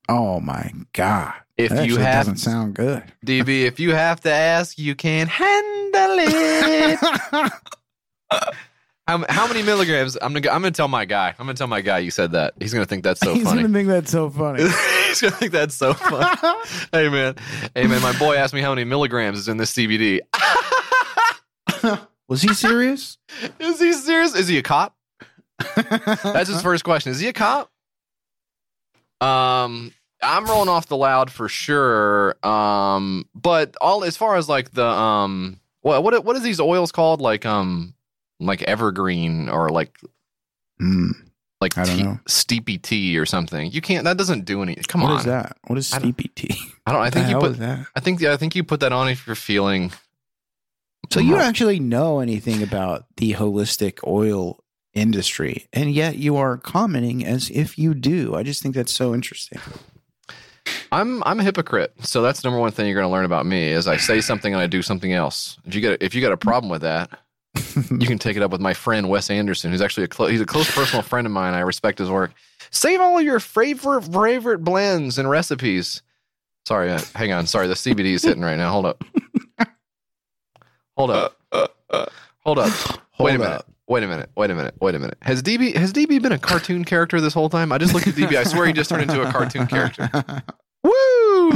Oh 0.09 0.41
my 0.41 0.73
god. 0.95 1.35
If 1.57 1.71
that 1.71 1.87
you 1.87 1.97
have- 1.99 2.27
doesn't 2.27 2.39
sound 2.39 2.75
good. 2.75 3.03
DB, 3.25 3.63
if 3.67 3.79
you 3.79 3.93
have 3.95 4.21
to 4.23 4.33
ask, 4.33 4.79
you 4.79 4.95
can 4.95 5.27
handle 5.29 6.17
it. 6.19 6.99
how, 9.11 9.25
how 9.29 9.49
many 9.49 9.63
milligrams? 9.63 10.17
I'm 10.23 10.33
gonna 10.33 10.55
I'm 10.55 10.63
gonna 10.63 10.71
tell 10.71 10.87
my 10.87 11.05
guy. 11.05 11.31
I'm 11.31 11.47
gonna 11.47 11.55
tell 11.55 11.67
my 11.67 11.81
guy 11.81 11.99
you 11.99 12.13
said 12.13 12.33
that. 12.33 12.55
He's 12.61 12.73
gonna 12.73 12.87
think 12.87 13.03
that's 13.03 13.19
so 13.19 13.27
funny. 13.27 13.39
He's 13.39 13.49
funny. 13.49 13.63
gonna 13.63 13.75
think 13.75 13.89
that's 13.89 14.11
so 14.11 14.31
funny. 14.31 14.63
He's 15.09 15.21
gonna 15.21 15.35
think 15.35 15.51
that's 15.51 15.75
so 15.75 15.95
funny. 15.95 16.39
hey 16.93 17.09
man, 17.09 17.35
hey 17.75 17.89
man, 17.89 18.01
my 18.03 18.17
boy 18.19 18.37
asked 18.37 18.55
me 18.55 18.61
how 18.61 18.71
many 18.71 18.85
milligrams 18.85 19.39
is 19.39 19.49
in 19.49 19.57
this 19.57 19.73
CBD. 19.73 20.21
Was 22.29 22.43
he 22.43 22.55
serious? 22.55 23.19
Is 23.59 23.81
he 23.81 23.93
serious? 23.93 24.37
Is 24.37 24.47
he 24.47 24.59
a 24.59 24.63
cop? 24.63 24.95
That's 25.75 26.49
his 26.49 26.63
first 26.63 26.85
question. 26.85 27.11
Is 27.11 27.19
he 27.19 27.27
a 27.27 27.33
cop? 27.33 27.69
Um, 29.21 29.93
I'm 30.23 30.47
rolling 30.47 30.69
off 30.69 30.87
the 30.87 30.97
loud 30.97 31.33
for 31.33 31.49
sure. 31.49 32.37
Um, 32.47 33.27
but 33.35 33.77
all 33.81 34.05
as 34.05 34.17
far 34.17 34.37
as 34.37 34.49
like 34.49 34.71
the 34.71 34.87
um, 34.87 35.59
what 35.81 36.05
what 36.05 36.25
what 36.25 36.37
is 36.37 36.43
these 36.43 36.61
oils 36.61 36.93
called? 36.93 37.21
Like 37.21 37.45
um, 37.45 37.95
like 38.41 38.63
evergreen 38.63 39.49
or 39.49 39.69
like 39.69 39.97
like 40.81 40.81
Hmm. 40.81 41.11
I 41.63 41.69
don't 41.85 41.87
tea- 41.97 42.03
know. 42.05 42.19
steepy 42.27 42.79
tea 42.79 43.19
or 43.19 43.27
something. 43.27 43.71
You 43.71 43.81
can't. 43.83 44.05
That 44.05 44.17
doesn't 44.17 44.45
do 44.47 44.63
anything. 44.63 44.83
Come 44.89 45.03
What 45.03 45.09
on. 45.09 45.13
What 45.15 45.21
is 45.21 45.27
that? 45.27 45.57
What 45.67 45.79
is 45.79 45.87
steepy 45.93 46.31
tea? 46.35 46.57
I 46.87 46.93
don't. 46.93 47.03
I 47.03 47.11
think 47.11 47.29
you 47.29 47.39
put 47.39 47.59
that? 47.59 47.87
I 47.95 48.01
think 48.01 48.21
yeah, 48.21 48.33
I 48.33 48.37
think 48.37 48.55
you 48.57 48.65
put 48.65 48.81
that 48.81 48.93
on 48.93 49.09
if 49.09 49.27
you're 49.27 49.37
feeling. 49.37 49.93
So 51.11 51.21
you 51.21 51.33
don't 51.33 51.41
actually 51.41 51.81
know 51.81 52.21
anything 52.21 52.63
about 52.63 53.05
the 53.17 53.33
holistic 53.35 53.99
oil 54.07 54.63
industry, 54.95 55.67
and 55.73 55.93
yet 55.93 56.17
you 56.17 56.37
are 56.37 56.57
commenting 56.57 57.25
as 57.27 57.51
if 57.51 57.79
you 57.79 57.95
do. 57.95 58.35
I 58.35 58.43
just 58.43 58.63
think 58.63 58.75
that's 58.75 58.93
so 58.93 59.13
interesting. 59.15 59.59
I'm 60.93 61.23
I'm 61.25 61.41
a 61.41 61.43
hypocrite. 61.43 61.93
So 62.03 62.23
that's 62.23 62.41
the 62.43 62.49
number 62.49 62.61
one 62.61 62.71
thing 62.73 62.87
you're 62.87 62.95
going 62.95 63.07
to 63.09 63.13
learn 63.13 63.25
about 63.25 63.45
me 63.47 63.69
is 63.69 63.87
I 63.89 63.97
say 63.97 64.21
something 64.21 64.53
and 64.53 64.63
I 64.63 64.67
do 64.67 64.83
something 64.83 65.13
else. 65.13 65.59
If 65.67 65.75
you 65.75 65.81
get 65.81 66.03
if 66.03 66.15
you 66.15 66.21
got 66.21 66.33
a 66.33 66.37
problem 66.37 66.71
with 66.71 66.83
that, 66.83 67.11
you 67.91 68.07
can 68.07 68.19
take 68.19 68.37
it 68.37 68.43
up 68.43 68.51
with 68.51 68.61
my 68.61 68.75
friend 68.75 69.09
Wes 69.09 69.31
Anderson, 69.31 69.71
who's 69.71 69.81
actually 69.83 70.05
a 70.05 70.09
clo- 70.09 70.29
he's 70.29 70.41
a 70.41 70.47
close 70.47 70.71
personal 70.71 71.03
friend 71.03 71.27
of 71.27 71.33
mine. 71.33 71.55
I 71.55 71.61
respect 71.61 71.99
his 71.99 72.09
work. 72.11 72.33
Save 72.71 73.01
all 73.01 73.21
your 73.21 73.41
favorite 73.41 74.03
favorite 74.03 74.63
blends 74.65 75.19
and 75.19 75.29
recipes. 75.29 76.03
Sorry, 76.67 76.91
uh, 76.91 77.01
hang 77.15 77.33
on. 77.33 77.47
Sorry, 77.47 77.67
the 77.67 77.75
CBD 77.75 78.13
is 78.13 78.23
hitting 78.23 78.43
right 78.43 78.57
now. 78.57 78.71
Hold 78.71 78.87
up. 78.87 79.05
Hold 80.97 81.11
up. 81.11 81.37
Hold 82.45 82.59
up. 82.59 82.71
Hold 82.73 83.27
Wait 83.27 83.35
a 83.35 83.39
minute. 83.39 83.53
up. 83.53 83.67
Wait 83.89 84.03
a 84.05 84.07
minute. 84.07 84.31
Wait 84.37 84.51
a 84.51 84.55
minute. 84.55 84.75
Wait 84.81 84.95
a 84.95 84.99
minute. 84.99 85.19
Has 85.23 85.43
DB 85.43 85.75
has 85.75 85.93
DB 85.93 86.23
been 86.23 86.33
a 86.33 86.39
cartoon 86.39 86.85
character 86.85 87.21
this 87.21 87.35
whole 87.35 87.49
time? 87.49 87.73
I 87.73 87.79
just 87.79 87.93
looked 87.95 88.07
at 88.07 88.15
DB. 88.15 88.37
I 88.37 88.45
swear 88.45 88.67
he 88.67 88.73
just 88.73 88.89
turned 88.91 89.03
into 89.03 89.21
a 89.23 89.33
cartoon 89.33 89.67
character. 89.67 90.09
Woo! 90.85 91.51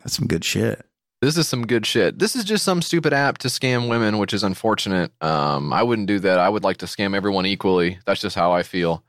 That's 0.00 0.16
some 0.16 0.26
good 0.26 0.44
shit. 0.44 0.84
This 1.22 1.38
is 1.38 1.48
some 1.48 1.66
good 1.66 1.86
shit. 1.86 2.18
This 2.18 2.36
is 2.36 2.44
just 2.44 2.64
some 2.64 2.82
stupid 2.82 3.12
app 3.12 3.38
to 3.38 3.48
scam 3.48 3.88
women, 3.88 4.18
which 4.18 4.34
is 4.34 4.42
unfortunate. 4.42 5.12
Um, 5.22 5.72
I 5.72 5.82
wouldn't 5.82 6.08
do 6.08 6.18
that. 6.20 6.38
I 6.38 6.48
would 6.48 6.62
like 6.62 6.78
to 6.78 6.86
scam 6.86 7.16
everyone 7.16 7.46
equally. 7.46 7.98
That's 8.04 8.20
just 8.20 8.36
how 8.36 8.52
I 8.52 8.62
feel. 8.62 9.02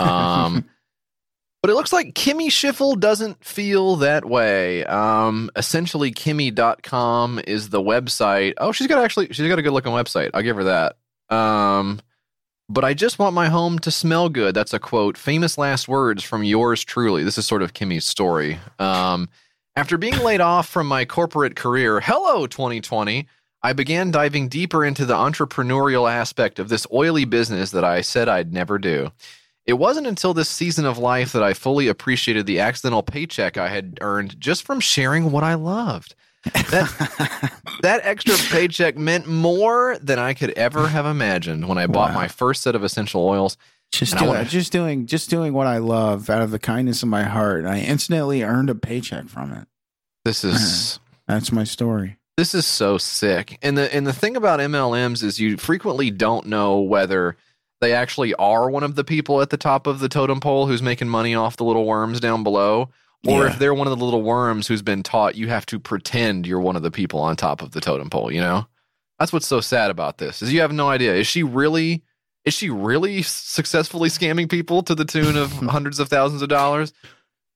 Um, 0.00 0.68
but 1.62 1.70
it 1.70 1.74
looks 1.74 1.92
like 1.92 2.14
Kimmy 2.14 2.48
Schiffel 2.48 2.98
doesn't 2.98 3.44
feel 3.44 3.96
that 3.96 4.24
way. 4.24 4.84
Um, 4.84 5.50
essentially, 5.54 6.10
Kimmy.com 6.10 7.40
is 7.46 7.68
the 7.68 7.80
website. 7.80 8.54
Oh, 8.58 8.72
she's 8.72 8.88
got 8.88 9.04
actually, 9.04 9.28
she's 9.28 9.46
got 9.48 9.58
a 9.58 9.62
good 9.62 9.72
looking 9.72 9.92
website. 9.92 10.30
I'll 10.34 10.42
give 10.42 10.56
her 10.56 10.64
that. 10.64 10.96
Um, 11.34 12.00
but 12.68 12.84
I 12.84 12.94
just 12.94 13.20
want 13.20 13.34
my 13.34 13.48
home 13.48 13.78
to 13.80 13.92
smell 13.92 14.28
good. 14.28 14.54
That's 14.54 14.74
a 14.74 14.80
quote. 14.80 15.16
Famous 15.16 15.56
last 15.56 15.86
words 15.86 16.24
from 16.24 16.42
yours 16.42 16.82
truly. 16.82 17.22
This 17.22 17.38
is 17.38 17.46
sort 17.46 17.62
of 17.62 17.72
Kimmy's 17.72 18.04
story. 18.04 18.58
Um, 18.80 19.28
after 19.76 19.98
being 19.98 20.18
laid 20.18 20.40
off 20.40 20.68
from 20.68 20.86
my 20.86 21.04
corporate 21.04 21.54
career, 21.54 22.00
hello 22.00 22.46
2020, 22.46 23.26
I 23.62 23.72
began 23.72 24.10
diving 24.10 24.48
deeper 24.48 24.84
into 24.84 25.04
the 25.04 25.14
entrepreneurial 25.14 26.10
aspect 26.10 26.58
of 26.58 26.68
this 26.68 26.86
oily 26.92 27.24
business 27.24 27.70
that 27.72 27.84
I 27.84 28.00
said 28.00 28.28
I'd 28.28 28.52
never 28.52 28.78
do. 28.78 29.12
It 29.66 29.74
wasn't 29.74 30.06
until 30.06 30.32
this 30.32 30.48
season 30.48 30.86
of 30.86 30.96
life 30.98 31.32
that 31.32 31.42
I 31.42 31.52
fully 31.52 31.88
appreciated 31.88 32.46
the 32.46 32.60
accidental 32.60 33.02
paycheck 33.02 33.56
I 33.58 33.68
had 33.68 33.98
earned 34.00 34.40
just 34.40 34.62
from 34.64 34.80
sharing 34.80 35.30
what 35.32 35.42
I 35.44 35.54
loved. 35.54 36.14
That, 36.44 37.52
that 37.82 38.00
extra 38.04 38.36
paycheck 38.56 38.96
meant 38.96 39.26
more 39.26 39.98
than 40.00 40.20
I 40.20 40.32
could 40.34 40.50
ever 40.50 40.86
have 40.88 41.04
imagined 41.04 41.68
when 41.68 41.78
I 41.78 41.88
bought 41.88 42.10
Wow. 42.10 42.14
my 42.14 42.28
first 42.28 42.62
set 42.62 42.76
of 42.76 42.84
essential 42.84 43.26
oils. 43.26 43.56
Just 43.98 44.16
do, 44.18 44.24
wanna- 44.26 44.44
just 44.44 44.72
doing 44.72 45.06
just 45.06 45.30
doing 45.30 45.52
what 45.52 45.66
I 45.66 45.78
love 45.78 46.28
out 46.30 46.42
of 46.42 46.50
the 46.50 46.58
kindness 46.58 47.02
of 47.02 47.08
my 47.08 47.22
heart. 47.24 47.60
and 47.60 47.68
I 47.68 47.80
instantly 47.80 48.42
earned 48.42 48.70
a 48.70 48.74
paycheck 48.74 49.28
from 49.28 49.52
it. 49.52 49.66
This 50.24 50.44
is 50.44 50.98
That's 51.28 51.50
my 51.52 51.64
story. 51.64 52.18
This 52.36 52.54
is 52.54 52.66
so 52.66 52.98
sick. 52.98 53.58
And 53.62 53.76
the 53.78 53.92
and 53.94 54.06
the 54.06 54.12
thing 54.12 54.36
about 54.36 54.60
MLMs 54.60 55.22
is 55.22 55.40
you 55.40 55.56
frequently 55.56 56.10
don't 56.10 56.46
know 56.46 56.80
whether 56.80 57.36
they 57.80 57.92
actually 57.92 58.32
are 58.34 58.70
one 58.70 58.82
of 58.82 58.94
the 58.94 59.04
people 59.04 59.40
at 59.42 59.50
the 59.50 59.56
top 59.56 59.86
of 59.86 60.00
the 60.00 60.08
totem 60.08 60.40
pole 60.40 60.66
who's 60.66 60.82
making 60.82 61.08
money 61.08 61.34
off 61.34 61.56
the 61.56 61.64
little 61.64 61.84
worms 61.86 62.20
down 62.20 62.42
below, 62.42 62.90
or 63.26 63.44
Yeah. 63.44 63.50
if 63.52 63.58
they're 63.58 63.74
one 63.74 63.86
of 63.86 63.98
the 63.98 64.04
little 64.04 64.22
worms 64.22 64.66
who's 64.66 64.82
been 64.82 65.02
taught 65.02 65.34
you 65.34 65.48
have 65.48 65.66
to 65.66 65.78
pretend 65.78 66.46
you're 66.46 66.60
one 66.60 66.76
of 66.76 66.82
the 66.82 66.90
people 66.90 67.20
on 67.20 67.36
top 67.36 67.60
of 67.62 67.72
the 67.72 67.80
totem 67.80 68.08
pole, 68.10 68.30
you 68.32 68.40
know? 68.40 68.66
That's 69.18 69.32
what's 69.32 69.46
so 69.46 69.60
sad 69.60 69.90
about 69.90 70.18
this. 70.18 70.42
Is 70.42 70.52
you 70.52 70.60
have 70.60 70.72
no 70.72 70.88
idea. 70.88 71.14
Is 71.14 71.26
she 71.26 71.42
really 71.42 72.02
is 72.46 72.54
she 72.54 72.70
really 72.70 73.20
successfully 73.22 74.08
scamming 74.08 74.48
people 74.48 74.82
to 74.84 74.94
the 74.94 75.04
tune 75.04 75.36
of 75.36 75.52
hundreds 75.52 75.98
of 76.00 76.08
thousands 76.08 76.40
of 76.42 76.48
dollars? 76.48 76.92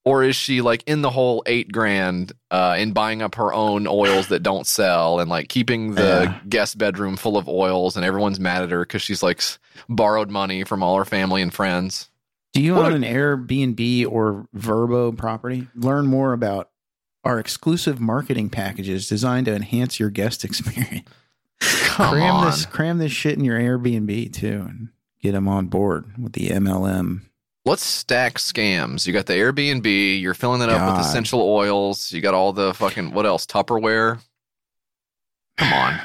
or 0.02 0.22
is 0.24 0.34
she 0.34 0.62
like 0.62 0.82
in 0.86 1.02
the 1.02 1.10
whole 1.10 1.42
eight 1.44 1.70
grand 1.70 2.32
uh 2.50 2.74
in 2.78 2.92
buying 2.92 3.20
up 3.20 3.34
her 3.34 3.52
own 3.52 3.86
oils 3.86 4.28
that 4.28 4.42
don't 4.42 4.66
sell 4.66 5.20
and 5.20 5.28
like 5.28 5.50
keeping 5.50 5.94
the 5.94 6.22
Yeah. 6.24 6.40
guest 6.48 6.78
bedroom 6.78 7.18
full 7.18 7.36
of 7.36 7.46
oils 7.50 7.96
and 7.96 8.04
everyone's 8.06 8.40
mad 8.40 8.62
at 8.62 8.70
her 8.70 8.80
because 8.80 9.02
she's 9.02 9.22
like 9.22 9.42
borrowed 9.90 10.30
money 10.30 10.64
from 10.64 10.82
all 10.82 10.96
her 10.96 11.04
family 11.04 11.42
and 11.42 11.52
friends 11.52 12.08
Do 12.54 12.62
you 12.62 12.76
What 12.76 12.86
own 12.94 13.04
a- 13.04 13.06
an 13.08 13.14
Airbnb 13.14 14.06
or 14.10 14.48
Vrbo 14.56 15.14
property? 15.16 15.68
Learn 15.74 16.06
more 16.06 16.32
about 16.32 16.70
our 17.22 17.38
exclusive 17.38 18.00
marketing 18.00 18.48
packages 18.48 19.06
designed 19.06 19.44
to 19.46 19.54
enhance 19.54 20.00
your 20.00 20.08
guest 20.08 20.44
experience. 20.46 21.06
Come 21.60 22.12
cram 22.14 22.34
on. 22.36 22.46
this 22.46 22.66
cram 22.66 22.98
this 22.98 23.12
shit 23.12 23.36
in 23.38 23.44
your 23.44 23.58
Airbnb 23.58 24.32
too, 24.32 24.64
and 24.68 24.88
get 25.20 25.32
them 25.32 25.48
on 25.48 25.66
board 25.66 26.12
with 26.18 26.32
the 26.32 26.48
MLM. 26.48 27.20
let's 27.66 27.84
stack 27.84 28.34
scams 28.38 29.06
you 29.06 29.12
got 29.12 29.26
the 29.26 29.34
airbnb 29.34 30.20
you're 30.20 30.32
filling 30.32 30.62
it 30.62 30.70
up 30.70 30.90
with 30.96 31.04
essential 31.06 31.42
oils 31.42 32.10
you 32.10 32.22
got 32.22 32.32
all 32.32 32.54
the 32.54 32.72
fucking 32.72 33.12
what 33.12 33.26
else 33.26 33.44
tupperware 33.44 34.18
come 35.58 35.72
on 35.74 36.00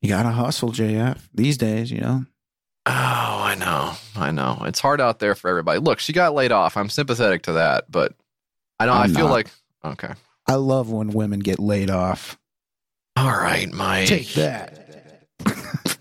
You 0.00 0.08
gotta 0.08 0.30
hustle, 0.30 0.70
JF. 0.70 1.18
These 1.34 1.56
days, 1.58 1.90
you 1.90 2.00
know. 2.00 2.24
oh 2.86 2.90
i 2.92 3.56
know 3.58 3.92
i 4.14 4.30
know 4.30 4.62
it's 4.64 4.78
hard 4.78 5.00
out 5.00 5.18
there 5.18 5.34
for 5.34 5.50
everybody 5.50 5.80
look 5.80 5.98
she 5.98 6.12
got 6.12 6.34
laid 6.34 6.52
off 6.52 6.76
i'm 6.76 6.88
sympathetic 6.88 7.42
to 7.42 7.54
that 7.54 7.90
but 7.90 8.12
i 8.78 8.86
know 8.86 8.92
i 8.92 9.02
I'm 9.04 9.14
feel 9.14 9.26
not. 9.26 9.32
like 9.32 9.50
okay 9.84 10.12
I 10.48 10.54
love 10.54 10.88
when 10.92 11.08
women 11.10 11.40
get 11.40 11.58
laid 11.58 11.90
off. 11.90 12.38
All 13.16 13.30
right 13.30 13.72
mike 13.72 14.08
Take 14.08 14.32
that. 14.34 14.82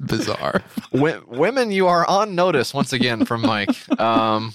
Bizarre. 0.00 0.62
Wo- 0.92 1.22
women, 1.26 1.72
you 1.72 1.88
are 1.88 2.08
on 2.08 2.34
notice 2.34 2.72
once 2.74 2.92
again 2.92 3.24
from 3.24 3.42
Mike. 3.42 3.70
Um. 4.00 4.54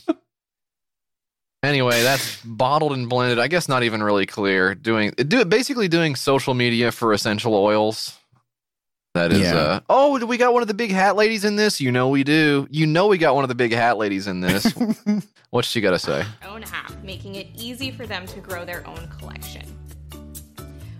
Anyway, 1.64 2.04
that's 2.04 2.42
bottled 2.46 2.94
and 2.94 3.10
blended. 3.10 3.40
I 3.40 3.48
guess 3.48 3.68
not 3.68 3.84
even 3.84 4.04
really 4.04 4.26
clear. 4.26 4.76
Doing 4.76 5.12
do 5.12 5.44
basically 5.44 5.88
doing 5.88 6.16
social 6.16 6.54
media 6.54 6.92
for 6.92 7.14
essential 7.14 7.56
oils. 7.56 8.18
That 9.16 9.34
is. 9.34 9.40
Yeah. 9.40 9.56
Uh, 9.56 9.80
oh, 9.90 10.24
we 10.26 10.38
got 10.38 10.54
one 10.54 10.62
of 10.62 10.68
the 10.68 10.76
big 10.76 10.92
hat 10.92 11.16
ladies 11.16 11.44
in 11.44 11.56
this? 11.56 11.82
You 11.82 11.92
know 11.92 12.10
we 12.10 12.24
do. 12.24 12.68
You 12.70 12.86
know 12.86 13.08
we 13.08 13.18
got 13.18 13.34
one 13.34 13.44
of 13.44 13.48
the 13.48 13.56
big 13.56 13.74
hat 13.74 13.98
ladies 13.98 14.28
in 14.28 14.42
this. 14.42 14.72
What's 15.50 15.68
she 15.68 15.82
got 15.82 15.92
to 15.92 16.00
say? 16.00 16.24
own 16.46 16.64
app, 16.66 16.92
making 17.04 17.36
it 17.36 17.48
easy 17.56 17.90
for 17.90 18.06
them 18.06 18.28
to 18.28 18.40
grow 18.40 18.64
their 18.64 18.86
own 18.88 19.08
collection. 19.18 19.77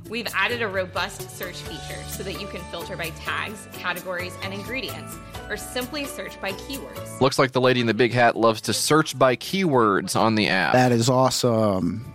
We've 0.10 0.28
added 0.34 0.62
a 0.62 0.68
robust 0.68 1.30
search 1.38 1.58
feature 1.58 2.02
so 2.08 2.24
that 2.24 2.40
you 2.40 2.48
can 2.48 2.62
filter 2.72 2.96
by 2.96 3.10
tags, 3.12 3.68
categories, 3.74 4.34
and 4.42 4.54
ingredients, 4.54 5.18
or 5.50 5.58
simply 5.58 6.06
search 6.06 6.40
by 6.40 6.54
keywords. 6.54 7.20
Looks 7.20 7.38
like 7.38 7.52
the 7.52 7.62
lady 7.62 7.82
in 7.82 7.88
the 7.88 7.94
big 7.94 8.14
hat 8.14 8.36
loves 8.38 8.62
to 8.62 8.74
search 8.74 9.18
by 9.18 9.36
keywords 9.36 10.16
on 10.20 10.36
the 10.36 10.48
app. 10.48 10.74
That 10.74 10.92
is 10.92 11.10
awesome. 11.10 12.14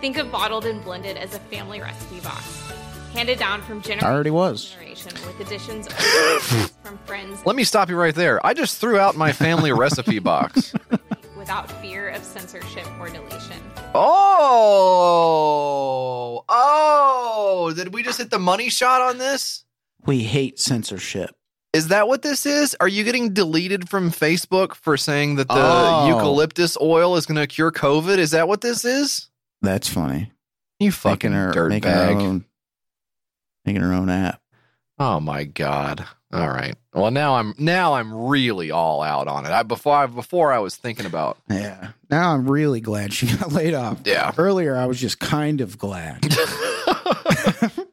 Think 0.00 0.18
of 0.18 0.30
bottled 0.30 0.66
and 0.66 0.82
blended 0.82 1.16
as 1.16 1.34
a 1.34 1.38
family 1.38 1.80
recipe 1.80 2.20
box, 2.20 2.70
handed 3.12 3.38
down 3.38 3.62
from 3.62 3.80
generation 3.80 4.06
I 4.06 4.12
already 4.12 4.30
to 4.30 4.34
was. 4.34 4.70
generation 4.70 5.12
with 5.26 5.40
additions 5.40 5.88
from 6.82 6.98
friends 7.06 7.44
Let 7.46 7.56
me 7.56 7.64
stop 7.64 7.88
you 7.88 7.96
right 7.96 8.14
there. 8.14 8.44
I 8.44 8.54
just 8.54 8.80
threw 8.80 8.98
out 8.98 9.16
my 9.16 9.32
family 9.32 9.72
recipe 9.72 10.18
box. 10.18 10.74
without 11.44 11.70
fear 11.82 12.08
of 12.08 12.24
censorship 12.24 12.86
or 12.98 13.10
deletion. 13.10 13.60
Oh, 13.94 14.82
oh! 16.48 17.70
Did 17.76 17.92
we 17.92 18.02
just 18.02 18.16
hit 18.16 18.30
the 18.30 18.38
money 18.38 18.70
shot 18.70 19.02
on 19.02 19.18
this? 19.18 19.62
We 20.06 20.22
hate 20.22 20.58
censorship. 20.58 21.36
Is 21.74 21.88
that 21.88 22.08
what 22.08 22.22
this 22.22 22.46
is? 22.46 22.74
Are 22.80 22.88
you 22.88 23.04
getting 23.04 23.34
deleted 23.34 23.90
from 23.90 24.10
Facebook 24.10 24.74
for 24.74 24.96
saying 24.96 25.34
that 25.36 25.48
the 25.48 25.54
Oh. 25.58 26.08
eucalyptus 26.08 26.78
oil 26.80 27.14
is 27.16 27.26
going 27.26 27.36
to 27.38 27.46
cure 27.46 27.70
COVID? 27.70 28.16
Is 28.16 28.30
that 28.30 28.48
what 28.48 28.62
this 28.62 28.82
is? 28.86 29.28
That's 29.60 29.90
funny. 29.90 30.32
You 30.80 30.92
fucking 30.92 31.30
making 31.32 31.44
her 31.44 31.52
dirtbag. 31.52 31.68
making 31.68 31.90
her 31.90 32.08
own 32.26 32.44
making 33.66 33.82
her 33.82 33.92
own 33.92 34.08
app. 34.08 34.40
Oh 34.98 35.20
my 35.20 35.44
god! 35.44 36.06
All 36.32 36.48
right. 36.48 36.74
Well, 36.94 37.10
now 37.10 37.34
I'm 37.34 37.54
now 37.58 37.94
I'm 37.94 38.14
really 38.14 38.70
all 38.70 39.02
out 39.02 39.26
on 39.26 39.46
it. 39.46 39.50
I 39.50 39.64
before 39.64 39.96
I, 39.96 40.06
before 40.06 40.52
I 40.52 40.60
was 40.60 40.76
thinking 40.76 41.06
about 41.06 41.38
Yeah. 41.50 41.90
Now 42.08 42.34
I'm 42.34 42.48
really 42.48 42.80
glad 42.80 43.12
she 43.12 43.26
got 43.26 43.52
laid 43.52 43.74
off. 43.74 44.00
Yeah. 44.04 44.32
Earlier 44.38 44.76
I 44.76 44.86
was 44.86 45.00
just 45.00 45.18
kind 45.18 45.60
of 45.60 45.76
glad. 45.78 46.24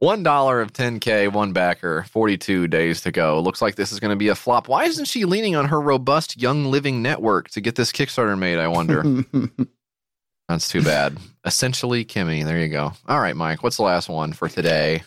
One 0.00 0.22
dollar 0.22 0.62
of 0.62 0.72
10k, 0.72 1.30
one 1.30 1.52
backer, 1.52 2.04
42 2.10 2.68
days 2.68 3.02
to 3.02 3.12
go. 3.12 3.38
Looks 3.38 3.60
like 3.60 3.74
this 3.74 3.92
is 3.92 4.00
going 4.00 4.08
to 4.12 4.16
be 4.16 4.28
a 4.28 4.34
flop. 4.34 4.66
Why 4.66 4.84
isn't 4.84 5.04
she 5.04 5.26
leaning 5.26 5.56
on 5.56 5.66
her 5.66 5.78
robust 5.78 6.40
Young 6.40 6.70
Living 6.70 7.02
network 7.02 7.50
to 7.50 7.60
get 7.60 7.74
this 7.74 7.92
Kickstarter 7.92 8.38
made? 8.38 8.58
I 8.58 8.68
wonder. 8.68 9.04
That's 10.48 10.68
too 10.68 10.82
bad. 10.82 11.18
Essentially, 11.44 12.06
Kimmy. 12.06 12.46
There 12.46 12.58
you 12.58 12.68
go. 12.70 12.92
All 13.08 13.20
right, 13.20 13.36
Mike. 13.36 13.62
What's 13.62 13.76
the 13.76 13.82
last 13.82 14.08
one 14.08 14.32
for 14.32 14.48
today? 14.48 15.02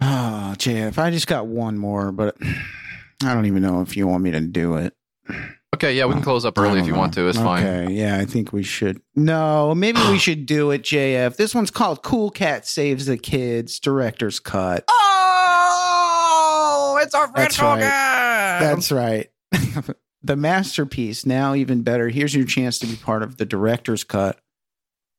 Ah, 0.00 0.52
oh, 0.52 0.54
JF, 0.56 0.98
I 0.98 1.10
just 1.10 1.26
got 1.26 1.46
one 1.46 1.78
more, 1.78 2.12
but 2.12 2.36
I 3.22 3.34
don't 3.34 3.46
even 3.46 3.62
know 3.62 3.80
if 3.80 3.96
you 3.96 4.06
want 4.06 4.22
me 4.22 4.30
to 4.32 4.40
do 4.40 4.76
it. 4.76 4.94
Okay, 5.74 5.94
yeah, 5.94 6.06
we 6.06 6.12
can 6.12 6.22
uh, 6.22 6.24
close 6.24 6.44
up 6.44 6.58
early 6.58 6.80
if 6.80 6.86
you 6.86 6.94
want 6.94 7.14
to. 7.14 7.28
It's 7.28 7.36
fine. 7.36 7.66
Okay, 7.66 7.92
yeah, 7.92 8.18
I 8.18 8.24
think 8.24 8.52
we 8.52 8.62
should. 8.62 9.00
No, 9.14 9.74
maybe 9.74 10.00
we 10.08 10.18
should 10.18 10.46
do 10.46 10.70
it, 10.70 10.82
JF. 10.82 11.36
This 11.36 11.54
one's 11.54 11.70
called 11.70 12.02
Cool 12.02 12.30
Cat 12.30 12.66
Saves 12.66 13.06
the 13.06 13.18
Kids, 13.18 13.78
Director's 13.78 14.40
Cut. 14.40 14.84
Oh, 14.88 16.98
it's 17.02 17.14
our 17.14 17.28
friend 17.28 17.36
That's 17.36 17.58
right. 17.58 17.80
That's 17.80 18.92
right. 18.92 19.30
the 20.22 20.36
masterpiece. 20.36 21.26
Now, 21.26 21.54
even 21.54 21.82
better. 21.82 22.08
Here's 22.08 22.34
your 22.34 22.46
chance 22.46 22.78
to 22.80 22.86
be 22.86 22.96
part 22.96 23.22
of 23.22 23.36
the 23.36 23.46
director's 23.46 24.04
cut. 24.04 24.38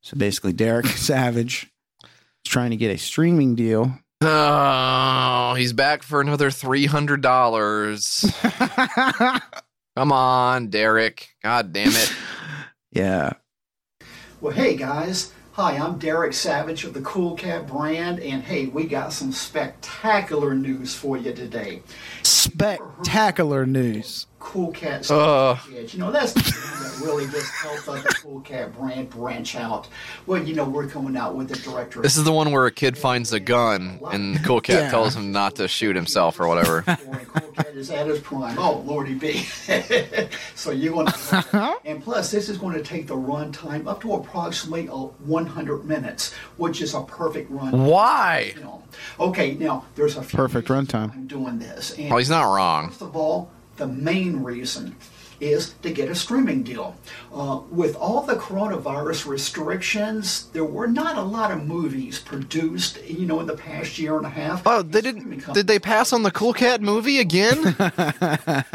So 0.02 0.18
basically, 0.18 0.54
Derek 0.54 0.86
Savage 0.88 1.72
is 2.04 2.52
trying 2.52 2.72
to 2.72 2.78
get 2.78 2.94
a 2.94 2.98
streaming 2.98 3.56
deal. 3.56 4.00
Oh, 4.22 5.54
he's 5.56 5.74
back 5.74 6.02
for 6.02 6.22
another 6.22 6.50
three 6.50 6.88
hundred 6.88 7.22
dollars. 7.22 8.26
Come 9.96 10.12
on, 10.12 10.68
Derek. 10.70 11.36
God 11.44 11.72
damn 11.72 11.90
it. 11.90 12.14
Yeah. 12.92 13.34
Well, 14.42 14.54
hey 14.54 14.76
guys. 14.76 15.34
Hi, 15.54 15.76
I'm 15.76 15.98
Derek 15.98 16.34
Savage 16.34 16.84
of 16.84 16.94
the 16.94 17.02
Cool 17.02 17.36
Cat 17.36 17.68
brand, 17.68 18.20
and 18.20 18.44
hey, 18.44 18.68
we 18.68 18.86
got 18.86 19.12
some 19.12 19.32
spectacular 19.32 20.54
news 20.54 20.94
for 20.94 21.18
you 21.18 21.34
today. 21.34 21.82
Spectacular 22.22 23.66
news. 23.66 24.28
Cool 24.40 24.72
Cat 24.72 25.10
Ugh. 25.10 25.58
Edge. 25.76 25.94
You 25.94 26.00
know, 26.00 26.12
that's 26.12 26.32
the 26.34 26.42
thing 26.42 26.54
that 27.02 27.06
really 27.06 27.26
just 27.28 27.52
helped 27.56 27.88
us, 27.88 28.04
the 28.04 28.10
Cool 28.22 28.40
Cat 28.42 28.72
brand 28.78 29.10
branch 29.10 29.56
out. 29.56 29.88
Well, 30.28 30.44
you 30.44 30.54
know, 30.54 30.64
we're 30.64 30.88
coming 30.88 31.18
out 31.18 31.36
with 31.36 31.50
the 31.50 31.56
director. 31.56 32.02
This 32.02 32.18
is 32.18 32.24
the 32.24 32.32
one 32.32 32.52
where 32.52 32.66
a 32.68 32.72
kid 32.72 32.98
finds 32.98 33.34
a 33.34 33.40
gun 33.40 34.00
and 34.12 34.36
the 34.36 34.40
cool 34.40 34.62
cat 34.62 34.84
Yeah. 34.84 34.90
tells 34.92 35.16
him 35.16 35.32
not 35.32 35.56
to 35.56 35.68
shoot 35.68 35.96
himself 35.96 36.40
or 36.40 36.48
whatever. 36.48 36.84
cool 36.84 37.52
Cat 37.52 37.76
is 37.76 37.90
at 37.90 38.06
his 38.08 38.20
prime. 38.20 38.58
Oh, 38.60 38.84
Lordy 38.86 39.16
B. 39.16 39.40
so 40.56 40.72
you're 40.72 40.94
going 40.94 41.08
to, 41.08 41.76
and 41.86 42.04
plus, 42.04 42.30
this 42.32 42.48
is 42.50 42.58
going 42.58 42.76
to 42.76 42.84
take 42.84 43.08
the 43.08 43.18
run 43.18 43.52
time 43.52 43.88
up 43.88 44.02
to 44.02 44.14
approximately 44.14 44.88
uh, 44.88 44.94
100 44.96 45.84
minutes, 45.86 46.34
which 46.58 46.82
is 46.82 46.94
a 46.94 47.02
perfect 47.02 47.50
run. 47.50 47.86
Why? 47.86 48.54
You 48.56 48.62
know. 48.62 48.84
Okay, 49.20 49.56
now 49.56 49.86
there's 49.96 50.16
a 50.16 50.24
few 50.24 50.38
Perfect 50.38 50.68
runtime. 50.70 51.12
I'm 51.14 51.28
doing 51.28 51.60
this. 51.60 51.98
And 51.98 52.14
Oh, 52.14 52.18
he's 52.18 52.30
not 52.30 52.44
wrong. 52.54 52.90
First 52.90 53.02
of 53.02 53.16
all, 53.16 53.52
the 53.78 53.88
main 53.88 54.44
reason 54.44 54.96
is 55.40 55.74
to 55.84 55.92
get 55.92 56.10
a 56.10 56.16
streaming 56.16 56.64
deal. 56.64 56.96
Uh, 57.32 57.62
with 57.70 57.96
all 57.96 58.22
the 58.24 58.36
coronavirus 58.36 59.28
restrictions, 59.28 60.48
there 60.54 60.66
were 60.66 60.88
not 60.88 61.18
a 61.18 61.22
lot 61.22 61.52
of 61.52 61.64
movies 61.66 62.20
produced, 62.20 63.04
you 63.08 63.26
know, 63.26 63.40
in 63.40 63.46
the 63.46 63.56
past 63.56 64.00
year 64.00 64.18
and 64.18 64.26
a 64.26 64.30
half. 64.30 64.64
Oh, 64.66 64.82
they 64.82 65.02
didn't. 65.02 65.54
Did 65.54 65.68
they 65.68 65.80
pass 65.80 66.12
on 66.12 66.24
the 66.24 66.32
Cool 66.32 66.54
Cat 66.54 66.82
movie 66.82 67.20
again? 67.20 67.76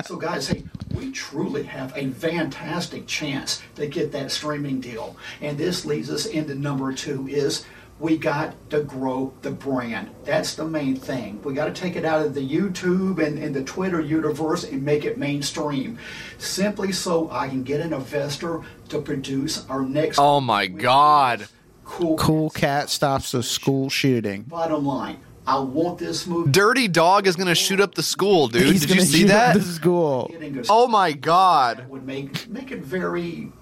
So, 0.05 0.17
guys, 0.17 0.49
hey, 0.49 0.65
we 0.95 1.11
truly 1.13 1.63
have 1.65 1.93
a 1.97 2.11
fantastic 2.11 3.07
chance 3.07 3.63
to 3.77 3.87
get 3.87 4.13
that 4.13 4.31
streaming 4.31 4.81
deal. 4.81 5.17
And 5.41 5.57
this 5.57 5.85
leads 5.85 6.11
us 6.11 6.27
into 6.27 6.55
number 6.55 6.93
two 6.93 7.27
is 7.29 7.65
we 8.03 8.19
got 8.19 8.53
to 8.71 8.83
grow 8.83 9.33
the 9.43 9.53
brand. 9.53 10.11
That's 10.25 10.57
the 10.57 10.65
main 10.65 10.97
thing. 10.97 11.41
We 11.45 11.55
got 11.55 11.67
to 11.67 11.73
take 11.73 11.95
it 11.95 12.05
out 12.05 12.27
of 12.27 12.35
the 12.35 12.41
YouTube 12.47 13.25
and, 13.25 13.39
and 13.39 13.55
the 13.55 13.63
Twitter 13.63 14.01
universe 14.01 14.65
and 14.65 14.83
make 14.83 15.05
it 15.05 15.19
mainstream. 15.19 15.99
Simply 16.37 16.91
so 16.91 17.31
I 17.31 17.49
can 17.49 17.63
get 17.63 17.81
an 17.81 17.93
investor 17.93 18.63
to 18.89 19.01
produce 19.01 19.65
our 19.71 19.83
next 19.83 20.19
oh 20.19 20.41
my 20.41 20.67
God. 20.67 21.47
cool. 21.85 22.17
Cool 22.19 22.51
Cat 22.51 22.91
stops 22.91 23.31
the 23.31 23.43
school 23.45 23.89
shooting. 23.89 24.43
Bottom 24.43 24.85
line, 24.85 25.21
I 25.47 25.61
want 25.61 25.99
this 25.99 26.27
movie. 26.27 26.51
Dirty 26.51 26.89
Dog 26.89 27.29
is 27.29 27.37
going 27.37 27.47
to 27.47 27.55
shoot 27.55 27.81
up 27.81 27.95
the 27.95 28.03
school, 28.03 28.49
dude. 28.49 28.63
He's 28.63 28.81
Did 28.81 28.91
you 28.91 28.97
gonna 28.97 29.07
see 29.07 29.19
shoot 29.21 29.31
up 29.31 29.55
that? 29.55 29.61
the 29.61 29.63
school. 29.63 30.29
Oh 30.69 30.89
my 30.89 31.13
God. 31.13 31.89
would 31.89 32.05
make 32.05 32.49
make 32.49 32.73
it 32.73 32.81
very 32.81 33.53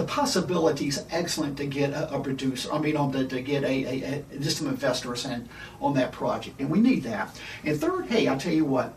the 0.00 0.06
possibilities 0.06 1.04
excellent 1.10 1.58
to 1.58 1.66
get 1.66 1.90
a, 1.90 2.14
a 2.14 2.20
producer. 2.20 2.72
I 2.72 2.78
mean, 2.78 2.96
on 2.96 3.12
the, 3.12 3.26
to 3.26 3.42
get 3.42 3.64
a, 3.64 3.66
a, 3.66 4.24
a 4.32 4.38
just 4.38 4.58
some 4.58 4.68
investors 4.68 5.26
in 5.26 5.48
on 5.80 5.94
that 5.94 6.10
project, 6.10 6.58
and 6.58 6.70
we 6.70 6.80
need 6.80 7.02
that. 7.02 7.38
And 7.64 7.78
third, 7.78 8.06
hey, 8.06 8.26
I'll 8.26 8.38
tell 8.38 8.52
you 8.52 8.64
what, 8.64 8.94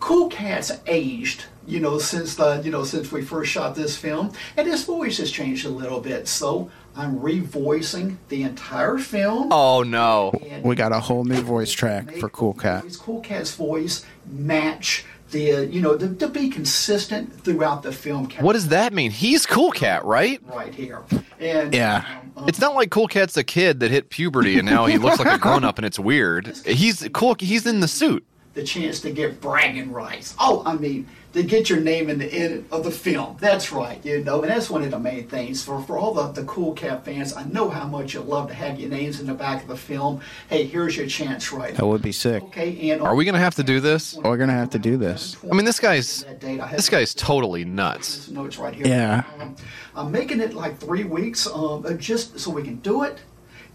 Cool 0.00 0.28
Cat's 0.28 0.72
aged. 0.86 1.44
You 1.66 1.80
know, 1.80 1.98
since 1.98 2.36
the 2.36 2.60
you 2.64 2.70
know 2.70 2.84
since 2.84 3.10
we 3.10 3.22
first 3.22 3.50
shot 3.50 3.74
this 3.76 3.96
film, 3.96 4.32
and 4.56 4.66
his 4.66 4.84
voice 4.84 5.18
has 5.18 5.30
changed 5.30 5.64
a 5.64 5.68
little 5.68 6.00
bit. 6.00 6.26
So 6.28 6.70
I'm 6.96 7.20
revoicing 7.20 8.16
the 8.28 8.42
entire 8.42 8.98
film. 8.98 9.52
Oh 9.52 9.82
no. 9.84 10.32
We 10.62 10.74
got 10.74 10.92
a 10.92 11.00
whole 11.00 11.24
new 11.24 11.40
voice 11.40 11.72
track 11.72 12.12
for 12.16 12.28
Cool 12.28 12.54
Cat. 12.54 12.84
His 12.84 12.96
Cool 12.96 13.20
Cat's 13.20 13.54
voice 13.54 14.04
match 14.26 15.04
the 15.30 15.52
uh, 15.52 15.60
you 15.60 15.80
know 15.80 15.96
to, 15.96 16.14
to 16.14 16.28
be 16.28 16.48
consistent 16.48 17.32
throughout 17.42 17.82
the 17.82 17.92
film. 17.92 18.28
What 18.40 18.52
does 18.52 18.68
that 18.68 18.92
mean? 18.92 19.10
He's 19.10 19.46
Cool 19.46 19.70
Cat, 19.72 20.04
right? 20.04 20.40
right 20.46 20.74
here. 20.74 21.02
And 21.38 21.74
Yeah. 21.74 22.04
It's 22.46 22.60
not 22.60 22.74
like 22.74 22.90
Cool 22.90 23.08
Cat's 23.08 23.36
a 23.36 23.44
kid 23.44 23.80
that 23.80 23.90
hit 23.90 24.10
puberty 24.10 24.58
and 24.58 24.66
now 24.66 24.86
he 24.86 24.98
looks 25.04 25.18
like 25.18 25.34
a 25.34 25.38
grown 25.38 25.64
up 25.64 25.78
and 25.78 25.86
it's 25.86 25.98
weird. 25.98 26.54
He's 26.66 27.08
cool. 27.12 27.36
He's 27.38 27.66
in 27.66 27.80
the 27.80 27.88
suit. 27.88 28.24
the 28.54 28.62
chance 28.62 29.00
to 29.00 29.10
get 29.10 29.40
bragging 29.40 29.90
rights. 29.92 30.34
Oh, 30.38 30.62
I 30.64 30.74
mean, 30.74 31.06
to 31.36 31.42
get 31.42 31.68
your 31.68 31.80
name 31.80 32.08
in 32.08 32.18
the 32.18 32.32
end 32.32 32.66
of 32.72 32.82
the 32.82 32.90
film. 32.90 33.36
That's 33.38 33.70
right, 33.70 34.02
you 34.04 34.24
know, 34.24 34.40
and 34.40 34.50
that's 34.50 34.70
one 34.70 34.82
of 34.82 34.90
the 34.90 34.98
main 34.98 35.28
things 35.28 35.62
for 35.62 35.82
for 35.82 35.98
all 35.98 36.14
the, 36.14 36.32
the 36.32 36.44
Cool 36.44 36.72
Cat 36.72 37.04
fans. 37.04 37.34
I 37.34 37.44
know 37.44 37.68
how 37.68 37.86
much 37.86 38.14
you 38.14 38.20
love 38.20 38.48
to 38.48 38.54
have 38.54 38.80
your 38.80 38.88
names 38.88 39.20
in 39.20 39.26
the 39.26 39.34
back 39.34 39.60
of 39.60 39.68
the 39.68 39.76
film. 39.76 40.20
Hey, 40.48 40.64
here's 40.64 40.96
your 40.96 41.06
chance, 41.06 41.52
right? 41.52 41.74
That 41.74 41.86
would 41.86 42.00
be 42.00 42.12
sick. 42.12 42.42
Okay, 42.44 42.90
and 42.90 43.02
Are 43.02 43.14
we 43.14 43.26
gonna 43.26 43.38
have 43.38 43.54
to 43.56 43.62
do 43.62 43.80
this? 43.80 44.16
We're 44.16 44.38
gonna 44.38 44.54
have 44.54 44.70
to 44.70 44.78
do 44.78 44.96
this. 44.96 45.36
I 45.44 45.54
mean, 45.54 45.66
this 45.66 45.78
guy's 45.78 46.24
this 46.40 46.88
guy's 46.88 47.12
totally 47.12 47.66
nuts. 47.66 48.30
notes 48.30 48.56
right 48.56 48.74
here. 48.74 48.86
Yeah. 48.86 49.24
Um, 49.38 49.56
I'm 49.94 50.10
making 50.10 50.40
it 50.40 50.54
like 50.54 50.78
three 50.78 51.04
weeks, 51.04 51.46
um, 51.46 51.84
uh, 51.84 51.92
just 51.92 52.40
so 52.40 52.50
we 52.50 52.62
can 52.62 52.76
do 52.76 53.02
it, 53.02 53.18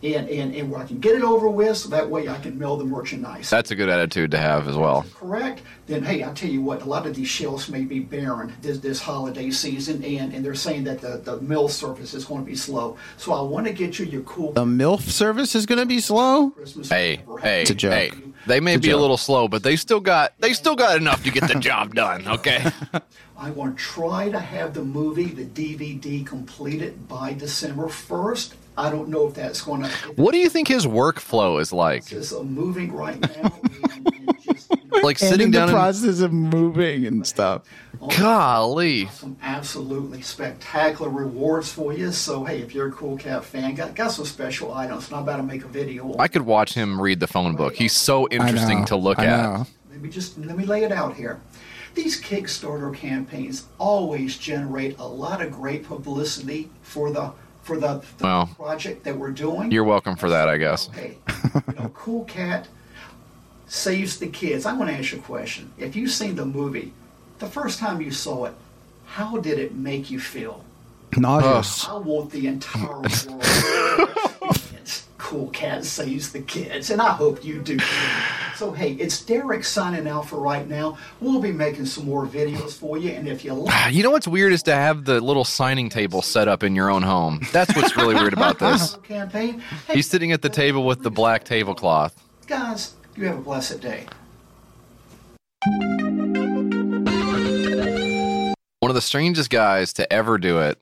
and 0.03 0.27
and 0.29 0.55
and 0.55 0.71
where 0.71 0.81
I 0.81 0.85
can 0.85 0.99
get 0.99 1.15
it 1.15 1.23
over 1.23 1.47
with, 1.49 1.77
so 1.77 1.89
that 1.89 2.09
way 2.09 2.27
I 2.27 2.37
can 2.39 2.57
mail 2.57 2.75
the 2.77 2.85
merchandise. 2.85 3.49
That's 3.49 3.71
a 3.71 3.75
good 3.75 3.89
attitude 3.89 4.31
to 4.31 4.37
have 4.37 4.67
as 4.67 4.75
well. 4.75 5.05
correct, 5.15 5.61
then 5.87 6.03
hey, 6.03 6.23
I 6.23 6.31
tell 6.33 6.49
you 6.49 6.61
what, 6.61 6.81
a 6.81 6.85
lot 6.85 7.05
of 7.05 7.15
these 7.15 7.27
shelves 7.27 7.69
may 7.69 7.81
be 7.83 7.99
barren 7.99 8.53
this, 8.61 8.79
this 8.79 8.99
holiday 9.01 9.51
season, 9.51 10.03
and, 10.03 10.33
and 10.33 10.43
they're 10.43 10.55
saying 10.55 10.83
that 10.85 11.01
the, 11.01 11.17
the 11.23 11.39
mill 11.41 11.67
service 11.67 12.13
is 12.13 12.25
going 12.25 12.41
to 12.43 12.45
be 12.49 12.55
slow. 12.55 12.97
So 13.17 13.33
I 13.33 13.41
want 13.41 13.67
to 13.67 13.73
get 13.73 13.99
you 13.99 14.05
your 14.05 14.21
cool 14.23 14.53
The 14.53 14.65
MILF 14.65 15.01
service 15.01 15.55
is 15.55 15.65
gonna 15.65 15.85
be 15.85 15.99
slow. 15.99 16.53
Hey, 16.89 17.21
hey, 17.41 17.61
It's 17.61 17.71
a 17.71 17.75
joke. 17.75 17.93
hey. 17.93 18.11
They 18.47 18.59
may 18.59 18.73
It's 18.73 18.85
a 18.85 18.87
be 18.87 18.91
a 18.91 18.97
little 18.97 19.17
slow, 19.17 19.47
but 19.47 19.61
they 19.61 19.75
still 19.75 19.99
got 19.99 20.33
they 20.39 20.53
still 20.53 20.75
got 20.75 20.97
enough 20.97 21.23
to 21.25 21.31
get 21.31 21.47
the 21.47 21.59
job 21.59 21.93
done. 21.93 22.27
Okay. 22.27 22.65
I 23.37 23.51
want 23.51 23.77
to 23.77 23.83
try 23.83 24.29
to 24.29 24.39
have 24.39 24.73
the 24.73 24.83
movie, 24.83 25.25
the 25.25 25.45
DVD, 25.45 26.25
completed 26.25 27.07
by 27.07 27.33
December 27.33 27.85
1st. 27.85 28.53
I 28.77 28.89
don't 28.89 29.09
know 29.09 29.27
if 29.27 29.33
that's 29.33 29.61
going 29.61 29.83
to. 29.83 29.89
What 30.15 30.31
do 30.31 30.37
you 30.37 30.49
think 30.49 30.67
his 30.67 30.85
workflow 30.85 31.59
is 31.59 31.73
like? 31.73 32.11
It's 32.11 32.33
uh, 32.33 32.43
moving 32.43 32.91
right 32.93 33.19
now. 33.19 33.59
Like 35.03 35.21
and 35.21 35.29
sitting 35.31 35.47
in 35.47 35.51
down 35.51 35.67
the 35.67 35.73
and 35.73 35.81
process 35.81 36.19
of 36.19 36.31
moving 36.33 37.05
and 37.05 37.25
stuff. 37.25 37.63
golly. 38.17 39.07
some 39.07 39.37
absolutely 39.41 40.21
spectacular 40.21 41.09
rewards 41.09 41.71
for 41.71 41.93
you. 41.93 42.11
So 42.11 42.43
hey, 42.43 42.61
if 42.61 42.75
you're 42.75 42.89
a 42.89 42.91
Cool 42.91 43.17
Cat 43.17 43.43
fan, 43.43 43.73
got 43.73 43.95
got 43.95 44.09
some 44.09 44.25
special 44.25 44.73
items. 44.73 45.09
Not 45.09 45.21
about 45.21 45.37
to 45.37 45.43
make 45.43 45.63
a 45.63 45.67
video. 45.67 46.15
I 46.19 46.27
could 46.27 46.43
watch 46.43 46.73
him 46.73 47.01
read 47.01 47.19
the 47.19 47.27
phone 47.27 47.55
book. 47.55 47.75
He's 47.75 47.93
so 47.93 48.27
interesting 48.29 48.81
know, 48.81 48.85
to 48.87 48.95
look 48.95 49.19
at. 49.19 49.65
Let 49.89 50.01
me 50.01 50.09
just 50.09 50.37
let 50.37 50.57
me 50.57 50.65
lay 50.65 50.83
it 50.83 50.91
out 50.91 51.15
here. 51.15 51.39
These 51.93 52.21
Kickstarter 52.21 52.93
campaigns 52.95 53.65
always 53.77 54.37
generate 54.37 54.97
a 54.97 55.05
lot 55.05 55.41
of 55.41 55.51
great 55.51 55.83
publicity 55.83 56.69
for 56.81 57.11
the 57.11 57.33
for 57.63 57.77
the, 57.77 58.03
the 58.17 58.23
Well, 58.23 58.47
project 58.55 59.03
that 59.03 59.17
we're 59.17 59.31
doing. 59.31 59.71
You're 59.71 59.83
welcome 59.83 60.15
for 60.15 60.29
that, 60.29 60.49
I 60.49 60.57
guess. 60.57 60.87
Hey, 60.87 61.17
you 61.67 61.73
know, 61.79 61.89
Cool 61.93 62.25
Cat 62.25 62.67
saves 63.67 64.19
the 64.19 64.27
kids. 64.27 64.65
I 64.65 64.73
want 64.73 64.89
to 64.89 64.95
ask 64.97 65.11
you 65.13 65.19
a 65.19 65.21
question. 65.21 65.71
If 65.77 65.95
you've 65.95 66.11
seen 66.11 66.35
the 66.35 66.45
movie, 66.45 66.93
the 67.39 67.47
first 67.47 67.79
time 67.79 68.01
you 68.01 68.11
saw 68.11 68.45
it, 68.45 68.53
how 69.05 69.37
did 69.37 69.59
it 69.59 69.75
make 69.75 70.09
you 70.11 70.19
feel? 70.19 70.63
Nauseous. 71.17 71.87
I 71.87 71.95
want 71.97 72.31
the 72.31 72.47
entire 72.47 72.87
world 72.87 73.03
to 73.03 73.09
experience 73.09 74.30
Cool 75.31 75.47
Cat 75.51 75.85
saves 75.85 76.33
the 76.33 76.41
kids, 76.41 76.89
and 76.89 77.01
I 77.01 77.11
hope 77.13 77.45
you 77.45 77.61
do. 77.61 77.77
too. 77.77 77.85
so 78.57 78.73
hey, 78.73 78.91
it's 78.95 79.23
Derek 79.23 79.63
signing 79.63 80.05
out 80.05 80.27
for 80.27 80.41
right 80.41 80.67
now. 80.67 80.97
We'll 81.21 81.39
be 81.39 81.53
making 81.53 81.85
some 81.85 82.03
more 82.03 82.25
videos 82.27 82.73
for 82.73 82.97
you, 82.97 83.11
and 83.11 83.29
if 83.29 83.45
you 83.45 83.53
like. 83.53 83.93
You 83.93 84.03
know 84.03 84.11
what's 84.11 84.27
weird 84.27 84.51
is 84.51 84.61
to 84.63 84.75
have 84.75 85.05
the 85.05 85.21
little 85.21 85.45
signing 85.45 85.87
table 85.87 86.21
set 86.21 86.49
up 86.49 86.63
in 86.63 86.75
your 86.75 86.91
own 86.91 87.01
home. 87.01 87.39
That's 87.53 87.73
what's 87.77 87.95
really 87.95 88.13
weird 88.13 88.33
about 88.33 88.59
this. 88.59 88.97
campaign, 89.03 89.61
hey 89.87 89.93
He's 89.93 90.09
sitting 90.09 90.33
at 90.33 90.41
the 90.41 90.49
table 90.49 90.85
with 90.85 91.01
the 91.01 91.11
black 91.11 91.45
tablecloth. 91.45 92.13
guys, 92.45 92.95
you 93.15 93.25
have 93.27 93.37
a 93.37 93.41
blessed 93.41 93.79
day. 93.79 94.07
One 98.79 98.91
of 98.91 98.95
the 98.95 99.01
strangest 99.01 99.49
guys 99.49 99.93
to 99.93 100.11
ever 100.11 100.37
do 100.37 100.59
it. 100.59 100.77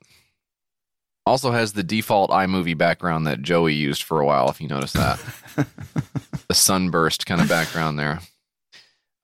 Also 1.30 1.52
has 1.52 1.74
the 1.74 1.84
default 1.84 2.30
iMovie 2.30 2.76
background 2.76 3.24
that 3.28 3.40
Joey 3.40 3.72
used 3.74 4.02
for 4.02 4.18
a 4.20 4.26
while, 4.26 4.50
if 4.50 4.60
you 4.60 4.66
notice 4.66 4.92
that. 4.94 5.20
the 6.48 6.54
sunburst 6.54 7.24
kind 7.24 7.40
of 7.40 7.48
background 7.48 7.98
there. 8.00 8.18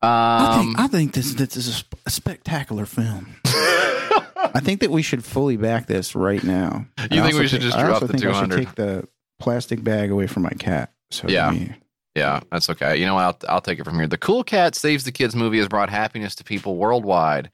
I 0.02 0.54
Um, 0.58 0.66
think, 0.66 0.78
I 0.78 0.86
think 0.86 1.12
this 1.14 1.34
this 1.34 1.56
is 1.56 1.66
a, 1.68 1.72
sp- 1.74 1.98
a 2.06 2.10
spectacular 2.10 2.86
film. 2.86 3.34
I 3.44 4.60
think 4.62 4.80
that 4.82 4.90
we 4.92 5.02
should 5.02 5.24
fully 5.24 5.56
back 5.56 5.86
this 5.86 6.14
right 6.14 6.42
now. 6.44 6.86
You 6.98 7.04
I 7.04 7.08
think 7.08 7.22
we 7.24 7.26
also 7.40 7.46
should 7.46 7.60
just 7.62 7.76
I 7.76 7.82
drop 7.82 7.94
also 7.94 8.06
the 8.06 8.12
think 8.12 8.24
I 8.24 8.38
should 8.40 8.50
200? 8.50 8.56
take 8.66 8.74
the 8.76 9.08
plastic 9.40 9.82
bag 9.82 10.10
away 10.12 10.28
from 10.28 10.44
my 10.44 10.50
cat. 10.50 10.92
So 11.10 11.26
Yeah. 11.28 11.50
me- 11.50 11.74
Yeah, 12.14 12.40
that's 12.52 12.70
okay. 12.70 12.96
You 12.98 13.06
know 13.06 13.14
what? 13.14 13.22
I'll, 13.24 13.54
I'll 13.56 13.60
take 13.60 13.80
it 13.80 13.84
from 13.84 13.96
here. 13.96 14.06
The 14.06 14.16
Cool 14.16 14.44
Cat 14.44 14.74
Saves 14.76 15.02
the 15.04 15.12
Kids 15.12 15.34
movie 15.34 15.58
has 15.58 15.66
brought 15.68 15.90
happiness 15.90 16.34
to 16.36 16.44
people 16.44 16.76
worldwide, 16.76 17.50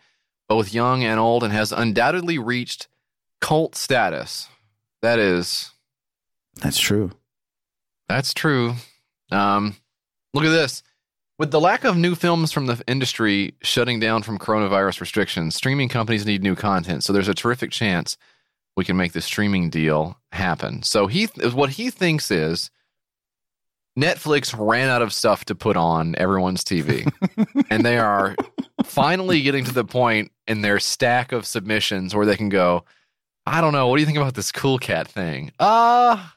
both 0.49 0.75
young 0.75 1.03
and 1.05 1.19
old, 1.19 1.43
and 1.43 1.53
has 1.55 1.73
undoubtedly 1.73 2.39
reached 2.39 2.87
cult 3.43 3.75
status. 3.75 4.49
That 5.03 5.19
is, 5.19 5.73
that's 6.63 6.79
true. 6.79 7.11
that's 8.09 8.33
true. 8.33 8.75
Um, 9.31 9.77
look 10.33 10.45
at 10.45 10.51
this. 10.51 10.83
With 11.39 11.51
the 11.51 11.61
lack 11.61 11.85
of 11.85 11.97
new 11.97 12.15
films 12.15 12.53
from 12.53 12.67
the 12.67 12.81
industry 12.87 13.55
shutting 13.63 13.99
down 13.99 14.23
from 14.23 14.39
coronavirus 14.39 15.01
restrictions, 15.01 15.57
streaming 15.57 15.89
companies 15.89 16.25
need 16.25 16.43
new 16.43 16.55
content. 16.55 17.03
So 17.03 17.13
there's 17.13 17.29
a 17.29 17.35
terrific 17.35 17.73
chance 17.73 18.17
we 18.77 18.85
can 18.85 18.97
make 18.97 19.13
the 19.13 19.21
streaming 19.21 19.69
deal 19.69 20.19
happen. 20.31 20.83
So 20.85 21.09
he, 21.09 21.25
what 21.53 21.71
he 21.71 21.91
thinks 21.91 22.31
is 22.31 22.71
Netflix 23.99 24.55
ran 24.57 24.89
out 24.89 25.03
of 25.03 25.13
stuff 25.13 25.45
to 25.47 25.55
put 25.55 25.77
on 25.77 26.15
everyone's 26.17 26.65
TV, 26.65 27.11
and 27.71 27.85
they 27.85 27.99
are 27.99 28.37
finally 28.85 29.43
getting 29.43 29.65
to 29.65 29.75
the 29.75 29.85
point 29.85 30.31
in 30.47 30.63
their 30.63 30.79
stack 30.79 31.33
of 31.33 31.45
submissions 31.45 32.15
where 32.15 32.25
they 32.25 32.37
can 32.37 32.49
go, 32.49 32.85
I 33.47 33.61
don't 33.61 33.73
know, 33.73 33.89
what 33.89 33.97
do 33.97 34.01
you 34.03 34.07
think 34.07 34.19
about 34.19 34.35
this 34.35 34.53
cool 34.53 34.79
cat 34.79 35.09
thing? 35.09 35.53
Uh 35.59 36.29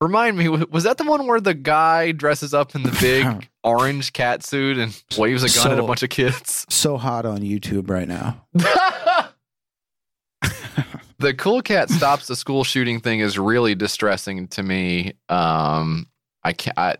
remind 0.00 0.36
me, 0.36 0.48
was 0.48 0.84
that 0.84 0.98
the 0.98 1.04
one 1.04 1.26
where 1.26 1.40
the 1.40 1.54
guy 1.54 2.12
dresses 2.12 2.52
up 2.52 2.74
in 2.74 2.82
the 2.82 2.94
big 3.00 3.48
orange 3.64 4.12
cat 4.12 4.44
suit 4.44 4.76
and 4.78 4.94
waves 5.16 5.42
a 5.42 5.48
gun 5.62 5.72
at 5.72 5.78
a 5.78 5.82
bunch 5.82 6.02
of 6.02 6.10
kids? 6.10 6.66
So 6.76 6.98
hot 6.98 7.24
on 7.24 7.38
YouTube 7.38 7.88
right 7.88 8.06
now. 8.06 8.44
the 11.18 11.32
cool 11.34 11.62
cat 11.62 11.88
stops 11.90 12.26
the 12.26 12.36
school 12.36 12.64
shooting 12.64 13.00
thing 13.00 13.20
is 13.20 13.38
really 13.38 13.74
distressing 13.74 14.48
to 14.48 14.62
me. 14.62 15.14
Um, 15.28 16.06
I 16.44 16.52
can't. 16.52 16.76
I, 16.78 16.96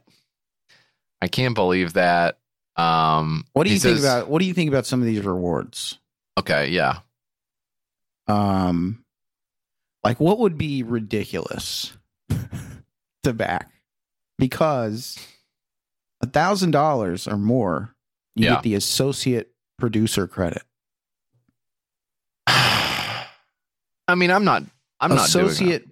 I 1.20 1.28
can't 1.28 1.54
believe 1.54 1.92
that. 1.94 2.38
Um, 2.76 3.44
What 3.52 3.64
do 3.66 3.72
you 3.72 3.78
think 3.78 3.96
says- 3.98 4.04
about 4.04 4.28
what 4.28 4.40
do 4.40 4.46
you 4.46 4.54
think 4.54 4.68
about 4.68 4.86
some 4.86 5.00
of 5.00 5.06
these 5.06 5.20
rewards? 5.24 5.98
Okay, 6.38 6.68
yeah. 6.70 6.98
Um 8.28 9.04
like 10.04 10.20
what 10.20 10.38
would 10.38 10.56
be 10.58 10.82
ridiculous 10.82 11.92
to 13.22 13.32
back? 13.32 13.70
Because 14.38 15.18
a 16.22 16.26
thousand 16.26 16.70
dollars 16.72 17.26
or 17.26 17.36
more, 17.36 17.94
you 18.34 18.44
Yeah. 18.46 18.54
get 18.54 18.62
the 18.62 18.74
associate 18.74 19.52
producer 19.78 20.26
credit. 20.26 20.62
I 22.46 24.14
mean, 24.14 24.30
I'm 24.30 24.44
not. 24.44 24.62
I'm 25.00 25.10
not 25.10 25.26
associate 25.26 25.88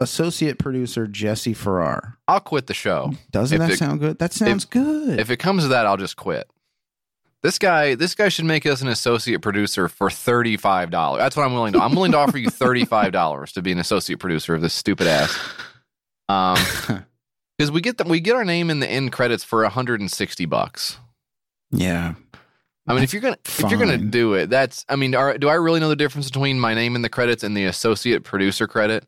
associate 0.00 0.58
producer 0.58 1.06
Jesse 1.06 1.54
Farrar. 1.54 2.18
I'll 2.26 2.40
quit 2.40 2.66
the 2.66 2.74
show. 2.74 3.12
Doesn't 3.30 3.60
If 3.60 3.68
that 3.68 3.74
it- 3.74 3.78
sound 3.78 4.00
good? 4.00 4.18
That 4.18 4.32
sounds 4.32 4.64
good. 4.64 5.20
If 5.20 5.30
it 5.30 5.36
comes 5.38 5.62
to 5.62 5.68
that, 5.68 5.86
I'll 5.86 5.96
just 5.96 6.16
quit. 6.16 6.50
This 7.42 7.58
guy, 7.58 7.96
this 7.96 8.14
guy 8.14 8.28
should 8.28 8.44
make 8.44 8.66
us 8.66 8.82
an 8.82 8.88
associate 8.88 9.42
producer 9.42 9.88
for 9.88 10.10
thirty 10.10 10.56
five 10.56 10.90
dollars. 10.90 11.20
That's 11.20 11.36
what 11.36 11.44
I'm 11.44 11.54
willing 11.54 11.72
to. 11.72 11.80
I'm 11.80 11.94
willing 11.94 12.12
to 12.12 12.18
offer 12.18 12.38
you 12.38 12.50
thirty 12.50 12.84
five 12.84 13.12
dollars 13.12 13.52
to 13.52 13.62
be 13.62 13.72
an 13.72 13.78
associate 13.78 14.20
producer 14.20 14.54
of 14.54 14.60
this 14.60 14.74
stupid 14.74 15.08
ass. 15.08 15.36
Um, 16.28 16.56
because 17.58 17.72
we 17.72 17.80
get 17.80 17.98
the, 17.98 18.04
we 18.04 18.20
get 18.20 18.36
our 18.36 18.44
name 18.44 18.70
in 18.70 18.78
the 18.78 18.88
end 18.88 19.12
credits 19.12 19.42
for 19.42 19.64
hundred 19.68 20.00
and 20.00 20.10
sixty 20.10 20.46
bucks. 20.46 20.98
yeah. 21.72 22.14
I 22.86 22.94
mean, 22.94 23.04
if 23.04 23.12
you're 23.12 23.22
gonna 23.22 23.38
if 23.44 23.60
you're 23.60 23.78
gonna 23.78 23.98
do 23.98 24.34
it, 24.34 24.50
that's. 24.50 24.84
I 24.88 24.96
mean, 24.96 25.14
are, 25.14 25.38
do 25.38 25.48
I 25.48 25.54
really 25.54 25.78
know 25.78 25.88
the 25.88 25.96
difference 25.96 26.26
between 26.26 26.58
my 26.58 26.74
name 26.74 26.96
in 26.96 27.02
the 27.02 27.08
credits 27.08 27.44
and 27.44 27.56
the 27.56 27.64
associate 27.64 28.24
producer 28.24 28.66
credit? 28.66 29.06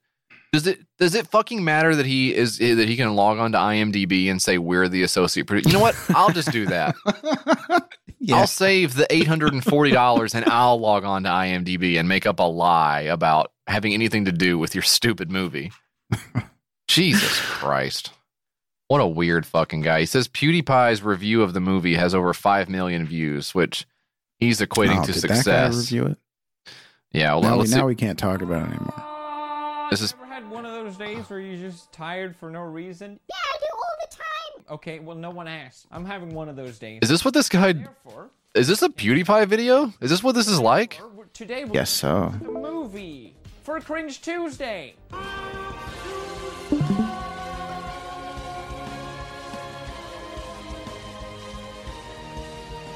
Does 0.55 0.67
it 0.69 0.79
does 0.99 1.15
it 1.17 1.27
fucking 1.27 1.65
matter 1.65 1.97
that 1.97 2.07
he 2.07 2.33
is 2.33 2.59
that 2.59 2.89
he 2.89 2.97
can 2.97 3.17
log 3.17 3.39
on 3.39 3.51
to 3.53 3.59
IMDb 3.59 4.31
and 4.31 4.41
say 4.41 4.57
we're 4.57 4.87
the 4.87 5.03
associate 5.03 5.49
producer? 5.49 5.69
You 5.69 5.75
know 5.75 5.81
what? 5.83 5.97
I'll 6.11 6.31
just 6.31 6.53
do 6.53 6.67
that. 6.67 6.95
I'll 8.33 8.47
save 8.47 8.95
the 8.95 9.13
eight 9.13 9.27
hundred 9.27 9.53
and 9.53 9.65
forty 9.65 9.91
dollars 9.91 10.33
and 10.33 10.45
I'll 10.47 10.79
log 10.79 11.03
on 11.05 11.25
to 11.25 11.29
IMDb 11.29 11.99
and 11.99 12.09
make 12.09 12.25
up 12.25 12.39
a 12.39 12.45
lie 12.45 13.01
about 13.01 13.51
having 13.67 13.95
anything 13.95 14.27
to 14.27 14.33
do 14.33 14.57
with 14.57 14.77
your 14.77 14.83
stupid 14.83 15.29
movie. 15.31 15.73
Jesus 16.89 17.41
Christ. 17.41 18.13
What 18.87 19.01
a 19.01 19.07
weird 19.07 19.47
fucking 19.47 19.81
guy. 19.83 20.01
He 20.01 20.07
says 20.07 20.29
PewDiePie's 20.29 21.03
review 21.03 21.43
of 21.43 21.53
the 21.53 21.61
movie 21.61 21.97
has 21.97 22.15
over 22.15 22.33
5 22.33 22.69
million 22.69 23.07
views, 23.07 23.55
which 23.55 23.87
he's 24.39 24.61
equating 24.61 25.01
Oh, 25.03 25.07
to 25.07 25.13
did 25.13 25.23
that 25.23 25.29
guy 25.29 25.35
success. 25.35 25.77
review 25.77 26.07
it? 26.07 26.19
Yeah, 27.11 27.35
well, 27.35 27.43
now, 27.43 27.59
we, 27.63 27.69
now 27.69 27.87
we 27.87 27.95
can't 27.95 28.19
talk 28.19 28.43
about 28.43 28.63
it 28.69 28.75
anymore. 28.75 29.89
This 29.91 30.01
is 30.03 30.15
one 30.55 30.65
of 30.65 30.73
those 30.73 30.97
days 30.97 31.29
where 31.29 31.41
you're 31.41 31.69
just 31.69 31.93
tired 31.93 32.37
for 32.37 32.49
no 32.49 32.61
reason? 32.61 33.19
Yeah, 33.29 33.37
I 33.37 33.59
do 33.59 33.67
all 33.75 34.09
the 34.09 34.17
time. 34.17 34.75
Okay, 34.77 35.01
well, 35.01 35.17
no 35.17 35.31
one 35.31 35.49
asked. 35.49 35.87
I'm 35.91 36.05
having 36.05 36.33
one 36.33 36.49
of 36.49 36.55
those 36.55 36.79
days. 36.79 37.01
Is 37.03 37.09
this 37.09 37.25
what 37.25 37.35
this 37.35 37.49
guy 37.49 37.75
Is 38.55 38.69
this 38.69 38.81
a 38.83 38.89
PewDiePie 38.89 39.49
video? 39.49 39.93
Is 40.01 40.11
this 40.11 40.23
what 40.23 40.37
this 40.37 40.47
is 40.47 40.61
like? 40.61 41.01
Today 41.33 41.65
we're 41.65 41.73
Guess 41.73 41.91
so. 41.91 42.33
the 42.41 42.53
movie 42.53 43.35
for 43.65 43.81
Cringe 43.81 44.23
Tuesday. 44.23 44.95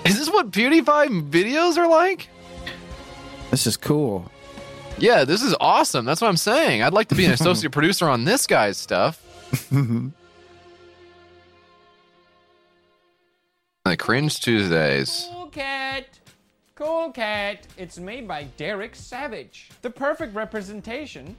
Is 0.05 0.17
this 0.17 0.31
what 0.31 0.53
PewDiePie 0.53 1.29
videos 1.29 1.77
are 1.77 1.89
like? 1.89 2.29
This 3.51 3.67
is 3.67 3.77
cool. 3.77 4.31
Yeah, 4.99 5.25
this 5.25 5.43
is 5.43 5.55
awesome. 5.61 6.05
That's 6.05 6.20
what 6.20 6.29
I'm 6.29 6.37
saying. 6.37 6.83
I'd 6.83 6.93
like 6.93 7.09
to 7.09 7.15
be 7.15 7.25
an 7.25 7.31
associate 7.39 7.70
producer 7.73 8.09
on 8.09 8.25
this 8.25 8.47
guy's 8.47 8.77
stuff. 8.79 9.23
The 13.85 13.97
Cringe 13.97 14.39
Tuesdays. 14.41 15.29
Cool 15.33 15.47
Cat. 15.47 16.05
Cool 16.75 17.11
Cat. 17.11 17.66
It's 17.79 17.99
made 17.99 18.29
by 18.29 18.43
Derek 18.59 18.95
Savage. 18.95 19.70
The 19.81 19.89
perfect 19.89 20.35
representation 20.35 21.35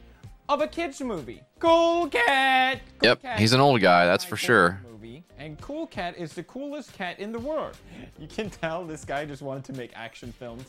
of 0.47 0.59
a 0.59 0.67
kids 0.67 0.99
movie. 0.99 1.41
Cool 1.59 2.07
Cat. 2.07 2.79
Cool 3.01 3.09
Yep, 3.09 3.21
Cat 3.21 3.39
he's 3.39 3.53
an 3.53 3.59
old 3.61 3.81
guy, 3.81 4.07
that's 4.07 4.23
for 4.23 4.35
sure. 4.35 4.81
movie, 4.91 5.23
and 5.37 5.61
Cool 5.61 5.85
Cat 5.85 6.17
is 6.17 6.33
the 6.33 6.41
coolest 6.41 6.91
cat 6.93 7.19
in 7.19 7.31
the 7.31 7.37
world. 7.39 7.77
You 8.19 8.27
can 8.27 8.49
tell 8.49 8.83
this 8.83 9.05
guy 9.05 9.25
just 9.25 9.43
wanted 9.43 9.63
to 9.65 9.73
make 9.73 9.91
action 9.93 10.31
films, 10.31 10.65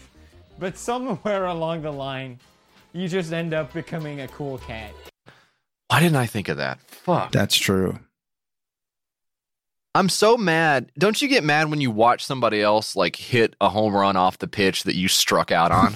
but 0.59 0.77
somewhere 0.77 1.47
along 1.47 1.81
the 1.81 1.91
line, 1.91 2.39
you 2.93 3.09
just 3.09 3.33
end 3.33 3.55
up 3.55 3.73
becoming 3.73 4.21
a 4.21 4.29
cool 4.29 4.59
cat. 4.59 4.93
Why 5.89 6.01
didn't 6.01 6.17
I 6.17 6.27
think 6.27 6.49
of 6.49 6.57
that? 6.59 6.81
Fuck. 6.87 7.33
That's 7.33 7.57
true. 7.57 7.99
I'm 9.95 10.09
so 10.09 10.37
mad. 10.37 10.93
Don't 10.97 11.21
you 11.21 11.27
get 11.27 11.43
mad 11.43 11.69
when 11.69 11.81
you 11.81 11.91
watch 11.91 12.25
somebody 12.25 12.63
else 12.63 12.95
like 12.95 13.17
hit 13.17 13.57
a 13.61 13.69
home 13.69 13.95
run 13.95 14.17
off 14.17 14.39
the 14.39 14.47
pitch 14.47 14.85
that 14.85 14.95
you 14.95 15.09
struck 15.09 15.51
out 15.51 15.73
on? 15.73 15.95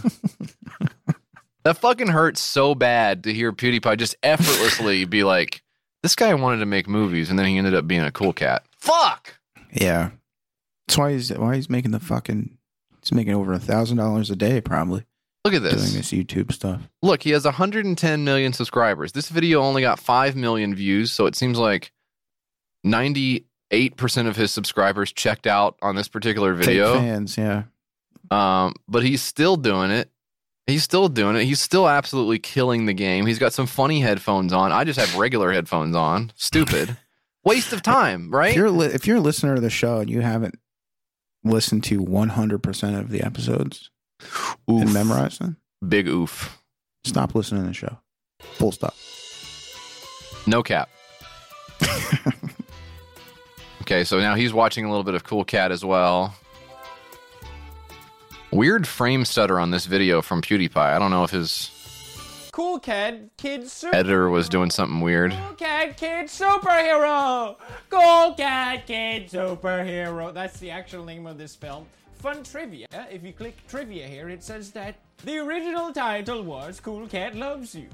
that 1.64 1.78
fucking 1.78 2.08
hurts 2.08 2.40
so 2.40 2.74
bad 2.74 3.24
to 3.24 3.32
hear 3.32 3.52
PewDiePie 3.52 3.98
just 3.98 4.16
effortlessly 4.24 5.04
be 5.04 5.22
like, 5.22 5.62
this 6.02 6.16
guy 6.16 6.34
wanted 6.34 6.58
to 6.58 6.66
make 6.66 6.88
movies 6.88 7.30
and 7.30 7.38
then 7.38 7.46
he 7.46 7.56
ended 7.56 7.74
up 7.74 7.86
being 7.86 8.02
a 8.02 8.10
cool 8.10 8.32
cat. 8.32 8.64
Fuck. 8.78 9.38
Yeah. 9.72 10.10
That's 10.86 10.98
why 10.98 11.12
he's 11.12 11.30
why 11.30 11.54
he's 11.54 11.70
making 11.70 11.92
the 11.92 12.00
fucking 12.00 12.58
he's 13.00 13.12
making 13.12 13.34
over 13.34 13.52
a 13.52 13.60
thousand 13.60 13.98
dollars 13.98 14.28
a 14.28 14.36
day 14.36 14.60
probably. 14.60 15.04
Look 15.44 15.54
at 15.54 15.62
this. 15.62 15.74
Doing 15.90 15.96
this 15.96 16.10
YouTube 16.10 16.52
stuff. 16.52 16.88
Look, 17.02 17.22
he 17.22 17.30
has 17.30 17.44
110 17.44 18.24
million 18.24 18.54
subscribers. 18.54 19.12
This 19.12 19.28
video 19.28 19.60
only 19.60 19.82
got 19.82 19.98
5 19.98 20.36
million 20.36 20.74
views, 20.74 21.12
so 21.12 21.26
it 21.26 21.36
seems 21.36 21.58
like 21.58 21.92
98% 22.86 23.44
of 24.26 24.36
his 24.36 24.52
subscribers 24.52 25.12
checked 25.12 25.46
out 25.46 25.76
on 25.82 25.96
this 25.96 26.08
particular 26.08 26.56
Fake 26.56 26.64
video. 26.66 26.94
fans, 26.94 27.36
yeah. 27.36 27.64
Um, 28.30 28.74
but 28.88 29.02
he's 29.02 29.20
still 29.20 29.56
doing 29.56 29.90
it. 29.90 30.10
He's 30.66 30.82
still 30.82 31.08
doing 31.08 31.36
it. 31.36 31.44
He's 31.44 31.60
still 31.60 31.86
absolutely 31.86 32.38
killing 32.38 32.86
the 32.86 32.94
game. 32.94 33.26
He's 33.26 33.38
got 33.38 33.52
some 33.52 33.66
funny 33.66 34.00
headphones 34.00 34.50
on. 34.54 34.72
I 34.72 34.84
just 34.84 34.98
have 34.98 35.14
regular 35.16 35.52
headphones 35.52 35.94
on. 35.94 36.32
Stupid. 36.36 36.96
Waste 37.44 37.74
of 37.74 37.82
time, 37.82 38.30
right? 38.30 38.50
If 38.52 38.56
you're 38.56 38.70
li- 38.70 38.86
if 38.86 39.06
you're 39.06 39.18
a 39.18 39.20
listener 39.20 39.56
to 39.56 39.60
the 39.60 39.68
show 39.68 40.00
and 40.00 40.08
you 40.08 40.22
haven't 40.22 40.58
listened 41.44 41.84
to 41.84 42.00
100% 42.00 42.98
of 42.98 43.10
the 43.10 43.20
episodes 43.22 43.90
and 44.68 44.92
memorized 44.92 45.40
them, 45.40 45.56
Big 45.86 46.08
oof. 46.08 46.58
stop 47.04 47.34
listening 47.34 47.62
to 47.62 47.68
the 47.68 47.74
show. 47.74 47.98
Full 48.40 48.72
stop. 48.72 48.94
No 50.46 50.62
cap. 50.62 50.88
okay, 53.82 54.04
so 54.04 54.18
now 54.20 54.34
he's 54.34 54.52
watching 54.52 54.84
a 54.84 54.88
little 54.88 55.04
bit 55.04 55.14
of 55.14 55.24
Cool 55.24 55.44
Cat 55.44 55.72
as 55.72 55.84
well. 55.84 56.34
Weird 58.50 58.86
frame 58.86 59.24
stutter 59.24 59.58
on 59.58 59.70
this 59.70 59.86
video 59.86 60.22
from 60.22 60.40
PewDiePie. 60.40 60.76
I 60.76 60.98
don't 60.98 61.10
know 61.10 61.24
if 61.24 61.30
his 61.30 61.70
Cool 62.52 62.78
Cat 62.78 63.36
Kid 63.36 63.68
Super. 63.68 63.96
editor 63.96 64.30
was 64.30 64.48
doing 64.48 64.70
something 64.70 65.00
weird. 65.00 65.32
Cool 65.32 65.54
Cat 65.54 65.96
Kid 65.96 66.26
Superhero! 66.26 67.56
Cool 67.90 68.34
Cat 68.34 68.86
Kid 68.86 69.28
Superhero! 69.28 70.32
That's 70.32 70.60
the 70.60 70.70
actual 70.70 71.04
name 71.04 71.26
of 71.26 71.36
this 71.36 71.56
film. 71.56 71.86
Fun 72.24 72.42
trivia 72.42 72.86
if 73.10 73.22
you 73.22 73.34
click 73.34 73.54
trivia 73.68 74.06
here, 74.06 74.30
it 74.30 74.42
says 74.42 74.70
that 74.70 74.94
the 75.26 75.36
original 75.36 75.92
title 75.92 76.42
was 76.42 76.80
Cool 76.80 77.06
Cat 77.06 77.36
Loves 77.36 77.74
You, 77.74 77.86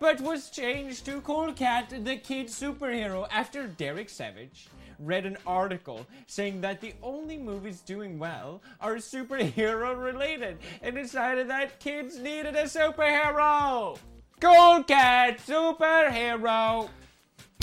but 0.00 0.20
was 0.20 0.50
changed 0.50 1.06
to 1.06 1.20
Cool 1.20 1.52
Cat 1.52 1.94
the 2.02 2.16
Kid 2.16 2.48
Superhero 2.48 3.28
after 3.30 3.68
Derek 3.68 4.08
Savage 4.08 4.66
read 4.98 5.24
an 5.24 5.36
article 5.46 6.04
saying 6.26 6.62
that 6.62 6.80
the 6.80 6.94
only 7.00 7.38
movies 7.38 7.80
doing 7.80 8.18
well 8.18 8.60
are 8.80 8.96
superhero 8.96 9.96
related 9.96 10.58
and 10.82 10.96
decided 10.96 11.48
that 11.48 11.78
kids 11.78 12.18
needed 12.18 12.56
a 12.56 12.64
superhero. 12.64 13.96
Cool 14.40 14.82
Cat 14.82 15.38
Superhero! 15.46 16.88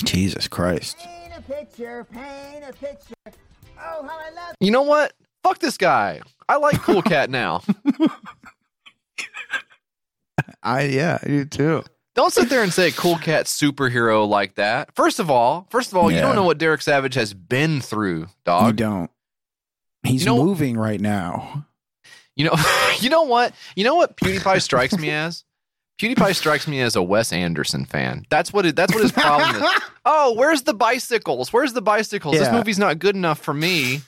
Jesus 0.06 0.48
Christ. 0.48 1.00
Paint 1.00 1.34
a 1.38 1.42
picture, 1.42 2.06
paint 2.06 2.64
a 2.66 2.72
picture. 2.72 3.14
Oh, 3.78 4.08
how 4.08 4.20
I 4.20 4.32
love 4.34 4.56
You 4.62 4.72
know 4.72 4.84
what? 4.84 5.12
Fuck 5.44 5.60
this 5.60 5.78
guy. 5.78 6.22
I 6.50 6.58
like 6.58 6.82
Cool 6.82 7.02
Cat 7.04 7.30
now. 7.30 7.62
I 10.62 10.84
yeah, 10.84 11.20
you 11.28 11.46
too. 11.46 11.84
Don't 12.16 12.32
sit 12.32 12.50
there 12.50 12.62
and 12.64 12.72
say 12.72 12.92
Cool 12.92 13.18
Cat 13.18 13.46
superhero 13.46 14.28
like 14.28 14.56
that. 14.56 14.96
First 14.96 15.20
of 15.20 15.30
all, 15.30 15.68
first 15.70 15.92
of 15.92 15.98
all, 15.98 16.12
you 16.12 16.20
don't 16.20 16.36
know 16.36 16.44
what 16.44 16.58
Derek 16.58 16.82
Savage 16.82 17.16
has 17.16 17.34
been 17.34 17.82
through, 17.82 18.28
dog. 18.46 18.68
You 18.68 18.74
don't. 18.74 19.12
He's 20.04 20.22
You 20.22 20.28
know- 20.28 20.44
moving 20.44 20.78
right 20.78 21.00
now. 21.02 21.66
You 22.36 22.46
know, 22.46 22.56
you 23.00 23.10
know 23.10 23.24
what? 23.24 23.54
You 23.76 23.84
know 23.84 23.96
what 23.96 24.18
PewDiePie 24.18 24.62
strikes 24.62 24.98
me 24.98 25.10
as? 25.12 25.44
PewDiePie 26.00 26.36
strikes 26.36 26.68
me 26.68 26.82
as 26.82 26.96
a 26.96 27.04
Wes 27.04 27.32
Anderson 27.32 27.86
fan. 27.86 28.26
That's 28.30 28.52
what 28.52 28.66
it, 28.66 28.76
that's 28.76 28.94
what 28.94 29.04
his 29.04 29.12
problem 29.12 29.56
is. 29.56 29.64
Oh, 30.06 30.34
where's 30.34 30.64
the 30.64 30.74
bicycles? 30.74 31.54
Where's 31.54 31.72
the 31.72 31.82
bicycles? 31.82 32.38
This 32.38 32.52
movie's 32.52 32.78
not 32.78 33.00
good 33.00 33.16
enough 33.16 33.40
for 33.40 33.54
me. 33.54 34.02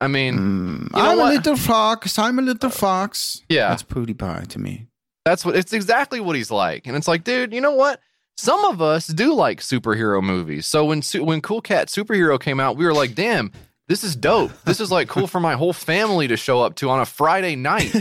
I 0.00 0.08
mean, 0.08 0.38
mm, 0.38 0.80
you 0.96 1.02
know 1.02 1.10
I'm 1.10 1.18
what? 1.18 1.32
a 1.32 1.36
little 1.36 1.56
fox. 1.56 2.18
I'm 2.18 2.38
a 2.38 2.42
little 2.42 2.70
fox. 2.70 3.42
Yeah. 3.48 3.70
That's 3.70 3.82
PewDiePie 3.82 4.46
to 4.48 4.58
me. 4.58 4.88
That's 5.24 5.44
what 5.44 5.56
it's 5.56 5.72
exactly 5.72 6.20
what 6.20 6.36
he's 6.36 6.50
like. 6.50 6.86
And 6.86 6.96
it's 6.96 7.08
like, 7.08 7.24
dude, 7.24 7.52
you 7.52 7.60
know 7.60 7.72
what? 7.72 8.00
Some 8.36 8.64
of 8.66 8.82
us 8.82 9.06
do 9.06 9.32
like 9.32 9.60
superhero 9.60 10.22
movies. 10.22 10.66
So 10.66 10.84
when 10.84 11.00
when 11.20 11.40
Cool 11.40 11.62
Cat 11.62 11.88
Superhero 11.88 12.38
came 12.38 12.60
out, 12.60 12.76
we 12.76 12.84
were 12.84 12.92
like, 12.92 13.14
damn, 13.14 13.50
this 13.88 14.04
is 14.04 14.14
dope. 14.14 14.52
This 14.64 14.78
is 14.78 14.90
like 14.92 15.08
cool 15.08 15.26
for 15.26 15.40
my 15.40 15.54
whole 15.54 15.72
family 15.72 16.28
to 16.28 16.36
show 16.36 16.60
up 16.60 16.74
to 16.76 16.90
on 16.90 17.00
a 17.00 17.06
Friday 17.06 17.56
night. 17.56 17.94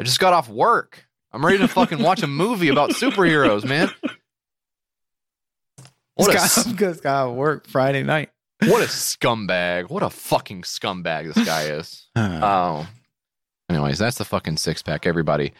I 0.00 0.02
just 0.02 0.18
got 0.20 0.32
off 0.32 0.48
work. 0.48 1.06
I'm 1.32 1.44
ready 1.46 1.58
to 1.58 1.68
fucking 1.68 2.02
watch 2.02 2.22
a 2.22 2.26
movie 2.26 2.68
about 2.68 2.90
superheroes, 2.90 3.64
man. 3.64 3.90
What 6.14 6.30
a, 6.30 6.32
This 6.32 6.58
s- 6.58 6.64
guy 6.72 6.72
just 6.74 7.02
got 7.02 7.34
work 7.34 7.66
Friday 7.68 8.02
night. 8.02 8.30
What 8.64 8.82
a 8.82 8.86
scumbag. 8.86 9.90
What 9.90 10.02
a 10.02 10.10
fucking 10.10 10.62
scumbag 10.62 11.32
this 11.34 11.44
guy 11.44 11.64
is. 11.64 12.06
Oh. 12.16 12.86
Anyways, 13.70 13.98
that's 13.98 14.16
the 14.18 14.24
fucking 14.24 14.56
six 14.56 14.82
pack, 14.82 15.06
everybody. 15.06 15.52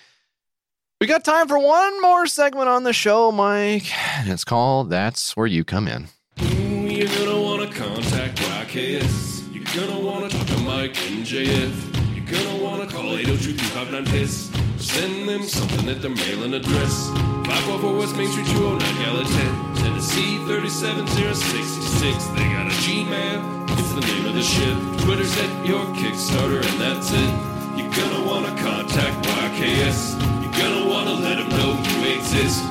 We 1.00 1.06
got 1.06 1.24
time 1.24 1.46
for 1.46 1.58
one 1.58 2.00
more 2.02 2.26
segment 2.26 2.68
on 2.68 2.82
the 2.82 2.92
show, 2.92 3.30
Mike. 3.30 3.86
And 4.18 4.28
it's 4.28 4.44
called 4.44 4.90
That's 4.90 5.36
Where 5.36 5.46
You 5.46 5.62
Come 5.62 5.86
In. 5.86 6.08
You're 6.38 7.06
gonna 7.06 7.40
wanna 7.40 7.70
contact 7.72 8.38
YKS. 8.38 9.54
You're 9.54 9.86
gonna 9.86 10.00
wanna 10.00 10.28
talk 10.28 10.46
to 10.48 10.58
Mike 10.58 10.96
and 11.10 11.24
JF. 11.24 12.16
You're 12.16 12.26
gonna 12.26 12.64
wanna 12.64 12.86
call 12.88 13.16
802 13.16 14.10
piss 14.10 14.47
Send 14.89 15.28
them 15.28 15.43
something 15.43 15.86
at 15.90 16.01
their 16.01 16.10
mailing 16.10 16.55
address. 16.55 17.10
544 17.44 17.98
West 17.98 18.16
Main 18.16 18.27
Street, 18.32 18.47
209 18.47 19.05
Gallatin, 19.05 19.74
Tennessee 19.77 20.39
37066. 20.48 22.24
They 22.32 22.48
got 22.48 22.66
a 22.66 22.74
Gmail, 22.82 23.69
it's 23.78 23.93
the 23.93 24.01
name 24.01 24.24
of 24.24 24.32
the 24.35 24.43
ship. 24.43 24.77
Twitter's 25.05 25.36
at 25.36 25.66
your 25.66 25.85
Kickstarter, 26.01 26.65
and 26.65 26.81
that's 26.81 27.12
it. 27.12 27.32
You're 27.77 27.93
gonna 27.93 28.24
wanna 28.27 28.56
contact 28.65 29.27
YKS. 29.28 30.16
You're 30.43 30.56
gonna 30.56 30.89
wanna 30.89 31.20
let 31.20 31.36
them 31.36 31.51
know 31.51 31.77
you 31.77 32.16
exist. 32.16 32.65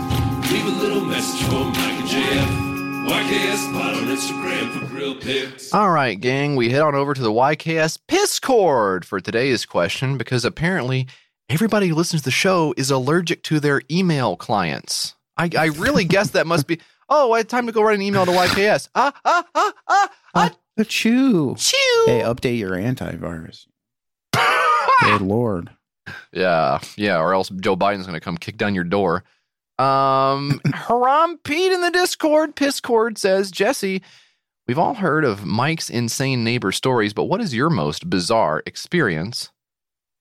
Leave 0.52 0.66
a 0.66 0.76
little 0.82 1.06
message 1.06 1.46
for 1.48 1.66
Mike 1.66 2.02
and 2.02 2.10
JF. 2.10 2.50
YKS 3.08 3.72
Pod 3.72 3.94
on 3.94 4.08
Instagram 4.10 4.74
for 4.74 4.86
grill 4.88 5.16
pics. 5.16 5.72
All 5.72 5.92
right, 5.92 6.20
gang, 6.20 6.56
we 6.56 6.72
head 6.72 6.82
on 6.82 6.96
over 6.96 7.14
to 7.14 7.22
the 7.22 7.32
YKS 7.32 8.00
Piscord 8.08 9.06
for 9.06 9.22
today's 9.22 9.66
question 9.68 10.18
because 10.18 10.44
apparently 10.44 11.08
everybody 11.50 11.88
who 11.88 11.96
listens 11.96 12.22
to 12.22 12.26
the 12.26 12.32
show 12.32 12.74
is 12.78 12.92
allergic 12.92 13.44
to 13.44 13.60
their 13.60 13.82
email 13.90 14.36
clients. 14.36 15.16
I, 15.38 15.50
I 15.58 15.66
really 15.66 16.06
guess 16.16 16.32
that 16.32 16.48
must 16.48 16.68
be. 16.68 16.80
Oh, 17.10 17.32
I 17.32 17.38
had 17.38 17.50
time 17.50 17.68
to 17.68 17.72
go 17.72 17.82
write 17.82 17.96
an 17.96 18.02
email 18.02 18.26
to 18.26 18.32
YKS. 18.32 18.90
Ah, 18.94 19.14
ah, 19.24 19.46
ah, 19.56 19.74
ah, 19.88 20.10
ah. 20.36 20.56
The 20.76 20.86
chew. 20.86 21.56
Chew. 21.58 22.04
Hey, 22.06 22.22
update 22.22 22.60
your 22.60 22.72
antivirus. 22.72 23.66
Good 25.02 25.22
lord. 25.22 25.72
Yeah, 26.32 26.80
yeah, 26.96 27.20
or 27.20 27.34
else 27.34 27.50
Joe 27.50 27.76
Biden's 27.76 28.06
going 28.06 28.14
to 28.14 28.24
come 28.24 28.38
kick 28.38 28.58
down 28.58 28.76
your 28.76 28.84
door. 28.84 29.24
Um, 29.80 30.62
Haram 30.74 31.38
Pete 31.44 31.72
in 31.72 31.82
the 31.82 31.92
Discord, 31.92 32.56
Piscord 32.56 33.18
says, 33.18 33.52
Jesse, 33.52 34.02
we've 34.68 34.80
all 34.80 34.96
heard 34.96 35.24
of 35.26 35.46
Mike's 35.46 35.90
insane 35.90 36.44
neighbor 36.44 36.72
stories, 36.72 37.14
but 37.14 37.26
what 37.26 37.42
is 37.42 37.54
your 37.54 37.70
most 37.70 38.10
bizarre 38.10 38.64
experience 38.66 39.50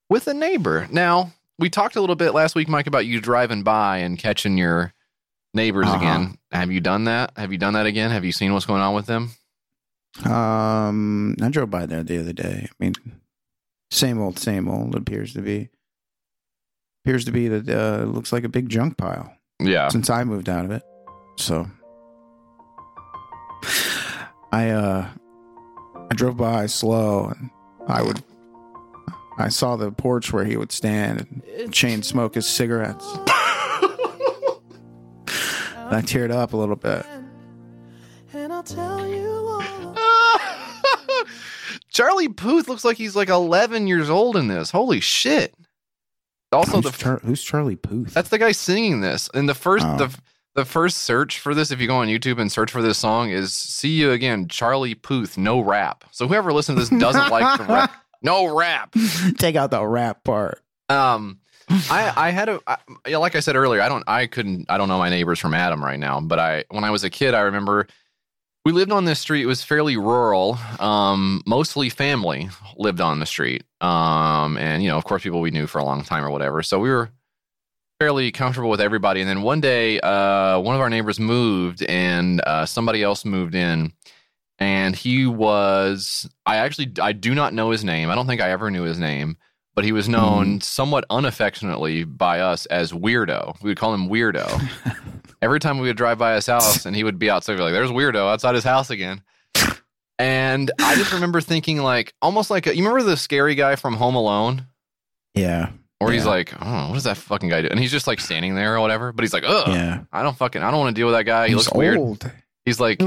with 0.09 0.27
a 0.29 0.35
neighbor? 0.35 0.87
Now, 0.91 1.33
we 1.59 1.71
talked 1.71 1.97
a 1.97 2.01
little 2.01 2.17
bit 2.17 2.33
last 2.33 2.55
week, 2.55 2.69
Mike, 2.69 2.87
about 2.87 3.07
you 3.07 3.21
driving 3.21 3.63
by 3.63 3.99
and 3.99 4.19
catching 4.19 4.59
your 4.59 4.93
neighbors 5.55 5.87
Uh-huh. 5.87 5.97
again. 5.97 6.39
Have 6.53 6.71
you 6.71 6.81
done 6.81 7.05
that? 7.05 7.33
Have 7.37 7.53
you 7.53 7.59
done 7.59 7.75
that 7.75 7.87
again? 7.87 8.11
Have 8.11 8.25
you 8.25 8.33
seen 8.33 8.53
what's 8.53 8.67
going 8.67 8.83
on 8.83 8.95
with 8.95 9.07
them? 9.07 9.31
Um, 10.25 11.37
I 11.43 11.49
drove 11.51 11.71
by 11.71 11.87
there 11.87 12.03
the 12.03 12.19
other 12.19 12.33
day. 12.33 12.69
I 12.71 12.75
mean, 12.79 12.95
same 13.91 14.21
old, 14.21 14.39
same 14.39 14.69
old. 14.69 14.95
Appears 14.95 15.33
to 15.35 15.43
be. 15.43 15.69
Appears 17.05 17.25
to 17.27 17.33
be 17.33 17.49
that 17.49 17.69
uh, 17.69 18.05
looks 18.05 18.33
like 18.33 18.45
a 18.45 18.49
big 18.49 18.69
junk 18.69 18.97
pile. 18.97 19.33
Yeah. 19.61 19.89
Since 19.89 20.09
I 20.11 20.25
moved 20.25 20.49
out 20.49 20.65
of 20.65 20.71
it, 20.71 20.83
so 21.39 21.67
I 24.53 24.71
uh, 24.71 25.09
I 26.11 26.15
drove 26.15 26.37
by 26.37 26.67
slow, 26.67 27.27
and 27.27 27.51
I 27.87 28.03
would. 28.03 28.23
I 29.39 29.49
saw 29.49 29.77
the 29.77 29.91
porch 29.93 30.33
where 30.33 30.45
he 30.45 30.57
would 30.57 30.73
stand 30.73 31.43
and 31.59 31.73
chain 31.73 32.03
smoke 32.03 32.35
his 32.37 32.47
cigarettes. 32.47 33.05
I 35.89 36.03
teared 36.03 36.33
up 36.33 36.53
a 36.53 36.57
little 36.57 36.77
bit. 36.77 37.05
And 38.33 38.53
I'll 38.53 38.63
tell 38.63 39.07
you 39.07 39.29
all. 39.29 39.95
Charlie 41.91 42.29
Puth 42.29 42.69
looks 42.69 42.85
like 42.85 42.97
he's 42.97 43.15
like 43.17 43.29
11 43.29 43.87
years 43.87 44.11
old 44.11 44.37
in 44.37 44.49
this. 44.49 44.71
Holy 44.71 45.01
shit. 45.01 45.55
Also, 46.53 46.81
who's, 46.81 46.85
the 46.85 46.91
Char- 46.93 47.21
who's 47.25 47.43
Charlie 47.43 47.77
Puth? 47.77 48.15
That's 48.15 48.29
the 48.31 48.39
guy 48.39 48.53
singing 48.53 49.01
this. 49.01 49.29
And 49.35 49.49
the 49.49 49.55
first 49.55 49.85
Oh. 49.87 49.97
the 49.97 50.19
the 50.55 50.65
first 50.65 50.99
search 50.99 51.39
for 51.39 51.55
this, 51.55 51.71
if 51.71 51.81
you 51.83 51.87
go 51.87 51.97
on 51.97 52.09
YouTube 52.09 52.41
and 52.41 52.51
search 52.51 52.71
for 52.71 52.81
this 52.81 52.97
song, 52.99 53.29
is 53.31 53.53
"See 53.53 53.91
You 53.91 54.13
Again." 54.13 54.49
Charlie 54.49 54.95
Puth, 54.95 55.37
no 55.37 55.61
rap. 55.61 56.05
So 56.13 56.27
whoever 56.27 56.53
listens 56.53 56.77
to 56.89 56.95
this 56.95 57.01
doesn't 57.01 57.31
like 57.31 57.59
the 57.59 57.65
rap. 57.65 57.93
No 58.23 58.57
rap. 58.57 58.95
Take 59.39 59.57
out 59.57 59.71
the 59.71 59.85
rap 59.85 60.25
part. 60.25 60.61
Um, 60.89 61.41
I 61.69 62.13
I 62.17 62.31
had 62.31 62.49
a 62.49 62.61
I, 62.67 62.77
yeah, 63.07 63.17
like 63.19 63.35
I 63.35 63.41
said 63.41 63.57
earlier, 63.57 63.81
I 63.81 63.89
don't 63.89 64.05
I 64.07 64.27
couldn't 64.27 64.67
I 64.69 64.79
don't 64.79 64.89
know 64.89 64.99
my 64.99 65.09
neighbors 65.09 65.39
from 65.39 65.55
Adam 65.55 65.85
right 65.85 65.99
now, 65.99 66.21
but 66.21 66.39
I 66.39 66.65
when 66.71 66.85
I 66.85 66.91
was 66.91 67.05
a 67.05 67.11
kid, 67.11 67.35
I 67.35 67.41
remember 67.41 67.87
we 68.65 68.73
lived 68.73 68.91
on 68.91 69.05
this 69.05 69.21
street. 69.21 69.43
It 69.43 69.47
was 69.47 69.63
fairly 69.63 69.97
rural. 69.97 70.59
Um, 70.81 71.41
mostly 71.47 71.89
family 71.89 72.51
lived 72.77 73.01
on 73.01 73.21
the 73.21 73.27
street. 73.27 73.63
Um, 73.81 74.57
and 74.57 74.83
you 74.83 74.89
know, 74.89 74.97
of 74.97 75.05
course, 75.05 75.23
people 75.23 75.41
we 75.41 75.53
knew 75.53 75.69
for 75.69 75.79
a 75.79 75.85
long 75.85 76.03
time 76.03 76.25
or 76.25 76.31
whatever. 76.31 76.65
So 76.65 76.81
we 76.81 76.91
were 76.91 77.11
fairly 78.01 78.33
comfortable 78.33 78.69
with 78.69 78.81
everybody. 78.81 79.21
And 79.21 79.31
then 79.31 79.43
one 79.43 79.61
day, 79.61 80.01
uh, 80.01 80.59
one 80.59 80.75
of 80.75 80.81
our 80.81 80.91
neighbors 80.91 81.21
moved, 81.21 81.85
and 81.85 82.41
uh, 82.45 82.67
somebody 82.67 83.05
else 83.05 83.25
moved 83.25 83.55
in. 83.55 83.93
And 84.59 84.97
he 84.97 85.27
was, 85.27 86.29
I 86.47 86.57
actually, 86.57 86.93
I 87.01 87.13
do 87.13 87.35
not 87.35 87.53
know 87.53 87.71
his 87.71 87.85
name. 87.85 88.11
I 88.11 88.15
don't 88.15 88.27
think 88.27 88.41
I 88.41 88.51
ever 88.51 88.71
knew 88.71 88.85
his 88.85 88.99
name, 88.99 89.37
but 89.75 89.85
he 89.85 89.93
was 89.93 90.09
known 90.09 90.61
somewhat 90.63 91.05
unaffectionately 91.11 92.05
by 92.05 92.41
us 92.41 92.65
as 92.67 92.91
Weirdo. 92.93 93.61
We 93.63 93.69
would 93.71 93.79
call 93.79 93.93
him 93.93 94.09
Weirdo. 94.09 94.97
Every 95.43 95.61
time 95.61 95.79
we 95.79 95.89
would 95.89 95.99
drive 95.99 96.17
by 96.19 96.35
his 96.35 96.47
house 96.47 96.87
and 96.87 96.97
he 96.97 97.05
would 97.05 97.19
be 97.19 97.29
outside, 97.29 97.53
we'd 97.53 97.59
be 97.59 97.63
like, 97.65 97.75
there's 97.75 97.91
Weirdo 97.91 98.17
outside 98.33 98.55
his 98.55 98.65
house 98.65 98.89
again. 98.89 99.21
And 100.19 100.71
I 100.81 100.95
just 100.95 101.13
remember 101.13 101.43
thinking, 101.43 101.83
like, 101.83 102.15
almost 102.23 102.51
like, 102.51 102.67
a, 102.67 102.75
you 102.75 102.83
remember 102.83 103.09
the 103.09 103.19
scary 103.19 103.55
guy 103.55 103.77
from 103.77 103.95
Home 103.95 104.15
Alone? 104.15 104.67
Yeah. 105.35 105.71
Or 106.01 106.11
he's 106.11 106.25
like, 106.25 106.55
oh, 106.61 106.89
what 106.89 106.95
does 106.95 107.05
that 107.05 107.19
fucking 107.19 107.51
guy 107.51 107.63
do? 107.63 107.69
And 107.69 107.79
he's 107.79 107.91
just 107.91 108.07
like 108.07 108.21
standing 108.21 108.55
there 108.55 108.77
or 108.77 108.81
whatever. 108.81 109.13
But 109.13 109.25
he's 109.25 109.33
like, 109.35 109.45
ugh, 109.47 109.69
Yeah. 109.69 110.05
I 110.13 110.23
don't 110.23 110.37
fucking, 110.37 110.63
I 110.63 110.71
don't 110.71 110.81
want 110.81 110.97
to 110.97 110.99
deal 110.99 111.07
with 111.07 111.17
that 111.17 111.25
guy. 111.25 111.49
He 111.49 111.55
He's 111.55 111.67
looks 111.67 111.77
weird. 111.77 112.33
He's 112.65 112.81
like, 112.81 112.99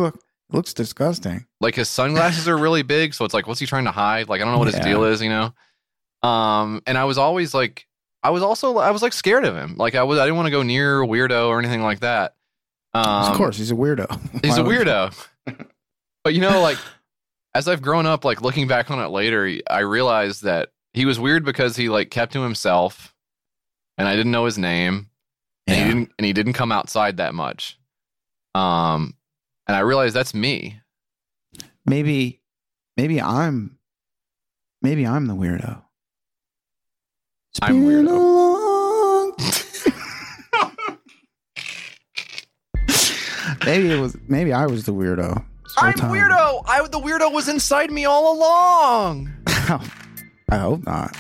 Look, 0.50 0.58
looks 0.58 0.74
disgusting. 0.74 1.46
like 1.62 1.76
his 1.76 1.90
sunglasses 1.90 2.48
are 2.48 2.58
really 2.58 2.82
big, 2.84 3.14
so 3.14 3.26
it's 3.26 3.34
like, 3.34 3.48
what's 3.48 3.60
he 3.60 3.66
trying 3.66 3.86
to 3.86 3.92
hide? 3.92 4.30
Like, 4.30 4.42
I 4.42 4.44
don't 4.44 4.54
know 4.54 4.60
what 4.60 4.74
his 4.74 4.80
deal 4.80 5.04
is, 5.06 5.22
you 5.22 5.30
know. 5.30 5.54
Um, 6.28 6.82
and 6.86 6.98
I 6.98 7.06
was 7.06 7.18
always 7.18 7.54
like, 7.54 7.88
I 8.24 8.32
was 8.32 8.44
also, 8.44 8.78
I 8.78 8.92
was 8.92 9.02
like 9.02 9.14
scared 9.14 9.46
of 9.46 9.56
him. 9.56 9.76
Like, 9.78 9.96
I 9.96 10.04
was, 10.04 10.20
I 10.20 10.26
didn't 10.26 10.36
want 10.36 10.48
to 10.48 10.52
go 10.52 10.64
near 10.64 11.00
weirdo 11.00 11.48
or 11.48 11.60
anything 11.60 11.82
like 11.82 12.02
that. 12.02 12.36
Um, 12.94 13.32
of 13.32 13.38
course, 13.38 13.58
he's 13.58 13.72
a 13.72 13.76
weirdo. 13.76 14.42
he's 14.44 14.58
a 14.58 14.64
weirdo. 14.64 15.16
but 16.24 16.34
you 16.34 16.42
know, 16.42 16.62
like, 16.62 16.78
as 17.54 17.68
I've 17.68 17.82
grown 17.82 18.06
up, 18.06 18.26
like 18.26 18.42
looking 18.42 18.68
back 18.68 18.92
on 18.92 19.00
it 19.00 19.10
later, 19.10 19.60
I 19.70 19.80
realized 19.80 20.44
that 20.44 20.70
he 20.94 21.06
was 21.06 21.20
weird 21.20 21.46
because 21.46 21.76
he 21.76 21.90
like 21.90 22.10
kept 22.10 22.34
to 22.34 22.42
himself, 22.42 23.14
and 23.98 24.08
I 24.08 24.16
didn't 24.16 24.32
know 24.32 24.46
his 24.46 24.58
name, 24.58 25.10
and 25.68 25.78
he 25.78 25.84
didn't, 25.84 26.12
and 26.18 26.26
he 26.26 26.34
didn't 26.34 26.54
come 26.54 26.72
outside 26.72 27.18
that 27.18 27.34
much. 27.34 27.78
Um, 28.56 29.16
and 29.70 29.76
I 29.76 29.82
realized 29.82 30.16
that's 30.16 30.34
me. 30.34 30.82
Maybe, 31.86 32.42
maybe 32.98 33.22
I'm, 33.22 33.78
maybe 34.82 35.06
I'm 35.06 35.28
the 35.28 35.36
weirdo. 35.36 35.84
I'm 37.62 37.84
weirdo. 37.84 39.38
maybe 43.66 43.92
it 43.92 44.00
was. 44.00 44.18
Maybe 44.28 44.52
I 44.54 44.66
was 44.66 44.86
the 44.86 44.94
weirdo. 44.94 45.46
I'm 45.78 45.94
time. 45.94 46.10
weirdo. 46.10 46.64
I 46.68 46.82
the 46.88 47.00
weirdo 47.00 47.32
was 47.32 47.48
inside 47.48 47.92
me 47.92 48.06
all 48.06 48.36
along. 48.36 49.32
I 50.50 50.58
hope 50.58 50.84
not. 50.84 51.16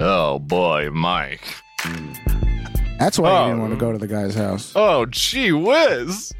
Oh 0.00 0.38
boy, 0.38 0.88
Mike. 0.92 1.44
That's 2.98 3.18
why 3.18 3.28
Oh. 3.30 3.42
you 3.42 3.50
didn't 3.50 3.60
want 3.60 3.72
to 3.72 3.76
oh. 3.76 3.80
go 3.80 3.92
to 3.92 3.98
the 3.98 4.06
guy's 4.08 4.34
house. 4.34 4.72
Oh 4.74 5.04
gee 5.04 5.52
whiz. 5.52 6.32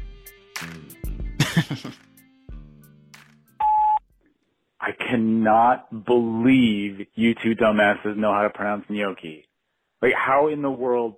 I 4.79 4.91
cannot 4.91 6.05
believe 6.05 7.07
you 7.15 7.33
two 7.35 7.55
dumbasses 7.55 8.15
know 8.15 8.31
how 8.31 8.43
to 8.43 8.49
pronounce 8.49 8.85
gnocchi. 8.89 9.45
Like, 10.01 10.13
how 10.13 10.47
in 10.47 10.61
the 10.61 10.69
world 10.69 11.15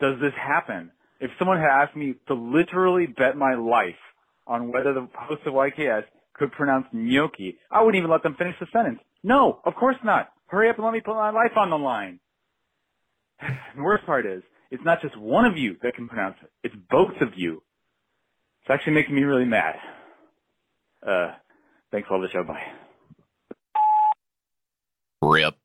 does 0.00 0.20
this 0.20 0.32
happen? 0.40 0.92
If 1.20 1.30
someone 1.38 1.58
had 1.58 1.68
asked 1.68 1.96
me 1.96 2.14
to 2.28 2.34
literally 2.34 3.06
bet 3.06 3.36
my 3.36 3.54
life 3.54 3.98
on 4.46 4.72
whether 4.72 4.94
the 4.94 5.08
host 5.14 5.42
of 5.44 5.54
YKS 5.54 6.04
could 6.34 6.52
pronounce 6.52 6.86
gnocchi, 6.92 7.58
I 7.70 7.82
wouldn't 7.82 7.98
even 7.98 8.10
let 8.10 8.22
them 8.22 8.36
finish 8.38 8.54
the 8.60 8.66
sentence. 8.72 9.00
No, 9.22 9.60
of 9.64 9.74
course 9.74 9.96
not. 10.04 10.30
Hurry 10.46 10.70
up 10.70 10.76
and 10.76 10.84
let 10.84 10.94
me 10.94 11.00
put 11.00 11.14
my 11.14 11.30
life 11.30 11.56
on 11.56 11.70
the 11.70 11.78
line. 11.78 12.20
The 13.76 13.82
worst 13.82 14.04
part 14.06 14.26
is, 14.26 14.42
it's 14.70 14.84
not 14.84 15.00
just 15.02 15.16
one 15.16 15.44
of 15.44 15.56
you 15.56 15.76
that 15.82 15.94
can 15.94 16.08
pronounce 16.08 16.36
it. 16.42 16.50
It's 16.62 16.74
both 16.90 17.20
of 17.20 17.30
you. 17.36 17.62
It's 18.70 18.74
actually 18.76 18.92
making 18.92 19.16
me 19.16 19.24
really 19.24 19.46
mad. 19.46 19.74
Uh, 21.04 21.32
thanks 21.90 22.06
for 22.06 22.14
all 22.14 22.20
the 22.20 22.28
show. 22.28 22.44
Bye. 22.44 22.62
Rip. 25.20 25.56